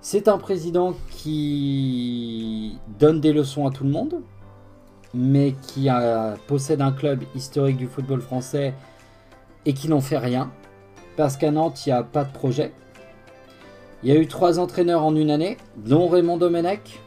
C'est 0.00 0.28
un 0.28 0.38
président 0.38 0.94
qui 1.10 2.78
donne 2.98 3.20
des 3.20 3.34
leçons 3.34 3.66
à 3.66 3.70
tout 3.70 3.84
le 3.84 3.90
monde, 3.90 4.22
mais 5.12 5.54
qui 5.62 5.88
possède 6.46 6.80
un 6.80 6.92
club 6.92 7.22
historique 7.34 7.76
du 7.76 7.86
football 7.86 8.20
français 8.20 8.74
et 9.66 9.74
qui 9.74 9.88
n'en 9.88 10.00
fait 10.00 10.18
rien. 10.18 10.50
Parce 11.16 11.36
qu'à 11.36 11.50
Nantes, 11.50 11.86
il 11.86 11.90
n'y 11.90 11.94
a 11.94 12.02
pas 12.02 12.24
de 12.24 12.32
projet. 12.32 12.72
Il 14.04 14.12
y 14.12 14.14
a 14.14 14.20
eu 14.20 14.26
trois 14.26 14.58
entraîneurs 14.58 15.02
en 15.02 15.16
une 15.16 15.30
année, 15.30 15.56
dont 15.78 16.08
Raymond 16.08 16.36
Domenech. 16.36 17.00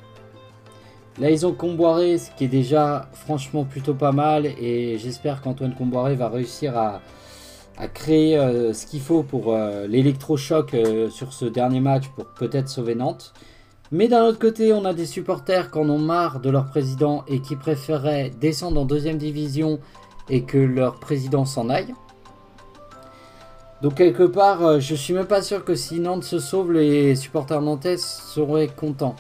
Là, 1.20 1.30
ils 1.30 1.46
ont 1.46 1.54
Comboiré, 1.54 2.18
ce 2.18 2.32
qui 2.32 2.46
est 2.46 2.48
déjà 2.48 3.08
franchement 3.14 3.66
plutôt 3.66 3.94
pas 3.94 4.12
mal. 4.12 4.48
Et 4.48 4.98
j'espère 4.98 5.44
qu'Antoine 5.44 5.76
Comboiré 5.76 6.16
va 6.16 6.28
réussir 6.28 6.76
à, 6.76 7.02
créer 7.94 8.36
euh, 8.36 8.74
ce 8.74 8.88
qu'il 8.88 9.00
faut 9.00 9.22
pour 9.22 9.54
euh, 9.54 9.86
l'électrochoc 9.86 10.74
euh, 10.74 11.12
sur 11.12 11.34
ce 11.34 11.46
dernier 11.46 11.82
match 11.82 12.06
pour 12.16 12.26
peut-être 12.26 12.68
sauver 12.68 12.96
Nantes. 12.96 13.32
Mais 13.92 14.08
d'un 14.08 14.24
autre 14.24 14.40
côté, 14.40 14.74
on 14.74 14.84
a 14.84 14.96
des 14.96 15.06
supporters 15.06 15.70
qui 15.70 15.78
en 15.78 15.88
ont 15.92 16.00
marre 16.00 16.40
de 16.40 16.50
leur 16.50 16.66
président 16.66 17.24
et 17.28 17.42
qui 17.42 17.56
préféreraient 17.56 18.32
descendre 18.42 18.82
en 18.82 18.86
deuxième 18.86 19.20
division 19.20 19.80
et 20.30 20.42
que 20.42 20.58
leur 20.58 21.00
président 21.00 21.46
s'en 21.46 21.70
aille. 21.70 21.94
Donc 23.82 23.96
quelque 23.96 24.24
part, 24.24 24.66
euh, 24.66 24.80
je 24.80 24.96
suis 24.96 25.14
même 25.14 25.28
pas 25.28 25.42
sûr 25.42 25.64
que 25.64 25.76
si 25.76 26.00
Nantes 26.00 26.24
se 26.24 26.40
sauve, 26.40 26.74
les 26.74 27.16
supporters 27.16 27.62
nantais 27.62 27.98
seraient 27.98 28.70
contents. 28.70 29.16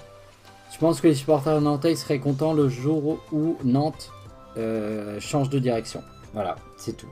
Je 0.71 0.79
pense 0.79 0.99
que 0.99 1.07
les 1.07 1.15
supporters 1.15 1.61
nantais 1.61 1.95
seraient 1.95 2.19
contents 2.19 2.53
le 2.53 2.67
jour 2.67 3.19
où 3.31 3.57
Nantes 3.63 4.11
euh, 4.57 5.19
change 5.19 5.49
de 5.49 5.59
direction. 5.59 6.01
Voilà, 6.33 6.55
c'est 6.75 6.97
tout. 6.97 7.07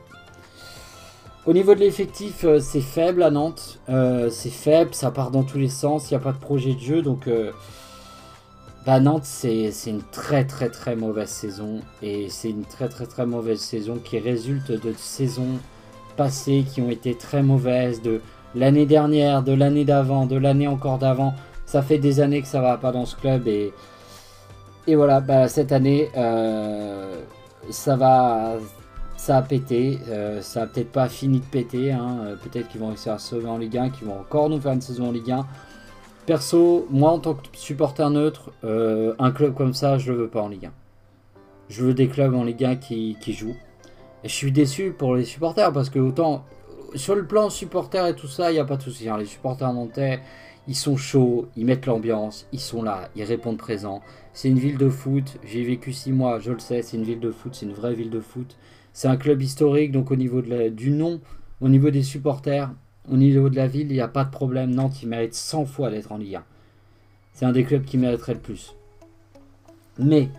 Au 1.45 1.53
niveau 1.53 1.75
de 1.75 1.79
l'effectif, 1.81 2.43
euh, 2.43 2.59
c'est 2.59 2.81
faible 2.81 3.21
à 3.21 3.29
Nantes. 3.29 3.79
c'est 3.87 4.49
faible, 4.49 4.95
ça 4.95 5.11
part 5.11 5.29
dans 5.29 5.43
tous 5.43 5.59
les 5.59 5.69
sens, 5.69 6.09
il 6.09 6.15
n'y 6.15 6.17
a 6.17 6.23
pas 6.23 6.31
de 6.31 6.39
projet 6.39 6.73
de 6.73 6.79
jeu. 6.79 7.01
Donc 7.03 7.29
bah, 8.87 8.99
Nantes, 8.99 9.25
c'est 9.25 9.71
une 9.85 10.01
très 10.01 10.45
très 10.45 10.69
très 10.69 10.95
mauvaise 10.95 11.29
saison. 11.29 11.81
Et 12.01 12.27
c'est 12.29 12.49
une 12.49 12.65
très 12.65 12.89
très 12.89 13.05
très 13.05 13.27
mauvaise 13.27 13.59
saison 13.59 13.99
qui 14.03 14.17
résulte 14.17 14.71
de 14.71 14.93
saisons 14.97 15.59
passées 16.15 16.65
qui 16.69 16.81
ont 16.81 16.89
été 16.89 17.15
très 17.15 17.43
mauvaises, 17.43 18.01
de 18.01 18.21
l'année 18.55 18.85
dernière, 18.85 19.43
de 19.43 19.53
l'année 19.53 19.85
d'avant, 19.85 20.25
de 20.25 20.37
l'année 20.37 20.67
encore 20.67 20.97
d'avant. 20.97 21.33
Ça 21.65 21.81
fait 21.81 21.97
des 21.97 22.19
années 22.19 22.41
que 22.41 22.47
ça 22.47 22.61
va 22.61 22.77
pas 22.77 22.91
dans 22.91 23.05
ce 23.05 23.15
club 23.15 23.47
et, 23.47 23.73
et 24.87 24.95
voilà, 24.95 25.19
bah, 25.19 25.47
cette 25.47 25.71
année, 25.71 26.09
euh, 26.15 27.21
ça 27.71 27.95
va, 27.95 28.53
ça 29.17 29.37
a 29.37 29.41
pété. 29.41 29.99
Euh, 30.07 30.41
ça 30.41 30.63
a 30.63 30.67
peut-être 30.67 30.91
pas 30.91 31.09
fini 31.09 31.39
de 31.39 31.45
péter. 31.45 31.91
Hein. 31.91 32.17
Euh, 32.23 32.35
peut-être 32.35 32.67
qu'ils 32.67 32.81
vont 32.81 32.89
réussir 32.89 33.13
à 33.13 33.19
sauver 33.19 33.47
en 33.47 33.57
Ligue 33.57 33.77
1, 33.77 33.89
qu'ils 33.89 34.07
vont 34.07 34.19
encore 34.19 34.49
nous 34.49 34.59
faire 34.59 34.73
une 34.73 34.81
saison 34.81 35.09
en 35.09 35.11
Ligue 35.11 35.31
1. 35.31 35.45
Perso, 36.27 36.87
moi 36.89 37.11
en 37.11 37.19
tant 37.19 37.35
que 37.35 37.45
supporter 37.53 38.09
neutre, 38.09 38.51
un 38.63 39.31
club 39.31 39.53
comme 39.53 39.75
ça, 39.75 39.99
je 39.99 40.11
le 40.11 40.17
veux 40.17 40.27
pas 40.27 40.41
en 40.41 40.47
Ligue 40.47 40.65
1. 40.65 40.71
Je 41.69 41.83
veux 41.83 41.93
des 41.93 42.07
clubs 42.07 42.33
en 42.33 42.43
Ligue 42.43 42.65
1 42.65 42.75
qui, 42.77 43.15
qui 43.21 43.33
jouent 43.33 43.55
je 44.25 44.33
suis 44.33 44.51
déçu 44.51 44.91
pour 44.91 45.15
les 45.15 45.25
supporters 45.25 45.71
parce 45.71 45.89
que 45.89 45.99
autant 45.99 46.45
sur 46.95 47.15
le 47.15 47.25
plan 47.25 47.49
supporter 47.49 48.07
et 48.07 48.15
tout 48.15 48.27
ça, 48.27 48.51
il 48.51 48.55
n'y 48.55 48.59
a 48.59 48.65
pas 48.65 48.77
de 48.77 48.81
souci. 48.81 49.09
Hein. 49.09 49.17
Les 49.17 49.25
supporters 49.25 49.71
nantais, 49.71 50.19
ils 50.67 50.75
sont 50.75 50.97
chauds, 50.97 51.47
ils 51.55 51.65
mettent 51.65 51.85
l'ambiance, 51.85 52.47
ils 52.51 52.59
sont 52.59 52.81
là, 52.81 53.09
ils 53.15 53.23
répondent 53.23 53.57
présent. 53.57 54.01
C'est 54.33 54.49
une 54.49 54.59
ville 54.59 54.77
de 54.77 54.89
foot, 54.89 55.37
j'ai 55.45 55.63
vécu 55.63 55.93
six 55.93 56.11
mois, 56.11 56.39
je 56.39 56.51
le 56.51 56.59
sais, 56.59 56.81
c'est 56.81 56.97
une 56.97 57.03
ville 57.03 57.19
de 57.19 57.31
foot, 57.31 57.55
c'est 57.55 57.65
une 57.65 57.73
vraie 57.73 57.93
ville 57.93 58.09
de 58.09 58.19
foot. 58.19 58.57
C'est 58.93 59.07
un 59.07 59.17
club 59.17 59.41
historique, 59.41 59.91
donc 59.91 60.09
au 60.11 60.15
niveau 60.15 60.41
du 60.41 60.89
nom, 60.89 61.19
au 61.61 61.69
niveau 61.69 61.89
des 61.89 62.03
supporters, 62.03 62.71
Au 63.11 63.17
niveau 63.17 63.49
de 63.49 63.55
la 63.55 63.67
ville, 63.67 63.87
il 63.91 63.93
n'y 63.93 64.01
a 64.01 64.07
pas 64.07 64.23
de 64.23 64.31
problème. 64.31 64.73
Nantes, 64.73 65.03
il 65.03 65.09
mérite 65.09 65.35
100 65.35 65.65
fois 65.65 65.91
d'être 65.91 66.11
en 66.11 66.17
Ligue 66.17 66.37
1. 66.37 66.43
C'est 67.33 67.45
un 67.45 67.51
des 67.51 67.63
clubs 67.63 67.85
qui 67.85 67.99
mériterait 67.99 68.33
le 68.33 68.39
plus. 68.39 68.75
Mais 69.99 70.29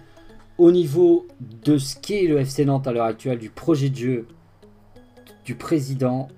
au 0.59 0.71
niveau 0.71 1.27
de 1.65 1.79
ce 1.79 1.97
qu'est 1.97 2.27
le 2.27 2.39
FC 2.39 2.65
Nantes 2.65 2.87
à 2.87 2.93
l'heure 2.93 3.07
actuelle, 3.07 3.39
du 3.39 3.51
projet 3.51 3.91
de 3.91 3.97
jeu, 3.97 4.27
du 5.45 5.55
président, 5.55 6.29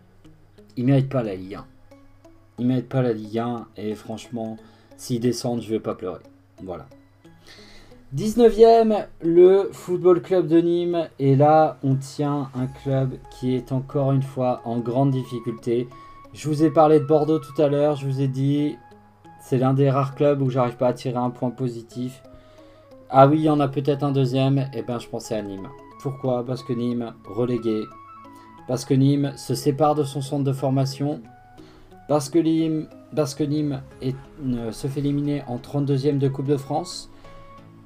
il 0.77 0.85
ne 0.85 0.91
mérite 0.91 1.09
pas 1.09 1.23
la 1.23 1.35
Ligue 1.35 1.55
1. 1.55 1.67
Il 2.59 2.67
ne 2.67 2.69
mérite 2.69 2.89
pas 2.89 3.03
la 3.03 3.13
Ligue 3.13 3.39
1 3.39 3.67
et 3.77 3.95
franchement, 3.95 4.57
s'ils 4.97 5.21
descendent, 5.21 5.63
je 5.63 5.69
ne 5.69 5.73
vais 5.73 5.81
pas 5.81 5.95
pleurer. 5.95 6.23
Voilà. 6.63 6.87
19e, 8.17 9.07
le 9.21 9.69
Football 9.73 10.23
Club 10.23 10.49
de 10.49 10.61
Nîmes. 10.61 11.09
Et 11.19 11.37
là, 11.37 11.79
on 11.83 11.95
tient 11.95 12.51
un 12.55 12.67
club 12.67 13.15
qui 13.31 13.55
est 13.55 13.71
encore 13.71 14.13
une 14.13 14.23
fois 14.23 14.63
en 14.65 14.79
grande 14.79 15.11
difficulté. 15.11 15.89
Je 16.33 16.49
vous 16.49 16.65
ai 16.65 16.71
parlé 16.71 17.01
de 17.01 17.05
Bordeaux 17.05 17.39
tout 17.39 17.61
à 17.61 17.69
l'heure. 17.69 17.97
Je 17.97 18.07
vous 18.07 18.21
ai 18.21 18.29
dit, 18.29 18.77
c'est 19.41 19.59
l'un 19.59 19.75
des 19.75 19.91
rares 19.91 20.15
clubs 20.15 20.41
où 20.41 20.51
j'arrive 20.51 20.77
pas 20.77 20.89
à 20.89 20.93
tirer 20.93 21.19
un 21.19 21.31
point 21.31 21.51
positif. 21.51 22.23
Ah 23.11 23.27
oui, 23.27 23.39
il 23.39 23.45
y 23.45 23.51
en 23.51 23.61
a 23.61 23.69
peut-être 23.69 24.03
un 24.03 24.13
deuxième. 24.13 24.59
Et 24.59 24.67
eh 24.79 24.83
ben, 24.83 24.99
je 24.99 25.09
pensais 25.09 25.35
à 25.35 25.43
Nîmes. 25.43 25.69
Pourquoi? 26.03 26.45
Parce 26.45 26.63
que 26.63 26.73
Nîmes, 26.73 27.15
relégué. 27.25 27.85
Parce 28.67 28.85
que 28.85 28.95
Nîmes 28.95 29.33
se 29.37 29.55
sépare 29.55 29.95
de 29.95 30.05
son 30.05 30.21
centre 30.21 30.45
de 30.45 30.53
formation. 30.53 31.21
Parce 32.09 32.29
que 32.29 32.39
Nîmes, 32.39 32.89
se 33.17 34.87
fait 34.87 35.01
éliminer 35.01 35.43
en 35.47 35.57
32e 35.57 36.19
de 36.19 36.29
Coupe 36.29 36.47
de 36.47 36.57
France 36.57 37.11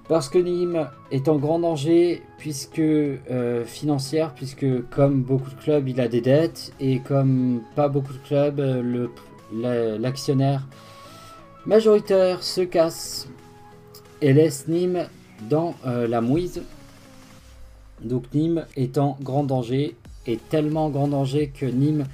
parce 0.09 0.29
que 0.29 0.39
Nîmes 0.39 0.89
est 1.11 1.29
en 1.29 1.37
grand 1.37 1.61
danger 1.61 2.23
puisque 2.37 2.81
euh, 2.81 3.65
financière, 3.65 4.35
puisque 4.35 4.67
comme 4.91 5.23
beaucoup 5.23 5.51
de 5.51 5.55
clubs, 5.55 5.89
il 5.89 6.01
a 6.01 6.09
des 6.09 6.21
dettes 6.21 6.73
et 6.81 6.99
comme 6.99 7.63
pas 7.77 7.89
beaucoup 7.89 8.13
de 8.13 8.19
clubs, 8.19 8.61
l'actionnaire 9.53 10.67
majoritaire 11.65 12.43
se 12.43 12.61
casse 12.63 13.29
et 14.23 14.33
laisse 14.33 14.67
Nîmes 14.69 15.07
dans 15.51 15.75
euh, 15.87 16.09
la 16.09 16.23
mouise. 16.23 16.63
Donc 18.03 18.25
Nîmes 18.33 18.65
est 18.77 18.97
en 18.97 19.19
grand 19.21 19.45
danger 19.45 19.95
et 20.27 20.39
tellement 20.39 20.87
en 20.87 20.91
grand 20.91 21.09
danger 21.09 21.49
que 21.49 21.67
Nîmes 21.67 22.07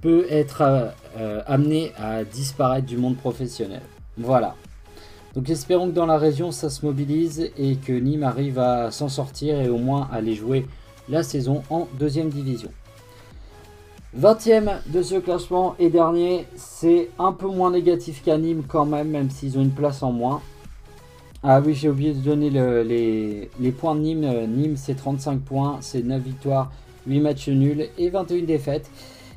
peut 0.00 0.26
être 0.30 0.92
amené 1.46 1.90
à 1.98 2.22
disparaître 2.22 2.86
du 2.86 2.96
monde 2.96 3.16
professionnel. 3.16 3.82
Voilà. 4.16 4.54
Donc 5.34 5.50
espérons 5.50 5.88
que 5.88 5.94
dans 5.94 6.06
la 6.06 6.18
région 6.18 6.52
ça 6.52 6.70
se 6.70 6.86
mobilise 6.86 7.50
et 7.58 7.76
que 7.76 7.92
Nîmes 7.92 8.22
arrive 8.22 8.58
à 8.58 8.90
s'en 8.90 9.08
sortir 9.08 9.60
et 9.60 9.68
au 9.68 9.78
moins 9.78 10.08
aller 10.12 10.34
jouer 10.34 10.66
la 11.08 11.22
saison 11.22 11.62
en 11.70 11.88
deuxième 11.98 12.28
division. 12.28 12.70
20ème 14.18 14.78
de 14.86 15.02
ce 15.02 15.16
classement 15.16 15.74
et 15.78 15.90
dernier, 15.90 16.46
c'est 16.56 17.10
un 17.18 17.32
peu 17.32 17.46
moins 17.46 17.70
négatif 17.70 18.22
qu'à 18.22 18.38
Nîmes 18.38 18.62
quand 18.66 18.86
même, 18.86 19.08
même 19.08 19.30
s'ils 19.30 19.58
ont 19.58 19.62
une 19.62 19.70
place 19.70 20.02
en 20.02 20.12
moins. 20.12 20.40
Ah 21.44 21.60
oui, 21.64 21.72
j'ai 21.72 21.88
oublié 21.88 22.14
de 22.14 22.18
donner 22.18 22.50
les, 22.50 23.48
les, 23.60 23.72
points 23.72 23.94
de 23.94 24.00
Nîmes. 24.00 24.46
Nîmes, 24.48 24.76
c'est 24.76 24.96
35 24.96 25.40
points, 25.40 25.78
c'est 25.80 26.02
9 26.02 26.20
victoires, 26.20 26.72
8 27.06 27.20
matchs 27.20 27.48
nuls 27.48 27.86
et 27.96 28.10
21 28.10 28.42
défaites. 28.42 28.90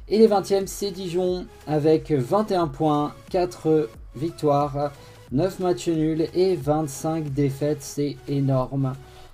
Et 0.09 0.17
les 0.17 0.27
20e, 0.27 0.65
c'est 0.65 0.89
Dijon 0.89 1.45
avec 1.67 2.11
21 2.11 2.69
points, 2.69 3.13
4 3.29 3.87
victoires, 4.15 4.91
9 5.31 5.59
matchs 5.59 5.89
nuls 5.89 6.25
et 6.33 6.55
25 6.55 7.31
défaites, 7.31 7.83
c'est 7.83 8.17
énorme. 8.27 8.93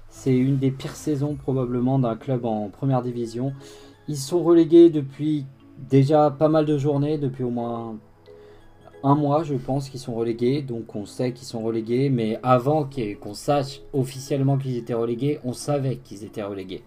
C'est 0.10 0.36
une 0.36 0.58
des 0.58 0.72
pires 0.72 0.98
saisons 0.98 1.36
probablement 1.36 2.00
d'un 2.00 2.18
club 2.18 2.44
en 2.44 2.68
première 2.68 3.02
division. 3.02 3.54
Ils 4.10 4.18
sont 4.18 4.44
relégués 4.44 4.90
depuis 4.90 5.46
déjà 5.90 6.32
pas 6.32 6.50
mal 6.50 6.66
de 6.66 6.78
journées, 6.78 7.18
depuis 7.18 7.46
au 7.46 7.50
moins 7.50 7.96
un 9.04 9.16
mois 9.16 9.44
je 9.44 9.56
pense 9.56 9.90
qu'ils 9.90 10.00
sont 10.00 10.16
relégués. 10.16 10.62
Donc 10.62 10.96
on 10.96 11.06
sait 11.06 11.32
qu'ils 11.32 11.48
sont 11.48 11.62
relégués, 11.62 12.10
mais 12.10 12.40
avant 12.44 12.88
qu'on 13.22 13.34
sache 13.34 13.82
officiellement 13.94 14.58
qu'ils 14.58 14.78
étaient 14.78 14.94
relégués, 14.94 15.40
on 15.44 15.54
savait 15.54 15.98
qu'ils 15.98 16.24
étaient 16.24 16.44
relégués. 16.44 16.84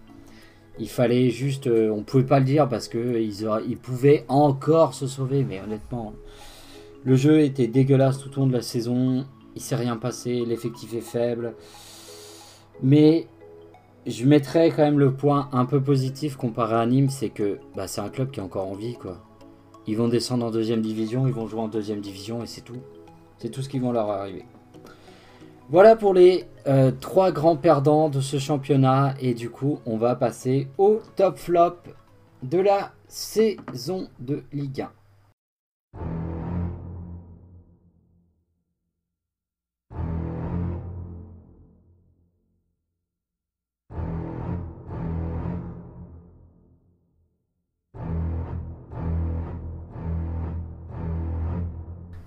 Il 0.79 0.89
fallait 0.89 1.29
juste, 1.29 1.67
euh, 1.67 1.91
on 1.91 2.03
pouvait 2.03 2.25
pas 2.25 2.39
le 2.39 2.45
dire 2.45 2.67
parce 2.67 2.87
qu'ils 2.87 3.45
ils 3.67 3.77
pouvaient 3.77 4.25
encore 4.29 4.93
se 4.93 5.05
sauver, 5.05 5.43
mais 5.43 5.59
honnêtement, 5.61 6.13
le 7.03 7.15
jeu 7.15 7.41
était 7.41 7.67
dégueulasse 7.67 8.19
tout 8.19 8.29
au 8.37 8.41
long 8.41 8.47
de 8.47 8.53
la 8.53 8.61
saison. 8.61 9.25
Il 9.55 9.61
s'est 9.61 9.75
rien 9.75 9.97
passé. 9.97 10.45
L'effectif 10.45 10.93
est 10.93 11.01
faible. 11.01 11.55
Mais 12.83 13.27
je 14.05 14.25
mettrais 14.25 14.69
quand 14.69 14.83
même 14.83 14.99
le 14.99 15.11
point 15.13 15.49
un 15.51 15.65
peu 15.65 15.81
positif 15.81 16.35
comparé 16.35 16.75
à 16.75 16.85
Nîmes. 16.85 17.09
C'est 17.09 17.29
que 17.29 17.59
bah, 17.75 17.87
c'est 17.87 18.01
un 18.01 18.09
club 18.09 18.31
qui 18.31 18.39
est 18.39 18.43
encore 18.43 18.67
en 18.67 18.75
vie. 18.75 18.95
Quoi. 18.95 19.17
Ils 19.91 19.97
vont 19.97 20.07
descendre 20.07 20.45
en 20.45 20.51
deuxième 20.51 20.81
division. 20.81 21.27
Ils 21.27 21.33
vont 21.33 21.47
jouer 21.47 21.59
en 21.59 21.67
deuxième 21.67 21.99
division. 21.99 22.41
Et 22.41 22.47
c'est 22.47 22.61
tout. 22.61 22.77
C'est 23.39 23.49
tout 23.49 23.61
ce 23.61 23.67
qui 23.67 23.77
va 23.77 23.91
leur 23.91 24.09
arriver. 24.09 24.45
Voilà 25.69 25.97
pour 25.97 26.13
les 26.13 26.45
euh, 26.65 26.91
trois 26.97 27.33
grands 27.33 27.57
perdants 27.57 28.07
de 28.07 28.21
ce 28.21 28.39
championnat. 28.39 29.15
Et 29.19 29.33
du 29.33 29.49
coup, 29.49 29.79
on 29.85 29.97
va 29.97 30.15
passer 30.15 30.69
au 30.77 31.01
top 31.17 31.37
flop 31.37 31.75
de 32.41 32.57
la 32.57 32.93
saison 33.09 34.07
de 34.21 34.43
Ligue 34.53 34.79
1. 34.79 35.00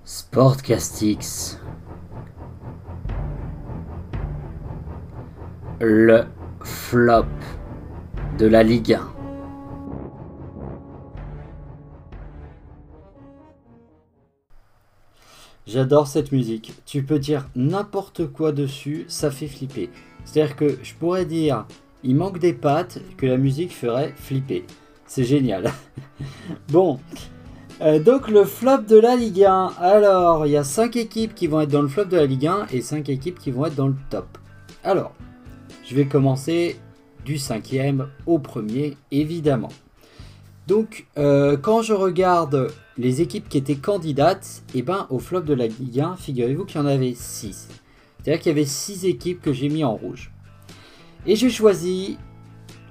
Sportcastix. 0.06 1.58
Le 5.80 6.24
flop 6.62 7.24
de 8.38 8.46
la 8.46 8.62
Ligue 8.62 8.92
1. 8.92 9.14
J'adore 15.66 16.06
cette 16.06 16.32
musique. 16.32 16.74
Tu 16.84 17.02
peux 17.02 17.18
dire 17.18 17.48
n'importe 17.56 18.26
quoi 18.26 18.52
dessus, 18.52 19.06
ça 19.08 19.30
fait 19.30 19.48
flipper. 19.48 19.88
C'est-à-dire 20.26 20.54
que 20.54 20.78
je 20.82 20.92
pourrais 20.94 21.24
dire 21.24 21.66
il 22.02 22.14
manque 22.14 22.38
des 22.38 22.52
pattes, 22.52 22.98
que 23.16 23.24
la 23.24 23.38
musique 23.38 23.74
ferait 23.74 24.12
flipper. 24.16 24.66
C'est 25.06 25.24
génial. 25.24 25.72
bon, 26.68 27.00
euh, 27.80 27.98
donc 27.98 28.28
le 28.28 28.44
flop 28.44 28.82
de 28.88 28.98
la 28.98 29.16
Ligue 29.16 29.44
1. 29.44 29.72
Alors, 29.80 30.46
il 30.46 30.52
y 30.52 30.56
a 30.56 30.64
5 30.64 30.96
équipes 30.96 31.34
qui 31.34 31.46
vont 31.46 31.60
être 31.60 31.70
dans 31.70 31.82
le 31.82 31.88
flop 31.88 32.04
de 32.04 32.16
la 32.16 32.26
Ligue 32.26 32.46
1 32.46 32.66
et 32.72 32.80
5 32.80 33.08
équipes 33.08 33.38
qui 33.38 33.50
vont 33.50 33.66
être 33.66 33.74
dans 33.74 33.88
le 33.88 33.96
top. 34.10 34.38
Alors, 34.84 35.12
je 35.84 35.94
vais 35.94 36.06
commencer 36.06 36.76
du 37.24 37.38
cinquième 37.38 38.08
au 38.26 38.38
premier, 38.38 38.96
évidemment. 39.10 39.70
Donc, 40.66 41.06
euh, 41.18 41.56
quand 41.56 41.82
je 41.82 41.92
regarde 41.92 42.70
les 42.96 43.20
équipes 43.20 43.48
qui 43.48 43.58
étaient 43.58 43.76
candidates, 43.76 44.62
eh 44.74 44.82
ben, 44.82 45.06
au 45.10 45.18
flop 45.18 45.40
de 45.40 45.54
la 45.54 45.66
Ligue 45.66 46.00
1, 46.00 46.16
figurez-vous 46.16 46.64
qu'il 46.64 46.80
y 46.80 46.84
en 46.84 46.86
avait 46.86 47.14
6. 47.14 47.68
C'est-à-dire 48.22 48.40
qu'il 48.40 48.50
y 48.50 48.54
avait 48.54 48.64
6 48.64 49.04
équipes 49.04 49.42
que 49.42 49.52
j'ai 49.52 49.68
mis 49.68 49.84
en 49.84 49.94
rouge. 49.94 50.30
Et 51.26 51.36
j'ai 51.36 51.50
choisi 51.50 52.18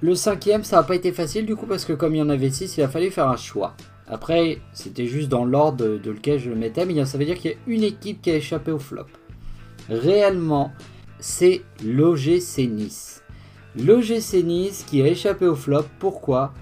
le 0.00 0.14
cinquième, 0.14 0.62
ça 0.64 0.76
n'a 0.76 0.82
pas 0.82 0.94
été 0.94 1.12
facile 1.12 1.46
du 1.46 1.56
coup, 1.56 1.66
parce 1.66 1.84
que 1.84 1.92
comme 1.92 2.14
il 2.14 2.18
y 2.18 2.22
en 2.22 2.28
avait 2.28 2.50
6, 2.50 2.76
il 2.76 2.82
a 2.82 2.88
fallu 2.88 3.10
faire 3.10 3.28
un 3.28 3.36
choix. 3.36 3.74
Après, 4.06 4.58
c'était 4.72 5.06
juste 5.06 5.28
dans 5.28 5.44
l'ordre 5.44 5.98
de, 5.98 6.10
lequel 6.10 6.38
je 6.38 6.50
le 6.50 6.56
mettais, 6.56 6.84
mais 6.84 7.04
ça 7.04 7.16
veut 7.16 7.24
dire 7.24 7.38
qu'il 7.38 7.52
y 7.52 7.54
a 7.54 7.56
une 7.66 7.82
équipe 7.82 8.20
qui 8.20 8.30
a 8.30 8.36
échappé 8.36 8.70
au 8.70 8.78
flop. 8.78 9.06
Réellement, 9.88 10.72
c'est 11.18 11.62
l'OGC 11.84 12.68
Nice. 12.68 13.22
L'OGC 13.76 14.44
Nice 14.44 14.84
qui 14.86 15.02
a 15.02 15.06
échappé 15.06 15.46
au 15.46 15.54
flop, 15.54 15.86
pourquoi? 15.98 16.52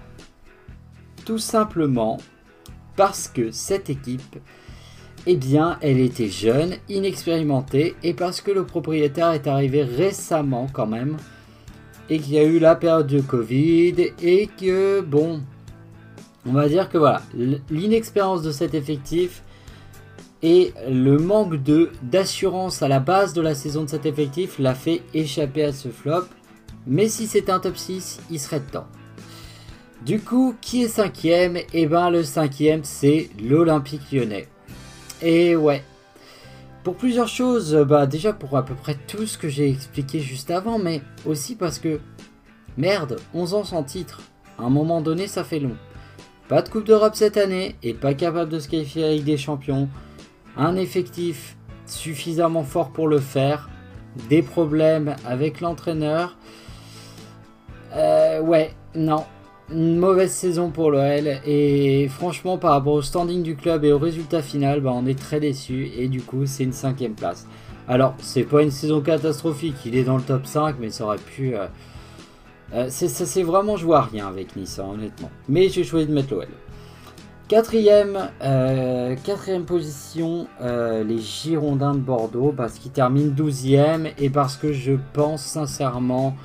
Tout 1.25 1.37
simplement 1.37 2.17
parce 2.95 3.27
que 3.27 3.51
cette 3.51 3.89
équipe, 3.89 4.37
eh 5.25 5.35
bien, 5.35 5.77
elle 5.81 5.99
était 5.99 6.29
jeune, 6.29 6.75
inexpérimentée, 6.89 7.95
et 8.03 8.13
parce 8.13 8.41
que 8.41 8.51
le 8.51 8.65
propriétaire 8.65 9.31
est 9.31 9.47
arrivé 9.47 9.83
récemment 9.83 10.67
quand 10.71 10.87
même, 10.87 11.17
et 12.09 12.19
qu'il 12.19 12.33
y 12.33 12.39
a 12.39 12.43
eu 12.43 12.59
la 12.59 12.75
période 12.75 13.07
de 13.07 13.21
Covid, 13.21 14.11
et 14.21 14.47
que, 14.59 15.01
bon, 15.01 15.41
on 16.45 16.51
va 16.51 16.67
dire 16.67 16.89
que 16.89 16.97
voilà, 16.97 17.21
l'inexpérience 17.69 18.41
de 18.41 18.51
cet 18.51 18.73
effectif 18.73 19.43
et 20.41 20.73
le 20.89 21.17
manque 21.17 21.63
de 21.63 21.91
d'assurance 22.01 22.81
à 22.81 22.89
la 22.89 22.99
base 22.99 23.33
de 23.33 23.41
la 23.41 23.55
saison 23.55 23.83
de 23.83 23.89
cet 23.89 24.05
effectif 24.05 24.59
l'a 24.59 24.75
fait 24.75 25.01
échapper 25.13 25.63
à 25.63 25.71
ce 25.71 25.87
flop. 25.89 26.25
Mais 26.85 27.07
si 27.07 27.27
c'était 27.27 27.53
un 27.53 27.59
top 27.59 27.77
6, 27.77 28.19
il 28.29 28.39
serait 28.39 28.59
temps. 28.59 28.87
Du 30.05 30.19
coup, 30.19 30.53
qui 30.59 30.83
est 30.83 30.89
cinquième? 30.89 31.57
Eh 31.71 31.87
ben 31.87 32.09
le 32.09 32.23
cinquième, 32.23 32.83
c'est 32.83 33.29
l'Olympique 33.41 34.11
lyonnais. 34.11 34.49
Et 35.21 35.55
ouais. 35.55 35.81
Pour 36.83 36.95
plusieurs 36.95 37.29
choses, 37.29 37.73
bah 37.87 38.05
déjà 38.05 38.33
pour 38.33 38.57
à 38.57 38.65
peu 38.65 38.75
près 38.75 38.97
tout 39.07 39.25
ce 39.25 39.37
que 39.37 39.47
j'ai 39.47 39.69
expliqué 39.69 40.19
juste 40.19 40.51
avant, 40.51 40.77
mais 40.77 41.01
aussi 41.25 41.55
parce 41.55 41.79
que, 41.79 42.01
merde, 42.77 43.21
11 43.33 43.53
ans 43.53 43.63
sans 43.63 43.83
titre. 43.83 44.19
À 44.59 44.63
un 44.63 44.69
moment 44.69 44.99
donné, 44.99 45.27
ça 45.27 45.45
fait 45.45 45.59
long. 45.59 45.77
Pas 46.49 46.61
de 46.61 46.67
Coupe 46.67 46.85
d'Europe 46.85 47.15
cette 47.15 47.37
année 47.37 47.75
et 47.83 47.93
pas 47.93 48.13
capable 48.13 48.51
de 48.51 48.59
se 48.59 48.67
qualifier 48.67 49.05
avec 49.05 49.23
des 49.23 49.37
champions. 49.37 49.87
Un 50.57 50.75
effectif 50.75 51.55
suffisamment 51.85 52.63
fort 52.63 52.91
pour 52.91 53.07
le 53.07 53.19
faire. 53.19 53.69
Des 54.29 54.41
problèmes 54.41 55.15
avec 55.25 55.61
l'entraîneur. 55.61 56.37
Euh, 57.95 58.41
ouais, 58.41 58.71
non. 58.93 59.23
Une 59.71 59.97
mauvaise 59.97 60.31
saison 60.31 60.69
pour 60.69 60.91
l'OL. 60.91 61.39
Et 61.45 62.09
franchement, 62.09 62.57
par 62.57 62.71
rapport 62.71 62.93
au 62.93 63.01
standing 63.01 63.41
du 63.41 63.55
club 63.55 63.85
et 63.85 63.93
au 63.93 63.97
résultat 63.97 64.41
final, 64.41 64.81
bah, 64.81 64.91
on 64.93 65.05
est 65.05 65.17
très 65.17 65.39
déçu. 65.39 65.91
Et 65.97 66.09
du 66.09 66.21
coup, 66.21 66.45
c'est 66.45 66.65
une 66.65 66.73
cinquième 66.73 67.15
place. 67.15 67.47
Alors, 67.87 68.15
c'est 68.19 68.43
pas 68.43 68.61
une 68.61 68.71
saison 68.71 68.99
catastrophique. 68.99 69.77
Il 69.85 69.95
est 69.95 70.03
dans 70.03 70.17
le 70.17 70.23
top 70.23 70.45
5, 70.45 70.75
mais 70.79 70.89
ça 70.89 71.05
aurait 71.05 71.17
pu. 71.17 71.55
Euh, 71.55 71.67
euh, 72.73 72.87
c'est 72.89 73.43
vraiment 73.43 73.77
joué 73.77 73.95
à 73.95 74.01
rien 74.01 74.27
avec 74.27 74.55
Nice, 74.55 74.79
hein, 74.79 74.89
honnêtement. 74.93 75.29
Mais 75.47 75.69
j'ai 75.69 75.83
choisi 75.83 76.07
de 76.07 76.13
mettre 76.13 76.33
l'OL. 76.33 76.47
Quatrième, 77.47 78.29
euh, 78.41 79.15
quatrième 79.23 79.65
position, 79.65 80.47
euh, 80.61 81.03
les 81.03 81.19
Girondins 81.19 81.93
de 81.93 81.99
Bordeaux, 81.99 82.51
parce 82.55 82.79
qu'ils 82.79 82.91
terminent 82.91 83.31
12e 83.31 84.11
et 84.17 84.29
parce 84.29 84.55
que 84.55 84.73
je 84.73 84.93
pense 85.13 85.43
sincèrement 85.43 86.35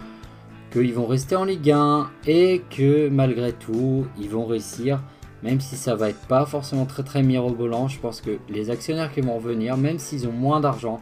qu'ils 0.71 0.93
vont 0.93 1.07
rester 1.07 1.35
en 1.35 1.45
Ligue 1.45 1.71
1 1.71 2.11
et 2.27 2.63
que 2.69 3.09
malgré 3.09 3.53
tout, 3.53 4.07
ils 4.21 4.29
vont 4.29 4.45
réussir, 4.45 5.01
même 5.43 5.61
si 5.61 5.77
ça 5.77 5.95
va 5.95 6.11
être 6.11 6.27
pas 6.27 6.45
forcément 6.45 6.85
très 6.85 7.05
très 7.05 7.23
mirobolant. 7.23 7.89
Je 7.89 7.99
pense 8.01 8.21
que 8.21 8.39
les 8.51 8.69
actionnaires 8.69 9.11
qui 9.11 9.23
vont 9.23 9.37
revenir, 9.37 9.79
même 9.79 9.99
s'ils 9.99 10.29
ont 10.29 10.33
moins 10.33 10.61
d'argent, 10.61 11.01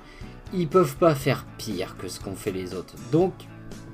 ils 0.55 0.69
peuvent 0.69 0.97
pas 0.97 1.17
faire 1.17 1.47
pire 1.59 1.97
que 1.97 2.07
ce 2.07 2.21
qu'ont 2.21 2.37
fait 2.37 2.53
les 2.53 2.75
autres. 2.75 2.95
Donc, 3.11 3.33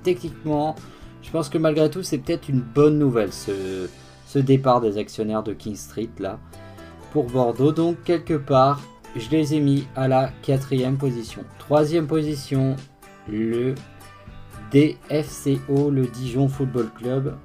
techniquement, 0.02 0.74
je 0.74 1.01
pense 1.32 1.48
que 1.48 1.58
malgré 1.58 1.90
tout, 1.90 2.02
c'est 2.02 2.18
peut-être 2.18 2.48
une 2.48 2.60
bonne 2.60 2.98
nouvelle 2.98 3.32
ce, 3.32 4.38
départ 4.38 4.80
des 4.80 4.98
actionnaires 4.98 5.42
de 5.42 5.52
King 5.52 5.76
Street 5.76 6.10
là 6.18 6.38
pour 7.10 7.24
Bordeaux. 7.24 7.72
Donc 7.72 8.02
quelque 8.04 8.34
part, 8.34 8.80
je 9.16 9.28
les 9.30 9.54
ai 9.54 9.60
mis 9.60 9.86
à 9.96 10.08
la 10.08 10.30
quatrième 10.42 10.98
position. 10.98 11.42
Troisième 11.58 12.06
position, 12.06 12.76
le 13.28 13.74
DFCO, 14.72 15.90
le 15.90 16.06
Dijon 16.06 16.48
Football 16.48 16.90
Club. 16.96 17.36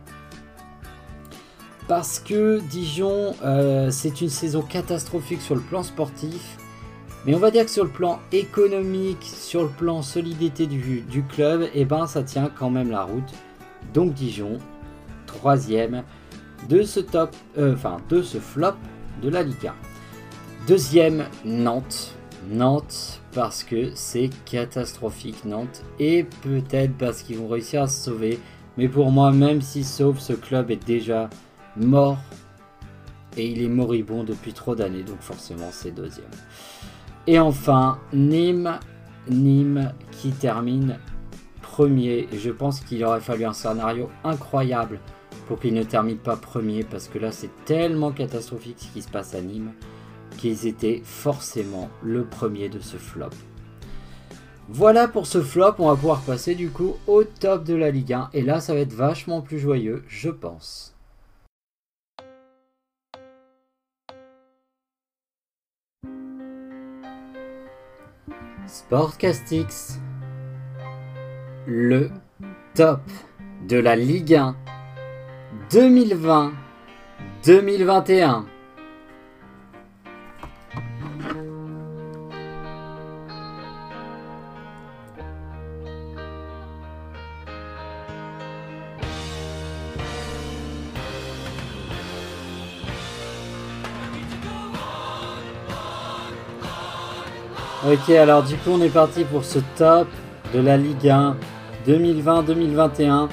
Parce 1.88 2.20
que 2.20 2.60
Dijon, 2.70 3.36
euh, 3.46 3.90
c'est 3.92 4.20
une 4.20 4.30
saison 4.30 4.62
catastrophique 4.62 5.42
sur 5.42 5.56
le 5.56 5.62
plan 5.62 5.84
sportif. 5.84 6.58
Mais 7.26 7.36
on 7.36 7.40
va 7.40 7.52
dire 7.52 7.66
que 7.66 7.72
sur 7.72 7.84
le 7.84 7.90
plan 7.90 8.20
économique, 8.32 9.24
sur 9.24 9.64
le 9.64 9.70
plan 9.70 10.02
solidité 10.02 10.66
du, 10.68 11.24
club, 11.30 11.68
eh 11.74 11.86
ben 11.86 12.08
ça 12.08 12.24
tient 12.24 12.50
quand 12.54 12.70
même 12.70 12.92
la 12.92 13.04
route. 13.04 13.34
Donc 13.94 14.14
Dijon, 14.14 14.58
troisième 15.26 16.04
de 16.70 16.84
ce 16.84 17.00
top, 17.00 17.36
euh, 17.58 17.74
enfin 17.74 17.98
de 18.10 18.22
ce 18.22 18.40
flop 18.40 18.74
de 19.22 19.30
la 19.30 19.44
Liga. 19.44 19.74
Deuxième, 20.68 21.26
Nantes. 21.46 22.14
Nantes 22.50 23.22
parce 23.34 23.64
que 23.64 23.92
c'est 23.94 24.30
catastrophique 24.46 25.44
Nantes 25.46 25.84
et 26.00 26.24
peut-être 26.44 26.98
parce 26.98 27.22
qu'ils 27.22 27.38
vont 27.38 27.48
réussir 27.48 27.84
à 27.84 27.88
se 27.88 28.06
sauver. 28.06 28.40
Mais 28.78 28.88
pour 28.88 29.12
moi, 29.12 29.32
même 29.32 29.62
s'ils 29.62 29.86
sauvent, 29.86 30.20
ce 30.20 30.34
club 30.34 30.72
est 30.72 30.86
déjà 30.86 31.30
mort 31.76 32.18
et 33.36 33.48
il 33.48 33.62
est 33.62 33.70
moribond 33.70 34.24
depuis 34.24 34.54
trop 34.54 34.76
d'années, 34.76 35.04
donc 35.04 35.22
forcément 35.22 35.70
c'est 35.72 35.92
deuxième. 35.92 36.26
Et 37.28 37.40
enfin, 37.40 38.00
Nîmes, 38.14 38.80
Nîmes 39.30 39.92
qui 40.12 40.32
termine 40.32 40.98
Et 41.86 42.28
je 42.34 42.50
pense 42.50 42.80
qu'il 42.80 43.04
aurait 43.06 43.20
fallu 43.20 43.46
un 43.46 43.54
scénario 43.54 44.10
incroyable 44.24 45.00
pour 45.48 45.60
qu'il 45.60 45.76
ne 45.76 45.84
termine 45.84 46.18
pas 46.18 46.36
premier. 46.36 46.84
Parce 46.84 47.08
que 47.08 47.20
là, 47.20 47.32
c'est 47.32 47.52
tellement 47.66 48.12
catastrophique 48.12 48.78
ce 48.80 48.92
qui 48.92 49.02
se 49.02 49.10
passe 49.10 49.36
à 49.36 49.42
Nîmes 49.42 49.72
qu'ils 50.38 50.68
étaient 50.68 51.02
forcément 51.04 51.90
le 52.02 52.26
premier 52.26 52.70
de 52.70 52.80
ce 52.80 52.98
flop. 52.98 53.30
Voilà 54.70 55.08
pour 55.08 55.28
ce 55.28 55.42
flop, 55.42 55.76
on 55.80 55.88
va 55.88 55.96
pouvoir 55.96 56.22
passer 56.22 56.54
du 56.54 56.70
coup 56.70 56.96
au 57.08 57.24
top 57.24 57.64
de 57.64 57.76
la 57.76 57.92
Ligue 57.92 58.14
1. 58.14 58.30
Et 58.34 58.42
là, 58.42 58.60
ça 58.60 58.74
va 58.74 58.80
être 58.80 58.94
vachement 58.94 59.42
plus 59.42 59.60
joyeux, 59.60 60.04
je 60.08 60.30
pense. 60.30 60.96
Sportcastix 68.68 70.00
le 71.68 72.10
top 72.76 73.02
de 73.68 73.78
la 73.78 73.98
Ligue 73.98 74.36
1 74.36 74.56
2020-2021. 75.70 78.44
Ok, 97.86 98.10
alors 98.10 98.44
du 98.44 98.56
coup 98.56 98.72
on 98.72 98.82
est 98.82 98.90
parti 98.90 99.26
pour 99.26 99.44
ce 99.44 99.60
top 99.78 100.08
de 100.54 100.60
la 100.60 100.78
Ligue 100.78 101.10
1 101.10 101.36
2020-2021. 101.88 103.30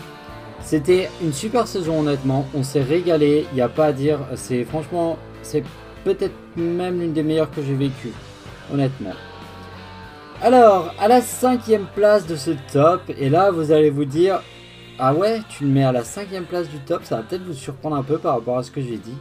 C'était 0.60 1.10
une 1.22 1.32
super 1.32 1.66
saison 1.66 2.00
honnêtement, 2.00 2.46
on 2.54 2.62
s'est 2.62 2.82
régalé, 2.82 3.46
il 3.52 3.56
n'y 3.56 3.60
a 3.60 3.68
pas 3.68 3.86
à 3.86 3.92
dire, 3.92 4.20
c'est 4.34 4.64
franchement, 4.64 5.18
c'est 5.42 5.62
peut-être 6.04 6.34
même 6.56 7.00
l'une 7.00 7.12
des 7.12 7.22
meilleures 7.22 7.50
que 7.50 7.62
j'ai 7.62 7.74
vécues, 7.74 8.12
honnêtement. 8.72 9.12
Alors, 10.40 10.94
à 10.98 11.08
la 11.08 11.20
cinquième 11.20 11.86
place 11.94 12.26
de 12.26 12.36
ce 12.36 12.52
top, 12.72 13.02
et 13.18 13.28
là 13.28 13.50
vous 13.50 13.72
allez 13.72 13.90
vous 13.90 14.06
dire, 14.06 14.40
ah 14.98 15.12
ouais, 15.12 15.40
tu 15.48 15.64
le 15.64 15.70
mets 15.70 15.84
à 15.84 15.92
la 15.92 16.04
cinquième 16.04 16.44
place 16.44 16.68
du 16.68 16.78
top, 16.78 17.04
ça 17.04 17.16
va 17.16 17.22
peut-être 17.22 17.44
vous 17.44 17.52
surprendre 17.52 17.96
un 17.96 18.02
peu 18.02 18.18
par 18.18 18.34
rapport 18.34 18.56
à 18.56 18.62
ce 18.62 18.70
que 18.70 18.80
j'ai 18.80 18.96
dit. 18.96 19.16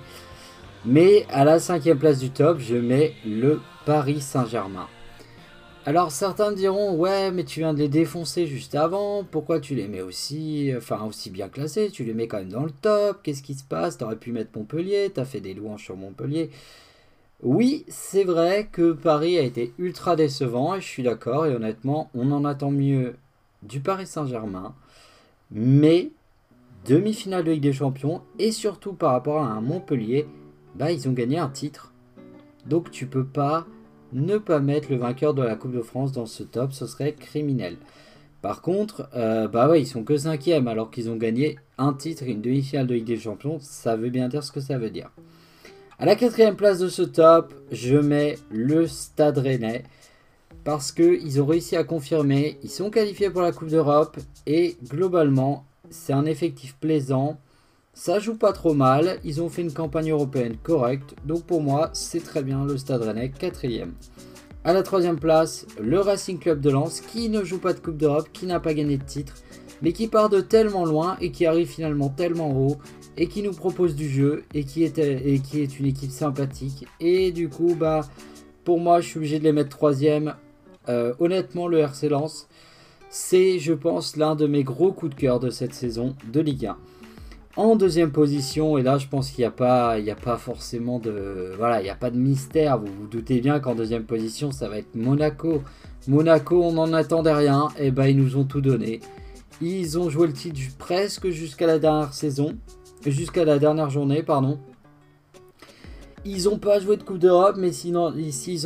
Mais 0.85 1.25
à 1.31 1.43
la 1.43 1.59
cinquième 1.59 1.97
place 1.97 2.19
du 2.19 2.29
top, 2.29 2.59
je 2.59 2.75
mets 2.75 3.15
le 3.25 3.59
Paris 3.85 4.21
Saint-Germain. 4.21 4.87
Alors 5.85 6.11
certains 6.11 6.53
diront 6.53 6.95
ouais 6.95 7.29
mais 7.31 7.43
tu 7.43 7.59
viens 7.59 7.73
de 7.73 7.79
les 7.79 7.89
défoncer 7.89 8.47
juste 8.47 8.73
avant, 8.73 9.25
pourquoi 9.25 9.59
tu 9.59 9.75
les 9.75 9.89
mets 9.89 10.01
aussi, 10.01 10.71
enfin 10.77 11.03
aussi 11.03 11.29
bien 11.29 11.49
classés, 11.49 11.89
tu 11.91 12.05
les 12.05 12.13
mets 12.13 12.29
quand 12.29 12.37
même 12.37 12.47
dans 12.47 12.63
le 12.63 12.71
top, 12.71 13.19
qu'est-ce 13.21 13.43
qui 13.43 13.53
se 13.53 13.65
passe, 13.65 13.97
t'aurais 13.97 14.15
pu 14.15 14.31
mettre 14.31 14.57
Montpellier, 14.57 15.11
t'as 15.13 15.25
fait 15.25 15.41
des 15.41 15.53
louanges 15.53 15.83
sur 15.83 15.97
Montpellier. 15.97 16.51
Oui 17.41 17.83
c'est 17.89 18.23
vrai 18.23 18.69
que 18.71 18.93
Paris 18.93 19.37
a 19.37 19.41
été 19.41 19.73
ultra 19.77 20.15
décevant 20.15 20.73
et 20.75 20.79
je 20.79 20.87
suis 20.87 21.03
d'accord 21.03 21.47
et 21.47 21.53
honnêtement 21.53 22.09
on 22.15 22.31
en 22.31 22.45
attend 22.45 22.71
mieux 22.71 23.15
du 23.61 23.81
Paris 23.81 24.07
Saint-Germain, 24.07 24.73
mais 25.51 26.11
demi-finale 26.87 27.43
de 27.43 27.51
Ligue 27.51 27.63
des 27.63 27.73
Champions 27.73 28.21
et 28.39 28.53
surtout 28.53 28.93
par 28.93 29.11
rapport 29.11 29.41
à 29.43 29.47
un 29.47 29.59
Montpellier, 29.59 30.27
bah 30.75 30.93
ils 30.93 31.09
ont 31.09 31.13
gagné 31.13 31.39
un 31.39 31.49
titre. 31.49 31.91
Donc 32.65 32.89
tu 32.89 33.05
peux 33.05 33.25
pas 33.25 33.67
ne 34.13 34.37
pas 34.37 34.59
mettre 34.59 34.91
le 34.91 34.97
vainqueur 34.97 35.33
de 35.33 35.43
la 35.43 35.55
Coupe 35.55 35.73
de 35.73 35.81
France 35.81 36.11
dans 36.11 36.25
ce 36.25 36.43
top, 36.43 36.73
ce 36.73 36.87
serait 36.87 37.13
criminel. 37.13 37.77
Par 38.41 38.61
contre, 38.61 39.09
euh, 39.15 39.47
bah 39.47 39.69
ouais, 39.69 39.81
ils 39.81 39.87
sont 39.87 40.03
que 40.03 40.17
cinquième 40.17 40.67
alors 40.67 40.91
qu'ils 40.91 41.09
ont 41.09 41.15
gagné 41.15 41.57
un 41.77 41.93
titre 41.93 42.23
et 42.23 42.31
une 42.31 42.41
demi-finale 42.41 42.87
de 42.87 42.95
Ligue 42.95 43.05
des 43.05 43.17
Champions. 43.17 43.57
Ça 43.61 43.95
veut 43.95 44.09
bien 44.09 44.27
dire 44.27 44.43
ce 44.43 44.51
que 44.51 44.59
ça 44.59 44.77
veut 44.77 44.89
dire. 44.89 45.11
À 45.97 46.05
la 46.05 46.15
quatrième 46.15 46.57
place 46.57 46.79
de 46.79 46.89
ce 46.89 47.03
top, 47.03 47.53
je 47.71 47.95
mets 47.95 48.37
le 48.51 48.87
Stade 48.87 49.37
Rennais 49.37 49.83
parce 50.63 50.91
qu'ils 50.91 51.41
ont 51.41 51.45
réussi 51.45 51.75
à 51.75 51.83
confirmer, 51.83 52.57
ils 52.63 52.69
sont 52.69 52.89
qualifiés 52.89 53.29
pour 53.29 53.41
la 53.41 53.51
Coupe 53.51 53.69
d'Europe 53.69 54.17
et 54.45 54.75
globalement, 54.89 55.65
c'est 55.89 56.13
un 56.13 56.25
effectif 56.25 56.75
plaisant. 56.75 57.37
Ça 57.95 58.17
joue 58.17 58.35
pas 58.35 58.53
trop 58.53 58.73
mal, 58.73 59.19
ils 59.23 59.39
ont 59.39 59.49
fait 59.49 59.61
une 59.61 59.71
campagne 59.71 60.09
européenne 60.09 60.57
correcte, 60.61 61.13
donc 61.25 61.43
pour 61.43 61.61
moi 61.61 61.91
c'est 61.93 62.23
très 62.23 62.41
bien 62.41 62.65
le 62.65 62.75
Stade 62.77 63.03
Rennais, 63.03 63.29
quatrième. 63.29 63.93
À 64.63 64.73
la 64.73 64.81
troisième 64.81 65.19
place, 65.19 65.67
le 65.79 65.99
Racing 65.99 66.39
Club 66.39 66.59
de 66.59 66.71
Lens 66.71 67.01
qui 67.01 67.29
ne 67.29 67.43
joue 67.43 67.59
pas 67.59 67.71
de 67.71 67.79
Coupe 67.79 67.97
d'Europe, 67.97 68.29
qui 68.33 68.47
n'a 68.47 68.59
pas 68.59 68.73
gagné 68.73 68.97
de 68.97 69.03
titre, 69.03 69.35
mais 69.83 69.93
qui 69.93 70.07
part 70.07 70.29
de 70.29 70.41
tellement 70.41 70.85
loin 70.85 71.17
et 71.21 71.31
qui 71.31 71.45
arrive 71.45 71.67
finalement 71.67 72.09
tellement 72.09 72.51
haut 72.51 72.77
et 73.15 73.27
qui 73.27 73.43
nous 73.43 73.53
propose 73.53 73.95
du 73.95 74.09
jeu 74.09 74.43
et 74.55 74.63
qui 74.63 74.83
est, 74.83 74.97
et 74.97 75.39
qui 75.39 75.61
est 75.61 75.79
une 75.79 75.85
équipe 75.85 76.11
sympathique. 76.11 76.87
Et 76.99 77.31
du 77.31 77.47
coup, 77.47 77.75
bah, 77.79 78.01
pour 78.63 78.79
moi, 78.79 79.01
je 79.01 79.07
suis 79.09 79.17
obligé 79.17 79.37
de 79.37 79.43
les 79.43 79.51
mettre 79.51 79.69
troisième. 79.69 80.33
Euh, 80.89 81.13
honnêtement, 81.19 81.67
le 81.67 81.77
RC 81.77 82.09
Lens, 82.09 82.47
c'est, 83.11 83.59
je 83.59 83.73
pense, 83.73 84.15
l'un 84.15 84.35
de 84.35 84.47
mes 84.47 84.63
gros 84.63 84.91
coups 84.91 85.13
de 85.13 85.19
cœur 85.19 85.39
de 85.39 85.51
cette 85.51 85.75
saison 85.75 86.15
de 86.31 86.39
Ligue 86.39 86.65
1 86.65 86.77
en 87.55 87.75
deuxième 87.75 88.11
position. 88.11 88.77
Et 88.77 88.83
là, 88.83 88.97
je 88.97 89.07
pense 89.07 89.29
qu'il 89.29 89.41
n'y 89.41 89.47
a, 89.47 89.51
pas, 89.51 89.93
a 89.93 90.15
pas 90.15 90.37
forcément 90.37 90.99
de. 90.99 91.53
Voilà, 91.57 91.81
il 91.81 91.83
n'y 91.83 91.89
a 91.89 91.95
pas 91.95 92.09
de 92.09 92.17
mystère. 92.17 92.79
Vous 92.79 92.87
vous 92.87 93.07
doutez 93.07 93.41
bien 93.41 93.59
qu'en 93.59 93.75
deuxième 93.75 94.03
position, 94.03 94.51
ça 94.51 94.69
va 94.69 94.79
être 94.79 94.95
Monaco. 94.95 95.61
Monaco, 96.07 96.63
on 96.63 96.73
n'en 96.73 96.93
attendait 96.93 97.33
rien. 97.33 97.69
Et 97.79 97.91
ben, 97.91 98.05
ils 98.07 98.17
nous 98.17 98.37
ont 98.37 98.45
tout 98.45 98.61
donné. 98.61 98.99
Ils 99.61 99.97
ont 99.97 100.09
joué 100.09 100.27
le 100.27 100.33
titre 100.33 100.59
presque 100.77 101.29
jusqu'à 101.29 101.67
la 101.67 101.79
dernière 101.79 102.13
saison. 102.13 102.55
Jusqu'à 103.05 103.45
la 103.45 103.59
dernière 103.59 103.89
journée, 103.89 104.23
pardon. 104.23 104.59
Ils 106.25 106.45
n'ont 106.45 106.57
pas 106.57 106.79
joué 106.79 106.95
de 106.95 107.03
Coupe 107.03 107.19
d'Europe, 107.19 107.57
mais 107.57 107.73
s'ils 107.73 107.97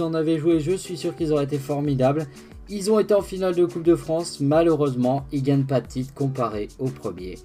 en 0.01 0.13
avaient 0.13 0.37
joué, 0.37 0.59
je 0.59 0.73
suis 0.73 0.95
sûr 0.95 1.15
qu'ils 1.15 1.33
auraient 1.33 1.45
été 1.45 1.57
formidables. 1.57 2.27
Ils 2.69 2.91
ont 2.91 2.99
été 2.99 3.15
en 3.15 3.21
finale 3.21 3.55
de 3.55 3.65
Coupe 3.65 3.83
de 3.83 3.95
France. 3.95 4.39
Malheureusement, 4.41 5.25
ils 5.31 5.41
gagnent 5.41 5.65
pas 5.65 5.81
de 5.81 5.87
titre 5.87 6.13
comparé 6.13 6.67
au 6.77 6.85
premier, 6.85 7.39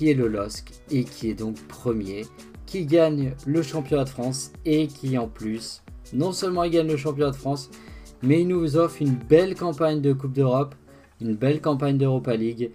qui 0.00 0.08
est 0.08 0.14
le 0.14 0.28
LOSC 0.28 0.64
et 0.90 1.04
qui 1.04 1.28
est 1.28 1.34
donc 1.34 1.56
premier, 1.68 2.24
qui 2.64 2.86
gagne 2.86 3.34
le 3.46 3.60
championnat 3.60 4.04
de 4.04 4.08
France 4.08 4.50
et 4.64 4.86
qui 4.86 5.18
en 5.18 5.28
plus, 5.28 5.82
non 6.14 6.32
seulement 6.32 6.64
il 6.64 6.70
gagne 6.70 6.88
le 6.88 6.96
championnat 6.96 7.32
de 7.32 7.36
France, 7.36 7.68
mais 8.22 8.40
il 8.40 8.48
nous 8.48 8.78
offre 8.78 9.02
une 9.02 9.14
belle 9.14 9.54
campagne 9.54 10.00
de 10.00 10.14
Coupe 10.14 10.32
d'Europe, 10.32 10.74
une 11.20 11.34
belle 11.34 11.60
campagne 11.60 11.98
d'Europa 11.98 12.34
League 12.34 12.70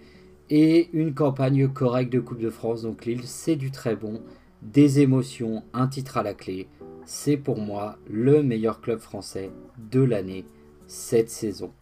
et 0.50 0.88
une 0.92 1.14
campagne 1.14 1.66
correcte 1.66 2.12
de 2.12 2.20
Coupe 2.20 2.38
de 2.38 2.48
France. 2.48 2.82
Donc 2.82 3.04
Lille, 3.04 3.22
c'est 3.24 3.56
du 3.56 3.72
très 3.72 3.96
bon, 3.96 4.22
des 4.62 5.00
émotions, 5.00 5.64
un 5.72 5.88
titre 5.88 6.18
à 6.18 6.22
la 6.22 6.32
clé. 6.32 6.68
C'est 7.06 7.36
pour 7.36 7.58
moi 7.58 7.98
le 8.08 8.44
meilleur 8.44 8.80
club 8.80 9.00
français 9.00 9.50
de 9.90 10.00
l'année 10.00 10.44
cette 10.86 11.30
saison. 11.30 11.72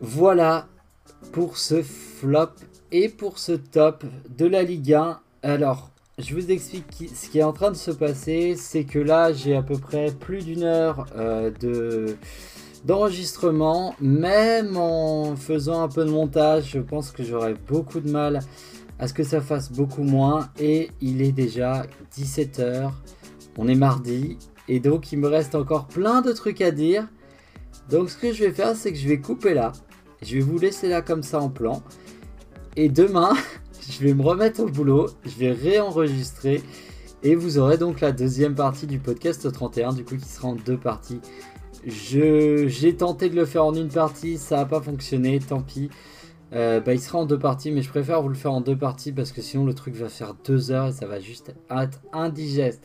Voilà 0.00 0.68
pour 1.32 1.58
ce 1.58 1.82
flop 1.82 2.48
et 2.92 3.08
pour 3.08 3.38
ce 3.38 3.52
top 3.52 4.04
de 4.36 4.46
la 4.46 4.62
Ligue 4.62 4.94
1. 4.94 5.20
Alors, 5.42 5.90
je 6.18 6.34
vous 6.34 6.50
explique 6.50 7.10
ce 7.14 7.28
qui 7.28 7.38
est 7.38 7.42
en 7.42 7.52
train 7.52 7.70
de 7.70 7.76
se 7.76 7.90
passer. 7.90 8.56
C'est 8.56 8.84
que 8.84 8.98
là, 8.98 9.32
j'ai 9.32 9.54
à 9.54 9.62
peu 9.62 9.78
près 9.78 10.10
plus 10.10 10.44
d'une 10.44 10.64
heure 10.64 11.06
euh, 11.16 11.50
de 11.60 12.16
d'enregistrement. 12.84 13.94
Même 14.00 14.76
en 14.76 15.36
faisant 15.36 15.82
un 15.82 15.88
peu 15.88 16.04
de 16.04 16.10
montage, 16.10 16.70
je 16.72 16.80
pense 16.80 17.10
que 17.10 17.22
j'aurai 17.22 17.54
beaucoup 17.68 18.00
de 18.00 18.10
mal 18.10 18.40
à 18.98 19.06
ce 19.06 19.14
que 19.14 19.22
ça 19.22 19.40
fasse 19.40 19.70
beaucoup 19.70 20.02
moins. 20.02 20.48
Et 20.58 20.90
il 21.00 21.22
est 21.22 21.32
déjà 21.32 21.86
17h. 22.16 22.90
On 23.56 23.68
est 23.68 23.74
mardi. 23.74 24.38
Et 24.68 24.80
donc, 24.80 25.12
il 25.12 25.18
me 25.18 25.28
reste 25.28 25.54
encore 25.54 25.86
plein 25.86 26.20
de 26.20 26.32
trucs 26.32 26.60
à 26.60 26.70
dire. 26.70 27.06
Donc, 27.90 28.10
ce 28.10 28.16
que 28.16 28.32
je 28.32 28.44
vais 28.44 28.52
faire, 28.52 28.74
c'est 28.76 28.92
que 28.92 28.98
je 28.98 29.08
vais 29.08 29.18
couper 29.18 29.54
là. 29.54 29.72
Je 30.22 30.34
vais 30.34 30.40
vous 30.40 30.58
laisser 30.58 30.88
là 30.88 31.00
comme 31.00 31.22
ça 31.22 31.40
en 31.40 31.48
plan. 31.48 31.82
Et 32.80 32.88
demain, 32.88 33.32
je 33.90 34.04
vais 34.04 34.14
me 34.14 34.22
remettre 34.22 34.60
au 34.60 34.66
boulot, 34.66 35.08
je 35.24 35.36
vais 35.36 35.50
réenregistrer. 35.50 36.62
Et 37.24 37.34
vous 37.34 37.58
aurez 37.58 37.76
donc 37.76 38.00
la 38.00 38.12
deuxième 38.12 38.54
partie 38.54 38.86
du 38.86 39.00
podcast 39.00 39.50
31, 39.50 39.94
du 39.94 40.04
coup 40.04 40.16
qui 40.16 40.28
sera 40.28 40.46
en 40.46 40.54
deux 40.54 40.76
parties. 40.76 41.20
J'ai 41.84 42.94
tenté 42.96 43.30
de 43.30 43.34
le 43.34 43.46
faire 43.46 43.64
en 43.64 43.74
une 43.74 43.88
partie, 43.88 44.38
ça 44.38 44.58
n'a 44.58 44.64
pas 44.64 44.80
fonctionné, 44.80 45.40
tant 45.40 45.60
pis. 45.60 45.90
Euh, 46.52 46.78
bah, 46.78 46.94
il 46.94 47.00
sera 47.00 47.18
en 47.18 47.26
deux 47.26 47.38
parties, 47.40 47.72
mais 47.72 47.82
je 47.82 47.88
préfère 47.88 48.22
vous 48.22 48.28
le 48.28 48.36
faire 48.36 48.52
en 48.52 48.60
deux 48.60 48.78
parties 48.78 49.10
parce 49.10 49.32
que 49.32 49.42
sinon 49.42 49.66
le 49.66 49.74
truc 49.74 49.96
va 49.96 50.08
faire 50.08 50.34
deux 50.46 50.70
heures 50.70 50.86
et 50.86 50.92
ça 50.92 51.06
va 51.06 51.18
juste 51.18 51.52
être 51.68 52.00
indigeste. 52.12 52.84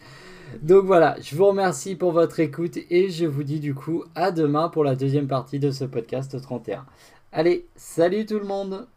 Donc 0.64 0.86
voilà, 0.86 1.18
je 1.22 1.36
vous 1.36 1.46
remercie 1.46 1.94
pour 1.94 2.14
votre 2.14 2.40
écoute 2.40 2.80
et 2.90 3.12
je 3.12 3.28
vous 3.28 3.44
dis 3.44 3.60
du 3.60 3.76
coup 3.76 4.06
à 4.16 4.32
demain 4.32 4.70
pour 4.70 4.84
la 4.84 4.96
deuxième 4.96 5.28
partie 5.28 5.60
de 5.60 5.70
ce 5.70 5.86
podcast 5.86 6.42
31. 6.42 6.84
Allez, 7.32 7.68
salut 7.76 8.26
tout 8.26 8.40
le 8.40 8.46
monde 8.46 8.88